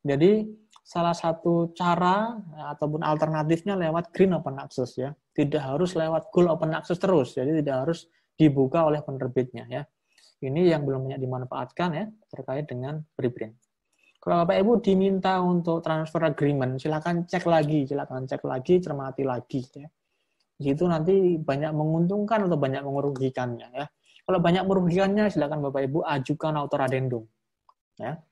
Jadi 0.04 0.44
salah 0.84 1.16
satu 1.16 1.72
cara 1.72 2.36
ya, 2.54 2.76
ataupun 2.76 3.02
alternatifnya 3.02 3.80
lewat 3.80 4.12
green 4.12 4.36
open 4.36 4.60
access 4.60 5.00
ya. 5.00 5.16
Tidak 5.34 5.64
harus 5.64 5.96
lewat 5.96 6.30
gold 6.30 6.52
open 6.52 6.76
access 6.76 7.00
terus. 7.00 7.34
Jadi 7.40 7.64
tidak 7.64 7.88
harus 7.88 8.06
dibuka 8.36 8.84
oleh 8.84 9.00
penerbitnya 9.00 9.66
ya. 9.72 9.84
Ini 10.44 10.76
yang 10.76 10.84
belum 10.84 11.08
banyak 11.08 11.24
dimanfaatkan 11.24 11.90
ya 11.96 12.06
terkait 12.28 12.68
dengan 12.68 13.00
preprint. 13.16 13.56
Kalau 14.20 14.44
Bapak 14.44 14.56
Ibu 14.60 14.80
diminta 14.84 15.40
untuk 15.44 15.84
transfer 15.84 16.24
agreement, 16.24 16.80
silakan 16.80 17.28
cek 17.28 17.44
lagi, 17.44 17.84
silakan 17.88 18.24
cek 18.24 18.44
lagi, 18.44 18.80
cermati 18.80 19.24
lagi 19.24 19.64
ya. 19.76 19.88
Itu 20.64 20.88
nanti 20.88 21.40
banyak 21.40 21.72
menguntungkan 21.76 22.48
atau 22.48 22.56
banyak 22.56 22.84
merugikannya 22.84 23.68
ya. 23.72 23.86
Kalau 24.24 24.40
banyak 24.40 24.64
merugikannya, 24.64 25.28
silakan 25.28 25.68
Bapak 25.68 25.92
Ibu 25.92 26.08
ajukan 26.08 26.56
autor 26.56 26.88
addendum. 26.88 27.24
Ya. 28.00 28.24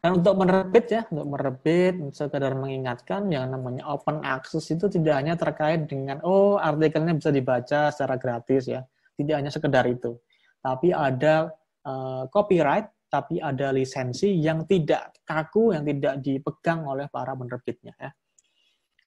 Dan 0.00 0.24
untuk 0.24 0.32
menerbit 0.40 0.86
ya, 0.88 1.04
untuk 1.12 1.28
menerbit, 1.28 1.92
sekedar 2.16 2.56
mengingatkan 2.56 3.28
yang 3.28 3.52
namanya 3.52 3.84
open 3.84 4.24
access 4.24 4.72
itu 4.72 4.88
tidak 4.88 5.20
hanya 5.20 5.36
terkait 5.36 5.84
dengan 5.84 6.24
oh 6.24 6.56
artikelnya 6.56 7.20
bisa 7.20 7.28
dibaca 7.28 7.92
secara 7.92 8.16
gratis 8.16 8.64
ya, 8.64 8.80
tidak 9.20 9.34
hanya 9.36 9.52
sekedar 9.52 9.84
itu, 9.84 10.16
tapi 10.64 10.96
ada 10.96 11.52
uh, 11.84 12.24
copyright, 12.32 12.88
tapi 13.12 13.44
ada 13.44 13.76
lisensi 13.76 14.40
yang 14.40 14.64
tidak 14.64 15.20
kaku, 15.28 15.76
yang 15.76 15.84
tidak 15.84 16.16
dipegang 16.24 16.88
oleh 16.88 17.04
para 17.12 17.36
penerbitnya 17.36 17.92
ya. 18.00 18.10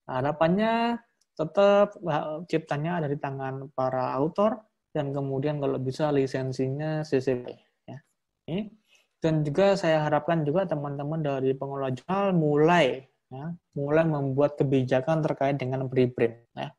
Harapannya 0.06 1.02
tetap 1.34 1.98
ciptanya 2.46 3.02
ada 3.02 3.08
di 3.10 3.18
tangan 3.18 3.74
para 3.74 4.14
autor 4.14 4.62
dan 4.94 5.10
kemudian 5.10 5.58
kalau 5.58 5.82
bisa 5.82 6.14
lisensinya 6.14 7.02
CCP 7.02 7.50
ya. 7.90 7.98
Ini 8.46 8.83
dan 9.24 9.40
juga 9.48 9.80
saya 9.80 10.04
harapkan 10.04 10.44
juga 10.44 10.68
teman-teman 10.68 11.24
dari 11.24 11.56
pengelola 11.56 11.96
jurnal 11.96 12.36
mulai 12.36 13.08
ya, 13.32 13.56
mulai 13.72 14.04
membuat 14.04 14.60
kebijakan 14.60 15.24
terkait 15.24 15.56
dengan 15.56 15.88
preprint 15.88 16.44
ya. 16.52 16.76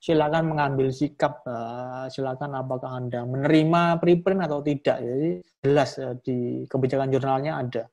Silakan 0.00 0.52
mengambil 0.52 0.92
sikap, 0.92 1.44
uh, 1.48 2.08
silakan 2.08 2.56
apakah 2.56 2.88
Anda 2.88 3.24
menerima 3.24 4.00
preprint 4.00 4.40
atau 4.48 4.64
tidak. 4.64 5.00
Jadi 5.00 5.30
jelas 5.64 5.96
uh, 6.00 6.16
di 6.24 6.64
kebijakan 6.68 7.08
jurnalnya 7.12 7.60
ada. 7.60 7.84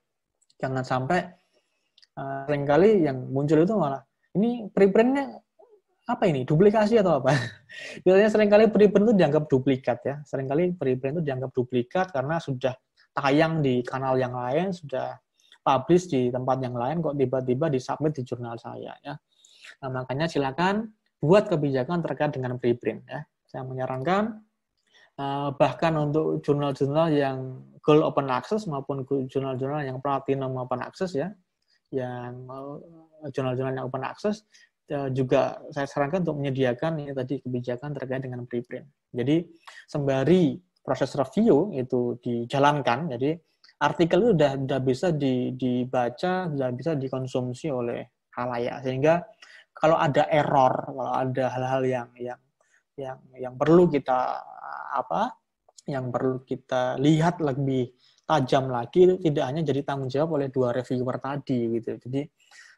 Jangan 0.56 0.84
sampai 0.88 1.20
uh, 2.16 2.48
sering 2.48 2.64
kali 2.64 3.08
yang 3.08 3.28
muncul 3.32 3.60
itu 3.60 3.76
malah 3.76 4.04
ini 4.40 4.72
preprintnya 4.72 5.36
apa 6.08 6.24
ini 6.28 6.48
duplikasi 6.48 7.00
atau 7.00 7.24
apa? 7.24 7.32
Biasanya 8.04 8.30
sering 8.32 8.52
kali 8.52 8.72
preprint 8.72 9.08
itu 9.12 9.16
dianggap 9.16 9.44
duplikat 9.52 10.00
ya. 10.04 10.16
Seringkali 10.24 10.80
preprint 10.80 11.20
itu 11.20 11.24
dianggap 11.24 11.52
duplikat 11.52 12.12
karena 12.12 12.40
sudah 12.40 12.76
tayang 13.12 13.60
di 13.60 13.84
kanal 13.84 14.16
yang 14.16 14.34
lain, 14.36 14.72
sudah 14.72 15.20
publish 15.62 16.10
di 16.10 16.34
tempat 16.34 16.58
yang 16.64 16.74
lain, 16.74 17.00
kok 17.00 17.16
tiba-tiba 17.16 17.70
disubmit 17.70 18.18
di 18.18 18.26
jurnal 18.26 18.58
saya 18.58 18.98
ya. 19.06 19.14
Nah, 19.86 19.90
makanya 20.02 20.26
silakan 20.26 20.90
buat 21.22 21.48
kebijakan 21.48 22.02
terkait 22.02 22.34
dengan 22.34 22.58
preprint 22.58 23.06
ya. 23.06 23.22
Saya 23.46 23.62
menyarankan 23.68 24.42
uh, 25.22 25.50
bahkan 25.54 25.94
untuk 26.02 26.42
jurnal-jurnal 26.42 27.14
yang 27.14 27.38
gold 27.86 28.02
open 28.02 28.30
access 28.34 28.66
maupun 28.66 29.06
jurnal-jurnal 29.06 29.86
yang 29.86 30.02
platinum 30.02 30.58
open 30.58 30.82
access 30.82 31.14
ya, 31.14 31.30
yang 31.94 32.50
uh, 32.50 32.82
jurnal-jurnal 33.30 33.78
yang 33.78 33.86
open 33.86 34.02
access 34.02 34.42
uh, 34.90 35.14
juga 35.14 35.62
saya 35.70 35.86
sarankan 35.86 36.26
untuk 36.26 36.42
menyediakan 36.42 37.06
ini 37.06 37.14
tadi 37.14 37.38
kebijakan 37.38 37.94
terkait 37.94 38.26
dengan 38.26 38.50
preprint. 38.50 38.90
Jadi 39.14 39.46
sembari 39.86 40.58
proses 40.82 41.14
review 41.14 41.72
itu 41.78 42.18
dijalankan, 42.22 43.14
jadi 43.18 43.38
artikel 43.82 44.22
itu 44.22 44.30
sudah 44.38 44.52
sudah 44.58 44.80
bisa 44.82 45.08
dibaca, 45.58 46.34
sudah 46.50 46.70
bisa 46.74 46.92
dikonsumsi 46.98 47.68
oleh 47.74 48.06
halayak 48.38 48.86
sehingga 48.86 49.26
kalau 49.72 49.98
ada 49.98 50.28
error, 50.30 50.74
kalau 50.94 51.14
ada 51.16 51.46
hal-hal 51.50 51.82
yang 51.86 52.10
yang 52.20 52.42
yang 53.00 53.18
yang 53.34 53.54
perlu 53.58 53.88
kita 53.90 54.38
apa, 54.94 55.34
yang 55.90 56.14
perlu 56.14 56.44
kita 56.46 57.00
lihat 57.02 57.42
lebih 57.42 57.90
tajam 58.28 58.70
lagi 58.70 59.10
itu 59.10 59.16
tidak 59.28 59.44
hanya 59.50 59.62
jadi 59.66 59.82
tanggung 59.84 60.08
jawab 60.08 60.40
oleh 60.40 60.48
dua 60.48 60.72
reviewer 60.72 61.18
tadi 61.18 61.60
gitu. 61.80 61.98
Jadi 61.98 62.22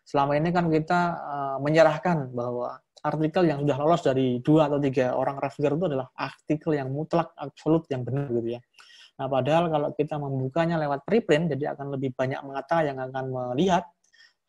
selama 0.04 0.36
ini 0.36 0.50
kan 0.52 0.68
kita 0.68 1.02
uh, 1.16 1.58
menyerahkan 1.64 2.32
bahwa 2.32 2.80
artikel 3.04 3.44
yang 3.44 3.60
sudah 3.68 3.78
lolos 3.84 4.02
dari 4.02 4.40
dua 4.40 4.72
atau 4.72 4.80
tiga 4.80 5.14
orang 5.14 5.36
reviewer 5.36 5.76
itu 5.76 5.86
adalah 5.92 6.08
artikel 6.16 6.72
yang 6.72 6.88
mutlak, 6.88 7.36
absolut, 7.36 7.84
yang 7.92 8.08
benar 8.08 8.32
gitu 8.32 8.56
ya. 8.56 8.62
Nah, 9.20 9.28
padahal 9.30 9.70
kalau 9.70 9.90
kita 9.94 10.16
membukanya 10.18 10.80
lewat 10.80 11.06
preprint, 11.06 11.52
jadi 11.52 11.76
akan 11.78 12.00
lebih 12.00 12.16
banyak 12.16 12.42
mata 12.48 12.82
yang 12.82 12.98
akan 12.98 13.26
melihat, 13.30 13.86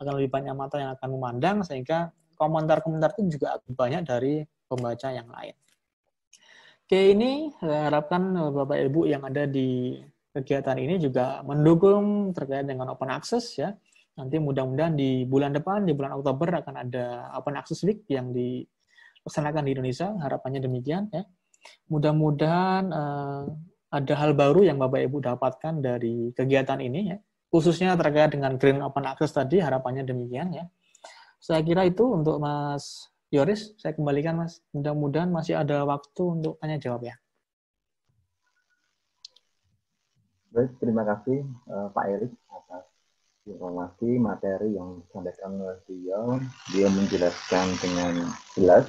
akan 0.01 0.13
lebih 0.17 0.31
banyak 0.33 0.55
mata 0.57 0.77
yang 0.81 0.91
akan 0.97 1.09
memandang, 1.13 1.57
sehingga 1.67 2.15
komentar-komentar 2.39 3.13
itu 3.19 3.37
juga 3.37 3.61
banyak 3.69 4.07
dari 4.07 4.41
pembaca 4.71 5.09
yang 5.13 5.29
lain. 5.29 5.55
Oke, 6.85 7.01
ini 7.13 7.49
harapkan 7.61 8.33
Bapak 8.55 8.77
Ibu 8.77 9.09
yang 9.09 9.25
ada 9.25 9.49
di 9.49 9.99
kegiatan 10.35 10.77
ini 10.77 10.99
juga 10.99 11.41
mendukung 11.47 12.35
terkait 12.35 12.67
dengan 12.67 12.91
open 12.91 13.09
access 13.09 13.55
ya 13.55 13.71
Nanti 14.15 14.39
mudah-mudahan 14.39 14.95
di 14.95 15.27
bulan 15.27 15.51
depan, 15.51 15.83
di 15.83 15.93
bulan 15.93 16.15
Oktober 16.15 16.63
akan 16.63 16.75
ada 16.87 17.35
Open 17.35 17.59
Access 17.59 17.83
Week 17.83 18.07
yang 18.07 18.31
dilaksanakan 18.31 19.67
di 19.67 19.71
Indonesia. 19.75 20.15
Harapannya 20.23 20.63
demikian 20.63 21.11
ya. 21.11 21.27
Mudah-mudahan 21.91 22.85
uh, 22.95 23.45
ada 23.91 24.15
hal 24.15 24.39
baru 24.39 24.63
yang 24.63 24.79
Bapak 24.79 25.03
Ibu 25.03 25.19
dapatkan 25.19 25.83
dari 25.83 26.31
kegiatan 26.31 26.79
ini 26.79 27.11
ya. 27.11 27.19
Khususnya 27.51 27.95
terkait 27.99 28.35
dengan 28.35 28.55
Green 28.55 28.83
Open 28.83 29.07
Access 29.07 29.35
tadi, 29.35 29.59
harapannya 29.59 30.07
demikian 30.07 30.55
ya. 30.55 30.67
Saya 31.43 31.63
kira 31.67 31.83
itu 31.87 32.07
untuk 32.07 32.39
Mas 32.39 33.11
Yoris, 33.35 33.75
saya 33.83 33.99
kembalikan 33.99 34.39
Mas. 34.39 34.63
Mudah-mudahan 34.71 35.31
masih 35.31 35.59
ada 35.59 35.83
waktu 35.83 36.23
untuk 36.23 36.55
tanya 36.63 36.79
jawab 36.79 37.03
ya. 37.03 37.19
Baik, 40.55 40.71
terima 40.79 41.03
kasih 41.03 41.43
uh, 41.67 41.91
Pak 41.91 42.05
Erik 42.15 42.31
atas 42.47 42.94
informasi 43.45 44.17
materi 44.17 44.73
yang 44.73 45.05
disampaikan 45.05 45.61
oleh 45.61 45.79
beliau. 45.85 46.41
Dia 46.73 46.89
menjelaskan 46.89 47.67
dengan 47.81 48.13
jelas 48.57 48.89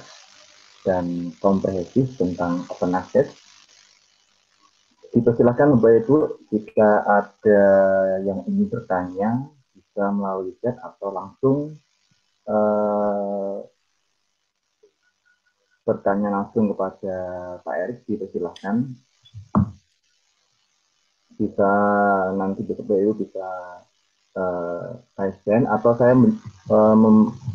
dan 0.84 1.34
komprehensif 1.40 2.16
tentang 2.16 2.64
open 2.72 2.96
access. 2.96 3.28
Dipersilakan 5.12 5.80
Bapak 5.80 5.92
Ibu 6.04 6.16
jika 6.52 7.04
ada 7.04 7.62
yang 8.20 8.44
ingin 8.48 8.68
bertanya 8.68 9.48
bisa 9.72 10.12
melalui 10.12 10.52
chat 10.60 10.76
atau 10.76 11.08
langsung 11.08 11.56
uh, 12.48 13.64
bertanya 15.86 16.28
langsung 16.34 16.68
kepada 16.74 17.16
Pak 17.62 17.74
Erik, 17.80 17.98
dipersilahkan. 18.04 18.92
Bisa 21.36 21.70
nanti 22.36 22.64
BPU 22.64 23.12
bisa 23.16 23.48
uh, 24.36 25.00
atau 25.72 25.92
saya 25.96 26.14
uh, 26.70 26.96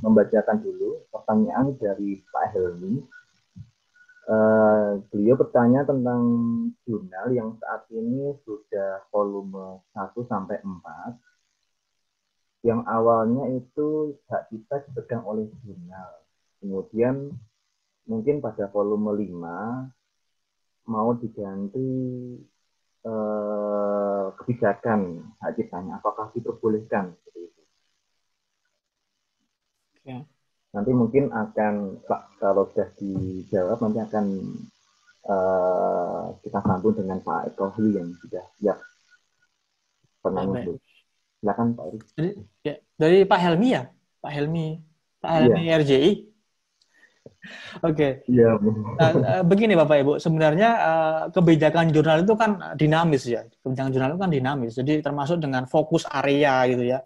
membacakan 0.01 0.57
dulu 0.59 1.05
pertanyaan 1.13 1.77
dari 1.77 2.19
Pak 2.33 2.45
Helmi. 2.57 3.05
Uh, 4.31 5.01
beliau 5.09 5.33
bertanya 5.33 5.81
tentang 5.83 6.21
jurnal 6.85 7.33
yang 7.33 7.57
saat 7.57 7.83
ini 7.89 8.37
sudah 8.45 9.03
volume 9.09 9.81
1 9.97 10.13
sampai 10.29 10.61
4 10.61 10.69
yang 12.61 12.85
awalnya 12.85 13.49
itu 13.57 14.13
hak 14.29 14.53
kita 14.53 14.85
dipegang 14.85 15.25
oleh 15.25 15.49
jurnal. 15.65 16.21
Kemudian 16.61 17.33
mungkin 18.05 18.37
pada 18.37 18.69
volume 18.69 19.17
5 19.17 20.93
mau 20.93 21.09
diganti 21.17 21.89
eh, 23.05 24.25
kebijakan 24.37 24.99
hak 25.41 25.51
ciptanya, 25.57 25.97
apakah 26.01 26.29
diperbolehkan 26.33 27.13
seperti 27.17 27.39
itu. 27.47 27.61
Ya. 30.05 30.19
Nanti 30.71 30.91
mungkin 30.95 31.29
akan 31.35 31.99
Pak 32.07 32.39
kalau 32.39 32.63
sudah 32.71 32.89
dijawab 32.95 33.77
nanti 33.83 33.99
akan 34.01 34.25
eh, 35.27 36.25
kita 36.41 36.59
sambung 36.63 36.95
dengan 36.95 37.19
Pak 37.19 37.53
Eko 37.53 37.75
yang 37.85 38.09
sudah 38.21 38.45
siap 38.57 38.77
penanya. 40.21 40.71
Silakan 41.41 41.67
Pak 41.73 41.85
Eri. 41.89 41.99
Dari, 42.13 42.31
ya, 42.61 42.75
dari 42.95 43.17
Pak 43.25 43.39
Helmi 43.41 43.67
ya? 43.73 43.83
Pak 44.21 44.31
Helmi. 44.31 44.67
Pak 45.21 45.31
Helmi 45.37 45.63
ya. 45.65 45.81
RJI. 45.81 46.30
Oke. 47.81 48.21
Okay. 48.21 48.29
Iya. 48.29 48.57
Nah, 49.01 49.41
begini 49.41 49.73
Bapak 49.73 49.97
Ibu, 50.05 50.13
sebenarnya 50.21 50.69
uh, 50.77 51.21
kebijakan 51.33 51.89
jurnal 51.89 52.21
itu 52.21 52.33
kan 52.37 52.77
dinamis 52.77 53.25
ya. 53.25 53.41
Kebijakan 53.65 53.89
jurnal 53.89 54.09
itu 54.13 54.21
kan 54.21 54.31
dinamis. 54.31 54.73
Jadi 54.77 55.01
termasuk 55.01 55.41
dengan 55.41 55.65
fokus 55.65 56.05
area 56.05 56.65
gitu 56.69 56.85
ya. 56.85 57.01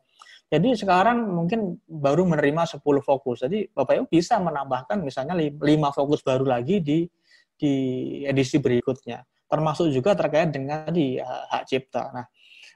Jadi 0.52 0.78
sekarang 0.78 1.26
mungkin 1.32 1.80
baru 1.88 2.28
menerima 2.28 2.78
10 2.78 2.84
fokus. 3.02 3.48
Jadi 3.48 3.72
Bapak 3.72 4.04
Ibu 4.04 4.06
bisa 4.12 4.38
menambahkan 4.38 5.02
misalnya 5.02 5.34
5 5.34 5.58
fokus 5.96 6.20
baru 6.22 6.44
lagi 6.44 6.84
di 6.84 7.08
di 7.56 7.74
edisi 8.28 8.60
berikutnya. 8.60 9.24
Termasuk 9.48 9.88
juga 9.90 10.14
terkait 10.14 10.52
dengan 10.52 10.92
di 10.92 11.16
uh, 11.16 11.44
hak 11.50 11.64
cipta. 11.64 12.12
Nah, 12.12 12.26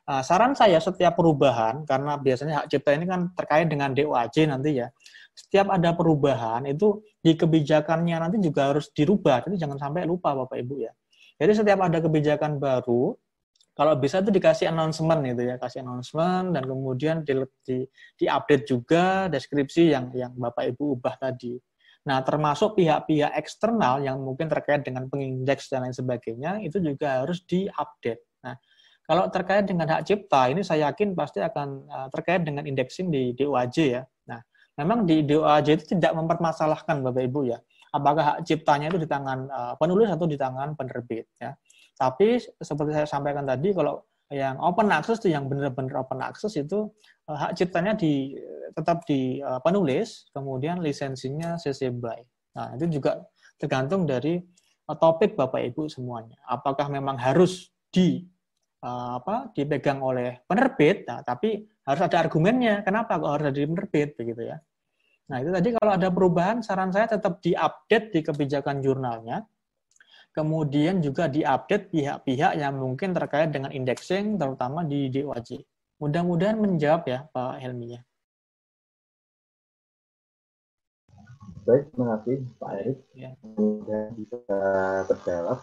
Nah, 0.09 0.25
saran 0.25 0.57
saya 0.57 0.81
setiap 0.81 1.21
perubahan, 1.21 1.85
karena 1.85 2.17
biasanya 2.17 2.65
hak 2.65 2.67
cipta 2.73 2.97
ini 2.97 3.05
kan 3.05 3.29
terkait 3.37 3.69
dengan 3.69 3.93
DOAJ 3.93 4.49
nanti 4.49 4.81
ya, 4.81 4.89
setiap 5.39 5.71
ada 5.71 5.95
perubahan 5.95 6.67
itu 6.67 6.99
di 7.23 7.39
kebijakannya 7.39 8.19
nanti 8.19 8.43
juga 8.43 8.75
harus 8.75 8.91
dirubah. 8.91 9.47
Jadi 9.47 9.55
jangan 9.55 9.79
sampai 9.79 10.03
lupa 10.03 10.35
Bapak 10.35 10.59
Ibu 10.59 10.83
ya. 10.83 10.91
Jadi 11.39 11.51
setiap 11.55 11.79
ada 11.87 12.03
kebijakan 12.03 12.59
baru, 12.59 13.15
kalau 13.71 13.95
bisa 13.95 14.19
itu 14.19 14.27
dikasih 14.27 14.67
announcement 14.67 15.23
gitu 15.23 15.47
ya, 15.47 15.55
kasih 15.55 15.79
announcement 15.87 16.51
dan 16.51 16.67
kemudian 16.67 17.23
di, 17.23 17.31
di, 17.63 17.77
di 18.19 18.25
update 18.27 18.67
juga 18.67 19.31
deskripsi 19.31 19.95
yang 19.95 20.11
yang 20.11 20.35
Bapak 20.35 20.75
Ibu 20.75 20.99
ubah 20.99 21.15
tadi. 21.15 21.55
Nah, 22.03 22.19
termasuk 22.27 22.75
pihak-pihak 22.75 23.31
eksternal 23.39 24.03
yang 24.03 24.19
mungkin 24.19 24.51
terkait 24.51 24.83
dengan 24.83 25.07
pengindeks 25.07 25.71
dan 25.71 25.87
lain 25.87 25.95
sebagainya 25.95 26.59
itu 26.59 26.83
juga 26.83 27.23
harus 27.23 27.39
diupdate. 27.47 28.23
Nah, 28.43 28.59
kalau 29.09 29.25
terkait 29.31 29.65
dengan 29.65 29.89
hak 29.89 30.05
cipta, 30.05 30.53
ini 30.53 30.61
saya 30.61 30.91
yakin 30.91 31.17
pasti 31.17 31.41
akan 31.41 31.89
uh, 31.89 32.07
terkait 32.13 32.45
dengan 32.45 32.61
indexing 32.67 33.09
di 33.09 33.33
DOAJ 33.33 33.77
ya. 33.89 34.03
Memang 34.79 35.03
di 35.03 35.27
DOAJ 35.27 35.67
itu 35.75 35.85
tidak 35.99 36.15
mempermasalahkan 36.15 37.03
Bapak 37.03 37.19
Ibu 37.27 37.51
ya, 37.51 37.59
apakah 37.91 38.23
hak 38.23 38.47
ciptanya 38.47 38.87
itu 38.87 39.03
di 39.03 39.09
tangan 39.11 39.39
uh, 39.51 39.73
penulis 39.75 40.07
atau 40.07 40.23
di 40.23 40.39
tangan 40.39 40.79
penerbit 40.79 41.27
ya. 41.35 41.51
Tapi 41.99 42.39
seperti 42.39 42.95
saya 42.95 43.03
sampaikan 43.03 43.43
tadi, 43.43 43.75
kalau 43.75 43.99
yang 44.31 44.55
open 44.63 44.87
access 44.95 45.19
itu 45.19 45.35
yang 45.35 45.51
benar-benar 45.51 46.07
open 46.07 46.23
access 46.23 46.55
itu 46.55 46.87
uh, 47.27 47.35
hak 47.35 47.59
ciptanya 47.59 47.91
di 47.99 48.39
tetap 48.71 49.03
di 49.03 49.41
penulis, 49.65 50.29
kemudian 50.31 50.79
lisensinya 50.79 51.57
CC 51.59 51.89
BY. 51.89 52.19
Nah, 52.55 52.77
itu 52.77 53.01
juga 53.01 53.19
tergantung 53.57 54.05
dari 54.05 54.39
topik 54.87 55.33
Bapak 55.35 55.59
Ibu 55.73 55.89
semuanya. 55.89 56.37
Apakah 56.47 56.87
memang 56.87 57.17
harus 57.17 57.73
di 57.91 58.23
apa 58.79 59.51
dipegang 59.51 59.99
oleh 59.99 60.39
penerbit, 60.47 61.03
nah, 61.03 61.19
tapi 61.25 61.67
harus 61.83 62.01
ada 62.05 62.21
argumennya. 62.21 62.85
Kenapa 62.85 63.19
kok 63.19 63.27
harus 63.27 63.45
ada 63.51 63.57
di 63.57 63.67
penerbit 63.67 64.15
begitu 64.15 64.53
ya? 64.53 64.57
Nah 65.29 65.37
itu 65.45 65.49
tadi 65.53 65.69
kalau 65.77 65.91
ada 65.93 66.09
perubahan, 66.09 66.65
saran 66.65 66.89
saya 66.89 67.05
tetap 67.05 67.37
diupdate 67.39 68.09
di 68.09 68.19
kebijakan 68.25 68.81
jurnalnya. 68.81 69.45
Kemudian 70.33 71.01
juga 71.01 71.29
diupdate 71.29 71.89
pihak-pihak 71.93 72.57
yang 72.57 72.77
mungkin 72.77 73.13
terkait 73.13 73.53
dengan 73.53 73.69
indexing, 73.69 74.37
terutama 74.41 74.81
di 74.85 75.09
DOAJ. 75.09 75.61
Mudah-mudahan 76.01 76.57
menjawab 76.57 77.05
ya 77.05 77.19
Pak 77.29 77.61
Helmi 77.61 77.97
ya. 77.97 78.01
Baik, 81.67 81.85
terima 81.93 82.05
kasih 82.17 82.37
Pak 82.57 82.71
Erik. 82.81 82.99
Ya. 83.13 83.31
Mudah 83.45 84.03
bisa 84.17 84.47
terjawab 85.05 85.59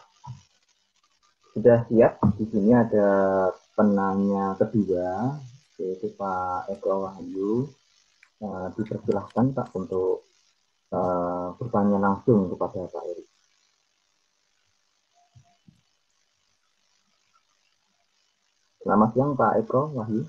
sudah 1.57 1.89
siap. 1.89 2.21
Di 2.37 2.45
sini 2.53 2.77
ada 2.77 3.09
penanya 3.73 4.53
kedua, 4.61 5.41
yaitu 5.81 6.13
Pak 6.13 6.69
Eko 6.77 7.09
Wahyu. 7.09 7.73
Uh, 8.37 8.69
dipersilahkan 8.77 9.57
Pak 9.57 9.73
untuk 9.73 10.29
uh, 10.93 11.57
bertanya 11.57 11.97
langsung 11.97 12.53
kepada 12.53 12.85
Pak 12.85 13.05
Eri. 13.09 13.25
Selamat 18.85 19.09
siang 19.17 19.33
Pak 19.33 19.53
Eko 19.65 19.89
Wahyu. 19.97 20.29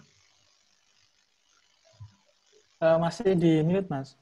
Uh, 2.79 2.95
masih 2.95 3.35
di 3.35 3.59
mute 3.59 3.91
Mas. 3.91 4.15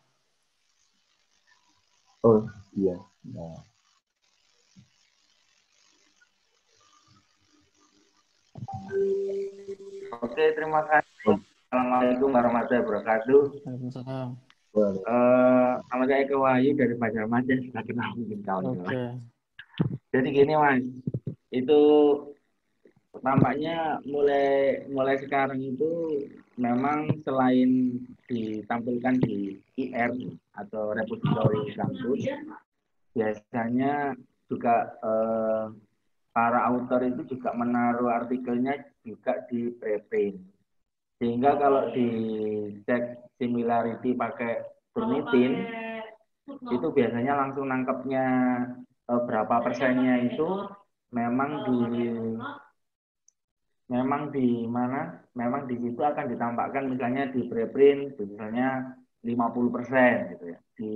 Oh 2.26 2.41
iya. 2.74 2.98
Nah. 3.22 3.62
Oke, 10.26 10.44
terima 10.57 10.82
kasih. 10.90 11.38
Assalamualaikum 11.76 12.31
warahmatullahi 12.31 12.84
wabarakatuh. 12.88 13.41
Waalaikumsalam. 13.68 14.30
Uh, 14.80 15.76
nama 15.91 16.03
saya 16.07 16.23
Eko 16.23 16.47
Wahyu 16.47 16.72
dari 16.72 16.95
Banjarmasin, 16.95 17.68
sudah 17.68 17.84
kenal 17.84 18.15
mungkin 18.15 18.39
kawan 18.47 18.80
okay. 18.80 19.11
Jadi 20.15 20.27
gini 20.31 20.56
mas, 20.56 20.88
itu 21.52 21.81
tampaknya 23.19 23.99
mulai 24.07 24.88
mulai 24.88 25.19
sekarang 25.19 25.60
itu 25.60 26.23
memang 26.56 27.11
selain 27.27 27.99
ditampilkan 28.31 29.19
di 29.27 29.60
IR 29.76 30.15
atau 30.56 30.95
repository 30.95 31.76
kampus, 31.76 32.23
biasanya 33.11 34.15
juga 34.47 34.95
uh, 35.03 35.76
para 36.31 36.72
author 36.72 37.03
itu 37.03 37.35
juga 37.35 37.52
menaruh 37.52 38.15
artikelnya 38.15 38.80
juga 39.03 39.43
di 39.52 39.76
preprint. 39.76 40.55
Sehingga 41.22 41.56
kalau 41.56 41.92
dicek 41.96 43.32
similarity 43.40 44.16
pakai 44.16 44.64
Turnitin, 44.96 45.54
itu 46.46 46.88
biasanya 46.92 47.34
langsung 47.36 47.68
nangkepnya 47.68 48.26
eh, 48.86 49.22
berapa 49.28 49.56
persennya 49.64 50.28
itu 50.30 50.70
memang 51.12 51.52
di 51.68 51.80
memang 53.92 54.22
di 54.32 54.66
mana? 54.68 55.20
Memang 55.36 55.68
di 55.68 55.76
situ 55.80 56.00
akan 56.00 56.32
ditambahkan 56.32 56.84
misalnya 56.96 57.28
di 57.32 57.44
preprint 57.48 58.16
misalnya 58.20 58.96
50 59.24 59.76
persen 59.76 60.16
gitu 60.36 60.46
ya. 60.56 60.60
Di 60.76 60.94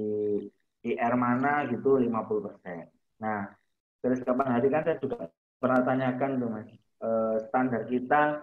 IR 0.87 1.13
mana 1.19 1.67
gitu 1.67 1.99
50 1.99 2.45
persen. 2.45 2.87
Nah 3.19 3.59
Terus 3.99 4.23
kapan 4.23 4.47
hari 4.55 4.67
kan 4.71 4.83
saya 4.87 4.97
juga 4.99 5.27
pernah 5.59 5.83
tanyakan 5.83 6.31
tuh 6.39 6.49
mas, 6.49 6.69
e, 7.03 7.09
standar 7.51 7.83
kita 7.91 8.39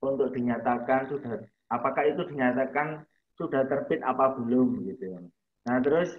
untuk 0.00 0.32
dinyatakan 0.32 1.08
sudah, 1.12 1.40
apakah 1.68 2.04
itu 2.08 2.24
dinyatakan 2.28 3.04
sudah 3.36 3.64
terbit 3.68 4.00
apa 4.04 4.36
belum 4.36 4.84
gitu 4.88 5.16
ya. 5.16 5.20
Nah 5.68 5.76
terus, 5.80 6.12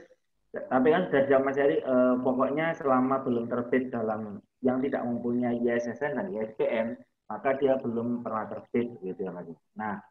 tapi 0.53 0.87
kan 0.93 1.09
dari 1.09 1.29
Mas 1.41 1.57
Heri, 1.57 1.81
e, 1.81 1.95
pokoknya 2.21 2.77
selama 2.77 3.21
belum 3.25 3.49
terbit 3.49 3.93
dalam 3.93 4.41
yang 4.61 4.81
tidak 4.81 5.01
mempunyai 5.05 5.57
ISSN 5.61 6.17
dan 6.17 6.27
ISBN, 6.29 6.87
maka 7.29 7.57
dia 7.57 7.77
belum 7.81 8.21
pernah 8.21 8.49
terbit 8.49 8.97
gitu 9.01 9.19
ya 9.21 9.31
mas. 9.33 9.49
Nah 9.77 10.01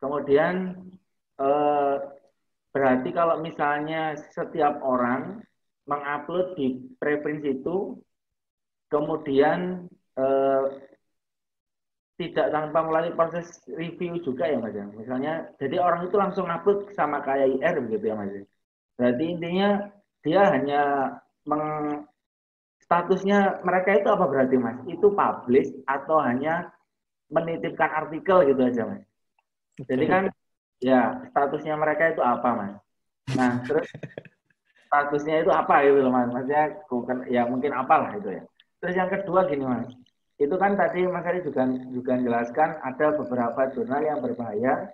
kemudian 0.00 0.80
e, 1.36 1.48
berarti 2.70 3.10
kalau 3.12 3.42
misalnya 3.42 4.14
setiap 4.30 4.80
orang 4.80 5.42
mengupload 5.90 6.54
di 6.54 6.94
preference 7.02 7.42
itu 7.42 7.98
kemudian 8.90 9.86
eh, 10.18 10.64
tidak 12.20 12.52
tanpa 12.52 12.84
melalui 12.84 13.16
proses 13.16 13.64
review 13.72 14.20
juga 14.20 14.44
ya 14.44 14.60
mas 14.60 14.76
ya. 14.76 14.84
Misalnya, 14.92 15.48
jadi 15.56 15.80
orang 15.80 16.04
itu 16.04 16.20
langsung 16.20 16.52
upload 16.52 16.92
sama 16.92 17.24
kayak 17.24 17.56
IR 17.56 17.80
begitu 17.88 18.12
ya 18.12 18.14
mas. 18.20 18.28
Ya. 18.36 18.44
Berarti 19.00 19.24
intinya 19.24 19.68
dia 20.20 20.42
hanya 20.52 20.82
meng, 21.48 21.64
statusnya 22.84 23.64
mereka 23.64 23.96
itu 23.96 24.08
apa 24.12 24.24
berarti 24.28 24.56
mas? 24.60 24.76
Itu 24.84 25.16
publish 25.16 25.72
atau 25.88 26.20
hanya 26.20 26.68
menitipkan 27.32 27.88
artikel 27.88 28.44
gitu 28.52 28.60
aja 28.68 28.82
mas? 28.84 29.02
Jadi 29.88 30.04
kan 30.04 30.28
ya 30.84 31.24
statusnya 31.32 31.72
mereka 31.80 32.12
itu 32.12 32.20
apa 32.20 32.48
mas? 32.52 32.74
Nah 33.32 33.64
terus 33.64 33.88
statusnya 34.92 35.40
itu 35.40 35.48
apa 35.48 35.88
gitu 35.88 36.04
loh 36.04 36.12
mas? 36.12 36.28
Maksudnya 36.28 36.84
bukan 36.84 37.16
ya 37.32 37.48
mungkin 37.48 37.72
apalah 37.72 38.12
itu 38.12 38.28
ya. 38.28 38.44
Terus 38.84 38.92
yang 38.92 39.08
kedua 39.08 39.48
gini 39.48 39.64
mas, 39.64 39.88
itu 40.40 40.56
kan 40.56 40.72
tadi 40.72 41.04
Mas 41.04 41.28
Ari 41.28 41.44
juga 41.44 41.68
juga 41.92 42.16
jelaskan 42.16 42.80
ada 42.80 43.12
beberapa 43.12 43.68
jurnal 43.76 44.00
yang 44.00 44.24
berbahaya, 44.24 44.88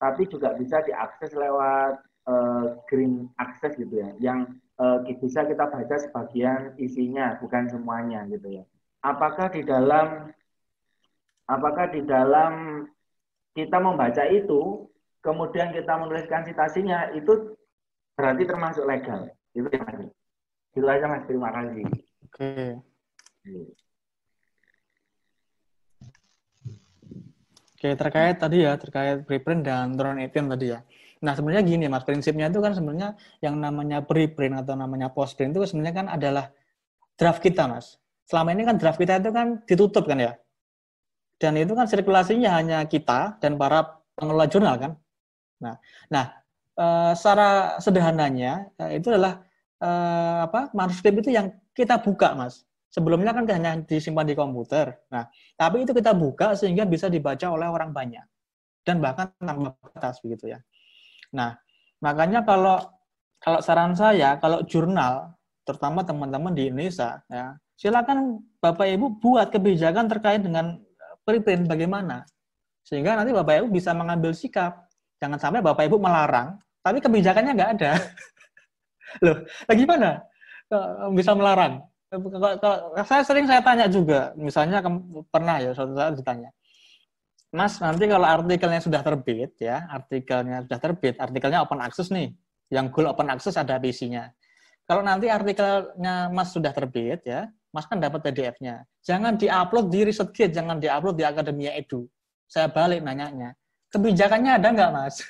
tapi 0.00 0.24
juga 0.24 0.56
bisa 0.56 0.80
diakses 0.88 1.36
lewat 1.36 2.00
uh, 2.24 2.80
green 2.88 3.28
access 3.36 3.76
gitu 3.76 3.92
ya, 3.92 4.16
yang 4.24 4.56
uh, 4.80 5.04
bisa 5.04 5.44
kita 5.44 5.68
baca 5.68 5.96
sebagian 6.00 6.72
isinya, 6.80 7.36
bukan 7.36 7.68
semuanya 7.68 8.24
gitu 8.32 8.48
ya. 8.56 8.64
Apakah 9.04 9.52
di 9.52 9.68
dalam 9.68 10.32
apakah 11.44 11.92
di 11.92 12.00
dalam 12.00 12.88
kita 13.52 13.76
membaca 13.76 14.24
itu, 14.32 14.88
kemudian 15.20 15.76
kita 15.76 15.92
menuliskan 15.92 16.48
citasinya, 16.48 17.12
itu 17.12 17.52
berarti 18.16 18.48
termasuk 18.48 18.88
legal. 18.88 19.28
Itu 19.52 19.68
ya 19.68 19.84
Mas. 19.84 20.08
Itu 20.72 20.88
aja 20.88 21.04
Mas, 21.04 21.24
terima 21.28 21.52
kasih. 21.52 21.84
Oke. 22.24 22.80
Okay. 23.44 23.85
Oke, 27.76 27.92
terkait 27.92 28.40
tadi 28.40 28.64
ya, 28.64 28.80
terkait 28.80 29.28
preprint 29.28 29.60
dan 29.60 29.92
drone 30.00 30.24
18 30.24 30.48
tadi 30.48 30.72
ya. 30.72 30.80
Nah, 31.20 31.36
sebenarnya 31.36 31.60
gini 31.60 31.92
Mas, 31.92 32.08
prinsipnya 32.08 32.48
itu 32.48 32.64
kan 32.64 32.72
sebenarnya 32.72 33.20
yang 33.44 33.60
namanya 33.60 34.00
preprint 34.00 34.56
atau 34.64 34.72
namanya 34.80 35.12
postprint 35.12 35.52
itu 35.52 35.60
sebenarnya 35.68 35.94
kan 36.00 36.06
adalah 36.08 36.48
draft 37.20 37.44
kita, 37.44 37.68
Mas. 37.68 38.00
Selama 38.24 38.56
ini 38.56 38.64
kan 38.64 38.80
draft 38.80 38.96
kita 38.96 39.20
itu 39.20 39.28
kan 39.28 39.60
ditutup 39.68 40.08
kan 40.08 40.16
ya. 40.16 40.32
Dan 41.36 41.60
itu 41.60 41.76
kan 41.76 41.84
sirkulasinya 41.84 42.56
hanya 42.56 42.78
kita 42.88 43.36
dan 43.44 43.60
para 43.60 44.00
pengelola 44.16 44.48
jurnal 44.48 44.74
kan. 44.80 44.92
Nah, 45.60 45.76
nah 46.08 46.32
e, 46.72 46.86
secara 47.12 47.76
sederhananya 47.76 48.72
eh, 48.80 48.96
itu 48.96 49.12
adalah 49.12 49.44
e, 49.76 49.90
apa 50.48 50.72
manuskrip 50.72 51.20
itu 51.20 51.28
yang 51.28 51.52
kita 51.76 52.00
buka, 52.00 52.32
Mas. 52.32 52.64
Sebelumnya 52.96 53.36
kan 53.36 53.44
hanya 53.44 53.76
disimpan 53.84 54.24
di 54.24 54.32
komputer. 54.32 54.88
Nah, 55.12 55.28
tapi 55.52 55.84
itu 55.84 55.92
kita 55.92 56.16
buka 56.16 56.56
sehingga 56.56 56.88
bisa 56.88 57.12
dibaca 57.12 57.44
oleh 57.52 57.68
orang 57.68 57.92
banyak 57.92 58.24
dan 58.88 59.04
bahkan 59.04 59.28
tanpa 59.36 59.76
batas 59.84 60.16
begitu 60.24 60.56
ya. 60.56 60.64
Nah, 61.36 61.52
makanya 62.00 62.40
kalau 62.40 62.80
kalau 63.36 63.60
saran 63.60 63.92
saya 63.92 64.40
kalau 64.40 64.64
jurnal 64.64 65.36
terutama 65.68 66.08
teman-teman 66.08 66.56
di 66.56 66.72
Indonesia 66.72 67.20
ya, 67.28 67.60
silakan 67.76 68.40
Bapak 68.64 68.88
Ibu 68.88 69.20
buat 69.20 69.52
kebijakan 69.52 70.08
terkait 70.08 70.40
dengan 70.40 70.80
preprint 71.28 71.68
bagaimana 71.68 72.24
sehingga 72.80 73.12
nanti 73.12 73.36
Bapak 73.36 73.60
Ibu 73.60 73.76
bisa 73.76 73.92
mengambil 73.92 74.32
sikap. 74.32 74.88
Jangan 75.20 75.36
sampai 75.36 75.60
Bapak 75.60 75.84
Ibu 75.84 76.00
melarang 76.00 76.56
tapi 76.80 77.04
kebijakannya 77.04 77.52
nggak 77.60 77.70
ada. 77.76 77.92
Loh, 79.28 79.44
lagi 79.68 79.84
mana? 79.84 80.24
Bisa 81.12 81.36
melarang 81.36 81.84
kalau 82.16 82.78
saya 83.04 83.22
sering 83.22 83.46
saya 83.48 83.60
tanya 83.60 83.86
juga, 83.86 84.32
misalnya 84.36 84.82
pernah 85.30 85.56
ya 85.60 85.70
suatu 85.76 85.92
saat 85.96 86.14
ditanya, 86.16 86.50
Mas 87.54 87.78
nanti 87.78 88.04
kalau 88.10 88.26
artikelnya 88.26 88.80
sudah 88.82 89.00
terbit 89.00 89.54
ya, 89.56 89.86
artikelnya 89.88 90.66
sudah 90.66 90.78
terbit, 90.82 91.14
artikelnya 91.16 91.62
open 91.62 91.80
access 91.80 92.10
nih, 92.10 92.34
yang 92.68 92.90
goal 92.90 93.08
open 93.08 93.30
access 93.32 93.56
ada 93.56 93.78
isinya. 93.80 94.28
Kalau 94.86 95.02
nanti 95.02 95.26
artikelnya 95.30 96.30
Mas 96.30 96.52
sudah 96.54 96.70
terbit 96.70 97.24
ya, 97.26 97.48
Mas 97.70 97.86
kan 97.88 97.98
dapat 97.98 98.22
PDF-nya. 98.22 98.86
Jangan 99.02 99.36
diupload 99.40 99.88
di 99.90 100.00
ResearchGate, 100.06 100.54
jangan 100.54 100.78
diupload 100.78 101.16
di 101.18 101.24
Akademia 101.26 101.74
Edu. 101.74 102.06
Saya 102.46 102.70
balik 102.70 103.02
nanyanya, 103.02 103.56
kebijakannya 103.90 104.52
ada 104.58 104.68
nggak 104.70 104.90
Mas? 104.94 105.22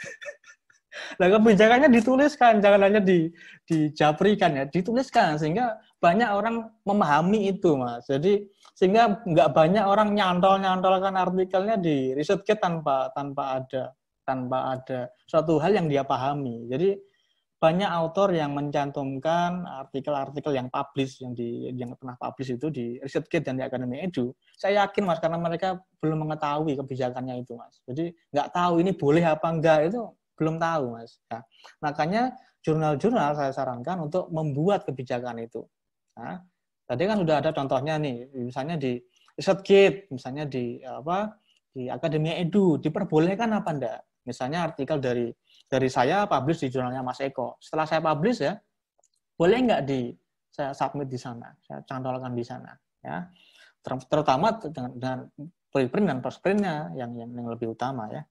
Nah, 1.21 1.29
kebijakannya 1.29 1.93
dituliskan, 1.93 2.65
jangan 2.65 2.89
hanya 2.89 3.05
di 3.05 3.29
dijaprikan 3.69 4.57
ya, 4.57 4.65
dituliskan 4.65 5.37
sehingga 5.37 5.77
banyak 5.97 6.29
orang 6.29 6.69
memahami 6.85 7.51
itu, 7.57 7.75
Mas. 7.75 8.05
Jadi 8.07 8.45
sehingga 8.77 9.25
nggak 9.25 9.51
banyak 9.57 9.85
orang 9.89 10.13
nyantol-nyantolkan 10.13 11.17
artikelnya 11.17 11.81
di 11.81 12.13
ResearchGate 12.13 12.61
tanpa 12.61 13.09
tanpa 13.17 13.43
ada 13.63 13.97
tanpa 14.27 14.77
ada 14.77 15.09
suatu 15.25 15.57
hal 15.57 15.73
yang 15.73 15.89
dia 15.89 16.05
pahami. 16.05 16.69
Jadi 16.69 16.93
banyak 17.57 17.89
autor 17.89 18.37
yang 18.37 18.53
mencantumkan 18.53 19.65
artikel-artikel 19.65 20.53
yang 20.53 20.69
publish 20.69 21.25
yang 21.25 21.33
di 21.33 21.73
yang 21.73 21.97
pernah 21.97 22.13
publish 22.21 22.53
itu 22.53 22.69
di 22.69 23.01
ResearchGate 23.01 23.49
dan 23.49 23.57
di 23.57 23.65
Akademi 23.65 24.05
Edu. 24.05 24.37
Saya 24.61 24.85
yakin 24.85 25.09
mas 25.09 25.25
karena 25.25 25.41
mereka 25.41 25.81
belum 26.05 26.29
mengetahui 26.29 26.77
kebijakannya 26.77 27.41
itu 27.41 27.57
mas. 27.57 27.81
Jadi 27.89 28.13
nggak 28.13 28.53
tahu 28.53 28.85
ini 28.85 28.93
boleh 28.93 29.25
apa 29.25 29.49
enggak 29.49 29.89
itu 29.89 30.05
belum 30.37 30.61
tahu 30.61 31.01
mas. 31.01 31.17
Ya. 31.33 31.41
Makanya 31.81 32.23
jurnal-jurnal 32.61 33.33
saya 33.41 33.53
sarankan 33.57 34.05
untuk 34.05 34.29
membuat 34.29 34.85
kebijakan 34.85 35.41
itu. 35.41 35.65
Nah, 36.17 36.41
tadi 36.89 37.03
kan 37.05 37.17
sudah 37.21 37.37
ada 37.45 37.51
contohnya 37.53 38.01
nih, 38.01 38.33
misalnya 38.33 38.77
di 38.81 38.97
ResearchGate, 39.37 40.09
misalnya 40.13 40.49
di 40.49 40.81
apa 40.81 41.37
di 41.71 41.93
Akademia 41.93 42.41
Edu, 42.41 42.81
diperbolehkan 42.81 43.53
apa 43.53 43.71
enggak? 43.73 44.01
Misalnya 44.25 44.67
artikel 44.67 44.99
dari 44.99 45.29
dari 45.69 45.89
saya 45.93 46.25
publish 46.25 46.67
di 46.67 46.69
jurnalnya 46.73 47.05
Mas 47.05 47.21
Eko. 47.21 47.61
Setelah 47.61 47.87
saya 47.87 48.01
publish 48.01 48.39
ya, 48.41 48.57
boleh 49.37 49.59
enggak 49.61 49.83
di 49.85 50.11
saya 50.49 50.73
submit 50.73 51.13
di 51.13 51.21
sana, 51.21 51.53
saya 51.61 51.85
cantolkan 51.85 52.33
di 52.33 52.45
sana, 52.45 52.73
ya. 53.05 53.29
Terutama 53.85 54.57
dengan, 54.57 54.91
dengan 54.97 55.19
preprint 55.69 56.07
dan 56.09 56.19
postprintnya 56.25 56.77
yang, 56.97 57.13
yang 57.13 57.31
yang 57.37 57.47
lebih 57.53 57.77
utama 57.77 58.09
ya. 58.09 58.25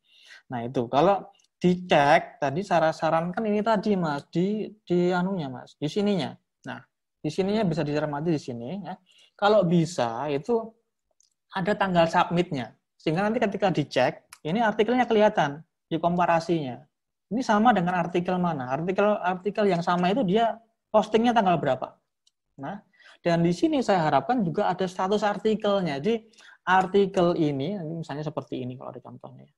Nah 0.50 0.66
itu 0.66 0.90
kalau 0.90 1.30
dicek 1.66 2.38
tadi 2.38 2.62
saya 2.62 2.92
sarankan 2.92 3.42
ini 3.48 3.64
tadi 3.64 3.96
mas 3.96 4.28
di 4.28 4.68
di 4.84 5.10
anunya 5.10 5.48
mas 5.48 5.74
di 5.80 5.88
sininya 5.88 6.36
nah 6.68 6.78
di 7.26 7.34
sininya 7.34 7.66
bisa 7.66 7.82
dicermati 7.82 8.30
di 8.30 8.38
sini 8.38 8.86
ya. 8.86 8.94
Kalau 9.34 9.66
bisa 9.66 10.30
itu 10.30 10.70
ada 11.58 11.74
tanggal 11.74 12.06
submitnya. 12.06 12.78
Sehingga 13.02 13.26
nanti 13.26 13.42
ketika 13.42 13.74
dicek 13.74 14.30
ini 14.46 14.62
artikelnya 14.62 15.10
kelihatan 15.10 15.66
di 15.90 15.98
komparasinya. 15.98 16.86
Ini 17.34 17.42
sama 17.42 17.74
dengan 17.74 17.98
artikel 17.98 18.38
mana? 18.38 18.70
Artikel 18.70 19.18
artikel 19.18 19.66
yang 19.66 19.82
sama 19.82 20.14
itu 20.14 20.22
dia 20.22 20.62
postingnya 20.94 21.34
tanggal 21.34 21.58
berapa? 21.58 21.98
Nah 22.62 22.86
dan 23.26 23.42
di 23.42 23.50
sini 23.50 23.82
saya 23.82 24.06
harapkan 24.06 24.46
juga 24.46 24.70
ada 24.70 24.86
status 24.86 25.26
artikelnya. 25.26 25.98
Jadi 25.98 26.30
artikel 26.62 27.34
ini 27.42 27.74
misalnya 27.82 28.22
seperti 28.22 28.62
ini 28.62 28.78
kalau 28.78 28.94
ada 28.94 29.02
contohnya 29.02 29.50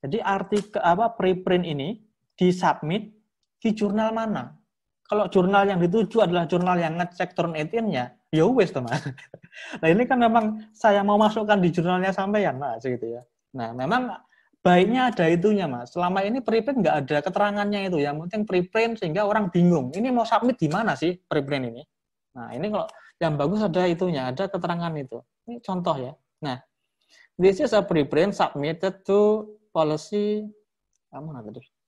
jadi 0.00 0.18
artikel 0.24 0.80
apa 0.80 1.12
preprint 1.12 1.64
ini 1.68 2.00
disubmit 2.32 3.12
di 3.60 3.70
jurnal 3.76 4.16
mana? 4.16 4.56
Kalau 5.10 5.26
jurnal 5.26 5.66
yang 5.66 5.82
dituju 5.82 6.22
adalah 6.22 6.46
jurnal 6.46 6.78
yang 6.78 6.94
ngecek 6.94 7.34
turn 7.34 7.58
18-nya, 7.58 8.14
ya 8.30 8.44
wes 8.46 8.70
teman. 8.70 8.94
Nah 9.82 9.88
ini 9.90 10.06
kan 10.06 10.22
memang 10.22 10.70
saya 10.70 11.02
mau 11.02 11.18
masukkan 11.18 11.58
di 11.58 11.74
jurnalnya 11.74 12.14
sampean 12.14 12.62
mas 12.62 12.86
gitu 12.86 13.18
ya. 13.18 13.26
Nah 13.58 13.74
memang 13.74 14.14
baiknya 14.62 15.10
ada 15.10 15.26
itunya 15.26 15.66
mas. 15.66 15.90
Selama 15.90 16.22
ini 16.22 16.38
preprint 16.38 16.86
nggak 16.86 16.96
ada 17.02 17.16
keterangannya 17.26 17.90
itu. 17.90 17.98
Yang 17.98 18.30
penting 18.30 18.42
preprint 18.46 19.02
sehingga 19.02 19.26
orang 19.26 19.50
bingung. 19.50 19.90
Ini 19.90 20.14
mau 20.14 20.22
submit 20.22 20.62
di 20.62 20.70
mana 20.70 20.94
sih 20.94 21.18
preprint 21.18 21.74
ini? 21.74 21.82
Nah 22.38 22.54
ini 22.54 22.70
kalau 22.70 22.86
yang 23.18 23.34
bagus 23.34 23.66
ada 23.66 23.82
itunya, 23.90 24.30
ada 24.30 24.46
keterangan 24.46 24.94
itu. 24.94 25.18
Ini 25.50 25.58
contoh 25.58 25.98
ya. 25.98 26.14
Nah, 26.40 26.62
this 27.34 27.58
is 27.58 27.74
a 27.74 27.82
preprint 27.82 28.32
submitted 28.32 29.02
to 29.02 29.50
policy 29.74 30.46
mana 31.10 31.42
tadi? 31.42 31.79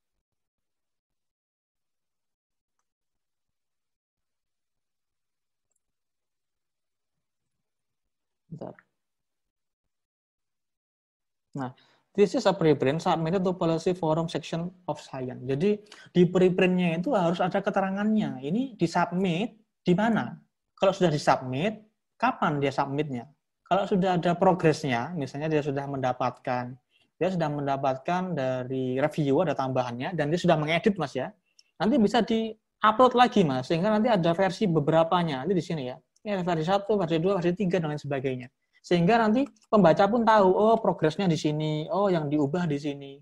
Nah, 11.59 11.70
this 12.16 12.33
is 12.37 12.45
a 12.49 12.55
preprint 12.57 13.01
submitted 13.03 13.45
to 13.45 13.53
policy 13.57 13.93
forum 13.93 14.29
section 14.29 14.73
of 14.89 14.97
science. 15.01 15.43
Jadi 15.45 15.81
di 16.12 16.23
preprintnya 16.29 16.97
itu 16.97 17.12
harus 17.12 17.41
ada 17.41 17.61
keterangannya. 17.61 18.41
Ini 18.41 18.77
disubmit 18.77 19.59
di 19.85 19.93
mana? 19.93 20.37
Kalau 20.77 20.91
sudah 20.91 21.12
disubmit, 21.12 21.79
kapan 22.16 22.59
dia 22.59 22.73
submitnya? 22.73 23.29
Kalau 23.65 23.89
sudah 23.89 24.20
ada 24.20 24.37
progresnya, 24.37 25.12
misalnya 25.16 25.49
dia 25.49 25.62
sudah 25.65 25.89
mendapatkan 25.89 26.77
dia 27.23 27.31
sudah 27.31 27.55
mendapatkan 27.55 28.35
dari 28.35 28.99
review 28.99 29.47
ada 29.47 29.55
tambahannya 29.55 30.11
dan 30.19 30.27
dia 30.27 30.43
sudah 30.43 30.59
mengedit 30.59 30.99
mas 30.99 31.15
ya 31.15 31.31
nanti 31.79 31.95
bisa 32.03 32.19
di 32.19 32.51
upload 32.83 33.15
lagi 33.15 33.47
mas 33.47 33.70
sehingga 33.70 33.95
nanti 33.95 34.11
ada 34.11 34.35
versi 34.35 34.66
beberapanya 34.66 35.47
nanti 35.47 35.55
di 35.55 35.62
sini 35.62 35.87
ya 35.87 35.95
ini 36.27 36.35
ada 36.35 36.43
versi 36.43 36.66
satu 36.66 36.99
versi 36.99 37.23
dua 37.23 37.39
versi 37.39 37.55
tiga 37.55 37.79
dan 37.79 37.95
lain 37.95 38.03
sebagainya 38.03 38.51
sehingga 38.83 39.15
nanti 39.23 39.47
pembaca 39.71 40.05
pun 40.11 40.27
tahu 40.27 40.49
oh 40.51 40.77
progresnya 40.83 41.31
di 41.31 41.39
sini 41.39 41.87
oh 41.87 42.11
yang 42.11 42.27
diubah 42.27 42.67
di 42.67 42.79
sini 42.83 43.13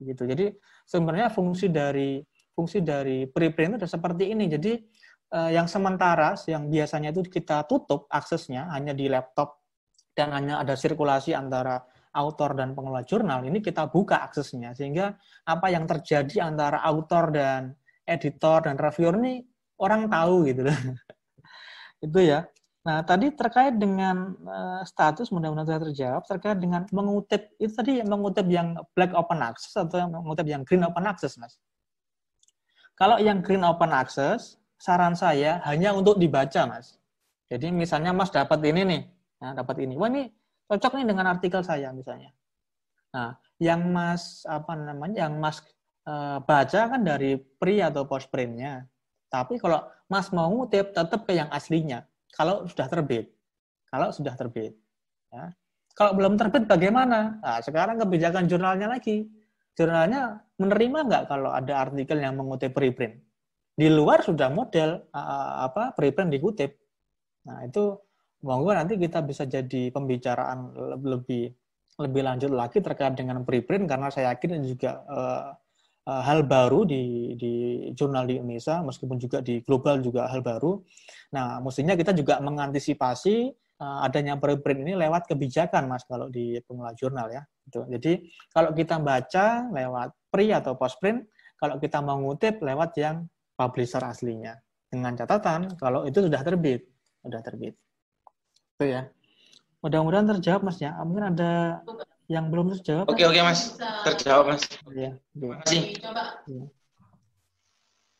gitu 0.00 0.24
jadi 0.24 0.56
sebenarnya 0.88 1.28
fungsi 1.28 1.68
dari 1.68 2.24
fungsi 2.56 2.80
dari 2.80 3.28
preprint 3.28 3.76
itu 3.76 3.86
seperti 3.86 4.32
ini 4.32 4.48
jadi 4.48 4.80
uh, 5.36 5.52
yang 5.52 5.68
sementara 5.68 6.32
yang 6.48 6.72
biasanya 6.72 7.12
itu 7.12 7.28
kita 7.28 7.68
tutup 7.68 8.08
aksesnya 8.08 8.72
hanya 8.72 8.96
di 8.96 9.12
laptop 9.12 9.60
dan 10.16 10.32
hanya 10.32 10.64
ada 10.64 10.72
sirkulasi 10.74 11.36
antara 11.36 11.84
autor 12.16 12.58
dan 12.58 12.74
pengelola 12.74 13.06
jurnal 13.06 13.44
ini 13.44 13.60
kita 13.62 13.86
buka 13.86 14.24
aksesnya 14.24 14.74
sehingga 14.74 15.14
apa 15.46 15.66
yang 15.70 15.84
terjadi 15.86 16.48
antara 16.48 16.82
autor 16.82 17.30
dan 17.30 17.76
editor 18.08 18.66
dan 18.66 18.74
reviewer 18.74 19.14
ini 19.22 19.44
orang 19.78 20.10
tahu 20.10 20.50
gitu 20.50 20.66
loh. 20.66 20.78
itu 22.06 22.18
ya. 22.20 22.44
Nah, 22.90 23.06
tadi 23.06 23.30
terkait 23.30 23.78
dengan 23.78 24.34
uh, 24.50 24.82
status 24.82 25.30
mudah-mudahan 25.30 25.62
sudah 25.62 25.82
terjawab 25.86 26.22
terkait 26.26 26.58
dengan 26.58 26.82
mengutip 26.90 27.54
itu 27.62 27.70
tadi 27.70 28.02
mengutip 28.02 28.50
yang 28.50 28.82
black 28.98 29.14
open 29.14 29.46
access 29.46 29.78
atau 29.78 30.10
mengutip 30.10 30.42
yang 30.50 30.66
green 30.66 30.82
open 30.82 31.06
access, 31.06 31.38
Mas. 31.38 31.54
Kalau 32.98 33.22
yang 33.22 33.46
green 33.46 33.62
open 33.62 33.94
access, 33.94 34.58
saran 34.74 35.14
saya 35.14 35.62
hanya 35.70 35.94
untuk 35.94 36.18
dibaca, 36.18 36.66
Mas. 36.66 36.98
Jadi 37.46 37.70
misalnya 37.70 38.10
Mas 38.10 38.34
dapat 38.34 38.58
ini 38.66 38.82
nih, 38.82 39.02
nah, 39.38 39.54
dapat 39.54 39.86
ini. 39.86 39.94
Wah, 39.94 40.10
ini 40.10 40.26
cocok 40.66 40.98
nih 40.98 41.06
dengan 41.14 41.30
artikel 41.30 41.62
saya 41.62 41.94
misalnya. 41.94 42.34
Nah, 43.14 43.38
yang 43.62 43.86
Mas 43.86 44.42
apa 44.50 44.74
namanya? 44.74 45.30
Yang 45.30 45.34
Mas 45.38 45.56
uh, 46.10 46.42
baca 46.42 46.90
kan 46.90 47.06
dari 47.06 47.38
pre 47.38 47.78
atau 47.86 48.02
post 48.02 48.26
printnya. 48.34 48.82
Tapi 49.30 49.62
kalau 49.62 49.78
Mas 50.10 50.34
mau 50.34 50.50
ngutip 50.50 50.90
tetap 50.90 51.22
ke 51.22 51.38
yang 51.38 51.46
aslinya 51.54 52.09
kalau 52.34 52.66
sudah 52.66 52.86
terbit. 52.86 53.30
Kalau 53.90 54.08
sudah 54.14 54.34
terbit. 54.38 54.74
Ya. 55.30 55.54
Kalau 55.94 56.14
belum 56.14 56.38
terbit 56.38 56.64
bagaimana? 56.70 57.42
Nah, 57.42 57.58
sekarang 57.60 57.98
kebijakan 57.98 58.46
jurnalnya 58.46 58.88
lagi. 58.88 59.26
Jurnalnya 59.74 60.40
menerima 60.58 60.98
nggak 61.06 61.24
kalau 61.30 61.50
ada 61.50 61.88
artikel 61.88 62.18
yang 62.22 62.38
mengutip 62.38 62.70
preprint? 62.72 63.18
Di 63.74 63.88
luar 63.90 64.22
sudah 64.22 64.52
model 64.52 65.10
apa 65.12 65.92
preprint 65.96 66.30
dikutip. 66.30 66.70
Nah, 67.48 67.64
itu 67.64 67.96
monggo 68.44 68.72
nanti 68.72 68.96
kita 68.96 69.20
bisa 69.24 69.44
jadi 69.44 69.92
pembicaraan 69.92 70.72
lebih 71.04 71.52
lebih 72.00 72.22
lanjut 72.24 72.48
lagi 72.48 72.80
terkait 72.80 73.12
dengan 73.12 73.44
preprint 73.44 73.84
karena 73.84 74.08
saya 74.08 74.32
yakin 74.32 74.64
juga 74.64 75.04
uh, 75.04 75.52
uh, 76.06 76.22
hal 76.22 76.46
baru 76.46 76.88
di 76.88 77.34
di 77.36 77.52
jurnal 77.92 78.24
di 78.30 78.38
Indonesia 78.38 78.80
meskipun 78.80 79.18
juga 79.20 79.42
di 79.44 79.60
global 79.60 80.00
juga 80.00 80.30
hal 80.30 80.40
baru 80.40 80.80
Nah, 81.30 81.62
mestinya 81.62 81.94
kita 81.94 82.10
juga 82.10 82.42
mengantisipasi 82.42 83.54
uh, 83.78 83.98
adanya 84.02 84.34
preprint 84.34 84.82
ini 84.82 84.98
lewat 84.98 85.30
kebijakan, 85.30 85.86
Mas, 85.86 86.02
kalau 86.06 86.26
di 86.26 86.58
pengelola 86.66 86.94
jurnal 86.98 87.26
ya. 87.30 87.42
Gitu. 87.66 87.80
Jadi, 87.86 88.12
kalau 88.50 88.74
kita 88.74 88.98
baca 88.98 89.70
lewat 89.70 90.10
pre 90.30 90.50
atau 90.50 90.74
post 90.74 90.98
print, 90.98 91.22
kalau 91.54 91.78
kita 91.78 92.02
mau 92.02 92.18
ngutip 92.18 92.58
lewat 92.58 92.90
yang 92.98 93.30
publisher 93.54 94.02
aslinya. 94.02 94.58
Dengan 94.90 95.14
catatan 95.14 95.78
kalau 95.78 96.02
itu 96.02 96.18
sudah 96.18 96.42
terbit, 96.42 96.82
sudah 97.22 97.40
terbit. 97.46 97.78
Itu 98.74 98.90
ya. 98.90 99.06
Mudah-mudahan 99.86 100.26
terjawab, 100.34 100.66
Mas 100.66 100.82
ya. 100.82 100.98
Mungkin 101.06 101.30
ada 101.30 101.78
yang 102.30 102.46
belum 102.46 102.70
terjawab. 102.78 103.10
Oke, 103.10 103.26
oke, 103.26 103.40
Mas. 103.42 103.74
Terjawab, 104.06 104.54
Mas. 104.54 104.62
Ya, 104.94 105.18
terima 105.34 105.58
kasih. 105.66 105.82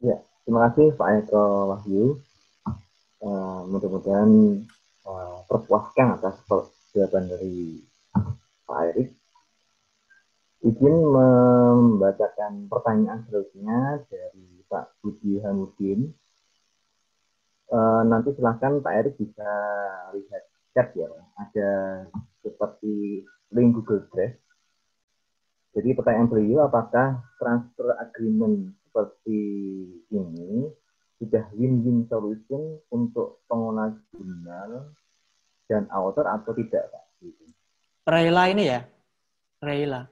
Ya, 0.02 0.16
terima 0.42 0.60
kasih 0.66 0.86
Pak 0.98 1.08
Eko 1.22 1.44
Wahyu. 1.70 2.18
Uh, 3.20 3.68
mudah-mudahan 3.70 4.64
uh, 5.06 5.38
terpuaskan 5.46 6.18
atas 6.18 6.42
jawaban 6.90 7.30
dari 7.30 7.86
Pak 8.66 8.78
Erik. 8.90 9.14
Izin 10.66 10.96
membacakan 11.06 12.66
pertanyaan 12.66 13.22
selanjutnya 13.30 14.02
dari 14.10 14.64
Pak 14.66 14.98
Budi 15.04 15.38
Hamudin. 15.38 16.10
Uh, 17.70 18.02
nanti 18.10 18.34
silahkan 18.34 18.82
Pak 18.82 18.92
Erik 18.92 19.14
bisa 19.22 19.50
lihat 20.18 20.42
chat 20.74 20.90
ya. 20.98 21.06
Ada 21.38 21.70
seperti 22.42 23.22
link 23.50 23.74
Google 23.74 24.06
Drive. 24.10 24.38
Jadi 25.70 25.94
pertanyaan 25.94 26.26
beliau 26.26 26.66
apakah 26.66 27.22
transfer 27.38 27.94
agreement 28.02 28.74
seperti 28.90 29.42
ini 30.10 30.66
sudah 31.22 31.46
win-win 31.54 32.10
solution 32.10 32.82
untuk 32.90 33.46
pengguna 33.46 33.94
jurnal 34.10 34.90
dan 35.70 35.86
author 35.94 36.26
atau 36.26 36.50
tidak 36.58 36.90
Pak? 36.90 37.04
Gitu. 37.22 37.44
Rela 38.02 38.50
ini 38.50 38.66
ya? 38.66 38.82
Rela. 39.62 40.10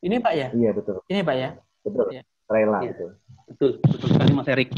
Ini 0.00 0.16
Pak 0.16 0.32
ya? 0.32 0.48
Iya 0.56 0.70
betul. 0.72 1.04
Ini 1.04 1.20
Pak 1.20 1.36
ya? 1.36 1.50
Betul. 1.84 2.08
Ya. 2.08 2.22
Rela 2.48 2.80
ya. 2.80 2.96
betul. 2.96 3.19
Betul, 3.50 3.82
betul 3.82 4.08
sekali 4.14 4.32
Mas 4.32 4.46
Erik. 4.46 4.70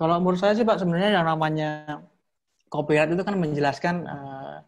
Kalau 0.00 0.16
menurut 0.16 0.40
saya 0.40 0.56
sih 0.56 0.64
Pak 0.64 0.80
sebenarnya 0.80 1.20
yang 1.20 1.28
namanya 1.28 2.00
copyright 2.72 3.12
itu 3.12 3.20
kan 3.20 3.36
menjelaskan 3.36 4.08
uh, 4.08 4.64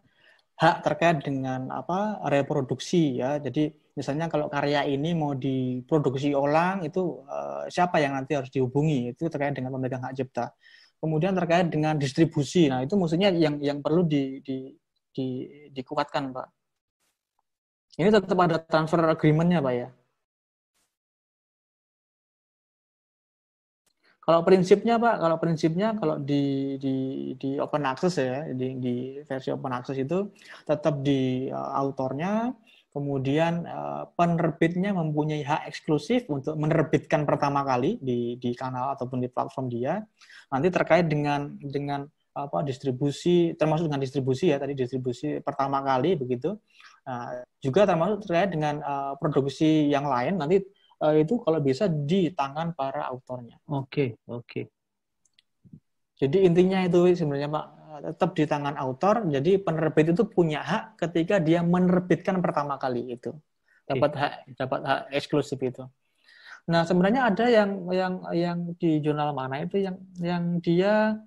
hak 0.61 0.85
terkait 0.85 1.25
dengan 1.25 1.73
apa 1.73 2.21
reproduksi 2.29 3.17
ya. 3.17 3.41
Jadi 3.41 3.73
misalnya 3.97 4.29
kalau 4.29 4.45
karya 4.45 4.85
ini 4.85 5.17
mau 5.17 5.33
diproduksi 5.33 6.37
ulang 6.37 6.85
itu 6.85 7.25
uh, 7.25 7.65
siapa 7.65 7.97
yang 7.97 8.13
nanti 8.13 8.37
harus 8.37 8.53
dihubungi 8.53 9.17
itu 9.17 9.25
terkait 9.25 9.57
dengan 9.57 9.73
pemegang 9.73 10.05
hak 10.05 10.13
cipta. 10.21 10.53
Kemudian 11.01 11.33
terkait 11.33 11.67
dengan 11.67 11.99
distribusi. 11.99 12.71
Nah, 12.71 12.79
itu 12.85 12.95
maksudnya 12.95 13.27
yang 13.33 13.59
yang 13.59 13.83
perlu 13.83 14.07
di, 14.07 14.39
di, 14.39 14.71
di 15.11 15.27
dikuatkan, 15.75 16.31
Pak. 16.31 16.47
Ini 17.99 18.07
tetap 18.07 18.39
ada 18.39 18.63
transfer 18.63 19.03
agreement-nya, 19.03 19.59
Pak 19.59 19.73
ya. 19.75 19.91
Kalau 24.23 24.39
prinsipnya 24.47 24.95
Pak, 24.95 25.15
kalau 25.19 25.35
prinsipnya 25.35 25.99
kalau 25.99 26.15
di 26.15 26.75
di 26.79 26.95
di 27.35 27.59
open 27.59 27.83
access 27.83 28.15
ya, 28.23 28.47
di, 28.55 28.79
di 28.79 28.93
versi 29.27 29.51
open 29.51 29.75
access 29.75 29.99
itu 29.99 30.31
tetap 30.63 31.03
di 31.03 31.51
uh, 31.51 31.71
autornya, 31.75 32.55
kemudian 32.95 33.67
uh, 33.67 34.07
penerbitnya 34.15 34.95
mempunyai 34.95 35.43
hak 35.43 35.67
eksklusif 35.67 36.23
untuk 36.31 36.55
menerbitkan 36.55 37.27
pertama 37.27 37.67
kali 37.67 37.99
di 37.99 38.39
di 38.39 38.55
kanal 38.55 38.95
ataupun 38.95 39.19
di 39.19 39.27
platform 39.27 39.67
dia. 39.67 39.99
Nanti 40.55 40.71
terkait 40.71 41.11
dengan 41.11 41.59
dengan 41.59 42.07
apa 42.33 42.65
distribusi 42.65 43.53
termasuk 43.53 43.85
dengan 43.85 44.01
distribusi 44.01 44.49
ya 44.49 44.57
tadi 44.57 44.73
distribusi 44.73 45.43
pertama 45.43 45.83
kali 45.85 46.17
begitu. 46.17 46.57
Nah, 47.03 47.43
juga 47.59 47.83
termasuk 47.83 48.23
terkait 48.23 48.49
dengan 48.55 48.79
uh, 48.79 49.13
produksi 49.19 49.91
yang 49.91 50.07
lain 50.07 50.39
nanti 50.39 50.63
uh, 51.03 51.15
itu 51.19 51.43
kalau 51.43 51.59
bisa 51.59 51.91
di 51.91 52.31
tangan 52.31 52.71
para 52.71 53.03
autornya. 53.11 53.59
Oke, 53.67 53.75
okay, 53.75 54.09
oke. 54.31 54.47
Okay. 54.47 54.65
Jadi 56.23 56.47
intinya 56.47 56.79
itu 56.87 57.03
sebenarnya 57.11 57.51
Pak 57.51 57.65
tetap 58.15 58.31
di 58.33 58.47
tangan 58.47 58.79
autor. 58.79 59.27
Jadi 59.27 59.59
penerbit 59.59 60.15
itu 60.15 60.23
punya 60.25 60.63
hak 60.63 60.83
ketika 61.03 61.43
dia 61.43 61.59
menerbitkan 61.61 62.39
pertama 62.39 62.79
kali 62.79 63.19
itu. 63.19 63.35
Dapat 63.83 64.11
okay. 64.15 64.21
hak 64.23 64.33
dapat 64.55 64.79
hak 64.87 65.01
eksklusif 65.11 65.59
itu. 65.59 65.83
Nah, 66.63 66.87
sebenarnya 66.87 67.27
ada 67.27 67.45
yang 67.51 67.91
yang 67.91 68.13
yang 68.31 68.57
di 68.79 69.03
jurnal 69.03 69.35
mana 69.35 69.67
itu 69.67 69.83
yang 69.83 69.99
yang 70.23 70.63
dia 70.63 71.19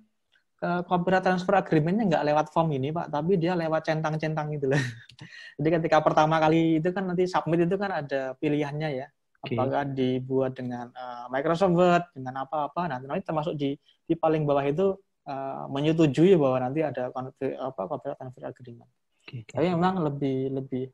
uh, 0.65 0.81
copyright 0.81 1.21
transfer 1.21 1.53
agreement-nya 1.53 2.09
nggak 2.09 2.25
lewat 2.33 2.47
form 2.49 2.73
ini, 2.73 2.89
Pak, 2.89 3.13
tapi 3.13 3.37
dia 3.37 3.53
lewat 3.53 3.85
centang-centang 3.85 4.49
itu 4.49 4.65
lah. 4.65 4.81
Jadi 5.61 5.69
ketika 5.77 6.01
pertama 6.01 6.41
kali 6.41 6.81
itu 6.81 6.89
kan 6.89 7.05
nanti 7.05 7.29
submit 7.29 7.69
itu 7.69 7.77
kan 7.77 8.01
ada 8.01 8.33
pilihannya 8.41 8.89
ya 9.05 9.07
okay. 9.43 9.55
apakah 9.55 9.83
dibuat 9.91 10.57
dengan 10.57 10.89
uh, 10.93 11.25
Microsoft 11.29 11.75
Word 11.75 12.03
dengan 12.13 12.45
apa-apa? 12.45 12.91
Nah 12.91 12.97
nanti 13.01 13.23
termasuk 13.25 13.53
di 13.57 13.77
di 13.79 14.13
paling 14.15 14.47
bawah 14.47 14.65
itu 14.65 14.95
uh, 15.27 15.65
menyetujui 15.69 16.35
bahwa 16.39 16.57
nanti 16.63 16.81
ada 16.81 17.11
apa 17.11 17.81
copyright 17.87 18.17
transfer 18.17 18.43
agreement. 18.47 18.89
Okay, 19.27 19.43
tapi 19.43 19.67
memang 19.67 19.99
lebih 19.99 20.55
lebih 20.55 20.87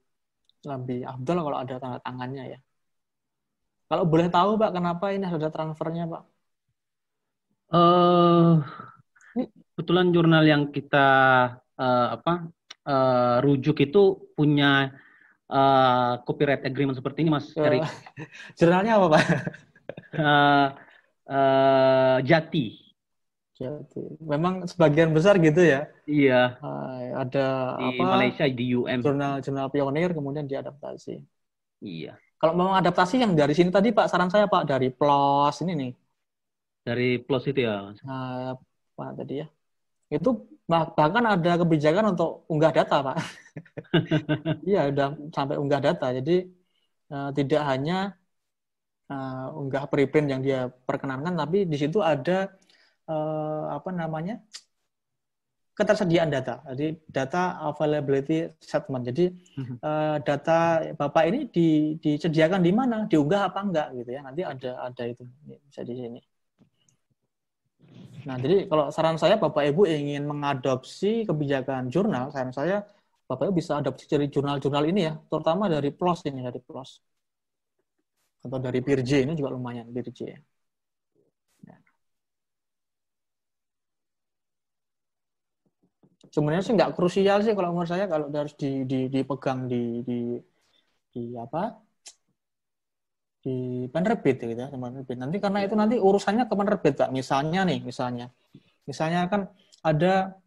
lebih 0.66 1.06
afdol 1.06 1.38
kalau 1.46 1.58
ada 1.60 1.76
tanda 1.78 2.00
tangannya 2.02 2.58
ya. 2.58 2.60
Kalau 3.92 4.10
boleh 4.10 4.26
tahu 4.32 4.58
pak 4.58 4.74
kenapa 4.74 5.14
ini 5.14 5.28
ada 5.28 5.54
transfernya 5.54 6.10
pak? 6.10 6.24
Eh, 7.74 8.54
kebetulan 9.74 10.14
jurnal 10.14 10.44
yang 10.46 10.70
kita 10.70 11.08
eh, 11.78 12.08
apa 12.18 12.50
eh, 12.86 13.36
rujuk 13.46 13.78
itu 13.86 14.34
punya 14.34 14.94
eh, 15.52 16.12
copyright 16.26 16.64
agreement 16.68 16.98
seperti 16.98 17.24
ini, 17.26 17.32
Mas 17.34 17.52
Erik. 17.58 17.84
Jurnalnya 18.60 19.00
apa, 19.00 19.08
Pak? 19.18 19.24
Eh, 20.14 20.68
eh, 21.30 22.18
Jati. 22.30 22.66
Jadi, 23.54 24.02
memang 24.26 24.66
sebagian 24.66 25.14
besar 25.14 25.38
gitu 25.38 25.62
ya. 25.62 25.86
Iya, 26.10 26.58
Eh, 26.64 27.06
ada 27.14 27.46
di 27.78 27.86
apa? 27.94 28.04
Malaysia 28.18 28.46
di 28.50 28.66
UM. 28.74 29.00
Jurnal-jurnal 29.06 29.68
pionir 29.70 30.10
kemudian 30.18 30.46
diadaptasi. 30.50 31.22
Iya, 31.84 32.18
Kalau 32.40 32.54
memang 32.60 32.76
adaptasi 32.82 33.24
yang 33.24 33.32
dari 33.40 33.54
sini 33.56 33.70
tadi 33.72 33.96
Pak, 33.96 34.08
saran 34.12 34.28
saya 34.34 34.48
Pak 34.52 34.64
dari 34.68 34.88
PLOS 34.92 35.64
ini 35.64 35.74
nih. 35.80 35.92
dari 36.84 37.16
plus 37.24 37.44
itu 37.48 37.60
ya. 37.64 37.88
Mas. 37.88 38.00
Nah, 38.04 38.60
apa 38.60 39.04
tadi 39.16 39.34
ya? 39.42 39.48
Itu 40.12 40.30
bahkan 40.72 41.26
ada 41.34 41.52
kebijakan 41.62 42.06
untuk 42.16 42.30
unggah 42.52 42.72
data, 42.78 42.96
Pak. 43.08 43.18
Iya, 44.70 44.80
udah 44.92 45.08
sampai 45.36 45.56
unggah 45.62 45.82
data. 45.88 46.06
Jadi 46.18 46.32
eh, 47.14 47.30
tidak 47.38 47.62
hanya 47.70 47.94
eh, 49.12 49.48
unggah 49.60 49.84
preprint 49.92 50.28
yang 50.32 50.42
dia 50.48 50.60
perkenankan, 50.88 51.34
tapi 51.42 51.58
di 51.72 51.78
situ 51.82 52.00
ada 52.04 52.50
eh, 53.12 53.64
apa 53.78 53.90
namanya 54.00 54.34
ketersediaan 55.78 56.30
data. 56.30 56.62
Jadi 56.70 56.86
data 57.10 57.58
availability 57.70 58.46
statement. 58.62 59.04
Jadi 59.10 59.26
eh, 59.82 60.16
data 60.28 60.58
bapak 61.00 61.24
ini 61.30 61.40
di, 61.50 61.98
disediakan 62.04 62.62
di 62.62 62.72
mana, 62.80 62.96
diunggah 63.10 63.42
apa 63.50 63.60
enggak 63.66 63.88
gitu 63.98 64.10
ya. 64.14 64.22
Nanti 64.22 64.42
ada 64.46 64.70
ada 64.88 65.04
itu 65.10 65.24
bisa 65.66 65.82
di 65.82 65.94
sini. 65.98 66.20
Nah, 68.28 68.38
jadi 68.44 68.56
kalau 68.70 68.86
saran 68.96 69.18
saya 69.20 69.36
Bapak 69.44 69.64
Ibu 69.70 69.82
ingin 69.84 70.24
mengadopsi 70.32 71.28
kebijakan 71.28 71.92
jurnal, 71.94 72.32
saran 72.34 72.54
saya 72.56 72.76
Bapak 73.28 73.44
Ibu 73.48 73.54
bisa 73.60 73.72
adopsi 73.80 74.06
dari 74.14 74.26
jurnal-jurnal 74.34 74.84
ini 74.92 75.02
ya, 75.08 75.14
terutama 75.30 75.64
dari 75.68 75.90
PLOS 75.92 76.20
ini, 76.30 76.40
dari 76.48 76.60
PLOS. 76.64 76.92
Atau 78.44 78.60
dari 78.60 78.80
PIRJ 78.84 79.12
ini 79.24 79.34
juga 79.40 79.50
lumayan, 79.56 79.88
PIRJ. 79.96 80.20
ya. 80.28 80.40
Sebenarnya 86.34 86.64
sih 86.66 86.74
nggak 86.78 86.92
krusial 86.98 87.38
sih 87.46 87.54
kalau 87.58 87.70
menurut 87.76 87.92
saya 87.94 88.06
kalau 88.14 88.26
harus 88.40 88.56
di, 88.62 88.68
di, 88.90 88.96
dipegang 89.14 89.60
di, 89.72 90.02
di, 90.08 90.14
di 91.14 91.22
apa 91.38 91.60
di 93.44 93.86
penerbit 93.92 94.40
gitu 94.40 94.56
ya 94.56 94.72
penerbit. 94.72 95.18
Nanti 95.20 95.38
karena 95.44 95.60
itu 95.68 95.76
nanti 95.76 95.96
urusannya 96.00 96.48
ke 96.48 96.56
penerbit 96.56 96.94
Pak. 96.96 97.10
Misalnya 97.12 97.68
nih, 97.68 97.84
misalnya. 97.84 98.32
Misalnya 98.88 99.28
kan 99.28 99.52
ada 99.84 100.40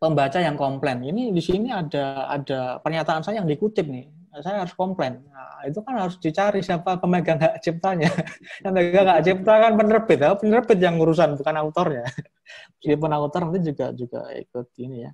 pembaca 0.00 0.38
yang 0.40 0.56
komplain. 0.56 1.04
Ini 1.04 1.30
di 1.36 1.42
sini 1.44 1.68
ada 1.68 2.32
ada 2.32 2.80
pernyataan 2.80 3.20
saya 3.20 3.44
yang 3.44 3.48
dikutip 3.48 3.84
nih. 3.84 4.08
Saya 4.42 4.66
harus 4.66 4.74
komplain. 4.74 5.22
Nah, 5.30 5.62
itu 5.62 5.78
kan 5.86 5.94
harus 5.94 6.18
dicari 6.18 6.58
siapa 6.58 6.98
pemegang 6.98 7.38
hak 7.38 7.62
ciptanya. 7.62 8.10
yang 8.66 8.72
pemegang 8.74 9.06
hak 9.06 9.20
cipta 9.22 9.52
kan 9.62 9.72
penerbit. 9.78 10.18
Ya. 10.18 10.34
Penerbit 10.34 10.78
yang 10.82 10.96
urusan 10.98 11.38
bukan 11.38 11.54
autornya. 11.60 12.04
Meskipun 12.82 13.10
autor 13.14 13.40
nanti 13.46 13.60
juga 13.70 13.94
juga 13.94 14.20
ikut 14.34 14.66
ini 14.82 15.06
ya. 15.06 15.12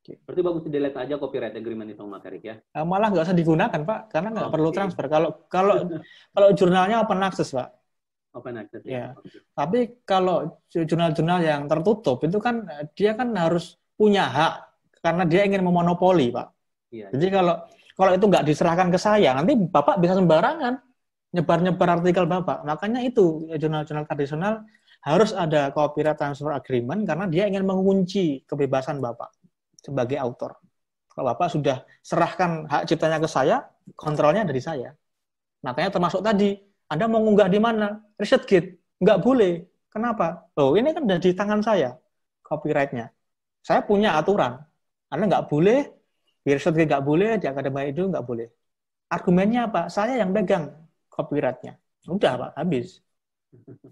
Berarti 0.00 0.40
bagus 0.40 0.62
di 0.64 0.70
delete 0.72 0.96
aja 0.96 1.14
copyright 1.20 1.54
agreement 1.54 1.92
itu 1.92 2.00
Mas 2.08 2.24
Erik 2.24 2.42
ya. 2.42 2.56
Eh, 2.56 2.84
Malah 2.84 3.12
nggak 3.12 3.24
usah 3.28 3.36
digunakan 3.36 3.80
Pak, 3.84 4.00
karena 4.08 4.28
nggak 4.32 4.48
Oke. 4.48 4.54
perlu 4.56 4.68
transfer. 4.72 5.04
Kalau 5.12 5.30
kalau 5.46 5.74
kalau 6.34 6.48
jurnalnya 6.56 7.04
open 7.04 7.20
access 7.20 7.52
Pak. 7.52 7.68
Open 8.32 8.54
access 8.56 8.82
Ya. 8.88 8.90
ya. 8.90 9.06
Oke. 9.14 9.38
Tapi 9.52 9.78
kalau 10.08 10.56
jurnal-jurnal 10.72 11.38
yang 11.44 11.62
tertutup 11.68 12.18
itu 12.24 12.38
kan 12.40 12.64
dia 12.96 13.12
kan 13.12 13.28
harus 13.36 13.76
punya 13.94 14.24
hak 14.24 14.52
karena 15.04 15.22
dia 15.28 15.44
ingin 15.44 15.60
memonopoli, 15.60 16.32
Pak. 16.32 16.46
Iya. 16.90 17.12
Jadi 17.12 17.26
kalau 17.28 17.54
kalau 17.94 18.10
itu 18.16 18.24
nggak 18.24 18.44
diserahkan 18.48 18.88
ke 18.88 18.96
saya, 18.96 19.36
nanti 19.36 19.52
Bapak 19.54 20.00
bisa 20.00 20.16
sembarangan 20.16 20.80
nyebar-nyebar 21.36 22.00
artikel 22.00 22.24
Bapak. 22.24 22.64
Makanya 22.64 23.04
itu 23.04 23.46
jurnal-jurnal 23.52 24.08
tradisional 24.08 24.64
harus 25.00 25.32
ada 25.32 25.72
copyright 25.72 26.16
transfer 26.20 26.52
agreement 26.52 27.04
karena 27.08 27.24
dia 27.28 27.48
ingin 27.48 27.64
mengunci 27.64 28.44
kebebasan 28.44 29.00
Bapak 29.00 29.32
sebagai 29.80 30.20
autor. 30.20 30.60
Kalau 31.10 31.26
Bapak 31.26 31.50
sudah 31.50 31.82
serahkan 32.04 32.70
hak 32.70 32.86
ciptanya 32.86 33.18
ke 33.18 33.28
saya, 33.28 33.66
kontrolnya 33.98 34.46
dari 34.46 34.62
saya. 34.62 34.94
Makanya 35.66 35.90
termasuk 35.90 36.22
tadi, 36.22 36.54
Anda 36.86 37.10
mau 37.10 37.20
ngunggah 37.20 37.48
di 37.50 37.58
mana? 37.58 37.98
ResearchGate. 38.16 39.00
Nggak 39.02 39.18
boleh. 39.20 39.66
Kenapa? 39.90 40.46
Oh, 40.54 40.78
ini 40.78 40.94
kan 40.94 41.02
dari 41.02 41.34
tangan 41.34 41.60
saya, 41.66 41.98
copyright-nya. 42.46 43.10
Saya 43.60 43.82
punya 43.82 44.14
aturan. 44.14 44.62
Anda 45.10 45.24
nggak 45.26 45.44
boleh, 45.50 45.90
di 46.46 46.50
ResearchGate 46.54 46.88
nggak 46.88 47.04
boleh, 47.04 47.30
di 47.42 47.46
Akademi 47.50 47.90
itu 47.90 48.06
nggak 48.06 48.22
boleh. 48.22 48.46
Argumennya 49.10 49.66
apa? 49.66 49.90
Saya 49.90 50.22
yang 50.22 50.30
pegang 50.30 50.70
copyright-nya. 51.10 51.74
Udah, 52.06 52.32
Pak, 52.38 52.50
habis. 52.54 53.02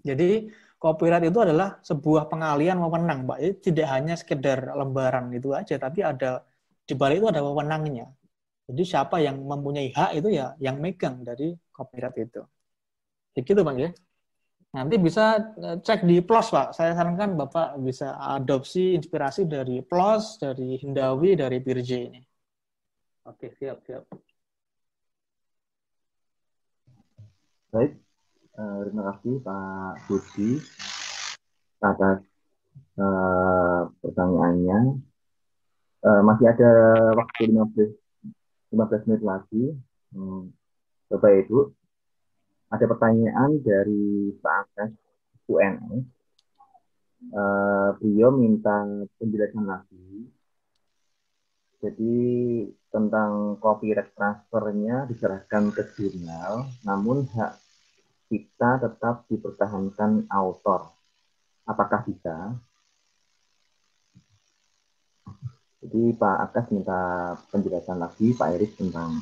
Jadi, 0.07 0.47
copyright 0.79 1.25
itu 1.27 1.39
adalah 1.45 1.77
sebuah 1.83 2.31
pengalian 2.31 2.79
wewenang, 2.79 3.27
Pak. 3.29 3.37
Jadi 3.43 3.55
tidak 3.67 3.87
hanya 3.93 4.15
sekedar 4.15 4.59
lembaran 4.79 5.29
itu 5.35 5.51
aja, 5.53 5.75
tapi 5.75 5.99
ada 6.01 6.41
di 6.87 6.93
balik 6.97 7.21
itu 7.21 7.27
ada 7.29 7.41
wewenangnya. 7.43 8.07
Jadi 8.69 8.83
siapa 8.85 9.17
yang 9.21 9.37
mempunyai 9.51 9.89
hak 9.97 10.11
itu 10.19 10.29
ya 10.39 10.55
yang 10.61 10.77
megang 10.79 11.25
dari 11.27 11.53
copyright 11.75 12.17
itu. 12.21 12.41
Begitu 13.35 13.61
Pak 13.67 13.75
ya. 13.77 13.89
Nanti 14.77 14.95
bisa 15.01 15.23
eh, 15.57 15.77
cek 15.85 15.99
di 16.09 16.21
PLOS 16.21 16.47
Pak. 16.55 16.67
Saya 16.77 16.91
sarankan 16.97 17.33
Bapak 17.39 17.67
bisa 17.81 18.07
adopsi 18.37 18.93
inspirasi 18.93 19.49
dari 19.49 19.81
PLOS, 19.81 20.23
dari 20.43 20.77
Hindawi, 20.81 21.29
dari 21.41 21.57
Birj 21.65 21.89
ini. 22.07 22.21
Oke, 23.25 23.53
siap, 23.57 23.77
siap. 23.85 24.03
Baik, 27.73 27.91
eh, 28.59 28.79
terima 28.87 29.03
kasih 29.13 29.33
Pak 29.39 29.91
Budi 30.05 30.51
atas 31.79 32.19
eh, 32.99 33.81
pertanyaannya. 34.03 34.79
Eh, 35.99 36.21
masih 36.23 36.45
ada 36.51 36.71
waktu 37.15 37.51
15, 37.51 37.95
15 38.71 39.07
menit 39.07 39.23
lagi. 39.23 39.63
Hmm, 40.11 40.51
Bapak 41.07 41.31
Ibu, 41.45 41.59
ada 42.71 42.85
pertanyaan 42.85 43.59
dari 43.63 44.35
Pak 44.39 44.55
Akes 44.67 44.91
UNS. 45.47 46.03
Eh, 47.19 47.89
beliau 47.99 48.31
minta 48.31 48.83
penjelasan 49.19 49.67
lagi. 49.67 50.31
Jadi 51.79 52.15
tentang 52.91 53.55
copyright 53.63 54.11
transfernya 54.11 55.07
diserahkan 55.07 55.71
ke 55.71 55.83
jurnal, 55.95 56.67
namun 56.83 57.23
hak 57.31 57.68
cipta 58.29 58.77
tetap 58.77 59.25
dipertahankan 59.27 60.29
autor. 60.29 60.93
Apakah 61.65 62.05
bisa? 62.05 62.53
Jadi 65.79 66.13
Pak 66.13 66.37
Akas 66.49 66.65
minta 66.75 67.33
penjelasan 67.49 67.97
lagi 67.97 68.35
Pak 68.35 68.49
Erik 68.53 68.77
tentang 68.77 69.17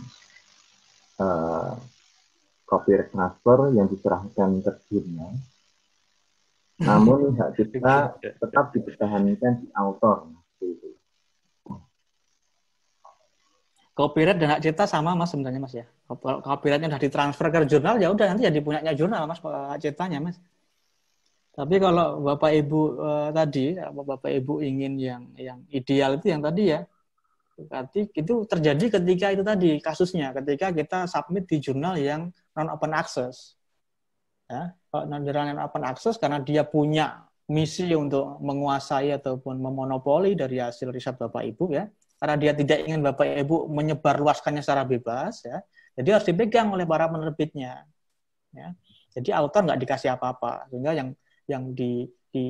eh, 1.22 1.74
copyright 2.68 3.14
transfer 3.16 3.72
yang 3.72 3.88
diserahkan 3.88 4.60
ke 4.60 4.72
jurnal, 4.92 5.40
namun 6.84 7.34
hak 7.40 7.56
cipta 7.56 8.20
tetap 8.20 8.76
dipertahankan 8.76 9.64
di 9.64 9.68
autor. 9.72 10.30
Seperti 10.60 10.66
itu. 10.76 10.90
Copyright 13.98 14.38
dan 14.38 14.48
hak 14.54 14.62
cipta 14.62 14.86
sama 14.86 15.18
Mas 15.18 15.34
sebenarnya 15.34 15.58
Mas 15.58 15.74
ya. 15.74 15.86
Kalau 16.06 16.40
copyrightnya 16.46 16.88
udah 16.94 17.02
ditransfer 17.02 17.50
ke 17.50 17.66
jurnal 17.66 17.98
ya 17.98 18.14
udah 18.14 18.26
nanti 18.30 18.46
jadi 18.46 18.62
punyanya 18.62 18.94
jurnal 18.94 19.26
Mas 19.26 19.42
hak 19.42 19.82
ciptanya 19.82 20.22
Mas. 20.22 20.38
Tapi 21.58 21.76
kalau 21.82 22.22
Bapak 22.22 22.54
Ibu 22.54 22.82
eh, 23.02 23.30
tadi, 23.34 23.66
apa 23.82 24.02
Bapak 24.06 24.30
Ibu 24.30 24.62
ingin 24.62 24.94
yang 25.02 25.24
yang 25.34 25.60
ideal 25.74 26.22
itu 26.22 26.30
yang 26.30 26.46
tadi 26.46 26.70
ya, 26.78 26.86
berarti 27.58 28.06
itu 28.14 28.34
terjadi 28.46 28.86
ketika 29.02 29.28
itu 29.34 29.42
tadi 29.42 29.70
kasusnya, 29.82 30.30
ketika 30.38 30.70
kita 30.70 31.00
submit 31.10 31.50
di 31.50 31.58
jurnal 31.58 31.98
yang 31.98 32.30
non 32.54 32.70
open 32.70 32.94
access. 32.94 33.58
Ya, 34.46 34.78
kalau 34.94 35.10
non 35.10 35.26
jurnal 35.26 35.58
non 35.58 35.66
open 35.66 35.82
access 35.90 36.22
karena 36.22 36.38
dia 36.46 36.62
punya 36.62 37.26
misi 37.50 37.90
untuk 37.98 38.38
menguasai 38.46 39.10
ataupun 39.18 39.58
memonopoli 39.58 40.38
dari 40.38 40.62
hasil 40.62 40.94
riset 40.94 41.18
Bapak 41.18 41.42
Ibu 41.42 41.66
ya, 41.74 41.90
karena 42.18 42.36
dia 42.42 42.52
tidak 42.58 42.78
ingin 42.86 43.02
Bapak 43.06 43.26
Ibu 43.46 43.70
menyebarluaskannya 43.70 44.62
secara 44.66 44.84
bebas 44.84 45.46
ya, 45.46 45.62
jadi 45.98 46.10
harus 46.18 46.28
dipegang 46.30 46.70
oleh 46.74 46.86
para 46.86 47.10
penerbitnya. 47.10 47.86
Ya. 48.54 48.74
Jadi 49.18 49.30
autor 49.34 49.66
nggak 49.66 49.80
dikasih 49.82 50.10
apa-apa, 50.14 50.70
sehingga 50.70 50.94
yang 50.94 51.10
yang 51.50 51.64
di, 51.74 52.06
di 52.34 52.46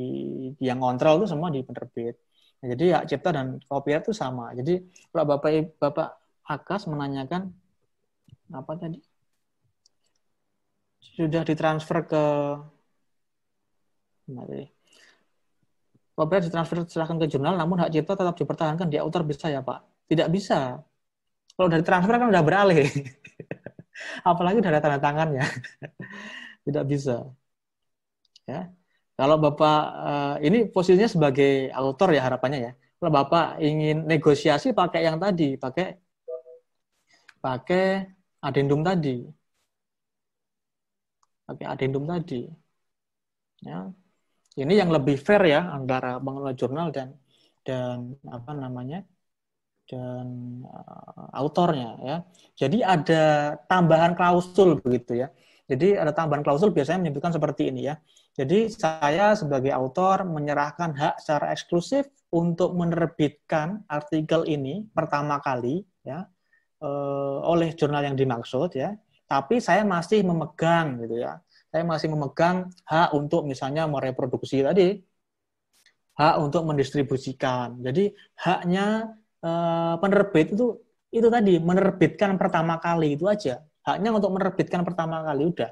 yang 0.60 0.80
kontrol 0.84 1.24
itu 1.24 1.28
semua 1.32 1.50
di 1.52 1.62
penerbit. 1.64 2.16
Nah, 2.60 2.68
jadi 2.74 2.84
hak 3.02 3.06
cipta 3.10 3.30
dan 3.38 3.48
copyright 3.70 4.04
itu 4.06 4.14
sama. 4.16 4.52
Jadi 4.58 4.74
kalau 5.14 5.26
Bapak 5.32 5.52
Bapak 5.80 6.10
Akas 6.48 6.88
menanyakan 6.92 7.52
apa 8.52 8.74
tadi? 8.82 9.00
Sudah 11.16 11.42
ditransfer 11.48 11.98
ke 12.12 12.24
mana? 14.28 14.77
Copyright 16.18 16.46
ditransfer 16.48 16.78
serahkan 16.94 17.18
ke 17.22 17.26
jurnal, 17.34 17.54
namun 17.62 17.78
hak 17.82 17.90
cipta 17.94 18.14
tetap 18.20 18.36
dipertahankan 18.42 18.88
di 18.94 18.98
author 19.04 19.22
bisa 19.32 19.46
ya 19.56 19.62
Pak? 19.70 19.78
Tidak 20.10 20.28
bisa. 20.36 20.56
Kalau 21.56 21.70
dari 21.74 21.84
transfer 21.88 22.14
kan 22.22 22.30
udah 22.34 22.44
beralih. 22.48 22.78
Apalagi 24.32 24.60
dari 24.66 24.78
tanda 24.84 25.00
tangannya. 25.06 25.46
Tidak 26.66 26.84
bisa. 26.92 27.12
Ya. 28.50 28.60
Kalau 29.18 29.36
Bapak 29.44 29.78
uh, 30.08 30.36
ini 30.46 30.58
posisinya 30.74 31.10
sebagai 31.16 31.74
autor 31.80 32.08
ya 32.16 32.22
harapannya 32.28 32.60
ya. 32.68 32.72
Kalau 32.98 33.12
Bapak 33.18 33.44
ingin 33.68 33.96
negosiasi 34.12 34.68
pakai 34.80 35.02
yang 35.08 35.18
tadi, 35.24 35.44
pakai 35.64 35.86
pakai 37.44 37.84
adendum 38.46 38.82
tadi. 38.88 39.10
Pakai 41.48 41.66
adendum 41.74 42.04
tadi. 42.12 42.36
Ya. 43.62 43.94
Ini 44.58 44.74
yang 44.82 44.90
lebih 44.90 45.16
fair 45.22 45.44
ya 45.46 45.70
antara 45.70 46.18
pengelola 46.18 46.54
jurnal 46.58 46.90
dan 46.90 47.14
dan 47.62 48.18
apa 48.26 48.52
namanya? 48.58 49.06
dan 49.88 50.28
uh, 50.68 51.32
autornya 51.32 51.92
ya. 52.04 52.18
Jadi 52.60 52.84
ada 52.84 53.56
tambahan 53.72 54.14
klausul 54.14 54.78
begitu 54.84 55.24
ya. 55.24 55.32
Jadi 55.68 56.00
ada 56.00 56.12
tambahan 56.16 56.44
klausul 56.44 56.72
biasanya 56.72 57.08
menyebutkan 57.08 57.32
seperti 57.32 57.72
ini 57.72 57.92
ya. 57.92 57.96
Jadi 58.38 58.70
saya 58.70 59.34
sebagai 59.34 59.74
autor 59.74 60.28
menyerahkan 60.28 60.94
hak 60.94 61.16
secara 61.24 61.56
eksklusif 61.56 62.08
untuk 62.30 62.76
menerbitkan 62.76 63.88
artikel 63.90 64.46
ini 64.46 64.86
pertama 64.92 65.42
kali 65.42 65.82
ya 66.06 66.28
uh, 66.84 67.40
oleh 67.48 67.74
jurnal 67.74 68.04
yang 68.04 68.16
dimaksud 68.20 68.76
ya. 68.76 68.96
Tapi 69.28 69.60
saya 69.60 69.84
masih 69.84 70.24
memegang 70.24 71.04
gitu 71.04 71.20
ya. 71.20 71.40
Saya 71.72 71.84
masih 71.84 72.08
memegang 72.14 72.72
hak 72.88 73.10
untuk 73.20 73.44
misalnya 73.44 73.84
mereproduksi 73.86 74.64
tadi, 74.64 74.98
hak 76.20 76.36
untuk 76.42 76.64
mendistribusikan. 76.68 77.80
Jadi 77.86 78.10
haknya 78.40 79.18
Eh, 79.38 79.96
penerbit 80.02 80.48
itu 80.58 80.66
itu 81.14 81.28
tadi 81.30 81.54
menerbitkan 81.62 82.36
pertama 82.42 82.82
kali 82.82 83.16
itu 83.16 83.26
aja. 83.30 83.62
Haknya 83.86 84.10
untuk 84.18 84.34
menerbitkan 84.36 84.82
pertama 84.82 85.22
kali 85.24 85.46
udah. 85.54 85.72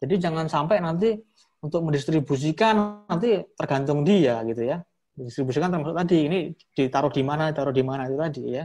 Jadi 0.00 0.14
jangan 0.24 0.46
sampai 0.46 0.78
nanti 0.78 1.18
untuk 1.60 1.80
mendistribusikan 1.86 3.04
nanti 3.10 3.42
tergantung 3.58 4.06
dia 4.06 4.40
gitu 4.46 4.62
ya. 4.62 4.78
Distribusikan 5.14 5.68
termasuk 5.74 5.96
tadi 5.98 6.18
ini 6.26 6.38
ditaruh 6.76 7.12
di 7.12 7.22
mana 7.26 7.50
ditaruh 7.50 7.74
di 7.74 7.84
mana 7.84 8.02
itu 8.08 8.16
tadi 8.18 8.42
ya. 8.56 8.64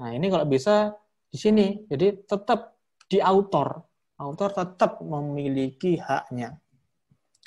Nah 0.00 0.08
ini 0.12 0.26
kalau 0.28 0.46
bisa 0.46 0.92
di 1.32 1.38
sini. 1.40 1.66
Jadi 1.88 2.06
tetap 2.30 2.76
di 3.10 3.18
autor 3.18 3.89
autor 4.20 4.52
tetap 4.52 5.00
memiliki 5.00 5.96
haknya 5.96 6.60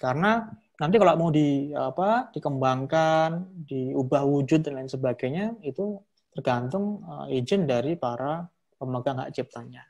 karena 0.02 0.50
nanti 0.82 0.95
kalau 0.98 1.14
mau 1.16 1.30
di 1.30 1.70
apa 1.72 2.34
dikembangkan 2.34 3.64
diubah 3.70 4.26
wujud 4.26 4.66
dan 4.66 4.82
lain 4.82 4.90
sebagainya 4.90 5.62
itu 5.62 6.02
tergantung 6.34 7.06
uh, 7.06 7.30
izin 7.30 7.70
dari 7.70 7.94
para 7.94 8.44
pemegang 8.76 9.22
hak 9.22 9.32
ciptanya. 9.32 9.86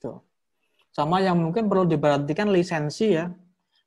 Tuh. 0.00 0.18
Sama 0.90 1.20
yang 1.20 1.36
mungkin 1.36 1.68
perlu 1.68 1.84
diperhatikan 1.84 2.48
lisensi 2.48 3.12
ya. 3.12 3.28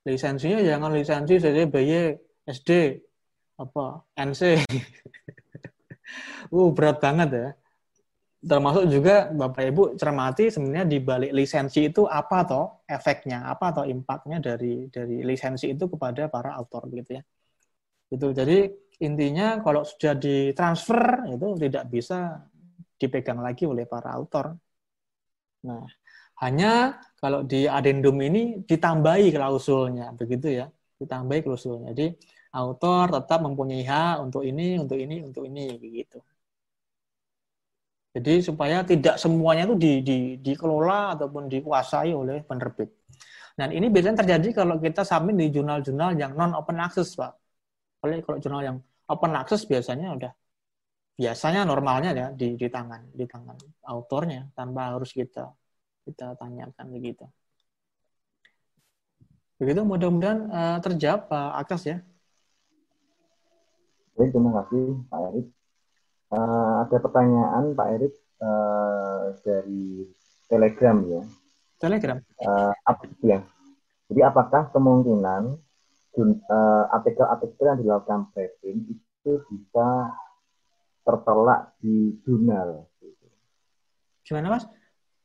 Lisensinya 0.06 0.62
jangan 0.62 0.94
lisensi 0.94 1.36
saja 1.42 1.66
BY, 1.66 1.92
SD, 2.48 2.70
apa, 3.60 4.06
NC. 4.16 4.42
uh, 6.54 6.70
berat 6.72 7.02
banget 7.02 7.30
ya. 7.34 7.48
Termasuk 8.40 8.88
juga 8.88 9.28
Bapak 9.36 9.64
Ibu 9.68 9.84
cermati 10.00 10.48
sebenarnya 10.48 10.88
di 10.88 10.98
balik 11.04 11.32
lisensi 11.36 11.92
itu 11.92 12.08
apa 12.08 12.48
toh 12.48 12.66
efeknya, 12.88 13.44
apa 13.52 13.76
atau 13.76 13.84
impactnya 13.84 14.40
dari 14.40 14.88
dari 14.88 15.20
lisensi 15.28 15.68
itu 15.76 15.92
kepada 15.92 16.32
para 16.32 16.56
autor 16.56 16.88
gitu 16.88 17.20
ya. 17.20 17.24
Itu 18.08 18.32
jadi 18.32 18.72
intinya 19.04 19.60
kalau 19.60 19.84
sudah 19.84 20.16
ditransfer 20.16 21.28
itu 21.36 21.48
tidak 21.68 21.84
bisa 21.92 22.48
dipegang 22.96 23.44
lagi 23.44 23.68
oleh 23.68 23.84
para 23.84 24.16
autor. 24.16 24.56
Nah, 25.68 25.84
hanya 26.44 27.00
kalau 27.20 27.44
di 27.44 27.68
adendum 27.68 28.16
ini 28.24 28.64
ditambahi 28.64 29.36
klausulnya, 29.36 30.16
begitu 30.16 30.48
ya, 30.64 30.66
ditambahi 31.00 31.44
klausulnya. 31.44 31.92
Jadi 31.92 32.16
autor 32.56 33.20
tetap 33.20 33.40
mempunyai 33.44 33.84
hak 33.84 34.16
untuk 34.24 34.44
ini, 34.48 34.80
untuk 34.80 34.96
ini, 34.96 35.16
untuk 35.28 35.44
ini, 35.44 35.76
begitu. 35.76 36.24
Jadi 38.20 38.44
supaya 38.44 38.84
tidak 38.84 39.16
semuanya 39.16 39.64
itu 39.64 39.76
di, 39.80 39.94
di, 40.04 40.18
dikelola 40.44 41.16
ataupun 41.16 41.48
dikuasai 41.48 42.12
oleh 42.12 42.44
penerbit. 42.44 42.92
Dan 43.56 43.72
ini 43.72 43.88
biasanya 43.88 44.28
terjadi 44.28 44.64
kalau 44.64 44.76
kita 44.76 45.08
submit 45.08 45.40
di 45.40 45.48
jurnal-jurnal 45.56 46.20
yang 46.20 46.36
non 46.36 46.52
open 46.52 46.84
access, 46.84 47.16
Pak. 47.16 47.32
Oleh 48.04 48.20
kalau 48.20 48.44
jurnal 48.44 48.62
yang 48.68 48.78
open 49.08 49.32
access 49.40 49.64
biasanya 49.64 50.12
udah 50.20 50.32
biasanya 51.20 51.64
normalnya 51.64 52.12
ya 52.16 52.28
di, 52.32 52.56
di 52.56 52.68
tangan 52.72 53.12
di 53.12 53.28
tangan 53.28 53.60
autornya 53.92 54.52
tanpa 54.56 54.96
harus 54.96 55.12
kita 55.12 55.52
kita 56.04 56.36
tanyakan 56.40 56.88
begitu. 56.92 57.24
Begitu 59.60 59.84
mudah-mudahan 59.84 60.40
uh, 60.48 60.78
terjawab 60.80 61.28
Pak 61.28 61.52
Akas 61.68 61.82
ya. 61.88 61.98
Terima 64.16 64.52
kasih 64.64 65.04
Pak 65.12 65.20
Erik. 65.32 65.59
Uh, 66.30 66.86
ada 66.86 66.98
pertanyaan 67.02 67.74
Pak 67.74 67.88
Erik 67.98 68.14
uh, 68.42 69.34
dari 69.42 70.06
Telegram 70.46 70.98
ya. 71.10 71.22
Telegram. 71.82 72.18
Uh, 72.38 72.74
apa 72.86 73.10
ya? 73.26 73.42
Jadi 74.10 74.22
apakah 74.26 74.70
kemungkinan 74.74 75.58
Eh, 76.20 76.84
artikel-artikel 76.92 77.64
yang 77.64 77.80
dilakukan 77.80 78.28
preprint 78.36 78.92
itu 78.92 79.32
bisa 79.48 79.88
tertolak 81.08 81.72
di 81.80 82.18
jurnal. 82.28 82.90
Gimana 84.28 84.60
mas? 84.60 84.66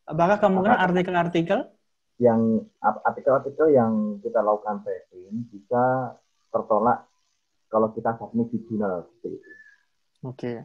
Apakah 0.06 0.38
kemungkinan 0.38 0.78
artikel-artikel 0.78 1.60
yang 2.22 2.62
artikel-artikel 2.84 3.74
yang 3.74 4.22
kita 4.22 4.38
lakukan 4.38 4.86
preprint 4.86 5.50
bisa 5.50 6.14
tertolak 6.54 7.10
kalau 7.66 7.90
kita 7.90 8.14
submit 8.14 8.54
di 8.54 8.62
jurnal. 8.70 9.10
Oke. 9.18 9.34
Okay. 10.22 10.56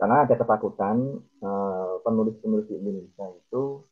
Karena 0.00 0.24
ada 0.24 0.32
ketakutan 0.32 0.96
eh, 1.20 1.94
penulis-penulis 2.00 2.72
di 2.72 2.80
Indonesia 2.80 3.28
itu 3.36 3.84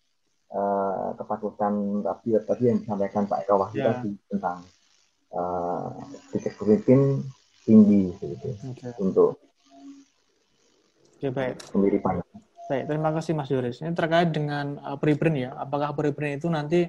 uh, 0.53 1.11
ketakutan 1.17 2.05
tadi 2.05 2.29
tadi 2.45 2.63
yang 2.69 2.79
disampaikan 2.81 3.25
Pak 3.29 3.39
Eka 3.45 3.55
Wahyu 3.57 3.79
yeah. 3.81 3.89
tadi 3.93 4.11
tentang 4.29 4.59
uh, 5.33 5.89
titik 6.33 6.55
pemimpin 6.57 7.21
tinggi 7.65 8.17
gitu 8.17 8.49
okay. 8.73 8.93
untuk 9.01 9.37
okay, 11.21 11.31
baik. 11.33 11.61
kemiripan. 11.69 12.25
Baik, 12.69 12.85
terima 12.85 13.11
kasih 13.17 13.33
Mas 13.33 13.49
Yoris. 13.49 13.81
Ini 13.81 13.97
terkait 13.97 14.29
dengan 14.33 14.77
uh, 14.85 14.97
preprint 15.01 15.37
ya. 15.37 15.51
Apakah 15.57 15.97
preprint 15.97 16.41
itu 16.41 16.49
nanti 16.49 16.85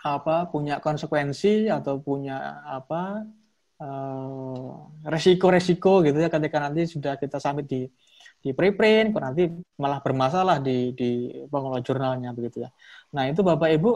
apa 0.00 0.48
punya 0.48 0.80
konsekuensi 0.80 1.68
atau 1.68 2.00
punya 2.00 2.64
apa 2.64 3.28
resiko-resiko 5.08 6.00
uh, 6.00 6.04
gitu 6.04 6.20
ya 6.20 6.28
ketika 6.28 6.60
nanti 6.60 6.84
sudah 6.84 7.16
kita 7.16 7.40
sampai 7.40 7.64
di 7.64 7.88
di 8.40 8.50
preprint, 8.56 9.12
kok 9.12 9.22
nanti 9.22 9.52
malah 9.76 10.00
bermasalah 10.00 10.58
di 10.64 10.96
di 10.96 11.28
pengelola 11.52 11.84
jurnalnya 11.84 12.32
begitu 12.32 12.64
ya. 12.64 12.70
Nah 13.12 13.28
itu 13.28 13.44
Bapak 13.44 13.68
Ibu 13.68 13.90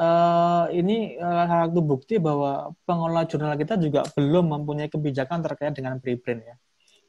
uh, 0.00 0.66
ini 0.72 1.16
salah 1.16 1.68
satu 1.68 1.80
bukti 1.80 2.20
bahwa 2.20 2.76
pengelola 2.84 3.24
jurnal 3.24 3.56
kita 3.56 3.80
juga 3.80 4.04
belum 4.12 4.52
mempunyai 4.52 4.92
kebijakan 4.92 5.40
terkait 5.40 5.72
dengan 5.72 5.96
preprint 5.96 6.44
ya. 6.44 6.56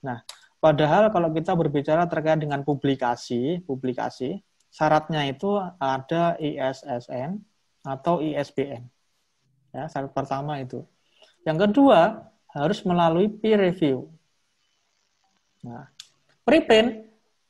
Nah 0.07 0.17
padahal 0.63 1.11
kalau 1.11 1.29
kita 1.35 1.51
berbicara 1.53 2.07
terkait 2.07 2.39
dengan 2.39 2.63
publikasi, 2.63 3.59
publikasi 3.67 4.39
syaratnya 4.71 5.27
itu 5.27 5.59
ada 5.79 6.39
ISSN 6.39 7.39
atau 7.83 8.19
ISBN. 8.23 8.83
Ya, 9.75 9.91
syarat 9.91 10.11
pertama 10.15 10.59
itu. 10.59 10.83
Yang 11.43 11.69
kedua 11.69 12.27
harus 12.51 12.79
melalui 12.83 13.31
peer 13.31 13.59
review. 13.59 14.11
Nah, 15.63 15.87
preprint 16.47 17.03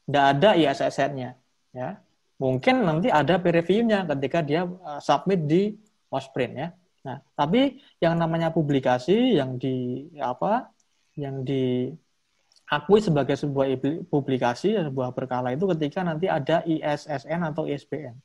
tidak 0.10 0.26
ada 0.34 0.50
ISSN-nya 0.58 1.38
ya. 1.70 2.02
Mungkin 2.42 2.86
nanti 2.86 3.14
ada 3.14 3.38
peer 3.38 3.62
review-nya 3.62 4.10
ketika 4.10 4.42
dia 4.42 4.66
uh, 4.66 4.98
submit 4.98 5.46
di 5.46 5.78
Wasprint 6.10 6.54
ya. 6.58 6.70
Nah 7.06 7.22
tapi 7.38 7.78
yang 8.02 8.18
namanya 8.18 8.50
publikasi 8.50 9.38
yang 9.38 9.62
di 9.62 10.10
apa 10.18 10.74
yang 11.14 11.46
diakui 11.46 12.98
sebagai 12.98 13.38
sebuah 13.38 13.78
publikasi 14.10 14.74
sebuah 14.74 15.14
berkala 15.14 15.54
itu 15.54 15.70
ketika 15.78 16.02
nanti 16.02 16.26
ada 16.26 16.66
ISSN 16.66 17.54
atau 17.54 17.70
ISBN 17.70 18.18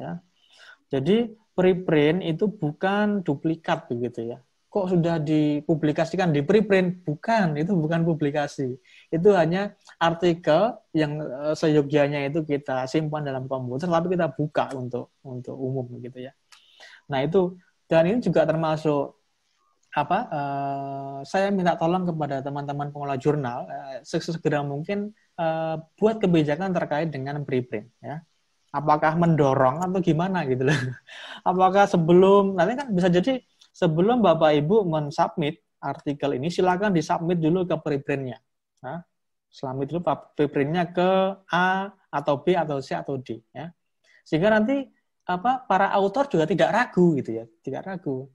ya. 0.00 0.24
Jadi 0.88 1.36
preprint 1.52 2.24
itu 2.24 2.48
bukan 2.48 3.20
duplikat 3.20 3.92
begitu 3.92 4.32
ya 4.32 4.38
kok 4.74 4.90
sudah 4.90 5.22
dipublikasikan 5.22 6.34
di 6.34 6.42
preprint? 6.42 7.06
Bukan 7.06 7.54
itu 7.54 7.78
bukan 7.78 8.02
publikasi. 8.02 8.74
Itu 9.06 9.30
hanya 9.38 9.78
artikel 10.02 10.74
yang 10.90 11.22
uh, 11.22 11.54
seyogianya 11.54 12.26
itu 12.26 12.42
kita 12.42 12.90
simpan 12.90 13.22
dalam 13.22 13.46
komputer 13.46 13.86
tapi 13.86 14.18
kita 14.18 14.34
buka 14.34 14.74
untuk 14.74 15.14
untuk 15.22 15.54
umum 15.54 15.86
gitu 16.02 16.26
ya. 16.26 16.34
Nah 17.06 17.22
itu. 17.22 17.54
Dan 17.84 18.08
ini 18.08 18.18
juga 18.24 18.48
termasuk 18.48 19.12
apa 19.94 20.18
uh, 20.26 21.18
saya 21.22 21.54
minta 21.54 21.78
tolong 21.78 22.02
kepada 22.08 22.42
teman-teman 22.42 22.90
pengelola 22.90 23.14
jurnal 23.20 23.68
uh, 23.70 24.00
sesegera 24.02 24.64
mungkin 24.64 25.14
uh, 25.38 25.78
buat 26.00 26.18
kebijakan 26.18 26.74
terkait 26.74 27.14
dengan 27.14 27.44
preprint 27.46 27.92
ya. 28.02 28.24
Apakah 28.74 29.14
mendorong 29.14 29.86
atau 29.86 30.02
gimana 30.02 30.42
gitu 30.50 30.66
loh. 30.66 30.74
Apakah 31.50 31.86
sebelum 31.86 32.58
nanti 32.58 32.74
kan 32.74 32.90
bisa 32.90 33.06
jadi 33.06 33.38
sebelum 33.74 34.22
bapak 34.22 34.54
ibu 34.62 34.86
mensubmit 34.86 35.58
artikel 35.82 36.38
ini 36.38 36.48
silakan 36.48 36.94
disubmit 36.94 37.42
dulu 37.42 37.66
ke 37.66 37.74
preprintnya 37.82 38.38
nah, 38.80 39.02
selama 39.50 39.82
itu 39.82 39.98
preprintnya 40.38 40.94
ke 40.94 41.10
A 41.50 41.90
atau 42.14 42.40
B 42.46 42.54
atau 42.54 42.78
C 42.78 42.94
atau 42.94 43.18
D 43.18 43.42
ya 43.50 43.74
sehingga 44.22 44.54
nanti 44.54 44.86
apa 45.26 45.66
para 45.66 45.90
autor 45.90 46.30
juga 46.30 46.46
tidak 46.46 46.70
ragu 46.70 47.18
gitu 47.18 47.42
ya 47.42 47.44
tidak 47.66 47.82
ragu 47.90 48.30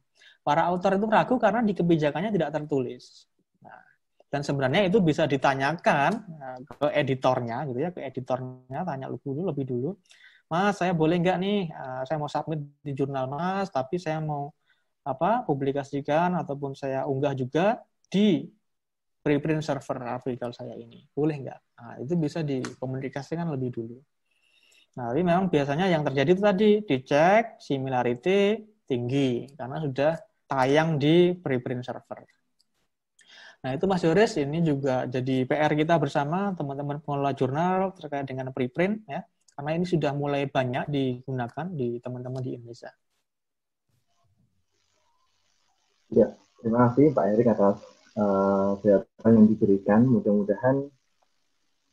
para 0.49 0.65
author 0.65 0.97
itu 0.97 1.05
ragu 1.05 1.35
karena 1.37 1.61
di 1.61 1.77
kebijakannya 1.77 2.31
tidak 2.33 2.49
tertulis. 2.55 3.29
Nah, 3.61 3.85
dan 4.33 4.41
sebenarnya 4.41 4.89
itu 4.89 4.97
bisa 5.03 5.29
ditanyakan 5.29 6.11
nah, 6.41 6.57
ke 6.65 6.89
editornya 6.95 7.69
gitu 7.69 7.79
ya, 7.79 7.89
ke 7.93 8.01
editornya 8.01 8.81
tanya 8.81 9.13
dulu 9.13 9.53
lebih 9.53 9.69
dulu. 9.69 9.93
Mas, 10.49 10.81
saya 10.81 10.97
boleh 10.97 11.21
nggak 11.21 11.37
nih, 11.37 11.69
uh, 11.69 12.01
saya 12.09 12.17
mau 12.17 12.25
submit 12.25 12.65
di 12.81 12.97
jurnal 12.97 13.29
Mas, 13.29 13.69
tapi 13.69 14.01
saya 14.01 14.17
mau 14.17 14.49
apa 15.03 15.43
publikasikan 15.47 16.35
ataupun 16.39 16.75
saya 16.75 17.07
unggah 17.07 17.33
juga 17.33 17.81
di 18.09 18.45
preprint 19.19 19.61
server 19.61 19.99
artikel 20.05 20.49
saya 20.55 20.73
ini. 20.75 21.05
Boleh 21.11 21.35
nggak? 21.43 21.59
Nah, 21.79 21.93
itu 22.01 22.13
bisa 22.15 22.39
dikomunikasikan 22.41 23.47
lebih 23.51 23.69
dulu. 23.75 23.97
Nah, 24.97 25.13
tapi 25.13 25.21
memang 25.23 25.47
biasanya 25.47 25.87
yang 25.87 26.03
terjadi 26.03 26.29
itu 26.33 26.43
tadi 26.43 26.69
dicek 26.83 27.61
similarity 27.61 28.59
tinggi 28.89 29.47
karena 29.53 29.77
sudah 29.79 30.17
tayang 30.49 30.97
di 30.97 31.37
preprint 31.37 31.85
server. 31.85 32.25
Nah, 33.59 33.75
itu 33.75 33.85
Mas 33.91 34.01
Yoris, 34.01 34.39
ini 34.39 34.63
juga 34.63 35.03
jadi 35.03 35.43
PR 35.43 35.75
kita 35.75 35.99
bersama 35.99 36.55
teman-teman 36.55 37.03
pengelola 37.03 37.35
jurnal 37.35 37.91
terkait 37.91 38.23
dengan 38.23 38.55
preprint 38.55 39.03
ya. 39.03 39.21
Karena 39.53 39.75
ini 39.75 39.83
sudah 39.83 40.15
mulai 40.15 40.47
banyak 40.47 40.87
digunakan 40.87 41.67
di 41.67 41.99
teman-teman 41.99 42.39
di 42.39 42.55
Indonesia. 42.55 42.95
Ya, 46.09 46.33
terima 46.57 46.89
kasih 46.89 47.13
Pak 47.13 47.25
Erik 47.37 47.53
atas 47.53 47.85
uh, 48.17 48.73
yang 49.29 49.45
diberikan. 49.45 50.01
Mudah-mudahan 50.09 50.89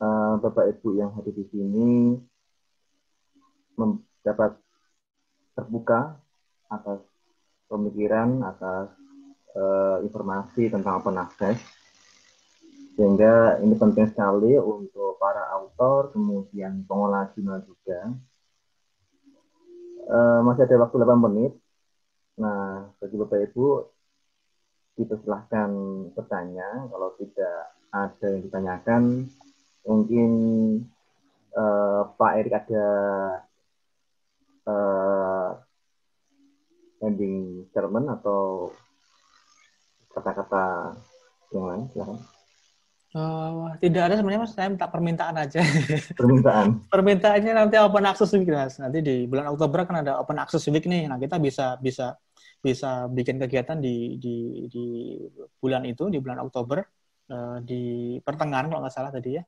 uh, 0.00 0.40
Bapak 0.40 0.72
Ibu 0.72 0.96
yang 0.96 1.12
hadir 1.12 1.36
di 1.36 1.44
sini 1.52 2.16
dapat 4.24 4.56
terbuka 5.52 6.16
atas 6.72 7.04
pemikiran 7.68 8.40
atas 8.40 8.88
uh, 9.52 10.00
informasi 10.00 10.72
tentang 10.72 11.04
open 11.04 11.20
access. 11.20 11.60
Sehingga 12.96 13.60
ini 13.60 13.76
penting 13.76 14.08
sekali 14.08 14.56
untuk 14.56 15.20
para 15.20 15.44
autor 15.60 16.08
kemudian 16.16 16.88
pengolah 16.88 17.28
jurnal 17.36 17.60
juga. 17.68 18.16
Uh, 20.08 20.40
masih 20.40 20.64
ada 20.64 20.88
waktu 20.88 21.04
8 21.04 21.20
menit. 21.28 21.52
Nah 22.40 22.88
bagi 22.96 23.20
bapak 23.20 23.52
ibu 23.52 23.92
kita 24.96 25.14
silahkan 25.20 25.70
bertanya 26.16 26.88
kalau 26.88 27.12
tidak 27.20 27.76
ada 27.92 28.26
yang 28.32 28.42
ditanyakan 28.48 29.02
mungkin 29.84 30.30
uh, 31.52 32.08
Pak 32.16 32.32
Erik 32.40 32.56
ada 32.64 32.88
uh, 34.66 35.48
ending 37.04 37.68
statement 37.70 38.08
atau 38.20 38.72
kata-kata 40.16 40.96
yang 41.52 41.64
lain 41.68 41.84
silahkan. 41.92 42.35
Uh, 43.14 43.72
tidak 43.78 44.10
ada 44.10 44.14
sebenarnya 44.18 44.42
mas, 44.42 44.52
saya 44.52 44.68
minta 44.68 44.90
permintaan 44.90 45.36
aja. 45.38 45.62
Permintaan. 46.18 46.90
Permintaannya 46.90 47.52
nanti 47.54 47.78
open 47.78 48.04
access 48.04 48.34
week 48.34 48.50
mas. 48.50 48.76
Nanti 48.82 48.98
di 49.00 49.24
bulan 49.30 49.54
Oktober 49.54 49.86
kan 49.86 50.02
ada 50.02 50.18
open 50.18 50.36
access 50.42 50.66
week 50.68 50.84
nih. 50.84 51.06
Nah 51.06 51.16
kita 51.16 51.38
bisa 51.38 51.78
bisa 51.78 52.18
bisa 52.60 53.06
bikin 53.06 53.38
kegiatan 53.38 53.78
di 53.78 54.18
di 54.18 54.66
di 54.66 54.84
bulan 55.62 55.86
itu 55.86 56.10
di 56.10 56.18
bulan 56.18 56.42
Oktober 56.42 56.82
uh, 57.30 57.58
di 57.62 58.16
pertengahan 58.20 58.66
kalau 58.68 58.82
nggak 58.82 58.94
salah 58.94 59.14
tadi 59.14 59.38
ya. 59.38 59.44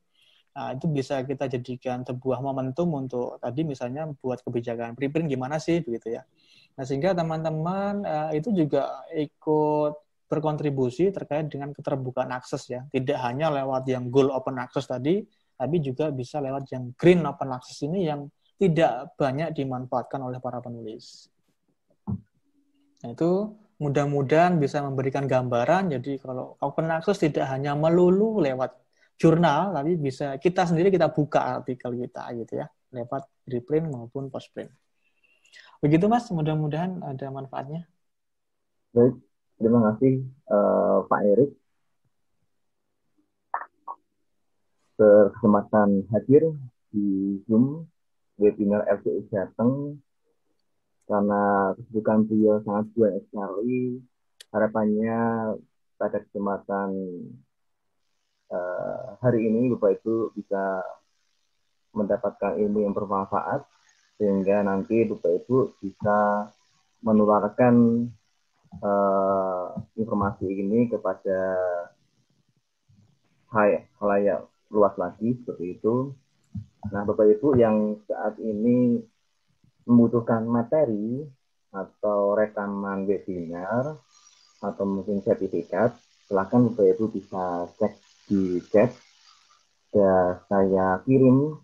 Nah, 0.58 0.74
itu 0.74 0.90
bisa 0.90 1.22
kita 1.22 1.46
jadikan 1.46 2.02
sebuah 2.02 2.42
momentum 2.42 2.90
untuk 2.90 3.38
tadi 3.38 3.62
misalnya 3.62 4.10
buat 4.18 4.42
kebijakan 4.42 4.98
preprint 4.98 5.30
gimana 5.30 5.62
sih 5.62 5.78
begitu 5.86 6.18
ya. 6.18 6.26
Nah, 6.74 6.82
sehingga 6.82 7.14
teman-teman 7.14 8.02
uh, 8.02 8.30
itu 8.34 8.50
juga 8.50 9.06
ikut 9.14 10.07
berkontribusi 10.28 11.10
terkait 11.10 11.48
dengan 11.48 11.72
keterbukaan 11.72 12.30
akses 12.36 12.68
ya. 12.68 12.84
Tidak 12.86 13.16
hanya 13.24 13.48
lewat 13.48 13.88
yang 13.88 14.12
gold 14.12 14.30
open 14.30 14.60
access 14.60 14.84
tadi, 14.84 15.24
tapi 15.56 15.80
juga 15.80 16.12
bisa 16.12 16.38
lewat 16.38 16.68
yang 16.70 16.92
green 16.94 17.24
open 17.24 17.50
access 17.50 17.82
ini 17.82 18.06
yang 18.06 18.28
tidak 18.60 19.16
banyak 19.16 19.56
dimanfaatkan 19.56 20.20
oleh 20.20 20.38
para 20.38 20.60
penulis. 20.60 21.32
Nah, 23.02 23.14
itu 23.14 23.54
mudah-mudahan 23.78 24.58
bisa 24.58 24.82
memberikan 24.82 25.24
gambaran. 25.24 25.94
Jadi 25.98 26.18
kalau 26.18 26.58
open 26.60 26.90
access 26.90 27.22
tidak 27.22 27.46
hanya 27.48 27.78
melulu 27.78 28.42
lewat 28.42 28.74
jurnal, 29.18 29.74
tapi 29.74 29.98
bisa 29.98 30.38
kita 30.38 30.66
sendiri 30.66 30.94
kita 30.94 31.10
buka 31.10 31.58
artikel 31.58 31.94
kita 31.94 32.22
gitu 32.38 32.62
ya, 32.62 32.66
lewat 32.94 33.26
reprint 33.50 33.90
maupun 33.90 34.30
postprint. 34.30 34.70
Begitu 35.78 36.10
Mas, 36.10 36.26
mudah-mudahan 36.30 37.02
ada 37.02 37.26
manfaatnya. 37.30 37.86
Baik, 38.90 39.14
terima 39.58 39.92
kasih 39.92 40.22
uh, 40.48 41.02
Pak 41.10 41.20
Erik. 41.26 41.50
Berkesempatan 44.98 46.06
hadir 46.10 46.54
di 46.90 47.38
Zoom 47.46 47.86
webinar 48.38 48.86
LCI 48.86 49.30
Jateng 49.30 49.98
karena 51.10 51.74
kesibukan 51.74 52.26
beliau 52.26 52.62
sangat 52.62 52.86
banyak 52.94 53.22
sekali. 53.30 54.02
Harapannya 54.48 55.18
pada 55.98 56.18
kesempatan 56.22 56.90
uh, 58.54 59.04
hari 59.18 59.50
ini 59.50 59.74
Bapak 59.74 60.00
Ibu 60.00 60.34
bisa 60.38 60.82
mendapatkan 61.94 62.58
ilmu 62.58 62.86
yang 62.86 62.94
bermanfaat 62.94 63.66
sehingga 64.18 64.62
nanti 64.62 65.06
Bapak 65.06 65.44
Ibu 65.44 65.78
bisa 65.82 66.46
menularkan 67.02 68.06
uh, 68.82 69.76
informasi 69.96 70.46
ini 70.48 70.88
kepada 70.88 71.40
halayak 74.00 74.44
luas 74.68 74.94
lagi 75.00 75.36
seperti 75.40 75.80
itu. 75.80 76.12
Nah, 76.92 77.02
Bapak 77.04 77.26
Ibu 77.36 77.56
yang 77.56 78.00
saat 78.04 78.36
ini 78.40 79.00
membutuhkan 79.88 80.44
materi 80.44 81.24
atau 81.72 82.36
rekaman 82.36 83.08
webinar 83.08 83.96
atau 84.60 84.84
mungkin 84.84 85.24
sertifikat, 85.24 85.96
silakan 86.28 86.72
Bapak 86.72 86.86
Ibu 86.96 87.04
bisa 87.12 87.68
cek 87.76 87.94
di 88.28 88.60
chat 88.68 88.92
dan 89.88 90.44
saya 90.52 91.00
kirim 91.08 91.56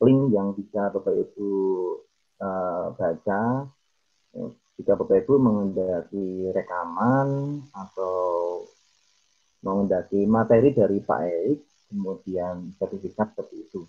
link 0.00 0.22
yang 0.32 0.56
bisa 0.56 0.88
Bapak 0.88 1.12
Ibu 1.12 1.50
uh, 2.40 2.96
baca 2.96 3.68
jika 4.76 4.92
Bapak 4.92 5.24
Ibu 5.24 5.34
mengendaki 5.40 6.52
rekaman 6.52 7.60
atau 7.72 8.24
mengendaki 9.64 10.28
materi 10.28 10.76
dari 10.76 11.00
Pak 11.00 11.20
Erik, 11.24 11.60
kemudian 11.88 12.76
sertifikat 12.76 13.32
seperti 13.32 13.56
itu. 13.66 13.82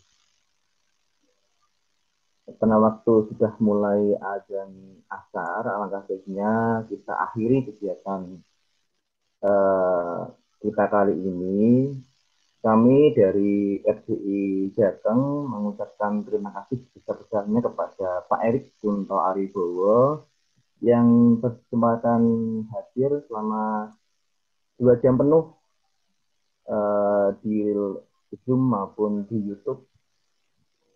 Karena 2.47 2.79
waktu 2.79 3.13
sudah 3.27 3.59
mulai 3.59 4.15
azan 4.15 5.03
asar, 5.11 5.67
alangkah 5.67 6.07
baiknya 6.07 6.87
kita 6.87 7.13
akhiri 7.27 7.67
kegiatan 7.67 8.39
uh, 9.43 10.31
kita 10.63 10.83
kali 10.87 11.13
ini 11.13 11.91
kami 12.63 13.13
dari 13.13 13.79
RCI 13.85 14.73
Jateng 14.73 15.45
mengucapkan 15.45 16.25
terima 16.25 16.49
kasih 16.51 16.81
besar-besarnya 16.95 17.59
kepada 17.61 18.25
Pak 18.25 18.39
Erik 18.41 18.73
Kunto 18.81 19.21
Aribowo 19.21 20.25
yang 20.81 21.39
berkesempatan 21.41 22.21
hadir 22.69 23.25
selama 23.25 23.95
dua 24.77 24.93
jam 25.01 25.17
penuh 25.17 25.57
uh, 26.69 27.33
di 27.41 27.73
Zoom 28.45 28.61
maupun 28.71 29.25
di 29.25 29.37
YouTube. 29.41 29.87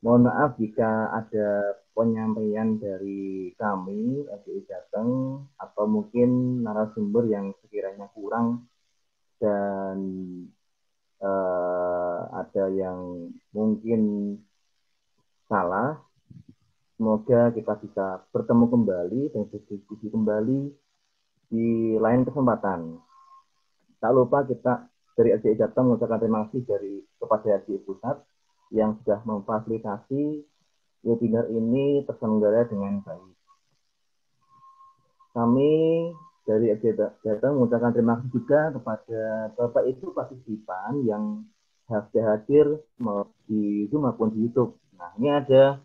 Mohon 0.02 0.34
maaf 0.34 0.58
jika 0.58 1.14
ada 1.14 1.78
penyampaian 1.94 2.82
dari 2.82 3.54
kami 3.54 4.26
RCI 4.26 4.66
Jateng 4.66 5.46
atau 5.62 5.86
mungkin 5.86 6.62
narasumber 6.66 7.30
yang 7.30 7.54
sekiranya 7.62 8.10
kurang 8.10 8.66
dan 9.38 9.98
uh, 11.22 12.18
ada 12.34 12.66
yang 12.74 13.30
mungkin 13.54 14.02
salah. 15.46 16.02
Semoga 17.02 17.50
kita 17.50 17.82
bisa 17.82 18.22
bertemu 18.30 18.70
kembali 18.70 19.34
dan 19.34 19.50
berdiskusi 19.50 20.14
kembali 20.14 20.70
di 21.50 21.98
lain 21.98 22.22
kesempatan. 22.30 23.02
tak 23.98 24.14
lupa 24.14 24.46
kita 24.46 24.86
dari 25.18 25.34
RJI 25.34 25.66
Jateng 25.66 25.90
mengucapkan 25.90 26.22
terima 26.22 26.46
kasih 26.46 26.62
dari 26.62 27.02
kepada 27.18 27.58
RJI 27.58 27.82
Pusat 27.90 28.22
yang 28.70 29.02
sudah 29.02 29.18
memfasilitasi 29.26 30.46
webinar 31.02 31.50
ini 31.50 32.06
terselenggara 32.06 32.70
dengan 32.70 33.02
baik. 33.02 33.34
Kami 35.34 35.74
dari 36.46 36.70
RJI 36.70 37.26
Jateng 37.26 37.58
mengucapkan 37.58 37.98
terima 37.98 38.22
kasih 38.22 38.30
juga 38.30 38.78
kepada 38.78 39.22
Bapak 39.58 39.90
Ibu 39.90 40.14
partisipan 40.14 41.02
yang 41.02 41.50
sudah 41.90 42.38
hadir 42.38 42.78
di 43.50 43.90
Zoom 43.90 44.06
maupun 44.06 44.38
di 44.38 44.46
YouTube. 44.46 44.78
Nah, 45.02 45.18
ini 45.18 45.34
ada 45.34 45.82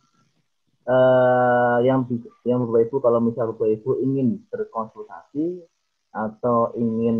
uh, 0.86 1.78
yang 1.82 2.06
yang 2.46 2.62
Bapak 2.64 2.88
Ibu 2.88 2.96
kalau 3.02 3.20
misal 3.20 3.52
Bapak 3.52 3.68
Ibu 3.82 4.00
ingin 4.02 4.40
berkonsultasi 4.48 5.66
atau 6.14 6.72
ingin 6.78 7.18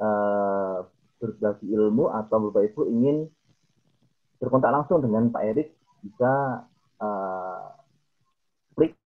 uh, 0.00 0.88
berbagi 1.20 1.70
ilmu 1.70 2.10
atau 2.10 2.50
Bapak 2.50 2.74
Ibu 2.74 2.90
ingin 2.90 3.28
berkontak 4.40 4.72
langsung 4.74 5.00
dengan 5.04 5.30
Pak 5.30 5.44
Erik 5.44 5.68
bisa 6.04 6.64
uh, 7.00 7.64
klik 8.76 8.96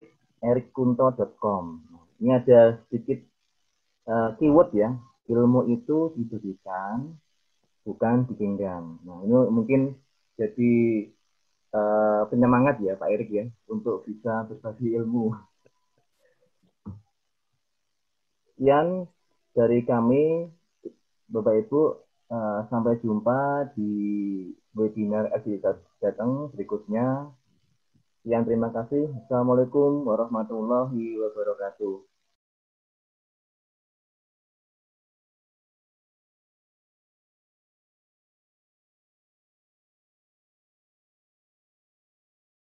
erikkunto.com. 0.43 1.63
Ini 2.19 2.43
ada 2.43 2.79
sedikit 2.87 3.23
uh, 4.07 4.35
keyword 4.35 4.75
ya. 4.75 4.91
Ilmu 5.29 5.69
itu 5.69 6.09
diberikan, 6.17 7.13
bukan 7.85 8.25
digenggam. 8.25 8.97
Nah, 9.05 9.21
ini 9.21 9.35
mungkin 9.53 9.93
jadi 10.35 11.05
uh, 11.73 12.23
penyemangat 12.29 12.81
ya 12.81 12.97
Pak 12.97 13.09
Erik 13.09 13.29
ya 13.29 13.45
untuk 13.69 14.05
bisa 14.05 14.45
berbagi 14.49 14.97
ilmu. 14.97 15.33
Yang 18.59 19.07
dari 19.55 19.79
kami 19.87 20.51
Bapak 21.29 21.55
Ibu 21.67 21.81
uh, 22.33 22.59
sampai 22.67 22.99
jumpa 22.99 23.71
di 23.77 23.93
webinar 24.75 25.31
FD 25.39 25.61
datang 26.01 26.51
berikutnya. 26.51 27.31
Yang 28.27 28.51
terima 28.51 28.69
kasih. 28.75 29.15
Assalamualaikum 29.25 30.03
warahmatullahi 30.03 31.15
wabarakatuh. 31.23 32.08